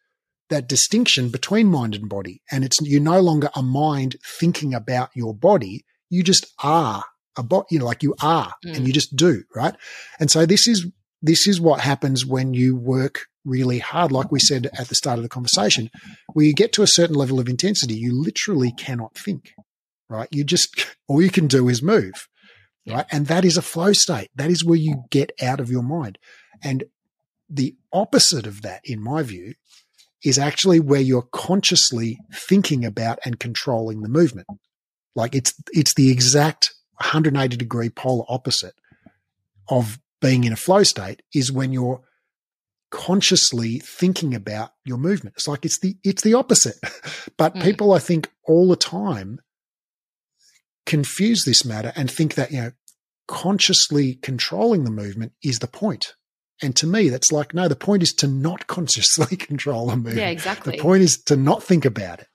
that 0.49 0.67
distinction 0.67 1.29
between 1.29 1.67
mind 1.67 1.95
and 1.95 2.09
body, 2.09 2.41
and 2.51 2.63
it's 2.63 2.77
you're 2.81 3.01
no 3.01 3.19
longer 3.19 3.49
a 3.55 3.61
mind 3.61 4.15
thinking 4.25 4.73
about 4.73 5.09
your 5.15 5.33
body. 5.33 5.85
You 6.09 6.23
just 6.23 6.47
are 6.63 7.03
a 7.37 7.43
bot, 7.43 7.67
you 7.69 7.79
know, 7.79 7.85
like 7.85 8.03
you 8.03 8.15
are 8.21 8.53
mm. 8.65 8.75
and 8.75 8.87
you 8.87 8.93
just 8.93 9.15
do, 9.15 9.43
right? 9.55 9.75
And 10.19 10.29
so 10.29 10.45
this 10.45 10.67
is, 10.67 10.87
this 11.21 11.47
is 11.47 11.61
what 11.61 11.81
happens 11.81 12.25
when 12.25 12.53
you 12.53 12.75
work 12.75 13.25
really 13.45 13.79
hard. 13.79 14.11
Like 14.11 14.31
we 14.31 14.39
said 14.39 14.69
at 14.77 14.89
the 14.89 14.95
start 14.95 15.19
of 15.19 15.23
the 15.23 15.29
conversation, 15.29 15.89
where 16.33 16.45
you 16.45 16.53
get 16.53 16.73
to 16.73 16.83
a 16.83 16.87
certain 16.87 17.15
level 17.15 17.39
of 17.39 17.47
intensity, 17.47 17.95
you 17.95 18.19
literally 18.19 18.71
cannot 18.71 19.15
think, 19.15 19.53
right? 20.09 20.27
You 20.31 20.43
just, 20.43 20.87
all 21.07 21.21
you 21.21 21.29
can 21.29 21.47
do 21.47 21.69
is 21.69 21.81
move, 21.81 22.27
right? 22.87 23.05
And 23.11 23.27
that 23.27 23.45
is 23.45 23.57
a 23.57 23.61
flow 23.61 23.93
state. 23.93 24.29
That 24.35 24.49
is 24.49 24.65
where 24.65 24.77
you 24.77 25.03
get 25.09 25.31
out 25.41 25.59
of 25.59 25.69
your 25.69 25.83
mind. 25.83 26.17
And 26.63 26.85
the 27.49 27.75
opposite 27.93 28.45
of 28.45 28.61
that, 28.63 28.81
in 28.83 29.01
my 29.01 29.23
view, 29.23 29.53
is 30.23 30.38
actually 30.38 30.80
where 30.80 31.02
you're 31.02 31.27
consciously 31.31 32.18
thinking 32.34 32.85
about 32.85 33.19
and 33.26 33.39
controlling 33.39 34.02
the 34.02 34.10
movement. 34.10 34.48
Like 35.15 35.35
it's, 35.35 35.53
it's 35.72 35.94
the 35.94 36.11
exact 36.11 36.73
180 36.99 37.56
degree 37.57 37.89
polar 37.89 38.26
opposite 38.27 38.73
of 39.69 39.99
being 40.22 40.44
in 40.44 40.53
a 40.53 40.57
flow 40.57 40.84
state 40.84 41.22
is 41.34 41.52
when 41.52 41.72
you're 41.72 42.02
consciously 42.89 43.80
thinking 43.80 44.34
about 44.34 44.72
your 44.85 44.98
movement. 44.98 45.35
It's 45.38 45.48
like 45.48 45.65
it's 45.65 45.80
the 45.80 45.98
it's 46.03 46.23
the 46.23 46.34
opposite. 46.34 46.77
but 47.38 47.53
mm. 47.53 47.64
people 47.64 47.94
I 47.94 47.99
think 47.99 48.31
all 48.45 48.69
the 48.69 48.76
time 48.76 49.39
confuse 50.85 51.44
this 51.44 51.65
matter 51.65 51.91
and 51.95 52.10
think 52.10 52.35
that, 52.35 52.52
you 52.52 52.61
know, 52.61 52.72
consciously 53.27 54.15
controlling 54.15 54.85
the 54.85 54.91
movement 54.91 55.34
is 55.44 55.60
the 55.60 55.68
point. 55.68 56.15
And 56.61 56.75
to 56.77 56.88
me, 56.88 57.09
that's 57.09 57.31
like, 57.31 57.53
no, 57.53 57.67
the 57.67 57.75
point 57.75 58.03
is 58.03 58.13
to 58.15 58.27
not 58.27 58.67
consciously 58.67 59.38
control 59.38 59.88
the 59.88 59.95
movement. 59.95 60.17
Yeah, 60.17 60.29
exactly. 60.29 60.77
The 60.77 60.81
point 60.81 61.03
is 61.03 61.17
to 61.23 61.35
not 61.35 61.63
think 61.63 61.85
about 61.85 62.19
it. 62.19 62.27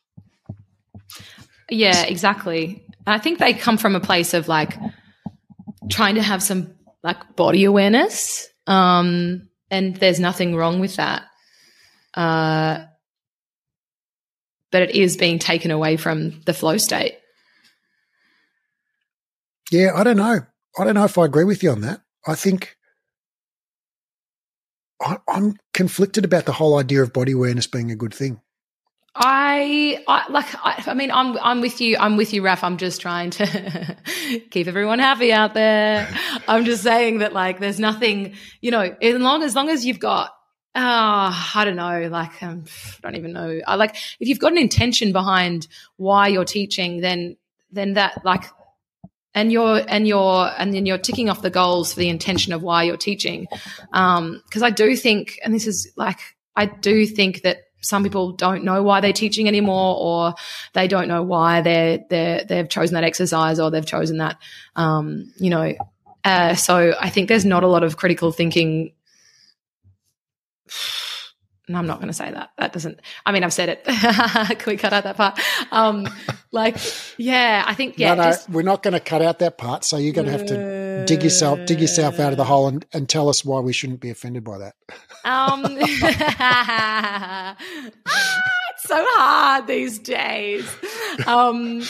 Yeah, 1.70 2.02
exactly. 2.04 2.84
And 3.06 3.14
I 3.14 3.18
think 3.18 3.38
they 3.38 3.54
come 3.54 3.78
from 3.78 3.96
a 3.96 4.00
place 4.00 4.34
of 4.34 4.46
like 4.46 4.76
trying 5.90 6.16
to 6.16 6.22
have 6.22 6.42
some 6.42 6.74
like 7.02 7.34
body 7.34 7.64
awareness. 7.64 8.48
Um, 8.66 9.48
and 9.70 9.96
there's 9.96 10.20
nothing 10.20 10.54
wrong 10.54 10.80
with 10.80 10.96
that. 10.96 11.24
Uh, 12.14 12.84
but 14.70 14.82
it 14.82 14.94
is 14.94 15.16
being 15.16 15.38
taken 15.38 15.70
away 15.70 15.96
from 15.96 16.40
the 16.46 16.54
flow 16.54 16.76
state. 16.76 17.18
Yeah, 19.70 19.92
I 19.94 20.04
don't 20.04 20.16
know. 20.16 20.40
I 20.78 20.84
don't 20.84 20.94
know 20.94 21.04
if 21.04 21.18
I 21.18 21.24
agree 21.24 21.44
with 21.44 21.62
you 21.62 21.70
on 21.70 21.80
that. 21.80 22.02
I 22.26 22.34
think 22.34 22.76
I, 25.02 25.18
am 25.28 25.56
conflicted 25.74 26.24
about 26.24 26.46
the 26.46 26.52
whole 26.52 26.78
idea 26.78 27.02
of 27.02 27.12
body 27.12 27.32
awareness 27.32 27.66
being 27.66 27.90
a 27.90 27.96
good 27.96 28.14
thing. 28.14 28.40
I, 29.14 30.02
I 30.08 30.30
like. 30.30 30.46
I, 30.64 30.84
I, 30.86 30.94
mean, 30.94 31.10
I'm 31.10 31.36
I'm 31.38 31.60
with 31.60 31.82
you. 31.82 31.98
I'm 31.98 32.16
with 32.16 32.32
you, 32.32 32.42
Raf. 32.42 32.64
I'm 32.64 32.78
just 32.78 33.02
trying 33.02 33.30
to 33.30 33.96
keep 34.50 34.66
everyone 34.68 35.00
happy 35.00 35.32
out 35.32 35.52
there. 35.52 36.08
I'm 36.48 36.64
just 36.64 36.82
saying 36.82 37.18
that, 37.18 37.34
like, 37.34 37.60
there's 37.60 37.78
nothing. 37.78 38.34
You 38.62 38.70
know, 38.70 38.96
as 39.02 39.14
long 39.16 39.42
as 39.42 39.54
long 39.54 39.68
as 39.68 39.84
you've 39.84 39.98
got, 39.98 40.30
uh, 40.74 41.50
I 41.54 41.62
don't 41.66 41.76
know, 41.76 42.08
like, 42.10 42.42
um, 42.42 42.64
I 42.66 43.00
don't 43.02 43.16
even 43.16 43.34
know. 43.34 43.60
I 43.66 43.74
like 43.74 43.96
if 44.18 44.28
you've 44.28 44.38
got 44.38 44.52
an 44.52 44.58
intention 44.58 45.12
behind 45.12 45.68
why 45.96 46.28
you're 46.28 46.46
teaching, 46.46 47.02
then 47.02 47.36
then 47.70 47.94
that 47.94 48.24
like 48.24 48.44
and 49.34 49.52
you're 49.52 49.82
and 49.88 50.06
you're 50.06 50.50
and 50.58 50.74
then 50.74 50.86
you're 50.86 50.98
ticking 50.98 51.28
off 51.28 51.42
the 51.42 51.50
goals 51.50 51.92
for 51.94 52.00
the 52.00 52.08
intention 52.08 52.52
of 52.52 52.62
why 52.62 52.82
you're 52.82 52.96
teaching 52.96 53.46
um 53.92 54.42
because 54.46 54.62
i 54.62 54.70
do 54.70 54.96
think 54.96 55.38
and 55.44 55.54
this 55.54 55.66
is 55.66 55.90
like 55.96 56.18
i 56.56 56.66
do 56.66 57.06
think 57.06 57.42
that 57.42 57.58
some 57.82 58.02
people 58.02 58.32
don't 58.32 58.64
know 58.64 58.82
why 58.82 59.00
they're 59.00 59.12
teaching 59.12 59.48
anymore, 59.48 59.96
or 59.98 60.34
they 60.72 60.88
don't 60.88 61.08
know 61.08 61.22
why 61.22 61.60
they're 61.60 61.98
they 62.08 62.44
they've 62.48 62.68
chosen 62.68 62.94
that 62.94 63.04
exercise 63.04 63.60
or 63.60 63.70
they've 63.70 63.84
chosen 63.84 64.18
that. 64.18 64.38
Um, 64.76 65.32
you 65.36 65.50
know, 65.50 65.74
uh, 66.24 66.54
so 66.54 66.94
I 66.98 67.10
think 67.10 67.28
there's 67.28 67.44
not 67.44 67.64
a 67.64 67.68
lot 67.68 67.82
of 67.82 67.96
critical 67.96 68.32
thinking. 68.32 68.92
No, 71.68 71.78
I'm 71.78 71.86
not 71.86 71.98
going 71.98 72.08
to 72.08 72.12
say 72.12 72.28
that. 72.28 72.50
That 72.58 72.72
doesn't. 72.72 73.00
I 73.24 73.30
mean, 73.30 73.44
I've 73.44 73.52
said 73.52 73.68
it. 73.68 73.84
Can 74.58 74.58
we 74.66 74.76
cut 74.76 74.92
out 74.92 75.04
that 75.04 75.16
part? 75.16 75.38
Um, 75.70 76.08
like, 76.50 76.76
yeah, 77.18 77.62
I 77.64 77.74
think 77.74 77.98
yeah. 77.98 78.14
No, 78.14 78.24
no, 78.24 78.30
just, 78.30 78.50
we're 78.50 78.62
not 78.62 78.82
going 78.82 78.94
to 78.94 79.00
cut 79.00 79.22
out 79.22 79.38
that 79.38 79.58
part. 79.58 79.84
So 79.84 79.96
you're 79.96 80.12
going 80.12 80.26
to 80.26 80.32
have 80.32 80.46
to 80.46 81.04
dig 81.06 81.22
yourself 81.22 81.64
dig 81.66 81.80
yourself 81.80 82.18
out 82.18 82.32
of 82.32 82.36
the 82.36 82.44
hole 82.44 82.66
and, 82.66 82.84
and 82.92 83.08
tell 83.08 83.28
us 83.28 83.44
why 83.44 83.60
we 83.60 83.72
shouldn't 83.72 84.00
be 84.00 84.10
offended 84.10 84.42
by 84.42 84.58
that. 84.58 84.74
Um, 85.24 85.62
ah, 86.40 87.56
it's 88.74 88.82
so 88.82 89.04
hard 89.10 89.68
these 89.68 90.00
days. 90.00 90.68
Um, 91.26 91.82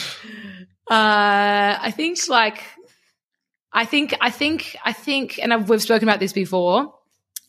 uh, 0.89 1.77
I 1.81 1.91
think 1.95 2.19
like, 2.27 2.63
I 3.71 3.85
think, 3.85 4.13
I 4.21 4.29
think, 4.29 4.75
I 4.85 4.93
think, 4.93 5.39
and 5.39 5.51
I've, 5.51 5.67
we've 5.67 5.81
spoken 5.81 6.07
about 6.07 6.19
this 6.19 6.33
before 6.33 6.93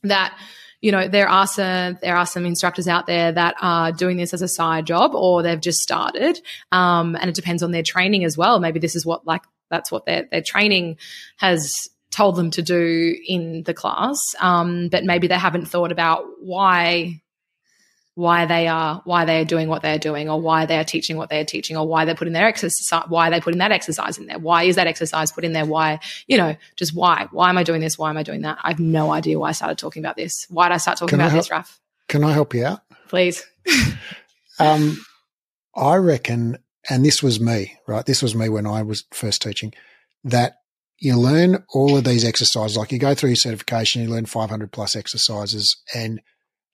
that 0.05 0.39
you 0.85 0.93
know 0.93 1.09
there 1.09 1.31
are 1.31 1.47
some 1.47 1.97
there 2.03 2.15
are 2.15 2.27
some 2.27 2.45
instructors 2.45 2.87
out 2.87 3.07
there 3.07 3.33
that 3.33 3.55
are 3.63 3.91
doing 3.91 4.19
this 4.19 4.35
as 4.35 4.43
a 4.43 4.49
side 4.49 4.87
job 4.87 5.15
or 5.15 5.43
they've 5.43 5.61
just 5.61 5.79
started. 5.79 6.39
Um, 6.73 7.17
and 7.17 7.31
it 7.31 7.35
depends 7.35 7.63
on 7.63 7.71
their 7.71 7.83
training 7.83 8.23
as 8.23 8.37
well. 8.37 8.61
Maybe 8.61 8.81
this 8.81 8.95
is 8.95 9.07
what 9.07 9.27
like 9.27 9.41
that's 9.71 9.91
what 9.91 10.05
their 10.05 10.29
their 10.31 10.43
training 10.43 10.99
has 11.39 11.89
told 12.11 12.37
them 12.37 12.51
to 12.51 12.63
do 12.63 13.17
in 13.27 13.63
the 13.63 13.73
class, 13.73 14.19
um, 14.41 14.91
but 14.91 15.05
maybe 15.05 15.27
they 15.27 15.39
haven't 15.39 15.67
thought 15.67 15.91
about 15.91 16.27
why 16.41 17.23
why 18.15 18.47
they 18.47 18.69
are 18.69 19.03
why 19.05 19.25
they 19.25 19.41
are 19.41 19.45
doing 19.45 19.69
what 19.69 19.83
they're 19.83 19.99
doing 19.99 20.29
or 20.29 20.41
why 20.41 20.67
they 20.67 20.79
are 20.79 20.85
teaching 20.85 21.17
what 21.17 21.31
they're 21.31 21.45
teaching 21.45 21.77
or 21.77 21.87
why 21.87 22.05
they're 22.05 22.15
putting 22.15 22.33
their 22.33 22.47
exercise 22.47 23.05
why 23.09 23.29
they 23.29 23.41
putting 23.41 23.59
that 23.59 23.73
exercise 23.73 24.19
in 24.19 24.27
there. 24.27 24.39
Why 24.39 24.65
is 24.65 24.77
that 24.77 24.87
exercise 24.87 25.33
put 25.33 25.45
in 25.45 25.53
there? 25.53 25.67
Why 25.67 25.99
you 26.27 26.37
know 26.37 26.57
just 26.77 26.95
why? 26.95 27.29
Why 27.33 27.49
am 27.49 27.59
i 27.59 27.65
doing 27.65 27.81
this? 27.81 27.99
Why 27.99 28.11
am 28.11 28.17
i 28.17 28.23
doing 28.23 28.43
that? 28.43 28.59
I 28.63 28.71
have 28.71 28.79
no 28.79 29.11
idea 29.11 29.39
why 29.39 29.49
i 29.49 29.53
started 29.53 29.79
talking 29.79 30.03
about 30.03 30.17
this. 30.17 30.47
Why 30.49 30.69
did 30.69 30.75
i 30.75 30.79
start 30.79 30.99
talking 30.99 31.11
can 31.11 31.21
about 31.21 31.33
help, 31.33 31.45
this 31.45 31.51
raf 31.51 31.81
can 32.09 32.23
i 32.23 32.33
help 32.33 32.55
you 32.55 32.65
out? 32.67 32.81
Please. 33.09 33.45
Um 34.61 35.05
i 35.75 35.97
reckon 35.97 36.59
and 36.89 37.05
this 37.05 37.21
was 37.21 37.41
me 37.41 37.77
right? 37.89 38.07
This 38.07 38.23
was 38.23 38.37
me 38.37 38.49
when 38.49 38.69
i 38.69 38.83
was 38.83 39.03
first 39.11 39.43
teaching 39.43 39.75
that 40.23 40.59
you 40.99 41.19
learn 41.19 41.65
all 41.71 41.97
of 41.97 42.05
these 42.05 42.25
exercises. 42.25 42.77
Like 42.77 42.93
you 42.93 43.01
go 43.01 43.15
through 43.15 43.31
your 43.31 43.37
certification, 43.37 44.03
you 44.03 44.09
learn 44.09 44.27
500 44.27 44.71
plus 44.71 44.95
exercises, 44.95 45.77
and 45.93 46.21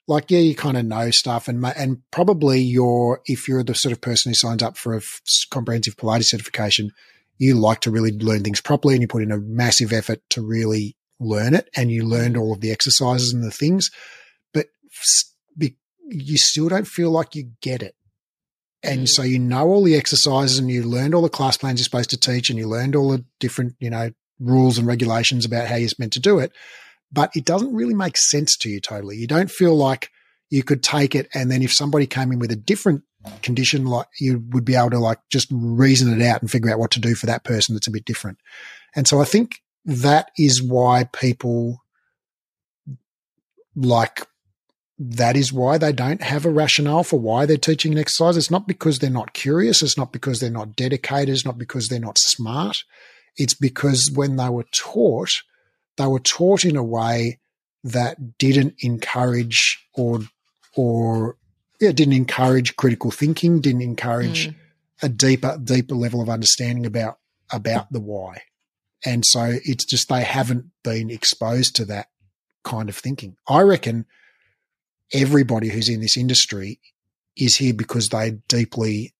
like 0.07 0.31
yeah, 0.31 0.39
you 0.39 0.55
kind 0.55 0.77
of 0.77 0.85
know 0.85 1.11
stuff, 1.11 1.47
and 1.47 1.63
and 1.65 2.01
probably 2.11 2.59
you're 2.59 3.21
if 3.25 3.47
you're 3.47 3.63
the 3.63 3.75
sort 3.75 3.93
of 3.93 4.01
person 4.01 4.31
who 4.31 4.35
signs 4.35 4.63
up 4.63 4.77
for 4.77 4.95
a 4.95 5.01
comprehensive 5.49 5.95
Pilates 5.97 6.25
certification, 6.25 6.91
you 7.37 7.55
like 7.55 7.81
to 7.81 7.91
really 7.91 8.11
learn 8.11 8.43
things 8.43 8.61
properly, 8.61 8.95
and 8.95 9.01
you 9.01 9.07
put 9.07 9.23
in 9.23 9.31
a 9.31 9.37
massive 9.37 9.93
effort 9.93 10.21
to 10.31 10.41
really 10.41 10.95
learn 11.19 11.53
it, 11.53 11.69
and 11.75 11.91
you 11.91 12.03
learned 12.03 12.37
all 12.37 12.53
of 12.53 12.61
the 12.61 12.71
exercises 12.71 13.33
and 13.33 13.43
the 13.43 13.51
things, 13.51 13.91
but 14.53 14.67
you 16.11 16.37
still 16.37 16.67
don't 16.67 16.87
feel 16.87 17.09
like 17.09 17.35
you 17.35 17.51
get 17.61 17.81
it. 17.81 17.95
And 18.83 19.01
mm. 19.01 19.09
so 19.09 19.23
you 19.23 19.39
know 19.39 19.67
all 19.67 19.83
the 19.83 19.95
exercises 19.95 20.59
and 20.59 20.69
you 20.69 20.83
learned 20.83 21.15
all 21.15 21.21
the 21.21 21.29
class 21.29 21.57
plans 21.57 21.79
you're 21.79 21.85
supposed 21.85 22.09
to 22.11 22.19
teach 22.19 22.49
and 22.49 22.59
you 22.59 22.67
learned 22.67 22.95
all 22.95 23.11
the 23.11 23.23
different, 23.39 23.75
you 23.79 23.89
know, 23.89 24.11
rules 24.39 24.77
and 24.77 24.87
regulations 24.87 25.45
about 25.45 25.67
how 25.67 25.75
you're 25.75 25.89
meant 25.97 26.13
to 26.13 26.19
do 26.19 26.39
it. 26.39 26.51
But 27.11 27.31
it 27.35 27.45
doesn't 27.45 27.73
really 27.73 27.93
make 27.93 28.17
sense 28.17 28.55
to 28.57 28.69
you 28.69 28.79
totally. 28.79 29.17
You 29.17 29.27
don't 29.27 29.51
feel 29.51 29.75
like 29.75 30.09
you 30.49 30.63
could 30.63 30.83
take 30.83 31.15
it 31.15 31.27
and 31.33 31.49
then 31.51 31.61
if 31.61 31.73
somebody 31.73 32.05
came 32.05 32.31
in 32.31 32.39
with 32.39 32.51
a 32.51 32.55
different 32.55 33.03
condition, 33.41 33.85
like 33.85 34.07
you 34.19 34.43
would 34.49 34.65
be 34.65 34.75
able 34.75 34.89
to 34.91 34.99
like 34.99 35.19
just 35.29 35.47
reason 35.51 36.19
it 36.19 36.25
out 36.25 36.41
and 36.41 36.51
figure 36.51 36.71
out 36.71 36.79
what 36.79 36.91
to 36.91 36.99
do 36.99 37.15
for 37.15 37.25
that 37.25 37.43
person 37.43 37.75
that's 37.75 37.87
a 37.87 37.91
bit 37.91 38.05
different. 38.05 38.37
And 38.95 39.07
so 39.07 39.21
I 39.21 39.25
think 39.25 39.61
that 39.85 40.31
is 40.37 40.61
why 40.61 41.05
people 41.05 41.81
like 43.75 44.25
that 44.99 45.35
is 45.35 45.51
why 45.51 45.77
they 45.79 45.91
don't 45.91 46.21
have 46.21 46.45
a 46.45 46.51
rationale 46.51 47.03
for 47.03 47.19
why 47.19 47.45
they're 47.45 47.57
teaching 47.57 47.93
an 47.93 47.97
exercise. 47.97 48.37
It's 48.37 48.51
not 48.51 48.67
because 48.67 48.99
they're 48.99 49.09
not 49.09 49.33
curious. 49.33 49.81
It's 49.81 49.97
not 49.97 50.11
because 50.13 50.39
they're 50.39 50.51
not 50.51 50.75
dedicated. 50.75 51.29
It's 51.29 51.45
not 51.45 51.57
because 51.57 51.87
they're 51.87 51.99
not 51.99 52.19
smart. 52.19 52.83
It's 53.35 53.55
because 53.55 54.11
when 54.13 54.35
they 54.35 54.49
were 54.49 54.65
taught, 54.71 55.31
they 55.97 56.05
were 56.05 56.19
taught 56.19 56.65
in 56.65 56.75
a 56.75 56.83
way 56.83 57.39
that 57.83 58.37
didn't 58.37 58.75
encourage 58.79 59.85
or, 59.93 60.21
or, 60.75 61.37
yeah, 61.79 61.91
didn't 61.91 62.13
encourage 62.13 62.75
critical 62.75 63.11
thinking, 63.11 63.59
didn't 63.59 63.81
encourage 63.81 64.49
mm. 64.49 64.55
a 65.01 65.09
deeper, 65.09 65.57
deeper 65.63 65.95
level 65.95 66.21
of 66.21 66.29
understanding 66.29 66.85
about, 66.85 67.17
about 67.51 67.91
the 67.91 67.99
why. 67.99 68.43
And 69.03 69.25
so 69.25 69.57
it's 69.65 69.85
just 69.85 70.09
they 70.09 70.23
haven't 70.23 70.65
been 70.83 71.09
exposed 71.09 71.75
to 71.77 71.85
that 71.85 72.07
kind 72.63 72.89
of 72.89 72.95
thinking. 72.95 73.35
I 73.47 73.61
reckon– 73.61 74.05
everybody 75.13 75.69
who's 75.69 75.89
in 75.89 76.01
this 76.01 76.17
industry 76.17 76.79
is 77.35 77.57
here 77.57 77.73
because 77.73 78.09
they 78.09 78.31
deeply 78.47 79.13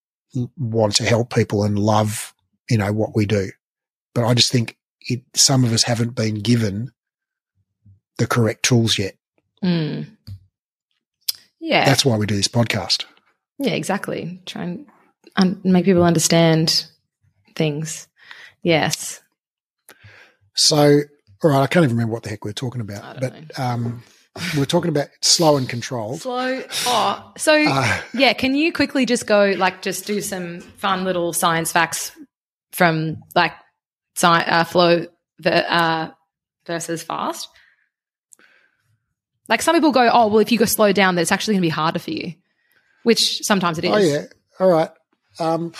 want 0.56 0.94
to 0.96 1.04
help 1.04 1.34
people 1.34 1.64
and 1.64 1.78
love, 1.78 2.34
you 2.70 2.78
know, 2.78 2.92
what 2.92 3.14
we 3.14 3.26
do. 3.26 3.50
But 4.14 4.24
I 4.24 4.34
just 4.34 4.52
think 4.52 4.76
it, 5.08 5.22
some 5.34 5.64
of 5.64 5.72
us 5.72 5.82
haven't 5.84 6.14
been 6.14 6.36
given 6.36 6.90
the 8.18 8.26
correct 8.26 8.62
tools 8.62 8.98
yet. 8.98 9.14
Mm. 9.64 10.08
Yeah. 11.60 11.84
That's 11.84 12.04
why 12.04 12.16
we 12.16 12.26
do 12.26 12.36
this 12.36 12.48
podcast. 12.48 13.04
Yeah, 13.58 13.72
exactly. 13.72 14.40
Try 14.46 14.64
and 14.64 14.86
un- 15.36 15.60
make 15.64 15.84
people 15.84 16.02
understand 16.04 16.86
things. 17.54 18.08
Yes. 18.62 19.20
So, 20.54 21.00
all 21.42 21.50
right, 21.50 21.62
I 21.62 21.66
can't 21.66 21.84
even 21.84 21.96
remember 21.96 22.12
what 22.12 22.22
the 22.24 22.30
heck 22.30 22.44
we're 22.44 22.52
talking 22.52 22.80
about, 22.80 23.20
but 23.20 23.58
um, 23.58 24.02
we're 24.56 24.64
talking 24.64 24.88
about 24.90 25.08
slow 25.20 25.56
and 25.56 25.68
controlled. 25.68 26.20
Slow. 26.20 26.62
Oh, 26.86 27.32
so 27.38 27.54
Uh, 27.54 28.00
yeah. 28.14 28.32
Can 28.32 28.54
you 28.54 28.72
quickly 28.72 29.06
just 29.06 29.26
go 29.26 29.54
like 29.56 29.82
just 29.82 30.06
do 30.06 30.20
some 30.20 30.60
fun 30.60 31.04
little 31.04 31.32
science 31.32 31.72
facts 31.72 32.12
from 32.72 33.22
like 33.34 33.52
uh, 34.22 34.64
flow 34.64 35.06
uh, 35.44 36.08
versus 36.66 37.02
fast? 37.02 37.48
Like 39.48 39.62
some 39.62 39.74
people 39.74 39.92
go, 39.92 40.08
oh 40.12 40.28
well, 40.28 40.38
if 40.38 40.52
you 40.52 40.58
go 40.58 40.64
slow 40.64 40.92
down, 40.92 41.14
then 41.14 41.22
it's 41.22 41.32
actually 41.32 41.54
going 41.54 41.62
to 41.62 41.66
be 41.66 41.70
harder 41.70 41.98
for 41.98 42.10
you, 42.10 42.34
which 43.02 43.42
sometimes 43.42 43.78
it 43.78 43.84
is. 43.84 43.92
Oh 43.92 43.98
yeah. 43.98 44.24
All 44.60 44.68
right. 44.68 44.90
Um, 45.38 45.72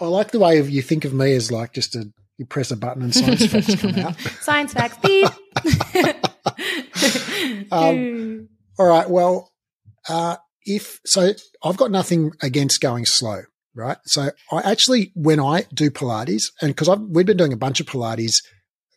I 0.00 0.06
like 0.06 0.30
the 0.30 0.38
way 0.38 0.60
you 0.60 0.82
think 0.82 1.04
of 1.04 1.14
me 1.14 1.34
as 1.34 1.50
like 1.50 1.72
just 1.72 1.94
a 1.96 2.10
you 2.36 2.46
press 2.46 2.70
a 2.70 2.76
button 2.76 3.02
and 3.02 3.14
science 3.14 3.46
facts 3.52 3.74
come 3.76 3.94
out. 3.96 4.18
Science 4.40 4.72
facts. 4.72 4.98
Beep. 4.98 5.28
Um, 7.70 8.48
All 8.78 8.86
right. 8.86 9.08
Well, 9.08 9.52
uh, 10.08 10.36
if 10.64 11.00
so, 11.04 11.32
I've 11.62 11.76
got 11.76 11.90
nothing 11.90 12.32
against 12.42 12.80
going 12.80 13.06
slow, 13.06 13.42
right? 13.74 13.98
So 14.06 14.30
I 14.52 14.60
actually, 14.60 15.12
when 15.14 15.40
I 15.40 15.66
do 15.72 15.90
Pilates, 15.90 16.44
and 16.60 16.74
because 16.74 16.88
we've 17.08 17.26
been 17.26 17.36
doing 17.36 17.52
a 17.52 17.56
bunch 17.56 17.80
of 17.80 17.86
Pilates 17.86 18.36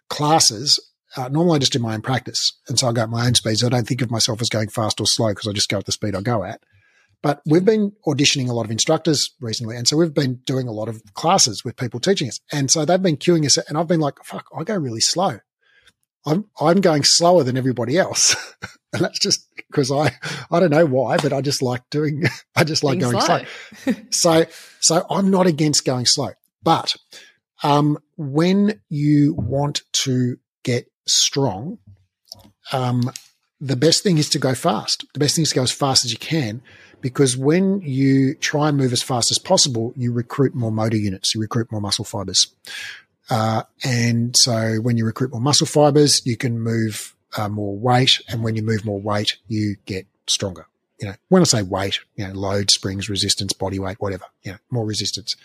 classes. 0.10 0.80
Uh, 1.16 1.30
normally, 1.30 1.56
I 1.56 1.60
just 1.60 1.74
do 1.74 1.80
my 1.80 1.94
own 1.94 2.02
practice, 2.02 2.60
and 2.68 2.78
so 2.78 2.88
I 2.88 2.92
go 2.92 3.04
at 3.04 3.10
my 3.10 3.26
own 3.26 3.34
speed. 3.34 3.58
So 3.58 3.68
I 3.68 3.70
don't 3.70 3.88
think 3.88 4.02
of 4.02 4.12
myself 4.12 4.42
as 4.42 4.50
going 4.50 4.70
fast 4.70 5.00
or 5.00 5.08
slow 5.08 5.30
because 5.30 5.48
I 5.48 5.54
just 5.54 5.70
go 5.70 5.78
at 5.78 5.86
the 5.86 5.92
speed 5.92 6.16
I 6.16 6.22
go 6.22 6.44
at. 6.44 6.62
But 7.24 7.42
we've 7.46 7.66
been 7.66 7.94
auditioning 8.06 8.50
a 8.50 8.54
lot 8.54 8.66
of 8.66 8.72
instructors 8.72 9.32
recently, 9.42 9.76
and 9.76 9.88
so 9.88 9.98
we've 9.98 10.14
been 10.14 10.42
doing 10.46 10.68
a 10.68 10.72
lot 10.72 10.90
of 10.90 11.02
classes 11.14 11.64
with 11.64 11.78
people 11.78 12.00
teaching 12.00 12.28
us, 12.28 12.40
and 12.52 12.70
so 12.70 12.86
they've 12.86 13.02
been 13.02 13.18
queuing 13.18 13.46
us, 13.46 13.58
and 13.58 13.78
I've 13.78 13.88
been 13.88 14.00
like, 14.00 14.16
"Fuck, 14.24 14.48
I 14.58 14.64
go 14.64 14.76
really 14.76 15.02
slow." 15.02 15.40
I'm 16.28 16.46
I'm 16.60 16.82
going 16.82 17.04
slower 17.04 17.44
than 17.44 17.58
everybody 17.58 17.98
else, 17.98 18.36
and 18.94 19.02
that's 19.02 19.20
just 19.20 19.48
because 19.56 19.92
I 19.92 20.12
I 20.52 20.60
don't 20.60 20.72
know 20.72 20.86
why, 20.86 21.18
but 21.18 21.32
I 21.34 21.42
just 21.42 21.62
like 21.62 21.90
doing 21.90 22.24
I 22.56 22.64
just 22.64 22.84
like 22.84 23.00
Being 23.00 23.12
going 23.12 23.22
slow. 23.24 23.44
slow. 23.82 23.94
So 24.12 24.46
so 24.80 25.06
I'm 25.10 25.32
not 25.32 25.48
against 25.48 25.86
going 25.86 26.06
slow, 26.06 26.32
but 26.62 26.96
um, 27.64 27.98
when 28.18 28.82
you 28.90 29.34
want 29.34 29.82
to 29.92 30.38
get 30.64 30.92
strong, 31.08 31.80
um, 32.72 33.10
the 33.60 33.76
best 33.76 34.04
thing 34.04 34.18
is 34.18 34.30
to 34.30 34.40
go 34.40 34.54
fast. 34.54 35.06
The 35.14 35.20
best 35.20 35.36
thing 35.36 35.44
is 35.44 35.50
to 35.50 35.56
go 35.56 35.64
as 35.64 35.72
fast 35.72 36.06
as 36.06 36.12
you 36.12 36.20
can, 36.20 36.62
because 37.02 37.36
when 37.38 37.82
you 37.82 38.36
try 38.36 38.70
and 38.70 38.78
move 38.78 38.94
as 38.94 39.02
fast 39.02 39.32
as 39.32 39.40
possible, 39.40 39.94
you 39.96 40.12
recruit 40.12 40.54
more 40.54 40.72
motor 40.72 40.98
units, 40.98 41.34
you 41.34 41.42
recruit 41.42 41.72
more 41.72 41.82
muscle 41.82 42.06
fibers. 42.06 42.54
Uh, 43.30 43.64
and 43.84 44.36
so 44.38 44.76
when 44.82 44.98
you 44.98 45.06
recruit 45.06 45.32
more 45.32 45.42
muscle 45.42 45.68
fibers, 45.68 46.26
you 46.26 46.38
can 46.38 46.60
move 46.60 47.16
uh, 47.38 47.50
more 47.50 47.78
weight. 47.78 48.22
And 48.30 48.44
when 48.44 48.56
you 48.56 48.64
move 48.64 48.86
more 48.86 49.00
weight, 49.00 49.38
you 49.48 49.76
get 49.86 50.08
stronger. 50.28 50.68
You 51.00 51.10
know, 51.10 51.16
when 51.30 51.42
I 51.42 51.46
say 51.46 51.62
weight, 51.62 52.00
you 52.16 52.28
know, 52.28 52.34
load, 52.34 52.72
springs, 52.72 53.10
resistance, 53.10 53.54
body 53.54 53.80
weight, 53.80 53.98
whatever, 54.00 54.26
you 54.44 54.54
know, 54.54 54.58
more 54.72 54.86
resistance. 54.86 55.36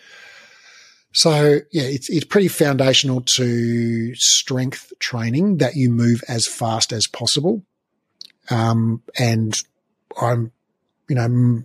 So 1.13 1.59
yeah, 1.73 1.83
it's, 1.83 2.09
it's 2.09 2.25
pretty 2.25 2.49
foundational 2.49 3.21
to 3.21 4.15
strength 4.15 4.93
training 4.99 5.59
that 5.59 5.77
you 5.77 5.91
move 5.91 6.23
as 6.27 6.47
fast 6.47 6.93
as 6.93 7.07
possible. 7.07 7.63
Um, 8.49 9.03
and 9.19 9.55
I'm, 10.21 10.53
you 11.09 11.17
know, 11.17 11.65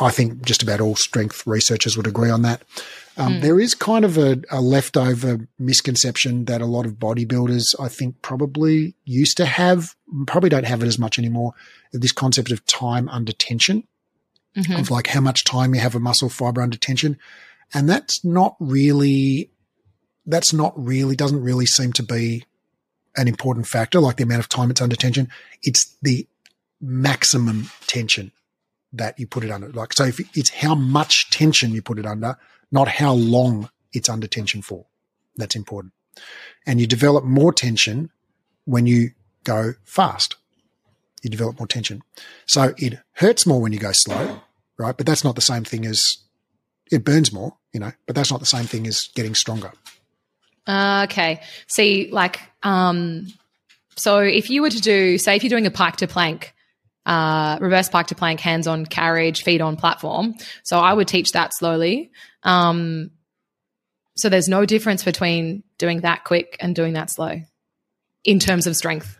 I 0.00 0.10
think 0.10 0.42
just 0.42 0.62
about 0.62 0.80
all 0.80 0.96
strength 0.96 1.46
researchers 1.46 1.96
would 1.96 2.06
agree 2.06 2.30
on 2.30 2.42
that. 2.42 2.62
Um, 3.16 3.40
There 3.40 3.60
is 3.60 3.74
kind 3.74 4.04
of 4.04 4.16
a, 4.16 4.40
a 4.50 4.60
leftover 4.60 5.48
misconception 5.58 6.46
that 6.46 6.60
a 6.62 6.66
lot 6.66 6.86
of 6.86 6.94
bodybuilders, 6.94 7.74
I 7.78 7.88
think, 7.88 8.22
probably 8.22 8.94
used 9.04 9.36
to 9.36 9.44
have, 9.44 9.94
probably 10.26 10.48
don't 10.50 10.66
have 10.66 10.82
it 10.82 10.86
as 10.86 10.98
much 10.98 11.18
anymore. 11.18 11.52
This 11.92 12.12
concept 12.12 12.50
of 12.50 12.64
time 12.66 13.08
under 13.08 13.32
tension, 13.32 13.84
Mhm. 14.56 14.78
of 14.80 14.90
like 14.90 15.06
how 15.06 15.20
much 15.20 15.44
time 15.44 15.74
you 15.74 15.80
have 15.80 15.94
a 15.94 16.00
muscle 16.00 16.28
fiber 16.28 16.60
under 16.60 16.76
tension. 16.76 17.18
And 17.72 17.88
that's 17.88 18.22
not 18.24 18.54
really, 18.60 19.50
that's 20.26 20.52
not 20.52 20.72
really, 20.76 21.16
doesn't 21.16 21.42
really 21.42 21.64
seem 21.66 21.92
to 21.94 22.02
be 22.02 22.44
an 23.16 23.28
important 23.28 23.66
factor, 23.66 23.98
like 24.00 24.16
the 24.16 24.24
amount 24.24 24.40
of 24.40 24.48
time 24.48 24.70
it's 24.70 24.80
under 24.82 24.96
tension. 24.96 25.28
It's 25.62 25.96
the 26.02 26.26
maximum 26.80 27.70
tension 27.86 28.32
that 28.92 29.18
you 29.18 29.26
put 29.26 29.42
it 29.44 29.50
under. 29.50 29.70
Like, 29.70 29.92
so 29.94 30.04
if 30.04 30.20
it's 30.36 30.50
how 30.50 30.74
much 30.74 31.30
tension 31.30 31.72
you 31.72 31.80
put 31.80 31.98
it 31.98 32.04
under, 32.06 32.36
not 32.72 32.88
how 32.88 33.12
long 33.12 33.70
it's 33.92 34.08
under 34.08 34.26
tension 34.26 34.62
for. 34.62 34.86
That's 35.36 35.54
important. 35.54 35.92
And 36.66 36.80
you 36.80 36.86
develop 36.86 37.24
more 37.24 37.52
tension 37.52 38.10
when 38.64 38.86
you 38.86 39.10
go 39.44 39.74
fast. 39.84 40.36
You 41.22 41.30
develop 41.30 41.58
more 41.58 41.66
tension. 41.66 42.02
So 42.46 42.74
it 42.78 42.98
hurts 43.12 43.46
more 43.46 43.60
when 43.60 43.72
you 43.72 43.78
go 43.78 43.92
slow, 43.92 44.40
right? 44.78 44.96
But 44.96 45.06
that's 45.06 45.22
not 45.22 45.36
the 45.36 45.40
same 45.40 45.64
thing 45.64 45.86
as 45.86 46.18
it 46.90 47.04
burns 47.04 47.32
more, 47.32 47.56
you 47.72 47.80
know, 47.80 47.92
but 48.06 48.16
that's 48.16 48.30
not 48.30 48.40
the 48.40 48.46
same 48.46 48.64
thing 48.64 48.86
as 48.86 49.08
getting 49.14 49.34
stronger. 49.34 49.72
Uh, 50.66 51.06
okay. 51.08 51.40
See, 51.66 52.10
like, 52.10 52.40
um, 52.62 53.28
so 53.96 54.18
if 54.18 54.50
you 54.50 54.62
were 54.62 54.70
to 54.70 54.80
do, 54.80 55.18
say, 55.18 55.36
if 55.36 55.42
you're 55.42 55.50
doing 55.50 55.66
a 55.66 55.70
pike 55.70 55.96
to 55.96 56.06
plank, 56.06 56.54
uh, 57.06 57.58
reverse 57.60 57.88
pike 57.88 58.08
to 58.08 58.14
plank, 58.14 58.40
hands 58.40 58.66
on 58.66 58.86
carriage, 58.86 59.42
feet 59.42 59.60
on 59.60 59.76
platform. 59.76 60.34
So 60.62 60.78
I 60.78 60.92
would 60.92 61.08
teach 61.08 61.32
that 61.32 61.52
slowly. 61.54 62.10
Um, 62.42 63.10
so 64.16 64.28
there's 64.28 64.48
no 64.48 64.66
difference 64.66 65.04
between 65.04 65.62
doing 65.78 66.02
that 66.02 66.24
quick 66.24 66.56
and 66.60 66.74
doing 66.76 66.92
that 66.94 67.10
slow 67.10 67.40
in 68.24 68.38
terms 68.38 68.66
of 68.66 68.76
strength. 68.76 69.16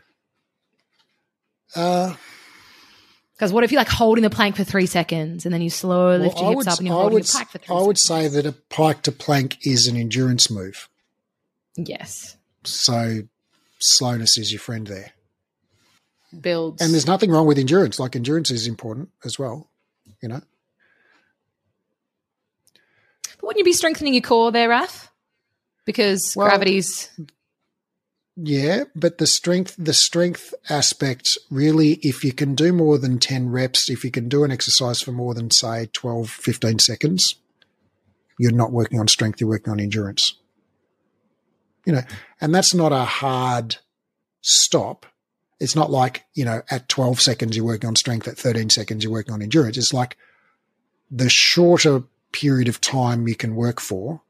Uh, 1.74 2.14
Because 3.34 3.52
what 3.52 3.64
if 3.64 3.72
you're 3.72 3.80
like 3.80 3.88
holding 3.88 4.22
the 4.22 4.30
plank 4.30 4.54
for 4.56 4.64
three 4.64 4.86
seconds 4.86 5.44
and 5.46 5.52
then 5.52 5.62
you 5.62 5.70
slowly 5.70 6.18
lift 6.18 6.38
your 6.38 6.50
hips 6.50 6.66
up 6.66 6.78
and 6.78 6.86
you're 6.86 6.96
I 6.96 7.00
holding 7.00 7.14
would, 7.14 7.24
the 7.24 7.32
pike 7.32 7.48
for 7.48 7.58
three 7.58 7.74
I 7.74 7.80
would 7.80 7.98
seconds? 7.98 8.30
say 8.32 8.40
that 8.42 8.46
a 8.46 8.52
pike 8.52 9.02
to 9.02 9.12
plank 9.12 9.56
is 9.66 9.86
an 9.86 9.96
endurance 9.96 10.50
move. 10.50 10.88
yes, 11.76 12.36
So 12.64 13.22
slowness 13.80 14.36
is 14.38 14.52
your 14.52 14.60
friend 14.60 14.86
there. 14.86 15.12
Builds. 16.40 16.82
And 16.82 16.92
there's 16.92 17.06
nothing 17.06 17.30
wrong 17.30 17.46
with 17.46 17.58
endurance. 17.58 17.98
Like 17.98 18.16
endurance 18.16 18.50
is 18.50 18.66
important 18.66 19.10
as 19.24 19.38
well, 19.38 19.70
you 20.22 20.28
know? 20.28 20.40
But 23.24 23.42
wouldn't 23.42 23.58
you 23.58 23.64
be 23.64 23.72
strengthening 23.72 24.14
your 24.14 24.22
core 24.22 24.52
there, 24.52 24.68
Raf? 24.68 25.10
Because 25.84 26.34
Well- 26.36 26.48
gravity's 26.48 27.10
Yeah, 28.34 28.84
but 28.94 29.18
the 29.18 29.26
strength, 29.26 29.74
the 29.78 29.92
strength 29.92 30.54
aspect 30.70 31.36
really, 31.50 31.94
if 32.02 32.24
you 32.24 32.32
can 32.32 32.54
do 32.54 32.72
more 32.72 32.96
than 32.96 33.18
10 33.18 33.50
reps, 33.50 33.90
if 33.90 34.04
you 34.04 34.10
can 34.10 34.28
do 34.28 34.42
an 34.42 34.50
exercise 34.50 35.02
for 35.02 35.12
more 35.12 35.34
than 35.34 35.50
say 35.50 35.90
12, 35.92 36.30
15 36.30 36.78
seconds, 36.78 37.34
you're 38.38 38.52
not 38.52 38.72
working 38.72 38.98
on 38.98 39.06
strength, 39.06 39.40
you're 39.40 39.50
working 39.50 39.72
on 39.72 39.80
endurance. 39.80 40.34
You 41.84 41.92
know, 41.94 42.02
and 42.40 42.54
that's 42.54 42.72
not 42.72 42.92
a 42.92 43.04
hard 43.04 43.76
stop. 44.40 45.04
It's 45.62 45.76
not 45.76 45.90
like, 45.92 46.24
you 46.34 46.44
know, 46.44 46.62
at 46.70 46.88
12 46.88 47.20
seconds 47.20 47.56
you're 47.56 47.64
working 47.64 47.86
on 47.86 47.94
strength, 47.94 48.26
at 48.26 48.36
13 48.36 48.68
seconds 48.70 49.04
you're 49.04 49.12
working 49.12 49.32
on 49.32 49.42
endurance. 49.42 49.76
It's 49.78 49.92
like 49.94 50.16
the 51.10 51.28
shorter 51.28 52.02
period 52.32 52.66
of 52.66 52.80
time 52.80 53.28
you 53.28 53.36
can 53.36 53.54
work 53.54 53.80
for, 53.80 54.20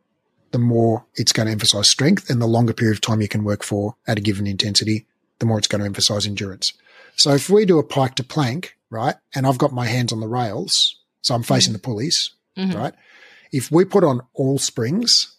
the 0.50 0.59
more 0.59 1.06
it's 1.14 1.32
going 1.32 1.46
to 1.46 1.52
emphasize 1.52 1.88
strength, 1.88 2.28
and 2.28 2.42
the 2.42 2.46
longer 2.46 2.74
period 2.74 2.96
of 2.96 3.00
time 3.00 3.22
you 3.22 3.28
can 3.28 3.44
work 3.44 3.62
for 3.62 3.96
at 4.06 4.18
a 4.18 4.20
given 4.20 4.46
intensity, 4.46 5.06
the 5.38 5.46
more 5.46 5.56
it's 5.56 5.68
going 5.68 5.80
to 5.80 5.86
emphasize 5.86 6.26
endurance. 6.26 6.74
So 7.16 7.32
if 7.32 7.48
we 7.48 7.64
do 7.64 7.78
a 7.78 7.82
pike 7.82 8.14
to 8.16 8.24
plank, 8.24 8.76
right, 8.90 9.16
and 9.34 9.46
I've 9.46 9.59
got 9.59 9.72
my 9.72 9.86
hands 9.86 10.12
on 10.12 10.20
the 10.20 10.28
rails, 10.28 10.72
so 11.22 11.34
I'm 11.34 11.42
facing 11.42 11.72
the 11.72 11.78
pulleys, 11.78 12.32
Mhm. 12.59 12.74
right? 12.74 12.94
If 13.52 13.70
we 13.70 13.84
put 13.86 14.04
on 14.04 14.20
all 14.34 14.59
springs, 14.59 15.36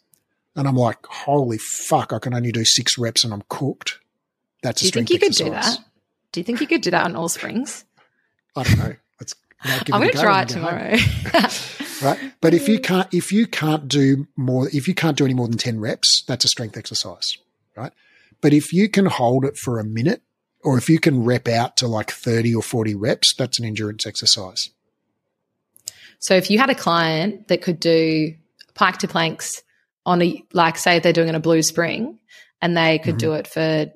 and 0.56 0.68
I'm 0.68 0.76
like, 0.76 1.06
holy 1.06 1.60
fuck, 1.60 2.14
I 2.14 2.20
can 2.20 2.34
only 2.34 2.52
do 2.52 2.66
six 2.66 2.98
reps 2.98 3.24
and 3.24 3.32
I'm 3.34 3.44
cooked. 3.50 4.00
That's 4.64 4.82
Do 4.82 4.86
a 4.86 4.88
you 4.88 4.92
think 4.92 5.10
you 5.12 5.20
could 5.20 5.34
do 5.34 5.50
that? 5.52 5.78
Do 6.32 6.40
you 6.40 6.44
think 6.44 6.62
you 6.62 6.68
could 6.68 6.82
do 6.82 6.90
that 6.92 7.06
on 7.06 7.16
all 7.16 7.30
springs? 7.30 7.86
I 8.56 8.64
don't 8.64 8.78
know. 8.80 8.96
Let's 9.20 9.36
I'm 9.64 9.70
going 10.02 10.12
to 10.12 10.18
try 10.18 10.42
it 10.42 10.50
we 10.50 10.56
go 10.56 10.62
home. 10.62 10.98
tomorrow. 10.98 11.50
right? 12.02 12.20
But 12.42 12.54
if 12.54 12.68
you 12.68 12.80
can't, 12.80 13.14
if 13.14 13.32
you 13.32 13.46
can't 13.48 13.88
do 13.88 14.28
more, 14.36 14.68
if 14.70 14.88
you 14.88 14.94
can't 14.96 15.18
do 15.18 15.26
any 15.26 15.34
more 15.34 15.48
than 15.48 15.58
10 15.58 15.80
reps, 15.80 16.24
that's 16.28 16.44
a 16.46 16.48
strength 16.48 16.76
exercise, 16.78 17.38
right? 17.78 17.92
But 18.42 18.54
if 18.54 18.74
you 18.74 18.90
can 18.90 19.06
hold 19.06 19.46
it 19.46 19.58
for 19.58 19.80
a 19.80 19.84
minute 19.86 20.22
or 20.64 20.78
if 20.78 20.90
you 20.90 21.00
can 21.00 21.24
rep 21.24 21.48
out 21.48 21.78
to 21.78 21.88
like 21.88 22.12
30 22.12 22.56
or 22.56 22.64
40 22.64 22.96
reps, 22.96 23.34
that's 23.36 23.60
an 23.60 23.66
endurance 23.66 24.06
exercise. 24.06 24.70
so 26.20 26.36
if 26.36 26.50
you 26.50 26.58
had 26.58 26.70
a 26.70 26.76
client 26.76 27.48
that 27.50 27.62
could 27.62 27.80
do 27.80 28.34
pike 28.76 28.98
to 29.00 29.08
planks 29.08 29.62
on 30.06 30.22
a, 30.22 30.44
like, 30.54 30.78
say 30.78 31.00
they're 31.00 31.14
doing 31.14 31.28
it 31.28 31.32
on 31.32 31.36
a 31.36 31.40
blue 31.40 31.62
spring 31.62 32.18
and 32.62 32.76
they 32.78 33.00
could 33.00 33.16
Mhm. 33.16 33.20
do 33.20 33.34
it 33.34 33.48
for 33.48 33.92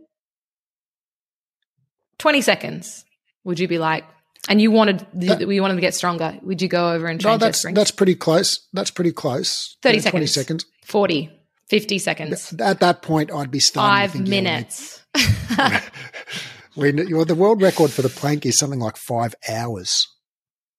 20 2.20 2.42
seconds, 2.42 3.06
would 3.44 3.60
you 3.60 3.68
be 3.68 3.78
like, 3.78 4.04
and 4.50 4.62
you 4.62 4.72
wanted, 4.72 5.06
That- 5.14 5.42
you 5.48 5.62
wanted 5.62 5.76
to 5.76 5.82
get 5.82 5.94
stronger, 5.94 6.38
would 6.42 6.62
you 6.62 6.68
go 6.68 6.92
over 6.94 7.08
and 7.08 7.22
No, 7.22 7.32
change 7.32 7.42
your 7.42 7.48
that's, 7.50 7.64
that's 7.74 7.92
pretty 7.92 8.16
close. 8.16 8.68
That's 8.74 8.92
pretty 8.92 9.12
close. 9.12 9.78
30 9.84 9.98
Yeah, 9.98 10.10
20 10.12 10.26
seconds. 10.28 10.64
seconds. 10.64 10.66
40, 10.86 11.30
50 11.70 12.00
seconds, 12.00 12.54
At 12.60 12.80
that 12.80 13.02
point, 13.02 13.32
I'd 13.32 13.52
be 13.52 13.60
starting 13.60 14.10
five 14.10 14.20
we 14.22 14.30
minutes. 14.30 15.04
when 16.76 17.08
well, 17.12 17.26
the 17.26 17.36
world 17.36 17.62
record 17.62 17.92
for 17.92 18.02
the 18.04 18.10
plank 18.10 18.46
is 18.46 18.58
something 18.58 18.80
like 18.80 18.96
five 18.98 19.36
hours. 19.50 20.08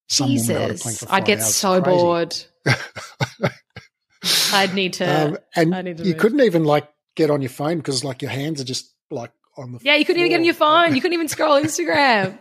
Some 0.08 0.30
Jesus, 0.30 1.04
I'd 1.10 1.26
get 1.26 1.42
so 1.42 1.80
bored. 1.82 2.34
I'd 4.52 4.74
need 4.74 4.94
to. 4.94 5.04
Um, 5.28 5.38
and 5.54 5.70
need 5.84 5.98
to 5.98 6.04
you 6.04 6.12
move. 6.12 6.18
couldn't 6.18 6.40
even 6.40 6.64
like 6.64 6.88
get 7.14 7.30
on 7.30 7.42
your 7.42 7.50
phone 7.50 7.76
because 7.78 8.04
like 8.04 8.22
your 8.22 8.30
hands 8.30 8.60
are 8.60 8.64
just 8.64 8.94
like 9.10 9.32
on 9.58 9.72
the. 9.72 9.80
Yeah, 9.82 9.96
you 9.96 10.04
couldn't 10.04 10.20
floor. 10.20 10.26
even 10.26 10.30
get 10.30 10.40
on 10.40 10.44
your 10.44 10.54
phone. 10.54 10.94
You 10.94 11.00
couldn't 11.00 11.14
even 11.14 11.28
scroll 11.28 11.60
Instagram. 11.62 12.38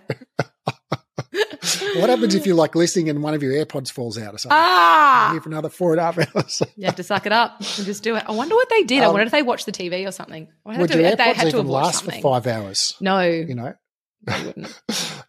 what 1.98 2.10
happens 2.10 2.36
if 2.36 2.46
you're 2.46 2.56
like 2.56 2.76
listening 2.76 3.10
and 3.10 3.22
one 3.22 3.34
of 3.34 3.44
your 3.44 3.54
AirPods 3.54 3.92
falls 3.92 4.18
out 4.18 4.34
or 4.34 4.38
something? 4.38 4.58
Ah, 4.58 5.30
here 5.32 5.42
for 5.42 5.50
another 5.50 5.70
four 5.70 5.92
and 5.92 6.00
a 6.00 6.04
half 6.04 6.18
hours. 6.36 6.62
you 6.76 6.86
have 6.86 6.96
to 6.96 7.04
suck 7.04 7.26
it 7.26 7.32
up 7.32 7.60
and 7.60 7.86
just 7.86 8.04
do 8.04 8.16
it. 8.16 8.24
I 8.28 8.32
wonder 8.32 8.56
what 8.56 8.70
they 8.70 8.84
did. 8.84 9.00
Um, 9.00 9.06
I 9.06 9.08
wonder 9.10 9.26
if 9.26 9.32
they 9.32 9.44
watched 9.44 9.66
the 9.66 9.72
TV 9.72 10.08
or 10.08 10.12
something. 10.12 10.48
Would 10.66 10.94
your 10.94 11.04
AirPods 11.04 11.46
even 11.46 11.68
last 11.68 12.00
something. 12.00 12.22
for 12.22 12.40
five 12.40 12.48
hours? 12.48 12.96
No, 13.02 13.22
you 13.22 13.56
know. 13.56 13.74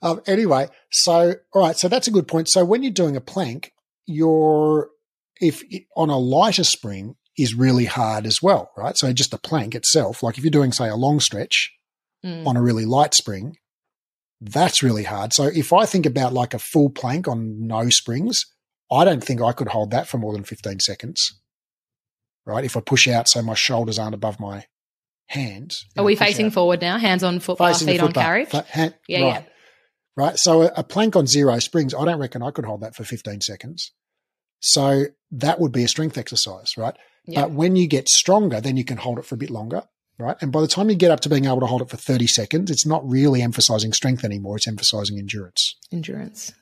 um, 0.03 0.21
anyway, 0.27 0.69
so 0.91 1.35
all 1.53 1.63
right, 1.63 1.77
so 1.77 1.89
that's 1.89 2.09
a 2.09 2.11
good 2.11 2.27
point. 2.27 2.49
So 2.49 2.65
when 2.65 2.83
you're 2.83 2.93
doing 2.93 3.17
a 3.17 3.21
plank, 3.21 3.73
you're 4.07 4.89
if 5.41 5.63
on 5.97 6.11
a 6.11 6.19
lighter 6.19 6.65
spring 6.65 7.15
is 7.37 7.55
really 7.55 7.85
hard 7.85 8.27
as 8.27 8.43
well, 8.43 8.71
right? 8.77 8.97
So 8.97 9.13
just 9.13 9.31
the 9.31 9.39
plank 9.39 9.75
itself, 9.75 10.23
like 10.23 10.39
if 10.39 10.45
you're 10.45 10.51
doing 10.51 10.73
say 10.73 10.89
a 10.89 10.97
long 10.97 11.21
stretch 11.21 11.71
mm. 12.25 12.47
on 12.47 12.57
a 12.57 12.63
really 12.63 12.85
light 12.85 13.15
spring, 13.15 13.57
that's 14.41 14.83
really 14.83 15.05
hard. 15.05 15.33
So 15.33 15.45
if 15.45 15.73
I 15.73 15.85
think 15.85 16.07
about 16.07 16.33
like 16.33 16.55
a 16.55 16.59
full 16.59 16.91
plank 16.91 17.27
on 17.27 17.67
no 17.67 17.89
springs, 17.91 18.45
I 18.91 19.05
don't 19.05 19.23
think 19.23 19.43
I 19.43 19.53
could 19.53 19.69
hold 19.69 19.91
that 19.91 20.07
for 20.09 20.19
more 20.19 20.33
than 20.33 20.45
15 20.45 20.81
seconds. 20.81 21.41
Right? 22.47 22.65
If 22.65 22.77
I 22.77 22.81
push 22.81 23.09
out 23.09 23.29
so 23.29 23.43
my 23.43 23.55
shoulders 23.55 23.99
aren't 23.99 24.15
above 24.15 24.41
my 24.41 24.67
hands. 25.27 25.85
Are 25.97 26.05
we 26.05 26.17
facing 26.17 26.47
out, 26.47 26.53
forward 26.53 26.81
now? 26.81 26.99
Hands 26.99 27.23
on 27.23 27.41
feet 27.41 28.01
on 28.01 28.13
carriage? 28.13 28.51
hand, 28.51 28.95
yeah, 29.07 29.21
right. 29.21 29.27
yeah. 29.27 29.43
Right. 30.17 30.39
So 30.39 30.63
a, 30.63 30.73
a 30.77 30.85
plank 30.85 31.15
on 31.15 31.27
zero 31.27 31.59
springs, 31.59 31.95
I 31.95 32.05
don't 32.05 32.19
reckon 32.19 32.43
I 32.43 32.51
could 32.51 32.65
hold 32.65 32.81
that 32.81 32.97
for 32.97 33.05
15 33.05 33.43
seconds. 33.43 33.93
So 34.61 35.05
that 35.31 35.61
would 35.61 35.73
be 35.73 35.85
a 35.85 35.89
strength 35.89 36.19
exercise, 36.19 36.77
right? 36.77 36.97
Yeah. 37.27 37.43
But 37.43 37.53
when 37.53 37.77
you 37.77 37.87
get 37.87 38.09
stronger, 38.09 38.61
then 38.61 38.77
you 38.77 38.85
can 38.85 38.97
hold 38.97 39.19
it 39.19 39.25
for 39.25 39.35
a 39.35 39.39
bit 39.39 39.51
longer 39.51 39.83
right? 40.19 40.37
And 40.41 40.53
by 40.53 40.61
the 40.61 40.69
time 40.69 40.91
you 40.91 40.97
get 40.97 41.11
up 41.11 41.21
to 41.21 41.29
being 41.29 41.45
able 41.47 41.61
to 41.61 41.67
hold 41.67 41.83
it 41.83 41.91
for 41.91 41.97
30 41.97 42.27
seconds, 42.27 42.71
it's 42.71 42.87
not 42.87 43.09
really 43.09 43.43
emphasizing 43.43 43.93
strength 43.93 44.25
anymore. 44.25 44.57
It's 44.57 44.69
emphasizing 44.69 45.19
endurance. 45.19 45.77
Endurance. 45.93 46.53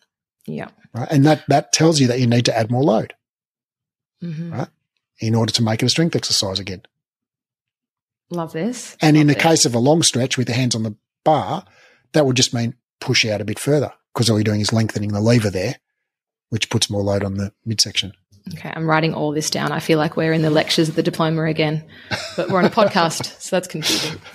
Yeah. 0.46 0.68
Right. 0.92 1.08
And 1.10 1.24
that, 1.26 1.44
that 1.48 1.72
tells 1.72 2.00
you 2.00 2.06
that 2.08 2.20
you 2.20 2.26
need 2.26 2.44
to 2.44 2.56
add 2.56 2.70
more 2.70 2.84
load, 2.84 3.14
mm-hmm. 4.22 4.52
right? 4.52 4.68
In 5.20 5.34
order 5.34 5.52
to 5.52 5.62
make 5.62 5.82
it 5.82 5.86
a 5.86 5.90
strength 5.90 6.14
exercise 6.14 6.58
again. 6.58 6.82
Love 8.30 8.52
this. 8.52 8.96
And 9.00 9.16
Love 9.16 9.22
in 9.22 9.26
the 9.28 9.34
this. 9.34 9.42
case 9.42 9.64
of 9.64 9.74
a 9.74 9.78
long 9.78 10.02
stretch 10.02 10.36
with 10.36 10.46
the 10.46 10.52
hands 10.52 10.74
on 10.74 10.82
the 10.82 10.96
bar, 11.24 11.64
that 12.12 12.26
would 12.26 12.36
just 12.36 12.54
mean 12.54 12.74
push 13.00 13.24
out 13.24 13.40
a 13.40 13.44
bit 13.44 13.58
further 13.58 13.92
because 14.12 14.30
all 14.30 14.38
you're 14.38 14.44
doing 14.44 14.60
is 14.60 14.72
lengthening 14.72 15.12
the 15.12 15.20
lever 15.20 15.50
there, 15.50 15.76
which 16.48 16.70
puts 16.70 16.90
more 16.90 17.02
load 17.02 17.24
on 17.24 17.34
the 17.34 17.52
midsection. 17.64 18.12
Okay, 18.54 18.72
I'm 18.74 18.88
writing 18.88 19.12
all 19.12 19.32
this 19.32 19.50
down. 19.50 19.72
I 19.72 19.80
feel 19.80 19.98
like 19.98 20.16
we're 20.16 20.32
in 20.32 20.42
the 20.42 20.50
lectures 20.50 20.88
of 20.88 20.94
the 20.94 21.02
diploma 21.02 21.44
again, 21.44 21.84
but 22.36 22.48
we're 22.48 22.58
on 22.58 22.64
a 22.64 22.70
podcast, 22.70 23.40
so 23.40 23.56
that's 23.56 23.68
confusing. 23.68 24.20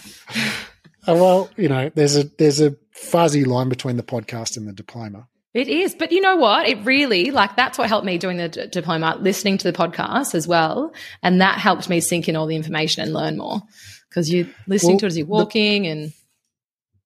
Uh, 1.07 1.15
well, 1.15 1.49
you 1.57 1.67
know, 1.67 1.89
there's 1.95 2.15
a 2.15 2.25
there's 2.37 2.61
a 2.61 2.75
fuzzy 2.91 3.43
line 3.43 3.69
between 3.69 3.97
the 3.97 4.03
podcast 4.03 4.55
and 4.55 4.67
the 4.67 4.71
diploma. 4.71 5.27
It 5.53 5.67
is, 5.67 5.95
but 5.95 6.11
you 6.11 6.21
know 6.21 6.35
what? 6.35 6.67
It 6.67 6.85
really 6.85 7.31
like 7.31 7.55
that's 7.55 7.77
what 7.77 7.89
helped 7.89 8.05
me 8.05 8.17
doing 8.17 8.37
the 8.37 8.49
d- 8.49 8.67
diploma, 8.67 9.17
listening 9.19 9.57
to 9.57 9.71
the 9.71 9.75
podcast 9.75 10.35
as 10.35 10.47
well, 10.47 10.93
and 11.23 11.41
that 11.41 11.57
helped 11.57 11.89
me 11.89 11.99
sink 11.99 12.29
in 12.29 12.35
all 12.35 12.45
the 12.45 12.55
information 12.55 13.01
and 13.01 13.13
learn 13.13 13.37
more 13.37 13.61
because 14.09 14.31
you're 14.31 14.47
listening 14.67 14.93
well, 14.93 14.99
to 14.99 15.05
it 15.05 15.07
as 15.07 15.17
you're 15.17 15.27
walking 15.27 15.83
the, 15.83 15.89
and 15.89 16.13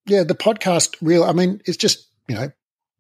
yeah, 0.06 0.24
the 0.24 0.36
podcast. 0.36 0.96
Real, 1.02 1.24
I 1.24 1.32
mean, 1.32 1.62
it's 1.66 1.78
just 1.78 2.06
you 2.28 2.36
know 2.36 2.52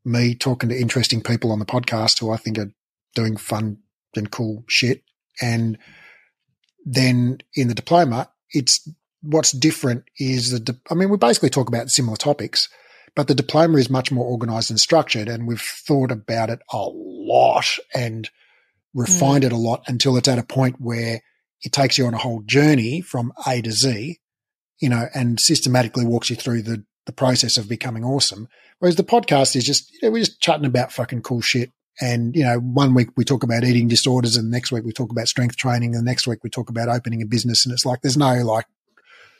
me 0.05 0.33
talking 0.33 0.69
to 0.69 0.79
interesting 0.79 1.21
people 1.21 1.51
on 1.51 1.59
the 1.59 1.65
podcast 1.65 2.19
who 2.19 2.31
I 2.31 2.37
think 2.37 2.57
are 2.57 2.71
doing 3.15 3.35
fun 3.35 3.79
and 4.17 4.31
cool 4.31 4.63
shit. 4.67 5.03
And 5.41 5.77
then 6.85 7.39
in 7.55 7.67
the 7.67 7.73
diploma, 7.73 8.29
it's 8.51 8.87
what's 9.21 9.51
different 9.51 10.05
is 10.19 10.51
the, 10.51 10.59
di- 10.59 10.79
I 10.89 10.93
mean, 10.93 11.09
we 11.09 11.17
basically 11.17 11.49
talk 11.49 11.67
about 11.67 11.89
similar 11.89 12.15
topics, 12.15 12.69
but 13.15 13.27
the 13.27 13.35
diploma 13.35 13.77
is 13.77 13.89
much 13.89 14.11
more 14.11 14.25
organized 14.25 14.69
and 14.69 14.79
structured. 14.79 15.27
And 15.27 15.47
we've 15.47 15.61
thought 15.61 16.11
about 16.11 16.49
it 16.49 16.59
a 16.71 16.77
lot 16.77 17.79
and 17.93 18.29
refined 18.93 19.43
mm. 19.43 19.47
it 19.47 19.51
a 19.51 19.57
lot 19.57 19.83
until 19.87 20.15
it's 20.17 20.27
at 20.27 20.39
a 20.39 20.43
point 20.43 20.79
where 20.79 21.21
it 21.61 21.71
takes 21.71 21.97
you 21.97 22.05
on 22.05 22.13
a 22.13 22.19
whole 22.19 22.41
journey 22.41 23.01
from 23.01 23.33
A 23.47 23.61
to 23.61 23.71
Z, 23.71 24.19
you 24.79 24.89
know, 24.89 25.07
and 25.13 25.39
systematically 25.39 26.05
walks 26.05 26.29
you 26.29 26.35
through 26.35 26.61
the, 26.61 26.85
the 27.05 27.11
process 27.11 27.57
of 27.57 27.67
becoming 27.67 28.03
awesome. 28.03 28.47
Whereas 28.79 28.95
the 28.95 29.03
podcast 29.03 29.55
is 29.55 29.63
just, 29.63 29.91
you 29.93 29.99
know, 30.03 30.11
we're 30.11 30.23
just 30.23 30.41
chatting 30.41 30.65
about 30.65 30.91
fucking 30.91 31.21
cool 31.21 31.41
shit 31.41 31.71
and, 32.01 32.35
you 32.35 32.43
know, 32.43 32.57
one 32.59 32.93
week 32.93 33.09
we 33.15 33.23
talk 33.23 33.43
about 33.43 33.63
eating 33.63 33.87
disorders 33.87 34.35
and 34.35 34.47
the 34.47 34.51
next 34.51 34.71
week 34.71 34.83
we 34.83 34.91
talk 34.91 35.11
about 35.11 35.27
strength 35.27 35.55
training 35.55 35.95
and 35.95 36.05
the 36.05 36.09
next 36.09 36.27
week 36.27 36.43
we 36.43 36.49
talk 36.49 36.69
about 36.69 36.89
opening 36.89 37.21
a 37.21 37.25
business. 37.25 37.65
And 37.65 37.73
it's 37.73 37.85
like, 37.85 38.01
there's 38.01 38.17
no 38.17 38.33
like 38.43 38.65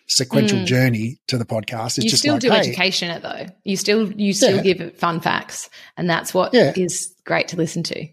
sequential 0.08 0.60
mm. 0.60 0.66
journey 0.66 1.20
to 1.28 1.38
the 1.38 1.46
podcast. 1.46 1.98
It's 1.98 2.06
you 2.06 2.10
just 2.10 2.22
still 2.22 2.36
like, 2.36 2.42
do 2.42 2.52
hey, 2.52 2.60
education 2.60 3.12
it 3.12 3.22
though. 3.22 3.48
You 3.64 3.76
still, 3.76 4.12
you 4.14 4.34
still 4.34 4.64
yeah. 4.64 4.74
give 4.74 4.96
fun 4.98 5.20
facts 5.20 5.70
and 5.98 6.10
that's 6.10 6.34
what 6.34 6.54
yeah. 6.54 6.74
is 6.76 7.14
great 7.26 7.50
to 7.50 7.58
listen 7.58 7.84
to. 7.84 8.08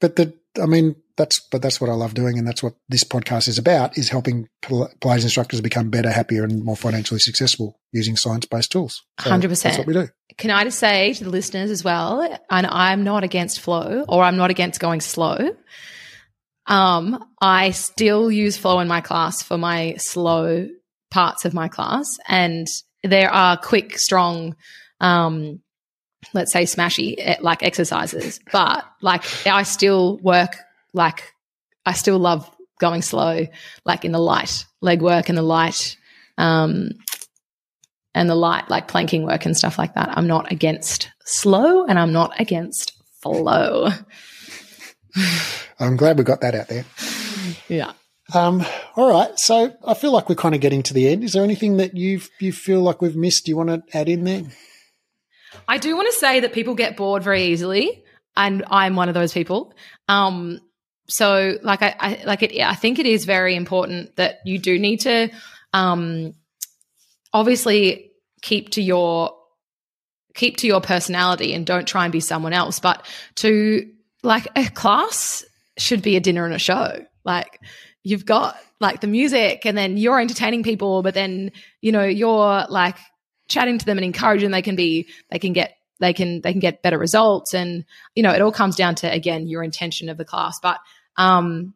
But 0.00 0.16
the, 0.16 0.34
I 0.60 0.66
mean, 0.66 0.96
that's, 1.16 1.40
but 1.40 1.62
that's 1.62 1.80
what 1.80 1.90
I 1.90 1.94
love 1.94 2.14
doing. 2.14 2.38
And 2.38 2.46
that's 2.46 2.62
what 2.62 2.74
this 2.88 3.04
podcast 3.04 3.48
is 3.48 3.58
about 3.58 3.96
is 3.96 4.08
helping 4.08 4.48
Pilates 4.62 5.22
instructors 5.22 5.60
become 5.60 5.90
better, 5.90 6.10
happier 6.10 6.44
and 6.44 6.62
more 6.62 6.76
financially 6.76 7.20
successful 7.20 7.78
using 7.92 8.16
science-based 8.16 8.70
tools. 8.70 9.02
So 9.20 9.30
100%. 9.30 9.62
That's 9.62 9.78
what 9.78 9.86
we 9.86 9.94
do 9.94 10.08
can 10.38 10.50
I 10.50 10.64
just 10.64 10.78
say 10.78 11.12
to 11.14 11.24
the 11.24 11.30
listeners 11.30 11.70
as 11.70 11.82
well, 11.82 12.20
and 12.50 12.66
I'm 12.66 13.04
not 13.04 13.24
against 13.24 13.60
flow 13.60 14.04
or 14.08 14.22
I'm 14.22 14.36
not 14.36 14.50
against 14.50 14.80
going 14.80 15.00
slow. 15.00 15.56
Um, 16.66 17.24
I 17.40 17.70
still 17.70 18.30
use 18.30 18.56
flow 18.56 18.80
in 18.80 18.88
my 18.88 19.00
class 19.00 19.42
for 19.42 19.56
my 19.56 19.94
slow 19.96 20.68
parts 21.10 21.44
of 21.44 21.54
my 21.54 21.68
class, 21.68 22.06
and 22.28 22.66
there 23.02 23.30
are 23.30 23.56
quick, 23.56 23.98
strong, 23.98 24.56
um, 25.00 25.60
let's 26.32 26.52
say 26.52 26.64
smashy 26.64 27.14
eh, 27.18 27.36
like 27.40 27.62
exercises, 27.62 28.40
but 28.52 28.84
like 29.00 29.24
I 29.46 29.62
still 29.62 30.18
work 30.18 30.56
like 30.92 31.32
I 31.84 31.92
still 31.92 32.18
love 32.18 32.50
going 32.80 33.02
slow, 33.02 33.46
like 33.84 34.04
in 34.04 34.12
the 34.12 34.18
light 34.18 34.64
leg 34.80 35.02
work 35.02 35.28
and 35.28 35.38
the 35.38 35.42
light 35.42 35.96
um, 36.38 36.90
and 38.14 38.28
the 38.28 38.34
light, 38.34 38.68
like 38.70 38.88
planking 38.88 39.24
work 39.24 39.46
and 39.46 39.56
stuff 39.56 39.78
like 39.78 39.94
that. 39.94 40.16
I'm 40.16 40.26
not 40.26 40.50
against 40.50 41.10
slow 41.24 41.84
and 41.84 41.98
I'm 41.98 42.12
not 42.12 42.38
against 42.40 42.92
flow. 43.22 43.88
I'm 45.78 45.96
glad 45.96 46.18
we 46.18 46.24
got 46.24 46.40
that 46.40 46.54
out 46.54 46.68
there. 46.68 46.84
Yeah. 47.68 47.92
Um, 48.34 48.64
all 48.96 49.10
right. 49.10 49.38
So 49.38 49.72
I 49.86 49.94
feel 49.94 50.12
like 50.12 50.28
we're 50.28 50.34
kind 50.34 50.54
of 50.54 50.60
getting 50.60 50.82
to 50.84 50.94
the 50.94 51.08
end. 51.08 51.24
Is 51.24 51.32
there 51.32 51.44
anything 51.44 51.76
that 51.76 51.96
you've 51.96 52.28
you 52.40 52.52
feel 52.52 52.80
like 52.80 53.00
we've 53.00 53.16
missed? 53.16 53.48
You 53.48 53.56
want 53.56 53.68
to 53.68 53.96
add 53.96 54.08
in 54.08 54.24
there? 54.24 54.42
I 55.68 55.78
do 55.78 55.96
want 55.96 56.12
to 56.12 56.18
say 56.18 56.40
that 56.40 56.52
people 56.52 56.74
get 56.74 56.96
bored 56.96 57.22
very 57.22 57.44
easily, 57.46 58.04
and 58.36 58.64
I'm 58.68 58.96
one 58.96 59.08
of 59.08 59.14
those 59.14 59.32
people. 59.32 59.74
Um, 60.08 60.60
so 61.08 61.58
like 61.62 61.82
I, 61.82 61.94
I 61.98 62.22
like 62.24 62.42
it. 62.42 62.60
I 62.60 62.74
think 62.74 62.98
it 62.98 63.06
is 63.06 63.24
very 63.24 63.54
important 63.54 64.16
that 64.16 64.40
you 64.44 64.58
do 64.58 64.78
need 64.78 65.00
to 65.00 65.30
um, 65.72 66.34
obviously 67.32 68.12
keep 68.42 68.70
to 68.70 68.82
your 68.82 69.34
keep 70.34 70.58
to 70.58 70.66
your 70.66 70.80
personality 70.80 71.54
and 71.54 71.66
don't 71.66 71.88
try 71.88 72.04
and 72.04 72.12
be 72.12 72.20
someone 72.20 72.52
else 72.52 72.78
but 72.78 73.06
to 73.34 73.90
like 74.22 74.46
a 74.54 74.68
class 74.70 75.44
should 75.78 76.02
be 76.02 76.16
a 76.16 76.20
dinner 76.20 76.44
and 76.44 76.54
a 76.54 76.58
show 76.58 77.04
like 77.24 77.60
you've 78.02 78.26
got 78.26 78.56
like 78.78 79.00
the 79.00 79.06
music 79.06 79.64
and 79.64 79.76
then 79.76 79.96
you're 79.96 80.20
entertaining 80.20 80.62
people 80.62 81.02
but 81.02 81.14
then 81.14 81.50
you 81.80 81.90
know 81.90 82.04
you're 82.04 82.66
like 82.68 82.96
chatting 83.48 83.78
to 83.78 83.86
them 83.86 83.98
and 83.98 84.04
encouraging 84.04 84.50
they 84.50 84.62
can 84.62 84.76
be 84.76 85.08
they 85.30 85.38
can 85.38 85.52
get 85.52 85.76
they 86.00 86.12
can 86.12 86.40
they 86.42 86.52
can 86.52 86.60
get 86.60 86.82
better 86.82 86.98
results 86.98 87.54
and 87.54 87.84
you 88.14 88.22
know 88.22 88.32
it 88.32 88.42
all 88.42 88.52
comes 88.52 88.76
down 88.76 88.94
to 88.94 89.10
again 89.10 89.46
your 89.46 89.62
intention 89.62 90.08
of 90.08 90.16
the 90.16 90.24
class 90.24 90.58
but 90.60 90.78
um 91.16 91.74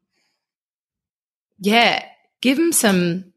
yeah 1.58 2.04
give 2.40 2.56
them 2.56 2.72
some 2.72 3.32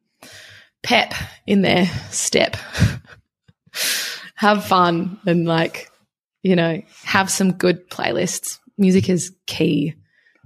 pep 0.84 1.14
in 1.48 1.62
their 1.62 1.86
step. 2.12 2.58
have 4.36 4.66
fun 4.66 5.20
and 5.26 5.46
like, 5.46 5.90
you 6.44 6.56
know, 6.56 6.82
have 7.04 7.32
some 7.32 7.54
good 7.54 7.90
playlists. 7.90 8.60
Music 8.78 9.10
is 9.10 9.34
key. 9.48 9.96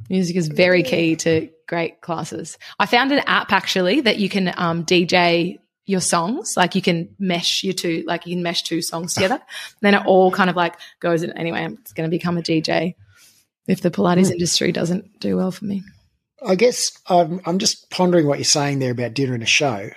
Music 0.10 0.36
is 0.36 0.48
very 0.48 0.84
key 0.84 1.16
to 1.16 1.50
great 1.68 2.02
classes. 2.02 2.58
I 2.80 2.86
found 2.86 3.12
an 3.12 3.24
app 3.26 3.52
actually 3.52 4.02
that 4.02 4.20
you 4.20 4.30
can 4.30 4.54
um, 4.56 4.86
DJ 4.86 5.58
your 5.88 6.02
songs. 6.02 6.54
Like 6.56 6.76
you 6.76 6.82
can 6.84 7.10
mesh 7.18 7.64
your 7.64 7.74
two, 7.74 8.04
like 8.06 8.28
you 8.28 8.36
can 8.36 8.44
mesh 8.44 8.62
two 8.62 8.84
songs 8.84 9.16
together. 9.16 9.42
then 9.82 9.96
it 9.96 10.06
all 10.06 10.32
kind 10.32 10.50
of 10.50 10.56
like 10.56 10.76
goes 11.00 11.24
in. 11.24 11.36
Anyway, 11.36 11.60
I'm 11.60 11.80
going 11.96 12.08
to 12.08 12.16
become 12.16 12.38
a 12.38 12.42
DJ 12.44 12.94
if 13.68 13.82
the 13.82 13.90
Pilates 13.90 14.28
mm. 14.28 14.34
industry 14.34 14.72
doesn't 14.72 15.20
do 15.20 15.38
well 15.38 15.52
for 15.52 15.66
me. 15.66 15.84
I 16.46 16.56
guess 16.56 16.92
um, 17.08 17.42
I'm 17.46 17.58
just 17.58 17.90
pondering 17.90 18.28
what 18.28 18.38
you're 18.38 18.46
saying 18.46 18.78
there 18.80 18.92
about 18.92 19.16
dinner 19.16 19.34
and 19.34 19.42
a 19.42 19.48
show. 19.48 19.90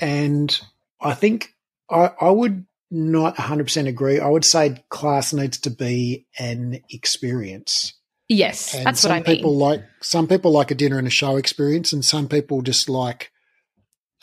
And 0.00 0.58
I 1.00 1.14
think 1.14 1.54
I, 1.88 2.10
I 2.20 2.30
would 2.30 2.66
not 2.90 3.36
100% 3.36 3.86
agree. 3.86 4.18
I 4.18 4.28
would 4.28 4.44
say 4.44 4.82
class 4.88 5.32
needs 5.32 5.58
to 5.60 5.70
be 5.70 6.26
an 6.38 6.80
experience. 6.90 7.94
Yes, 8.28 8.74
And 8.74 8.84
that's 8.84 9.04
what 9.04 9.12
I 9.12 9.16
mean. 9.16 9.24
people 9.24 9.56
like 9.56 9.84
some 10.02 10.26
people 10.26 10.50
like 10.50 10.72
a 10.72 10.74
dinner 10.74 10.98
and 10.98 11.06
a 11.06 11.10
show 11.10 11.36
experience, 11.36 11.92
and 11.92 12.04
some 12.04 12.26
people 12.26 12.60
just 12.60 12.88
like 12.88 13.30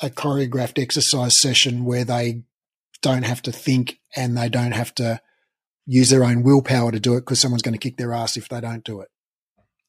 a 0.01 0.09
choreographed 0.09 0.81
exercise 0.81 1.39
session 1.39 1.85
where 1.85 2.03
they 2.03 2.43
don't 3.01 3.23
have 3.23 3.41
to 3.43 3.51
think 3.51 3.99
and 4.15 4.37
they 4.37 4.49
don't 4.49 4.71
have 4.71 4.93
to 4.95 5.21
use 5.85 6.09
their 6.09 6.23
own 6.23 6.43
willpower 6.43 6.91
to 6.91 6.99
do 6.99 7.15
it 7.15 7.21
because 7.21 7.39
someone's 7.39 7.61
going 7.61 7.73
to 7.73 7.79
kick 7.79 7.97
their 7.97 8.13
ass 8.13 8.37
if 8.37 8.49
they 8.49 8.61
don't 8.61 8.83
do 8.83 9.01
it. 9.01 9.09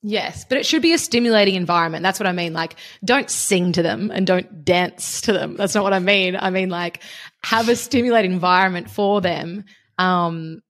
Yes, 0.06 0.44
but 0.46 0.58
it 0.58 0.66
should 0.66 0.82
be 0.82 0.92
a 0.92 0.98
stimulating 0.98 1.54
environment. 1.54 2.02
That's 2.02 2.20
what 2.20 2.26
I 2.26 2.32
mean. 2.32 2.52
Like, 2.52 2.76
don't 3.02 3.30
sing 3.30 3.72
to 3.72 3.82
them 3.82 4.10
and 4.10 4.26
don't 4.26 4.62
dance 4.62 5.22
to 5.22 5.32
them. 5.32 5.56
That's 5.56 5.74
not 5.74 5.82
what 5.82 5.94
I 5.94 5.98
mean. 5.98 6.36
I 6.36 6.50
mean, 6.50 6.68
like, 6.68 7.00
have 7.42 7.70
a 7.70 7.76
stimulating 7.76 8.32
environment 8.32 8.90
for 8.90 9.22
them 9.22 9.64
um, 9.96 10.60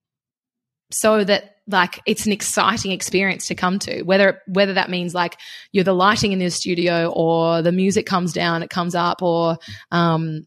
so 0.93 1.25
that, 1.25 1.54
like, 1.67 2.01
it's 2.07 2.27
an 2.27 2.33
exciting 2.33 2.91
experience 2.91 3.47
to 3.49 3.55
come 3.55 3.79
to. 3.81 4.03
Whether 4.03 4.43
whether 4.47 4.75
that 4.75 4.91
means 4.91 5.15
like 5.15 5.39
you're 5.73 5.85
the 5.85 5.95
lighting 5.95 6.33
in 6.33 6.39
the 6.39 6.51
studio 6.51 7.11
or 7.11 7.63
the 7.63 7.73
music 7.73 8.07
comes 8.07 8.33
down, 8.33 8.63
it 8.63 8.71
comes 8.71 8.95
up, 8.95 9.23
or 9.23 9.59
um, 9.91 10.47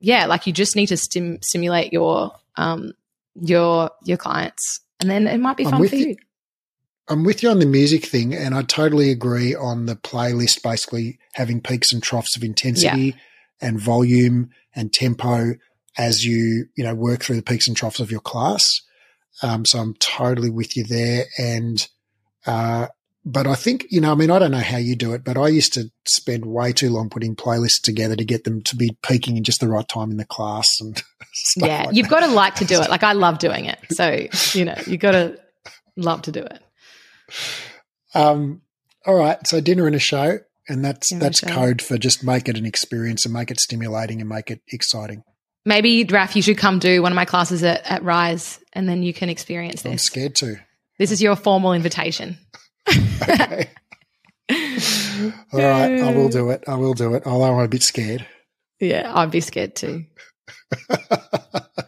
yeah, 0.00 0.26
like 0.26 0.46
you 0.46 0.52
just 0.52 0.76
need 0.76 0.86
to 0.86 0.96
stim- 0.96 1.42
stimulate 1.42 1.92
your 1.92 2.32
um, 2.56 2.92
your 3.34 3.90
your 4.04 4.16
clients, 4.16 4.80
and 5.00 5.10
then 5.10 5.26
it 5.26 5.38
might 5.38 5.56
be 5.56 5.64
fun 5.64 5.86
for 5.86 5.96
you. 5.96 6.08
you. 6.08 6.16
I'm 7.08 7.22
with 7.22 7.42
you 7.42 7.50
on 7.50 7.60
the 7.60 7.66
music 7.66 8.04
thing, 8.04 8.34
and 8.34 8.54
I 8.54 8.62
totally 8.62 9.10
agree 9.10 9.54
on 9.54 9.86
the 9.86 9.94
playlist 9.94 10.62
basically 10.62 11.18
having 11.34 11.60
peaks 11.60 11.92
and 11.92 12.02
troughs 12.02 12.36
of 12.36 12.42
intensity 12.42 13.14
and 13.60 13.80
volume 13.80 14.50
and 14.74 14.92
tempo 14.92 15.54
as 15.96 16.24
you 16.24 16.66
you 16.76 16.84
know 16.84 16.94
work 16.94 17.22
through 17.22 17.36
the 17.36 17.42
peaks 17.42 17.68
and 17.68 17.76
troughs 17.76 18.00
of 18.00 18.10
your 18.10 18.20
class. 18.20 18.80
Um, 19.42 19.64
so 19.64 19.78
I'm 19.78 19.94
totally 19.94 20.50
with 20.50 20.76
you 20.76 20.84
there, 20.84 21.24
and 21.38 21.86
uh, 22.46 22.86
but 23.24 23.46
I 23.46 23.54
think 23.54 23.86
you 23.90 24.00
know, 24.00 24.12
I 24.12 24.14
mean, 24.14 24.30
I 24.30 24.38
don't 24.38 24.52
know 24.52 24.58
how 24.58 24.78
you 24.78 24.96
do 24.96 25.12
it, 25.12 25.24
but 25.24 25.36
I 25.36 25.48
used 25.48 25.74
to 25.74 25.90
spend 26.06 26.46
way 26.46 26.72
too 26.72 26.90
long 26.90 27.10
putting 27.10 27.34
playlists 27.34 27.82
together 27.82 28.16
to 28.16 28.24
get 28.24 28.44
them 28.44 28.62
to 28.62 28.76
be 28.76 28.96
peaking 29.02 29.36
in 29.36 29.44
just 29.44 29.60
the 29.60 29.68
right 29.68 29.86
time 29.86 30.10
in 30.10 30.16
the 30.16 30.24
class 30.24 30.68
and 30.80 30.96
stuff 31.32 31.68
yeah, 31.68 31.82
like 31.84 31.96
you've 31.96 32.08
that. 32.08 32.20
got 32.20 32.26
to 32.26 32.32
like 32.32 32.54
to 32.56 32.64
do 32.64 32.80
it. 32.80 32.88
Like 32.88 33.02
I 33.02 33.12
love 33.12 33.38
doing 33.38 33.66
it. 33.66 33.78
So, 33.90 34.26
you 34.58 34.64
know, 34.64 34.76
you've 34.86 35.00
got 35.00 35.12
to 35.12 35.38
love 35.96 36.22
to 36.22 36.32
do 36.32 36.42
it. 36.42 36.60
Um, 38.14 38.62
all 39.04 39.16
right, 39.16 39.44
so 39.46 39.60
dinner 39.60 39.86
and 39.86 39.96
a 39.96 40.00
show, 40.00 40.38
and 40.68 40.84
that's 40.84 41.10
Dinner 41.10 41.20
that's 41.20 41.40
code 41.40 41.82
for 41.82 41.98
just 41.98 42.24
make 42.24 42.48
it 42.48 42.56
an 42.56 42.66
experience 42.66 43.24
and 43.24 43.34
make 43.34 43.50
it 43.50 43.60
stimulating 43.60 44.20
and 44.20 44.28
make 44.28 44.50
it 44.50 44.62
exciting. 44.72 45.22
Maybe, 45.66 46.04
Raf, 46.04 46.36
you 46.36 46.42
should 46.42 46.56
come 46.56 46.78
do 46.78 47.02
one 47.02 47.10
of 47.10 47.16
my 47.16 47.24
classes 47.24 47.64
at, 47.64 47.84
at 47.90 48.04
Rise 48.04 48.60
and 48.72 48.88
then 48.88 49.02
you 49.02 49.12
can 49.12 49.28
experience 49.28 49.82
this. 49.82 49.92
I'm 49.92 49.98
scared 49.98 50.36
to. 50.36 50.56
This 50.98 51.10
is 51.10 51.20
your 51.20 51.36
formal 51.36 51.74
invitation. 51.74 52.38
Okay. 53.22 53.68
all 55.52 55.58
right, 55.58 56.00
I 56.00 56.14
will 56.14 56.28
do 56.28 56.50
it. 56.50 56.62
I 56.68 56.76
will 56.76 56.94
do 56.94 57.14
it. 57.14 57.26
Although 57.26 57.58
I'm 57.58 57.64
a 57.64 57.66
bit 57.66 57.82
scared. 57.82 58.24
Yeah, 58.78 59.10
I'd 59.12 59.32
be 59.32 59.40
scared 59.40 59.74
too. 59.74 60.04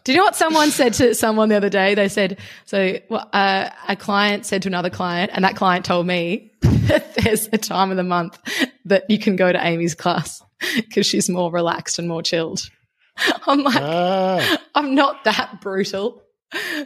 Do 0.03 0.11
you 0.11 0.17
know 0.17 0.25
what 0.25 0.35
someone 0.35 0.71
said 0.71 0.93
to 0.95 1.15
someone 1.15 1.47
the 1.47 1.55
other 1.55 1.69
day? 1.69 1.95
They 1.95 2.09
said, 2.09 2.37
so 2.65 2.99
well, 3.09 3.29
uh, 3.31 3.69
a 3.87 3.95
client 3.95 4.45
said 4.45 4.63
to 4.63 4.67
another 4.67 4.89
client, 4.89 5.31
and 5.33 5.45
that 5.45 5.55
client 5.55 5.85
told 5.85 6.05
me 6.05 6.51
that 6.61 7.15
there's 7.23 7.47
a 7.53 7.57
time 7.57 7.91
of 7.91 7.97
the 7.97 8.03
month 8.03 8.37
that 8.85 9.09
you 9.09 9.19
can 9.19 9.37
go 9.37 9.51
to 9.51 9.65
Amy's 9.65 9.95
class 9.95 10.43
because 10.75 11.05
she's 11.05 11.29
more 11.29 11.51
relaxed 11.51 11.99
and 11.99 12.09
more 12.09 12.21
chilled. 12.21 12.69
I'm 13.47 13.63
like, 13.63 13.75
Ah, 13.75 14.61
I'm 14.75 14.95
not 14.95 15.23
that 15.25 15.61
brutal. 15.61 16.21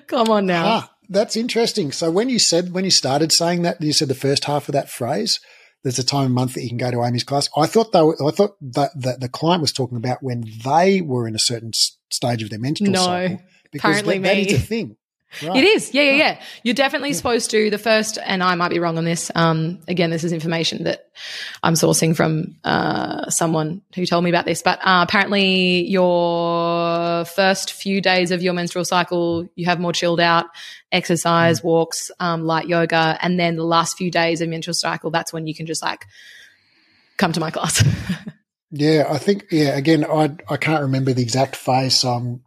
Come 0.07 0.29
on 0.29 0.45
now. 0.45 0.65
ah, 0.65 0.93
that's 1.09 1.35
interesting. 1.37 1.91
So 1.91 2.11
when 2.11 2.29
you 2.29 2.39
said 2.39 2.73
when 2.73 2.85
you 2.85 2.91
started 2.91 3.31
saying 3.31 3.61
that, 3.63 3.81
you 3.81 3.93
said 3.93 4.07
the 4.07 4.15
first 4.15 4.45
half 4.45 4.67
of 4.67 4.73
that 4.73 4.89
phrase. 4.89 5.39
There's 5.83 5.99
a 5.99 6.03
time 6.03 6.27
of 6.27 6.31
month 6.31 6.53
that 6.53 6.61
you 6.63 6.69
can 6.69 6.77
go 6.77 6.91
to 6.91 7.03
Amy's 7.03 7.25
class. 7.25 7.49
I 7.57 7.65
thought 7.65 7.91
they 7.91 8.01
were, 8.01 8.15
I 8.25 8.31
thought 8.31 8.55
that, 8.61 8.91
that 8.95 9.19
the 9.19 9.27
client 9.27 9.59
was 9.59 9.73
talking 9.73 9.97
about 9.97 10.23
when 10.23 10.45
they 10.63 11.01
were 11.01 11.27
in 11.27 11.35
a 11.35 11.39
certain 11.39 11.71
stage 12.09 12.41
of 12.41 12.49
their 12.49 12.57
menstrual 12.59 12.91
No, 12.91 13.03
cycle. 13.03 13.41
Because 13.69 13.99
apparently 13.99 14.19
that, 14.19 14.33
that 14.33 14.37
is 14.37 14.53
a 14.53 14.59
thing. 14.65 14.95
Right. 15.41 15.57
It 15.57 15.65
is. 15.65 15.93
Yeah, 15.93 16.03
yeah, 16.03 16.11
yeah. 16.11 16.41
You're 16.63 16.75
definitely 16.75 17.13
supposed 17.13 17.51
to. 17.51 17.69
The 17.69 17.77
first, 17.77 18.17
and 18.23 18.43
I 18.43 18.55
might 18.55 18.69
be 18.69 18.79
wrong 18.79 18.97
on 18.97 19.05
this. 19.05 19.31
Um, 19.33 19.79
again, 19.87 20.09
this 20.09 20.23
is 20.23 20.31
information 20.31 20.83
that 20.83 21.09
I'm 21.63 21.73
sourcing 21.73 22.15
from 22.15 22.57
uh, 22.63 23.29
someone 23.29 23.81
who 23.95 24.05
told 24.05 24.23
me 24.23 24.29
about 24.29 24.45
this. 24.45 24.61
But 24.61 24.79
uh, 24.79 25.05
apparently, 25.07 25.87
your 25.87 27.25
first 27.25 27.73
few 27.73 28.01
days 28.01 28.31
of 28.31 28.43
your 28.43 28.53
menstrual 28.53 28.85
cycle, 28.85 29.47
you 29.55 29.65
have 29.65 29.79
more 29.79 29.93
chilled 29.93 30.19
out 30.19 30.45
exercise, 30.91 31.63
walks, 31.63 32.11
um, 32.19 32.43
light 32.45 32.67
yoga. 32.67 33.17
And 33.21 33.39
then 33.39 33.55
the 33.55 33.63
last 33.63 33.97
few 33.97 34.11
days 34.11 34.41
of 34.41 34.49
menstrual 34.49 34.75
cycle, 34.75 35.09
that's 35.09 35.33
when 35.33 35.47
you 35.47 35.55
can 35.55 35.65
just 35.65 35.81
like 35.81 36.05
come 37.17 37.31
to 37.31 37.39
my 37.39 37.49
class. 37.49 37.83
Yeah, 38.75 39.05
I 39.07 39.19
think 39.19 39.45
yeah. 39.51 39.77
Again, 39.77 40.03
I 40.03 40.35
I 40.49 40.57
can't 40.57 40.81
remember 40.81 41.13
the 41.13 41.21
exact 41.21 41.55
phase, 41.55 41.95
so 41.95 42.09
I'm 42.09 42.41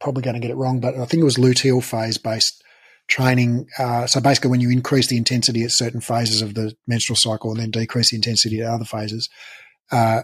probably 0.00 0.22
going 0.22 0.34
to 0.34 0.40
get 0.40 0.50
it 0.50 0.56
wrong. 0.56 0.80
But 0.80 0.94
I 0.94 1.04
think 1.06 1.20
it 1.20 1.24
was 1.24 1.36
luteal 1.36 1.82
phase 1.82 2.18
based 2.18 2.62
training. 3.08 3.66
Uh, 3.78 4.06
so 4.06 4.20
basically, 4.20 4.50
when 4.50 4.60
you 4.60 4.70
increase 4.70 5.08
the 5.08 5.16
intensity 5.16 5.62
at 5.64 5.70
certain 5.72 6.00
phases 6.00 6.42
of 6.42 6.54
the 6.54 6.74
menstrual 6.86 7.16
cycle 7.16 7.50
and 7.50 7.60
then 7.60 7.70
decrease 7.70 8.10
the 8.10 8.16
intensity 8.16 8.60
at 8.60 8.70
other 8.70 8.84
phases, 8.84 9.28
uh, 9.92 10.22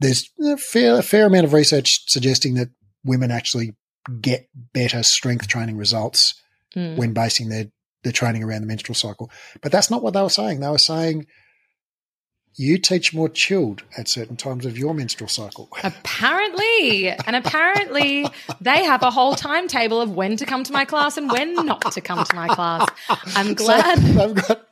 there's 0.00 0.30
a 0.44 0.56
fair 0.56 0.98
a 0.98 1.02
fair 1.02 1.26
amount 1.26 1.44
of 1.46 1.52
research 1.52 2.04
suggesting 2.08 2.54
that 2.54 2.68
women 3.04 3.30
actually 3.30 3.76
get 4.20 4.48
better 4.72 5.02
strength 5.02 5.48
training 5.48 5.76
results 5.76 6.34
Mm. 6.76 6.96
when 6.96 7.14
basing 7.14 7.48
their 7.48 7.66
their 8.04 8.12
training 8.12 8.44
around 8.44 8.60
the 8.60 8.66
menstrual 8.66 8.94
cycle. 8.94 9.30
But 9.62 9.72
that's 9.72 9.90
not 9.90 10.02
what 10.02 10.12
they 10.12 10.20
were 10.20 10.28
saying. 10.28 10.60
They 10.60 10.68
were 10.68 10.78
saying 10.78 11.26
you 12.58 12.76
teach 12.76 13.14
more 13.14 13.28
chilled 13.28 13.84
at 13.96 14.08
certain 14.08 14.36
times 14.36 14.66
of 14.66 14.76
your 14.76 14.92
menstrual 14.92 15.28
cycle. 15.28 15.68
Apparently, 15.84 17.08
and 17.08 17.36
apparently, 17.36 18.26
they 18.60 18.82
have 18.82 19.02
a 19.04 19.10
whole 19.12 19.36
timetable 19.36 20.00
of 20.00 20.10
when 20.10 20.36
to 20.36 20.44
come 20.44 20.64
to 20.64 20.72
my 20.72 20.84
class 20.84 21.16
and 21.16 21.30
when 21.30 21.54
not 21.54 21.92
to 21.92 22.00
come 22.00 22.22
to 22.24 22.34
my 22.34 22.48
class. 22.48 22.88
I'm 23.36 23.54
glad. 23.54 23.98
So 23.98 24.02
they've 24.12 24.34
got 24.34 24.66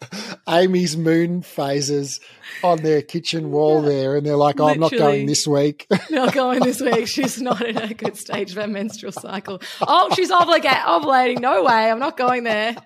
Amy's 0.49 0.97
moon 0.97 1.43
phases 1.43 2.19
on 2.65 2.83
their 2.83 3.03
kitchen 3.03 3.53
wall 3.53 3.83
there, 3.83 4.17
and 4.17 4.27
they're 4.27 4.37
like, 4.37 4.59
oh, 4.61 4.69
I'm 4.69 4.81
not 4.81 4.91
going 4.91 5.27
this 5.27 5.47
week. 5.47 5.87
not 6.11 6.35
going 6.35 6.61
this 6.61 6.81
week. 6.81 7.07
She's 7.07 7.41
not 7.41 7.63
in 7.63 7.77
a 7.77 7.95
good 7.95 8.17
stage 8.17 8.51
of 8.51 8.57
her 8.57 8.67
menstrual 8.67 9.13
cycle. 9.13 9.61
Oh, 9.81 10.13
she's 10.15 10.33
obliga- 10.33 10.83
ovulating. 10.83 11.41
No 11.41 11.63
way. 11.63 11.89
I'm 11.91 12.01
not 12.01 12.17
going 12.17 12.43
there. 12.43 12.77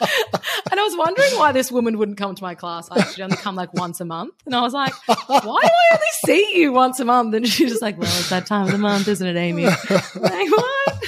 And 0.00 0.80
I 0.80 0.82
was 0.82 0.96
wondering 0.96 1.30
why 1.36 1.52
this 1.52 1.70
woman 1.70 1.98
wouldn't 1.98 2.18
come 2.18 2.34
to 2.34 2.42
my 2.42 2.54
class. 2.54 2.90
Like 2.90 3.06
she'd 3.08 3.22
only 3.22 3.36
come 3.36 3.54
like 3.54 3.72
once 3.74 4.00
a 4.00 4.04
month. 4.04 4.34
And 4.46 4.54
I 4.54 4.60
was 4.62 4.72
like, 4.72 4.92
why 5.06 5.16
do 5.42 5.48
I 5.50 5.60
only 5.92 6.06
see 6.24 6.58
you 6.58 6.72
once 6.72 7.00
a 7.00 7.04
month? 7.04 7.34
And 7.34 7.46
she's 7.46 7.70
just 7.70 7.82
like, 7.82 7.98
well, 7.98 8.08
it's 8.08 8.30
that 8.30 8.46
time 8.46 8.66
of 8.66 8.72
the 8.72 8.78
month, 8.78 9.08
isn't 9.08 9.26
it, 9.26 9.36
Amy? 9.36 9.64
Like, 9.66 10.50
what? 10.50 11.04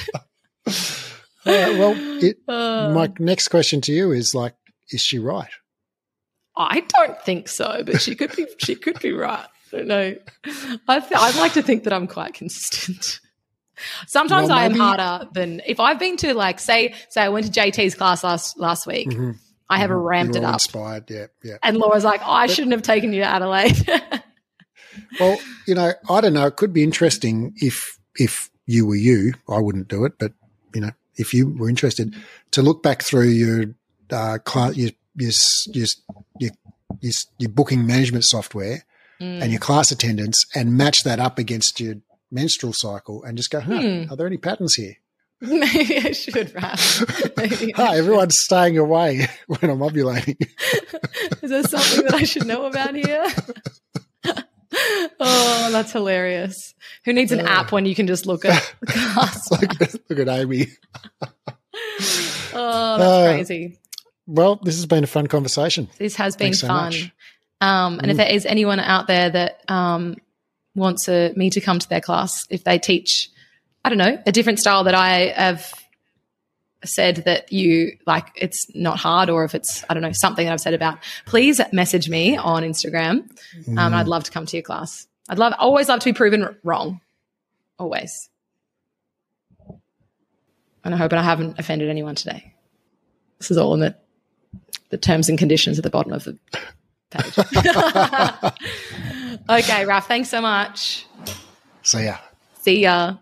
Uh, 1.45 1.75
well, 1.77 1.93
it, 2.23 2.37
Uh, 2.47 2.89
my 2.95 3.11
next 3.19 3.49
question 3.49 3.81
to 3.81 3.91
you 3.91 4.13
is 4.13 4.33
like, 4.33 4.55
is 4.91 5.01
she 5.01 5.19
right? 5.19 5.49
I 6.55 6.79
don't 6.97 7.21
think 7.23 7.49
so, 7.49 7.83
but 7.85 7.99
she 8.01 8.15
could 8.15 8.33
be. 8.33 8.45
She 8.59 8.75
could 8.75 8.97
be 9.01 9.11
right. 9.11 9.45
I 9.73 9.75
don't 9.77 9.87
know. 9.87 10.15
I 10.87 10.99
th- 11.01 11.11
I'd 11.19 11.35
like 11.35 11.51
to 11.53 11.61
think 11.61 11.83
that 11.83 11.91
I'm 11.91 12.07
quite 12.07 12.33
consistent. 12.33 13.19
Sometimes 14.07 14.49
Well, 14.49 14.57
I 14.57 14.65
am 14.65 14.75
harder 14.75 15.27
than 15.33 15.61
if 15.65 15.79
I've 15.79 15.99
been 15.99 16.17
to 16.17 16.33
like 16.33 16.59
say 16.59 16.93
say 17.09 17.21
I 17.21 17.29
went 17.29 17.45
to 17.45 17.51
JT's 17.51 17.95
class 17.95 18.23
last 18.23 18.59
last 18.59 18.85
week. 18.87 19.09
Mhm. 19.09 19.37
I 19.69 19.79
have 19.79 19.89
Mhm. 19.89 20.05
ramped 20.05 20.35
You're 20.35 20.43
it 20.43 20.47
up, 20.47 20.55
Inspired, 20.55 21.09
yeah, 21.09 21.25
yeah. 21.43 21.57
and 21.63 21.77
Laura's 21.77 22.03
like, 22.03 22.21
oh, 22.25 22.31
"I 22.31 22.47
shouldn't 22.47 22.73
have 22.73 22.81
taken 22.83 23.13
you 23.13 23.21
to 23.21 23.27
Adelaide." 23.27 23.87
Well, 25.19 25.37
you 25.67 25.73
know, 25.75 25.93
I 26.09 26.21
don't 26.21 26.33
know. 26.33 26.45
It 26.45 26.55
could 26.55 26.73
be 26.73 26.83
interesting 26.83 27.53
if 27.57 27.97
if 28.15 28.49
you 28.67 28.85
were 28.85 28.95
you. 28.95 29.33
I 29.49 29.59
wouldn't 29.59 29.87
do 29.87 30.05
it, 30.05 30.13
but 30.19 30.33
you 30.73 30.81
know, 30.81 30.91
if 31.15 31.33
you 31.33 31.49
were 31.49 31.69
interested, 31.69 32.13
to 32.51 32.61
look 32.61 32.83
back 32.83 33.01
through 33.01 33.29
your 33.29 33.65
uh, 34.11 34.37
class, 34.43 34.75
your 34.75 34.91
your 35.15 35.31
your 35.73 35.87
your, 36.39 36.51
your, 37.01 37.13
your 37.39 37.49
booking 37.49 37.85
management 37.87 38.25
software 38.25 38.83
Mm. 39.21 39.43
and 39.43 39.51
your 39.51 39.59
class 39.59 39.91
attendance, 39.91 40.43
and 40.55 40.75
match 40.75 41.03
that 41.03 41.19
up 41.19 41.37
against 41.37 41.79
your 41.79 41.95
menstrual 42.33 42.73
cycle, 42.75 43.23
and 43.23 43.37
just 43.37 43.51
go, 43.51 43.59
huh, 43.61 43.81
Hmm. 43.81 44.11
are 44.11 44.15
there 44.17 44.27
any 44.27 44.37
patterns 44.37 44.73
here? 44.75 44.95
Maybe 45.41 45.97
I 45.97 46.11
should, 46.13 46.53
I 46.57 46.75
Hi, 47.75 47.97
everyone's 47.97 48.35
staying 48.39 48.77
away 48.77 49.27
when 49.47 49.69
I'm 49.71 49.79
ovulating. 49.79 50.37
Is 51.41 51.49
there 51.49 51.63
something 51.63 52.05
that 52.05 52.13
I 52.13 52.23
should 52.23 52.45
know 52.47 52.65
about 52.65 52.95
here? 52.95 53.25
oh, 55.19 55.69
that's 55.71 55.91
hilarious. 55.91 56.73
Who 57.05 57.13
needs 57.13 57.31
an 57.31 57.41
Uh. 57.41 57.49
app 57.49 57.71
when 57.71 57.85
you 57.85 57.93
can 57.95 58.07
just 58.07 58.25
look 58.25 58.45
at 58.45 58.73
look, 58.81 59.81
at, 59.81 59.95
look 60.09 60.19
at 60.19 60.27
Amy. 60.29 60.67
Oh, 62.55 62.97
that's 62.97 63.03
Uh, 63.03 63.33
crazy. 63.33 63.77
Well, 64.27 64.55
this 64.63 64.75
has 64.75 64.85
been 64.85 65.03
a 65.03 65.07
fun 65.07 65.27
conversation. 65.27 65.89
This 65.97 66.15
has 66.15 66.35
been 66.35 66.53
Thanks 66.53 66.61
fun. 66.61 67.11
Um, 67.59 67.99
and 67.99 68.09
if 68.11 68.15
Mm. 68.15 68.17
there 68.17 68.31
is 68.31 68.45
anyone 68.45 68.79
out 68.79 69.07
there 69.07 69.29
that 69.29 69.61
um, 69.69 70.15
want 70.75 70.99
to, 71.05 71.33
me 71.35 71.49
to 71.51 71.61
come 71.61 71.79
to 71.79 71.89
their 71.89 72.01
class, 72.01 72.45
if 72.49 72.63
they 72.63 72.79
teach, 72.79 73.29
I 73.83 73.89
don't 73.89 73.97
know, 73.97 74.21
a 74.25 74.31
different 74.31 74.59
style 74.59 74.85
that 74.85 74.95
I 74.95 75.33
have 75.35 75.73
said 76.85 77.17
that 77.25 77.51
you 77.51 77.97
like 78.05 78.27
it's 78.35 78.67
not 78.75 78.97
hard 78.97 79.29
or 79.29 79.45
if 79.45 79.55
it's 79.55 79.83
i 79.89 79.93
don't 79.93 80.03
know 80.03 80.11
something 80.11 80.45
that 80.45 80.51
i've 80.51 80.61
said 80.61 80.73
about 80.73 80.99
please 81.25 81.61
message 81.71 82.09
me 82.09 82.35
on 82.37 82.63
instagram. 82.63 83.29
Um, 83.77 83.93
i'd 83.93 84.07
love 84.07 84.25
to 84.25 84.31
come 84.31 84.45
to 84.45 84.57
your 84.57 84.63
class. 84.63 85.07
I'd 85.29 85.39
love 85.39 85.53
always 85.57 85.87
love 85.87 86.01
to 86.01 86.05
be 86.05 86.13
proven 86.13 86.55
wrong. 86.63 86.99
Always. 87.79 88.29
And 90.83 90.93
i 90.93 90.97
hope 90.97 91.11
and 91.11 91.19
i 91.19 91.23
haven't 91.23 91.59
offended 91.59 91.89
anyone 91.89 92.15
today. 92.15 92.53
This 93.39 93.51
is 93.51 93.57
all 93.57 93.73
in 93.73 93.79
the 93.79 93.95
the 94.89 94.97
terms 94.97 95.29
and 95.29 95.39
conditions 95.39 95.79
at 95.79 95.83
the 95.83 95.89
bottom 95.89 96.13
of 96.13 96.23
the 96.23 96.37
page. 97.13 98.53
Okay 99.49 99.85
raf 99.85 100.07
thanks 100.07 100.29
so 100.29 100.41
much. 100.41 101.05
See 101.81 102.05
ya. 102.05 102.17
See 102.61 102.79
ya. 102.81 103.17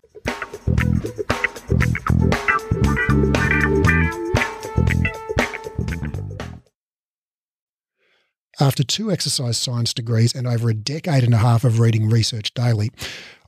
After 8.60 8.84
two 8.84 9.12
exercise 9.12 9.58
science 9.58 9.92
degrees 9.92 10.36
and 10.36 10.46
over 10.46 10.70
a 10.70 10.76
decade 10.76 11.24
and 11.24 11.34
a 11.34 11.38
half 11.38 11.64
of 11.64 11.80
reading 11.80 12.08
research 12.08 12.54
daily, 12.54 12.92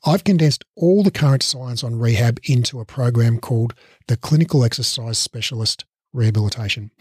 I've 0.04 0.24
condensed 0.24 0.64
all 0.76 1.04
the 1.04 1.12
current 1.12 1.44
science 1.44 1.84
on 1.84 2.00
rehab 2.00 2.40
into 2.46 2.80
a 2.80 2.86
program 2.86 3.38
called 3.38 3.76
the 4.08 4.18
Clinical 4.18 4.64
Exercise 4.64 5.20
Specialist 5.20 5.86
Rehabilitation. 6.14 6.92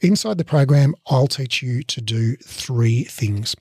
Inside 0.00 0.38
the 0.38 0.44
program, 0.44 0.94
I'll 1.08 1.26
teach 1.26 1.62
you 1.62 1.82
to 1.82 2.00
do 2.00 2.36
three 2.36 3.04
things. 3.04 3.56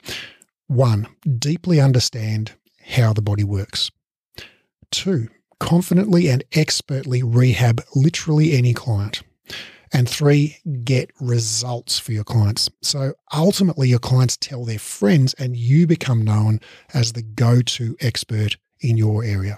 One, 0.68 1.08
deeply 1.38 1.82
understand 1.82 2.54
how 2.86 3.14
the 3.14 3.22
body 3.22 3.44
works. 3.44 3.90
Two, 4.92 5.30
confidently 5.60 6.30
and 6.30 6.44
expertly 6.54 7.24
rehab 7.24 7.82
literally 7.96 8.54
any 8.54 8.74
client. 8.74 9.24
And 9.92 10.08
three, 10.08 10.58
get 10.84 11.12
results 11.20 11.98
for 11.98 12.12
your 12.12 12.24
clients. 12.24 12.70
So 12.82 13.14
ultimately, 13.34 13.90
your 13.90 14.00
clients 14.00 14.38
tell 14.38 14.64
their 14.64 14.78
friends, 14.78 15.34
and 15.36 15.58
you 15.58 15.88
become 15.88 16.24
known 16.24 16.60
as 16.94 17.14
the 17.14 17.24
go 17.24 17.62
to 17.62 17.98
expert 18.00 18.58
in 18.80 18.98
your 18.98 19.24
area. 19.24 19.58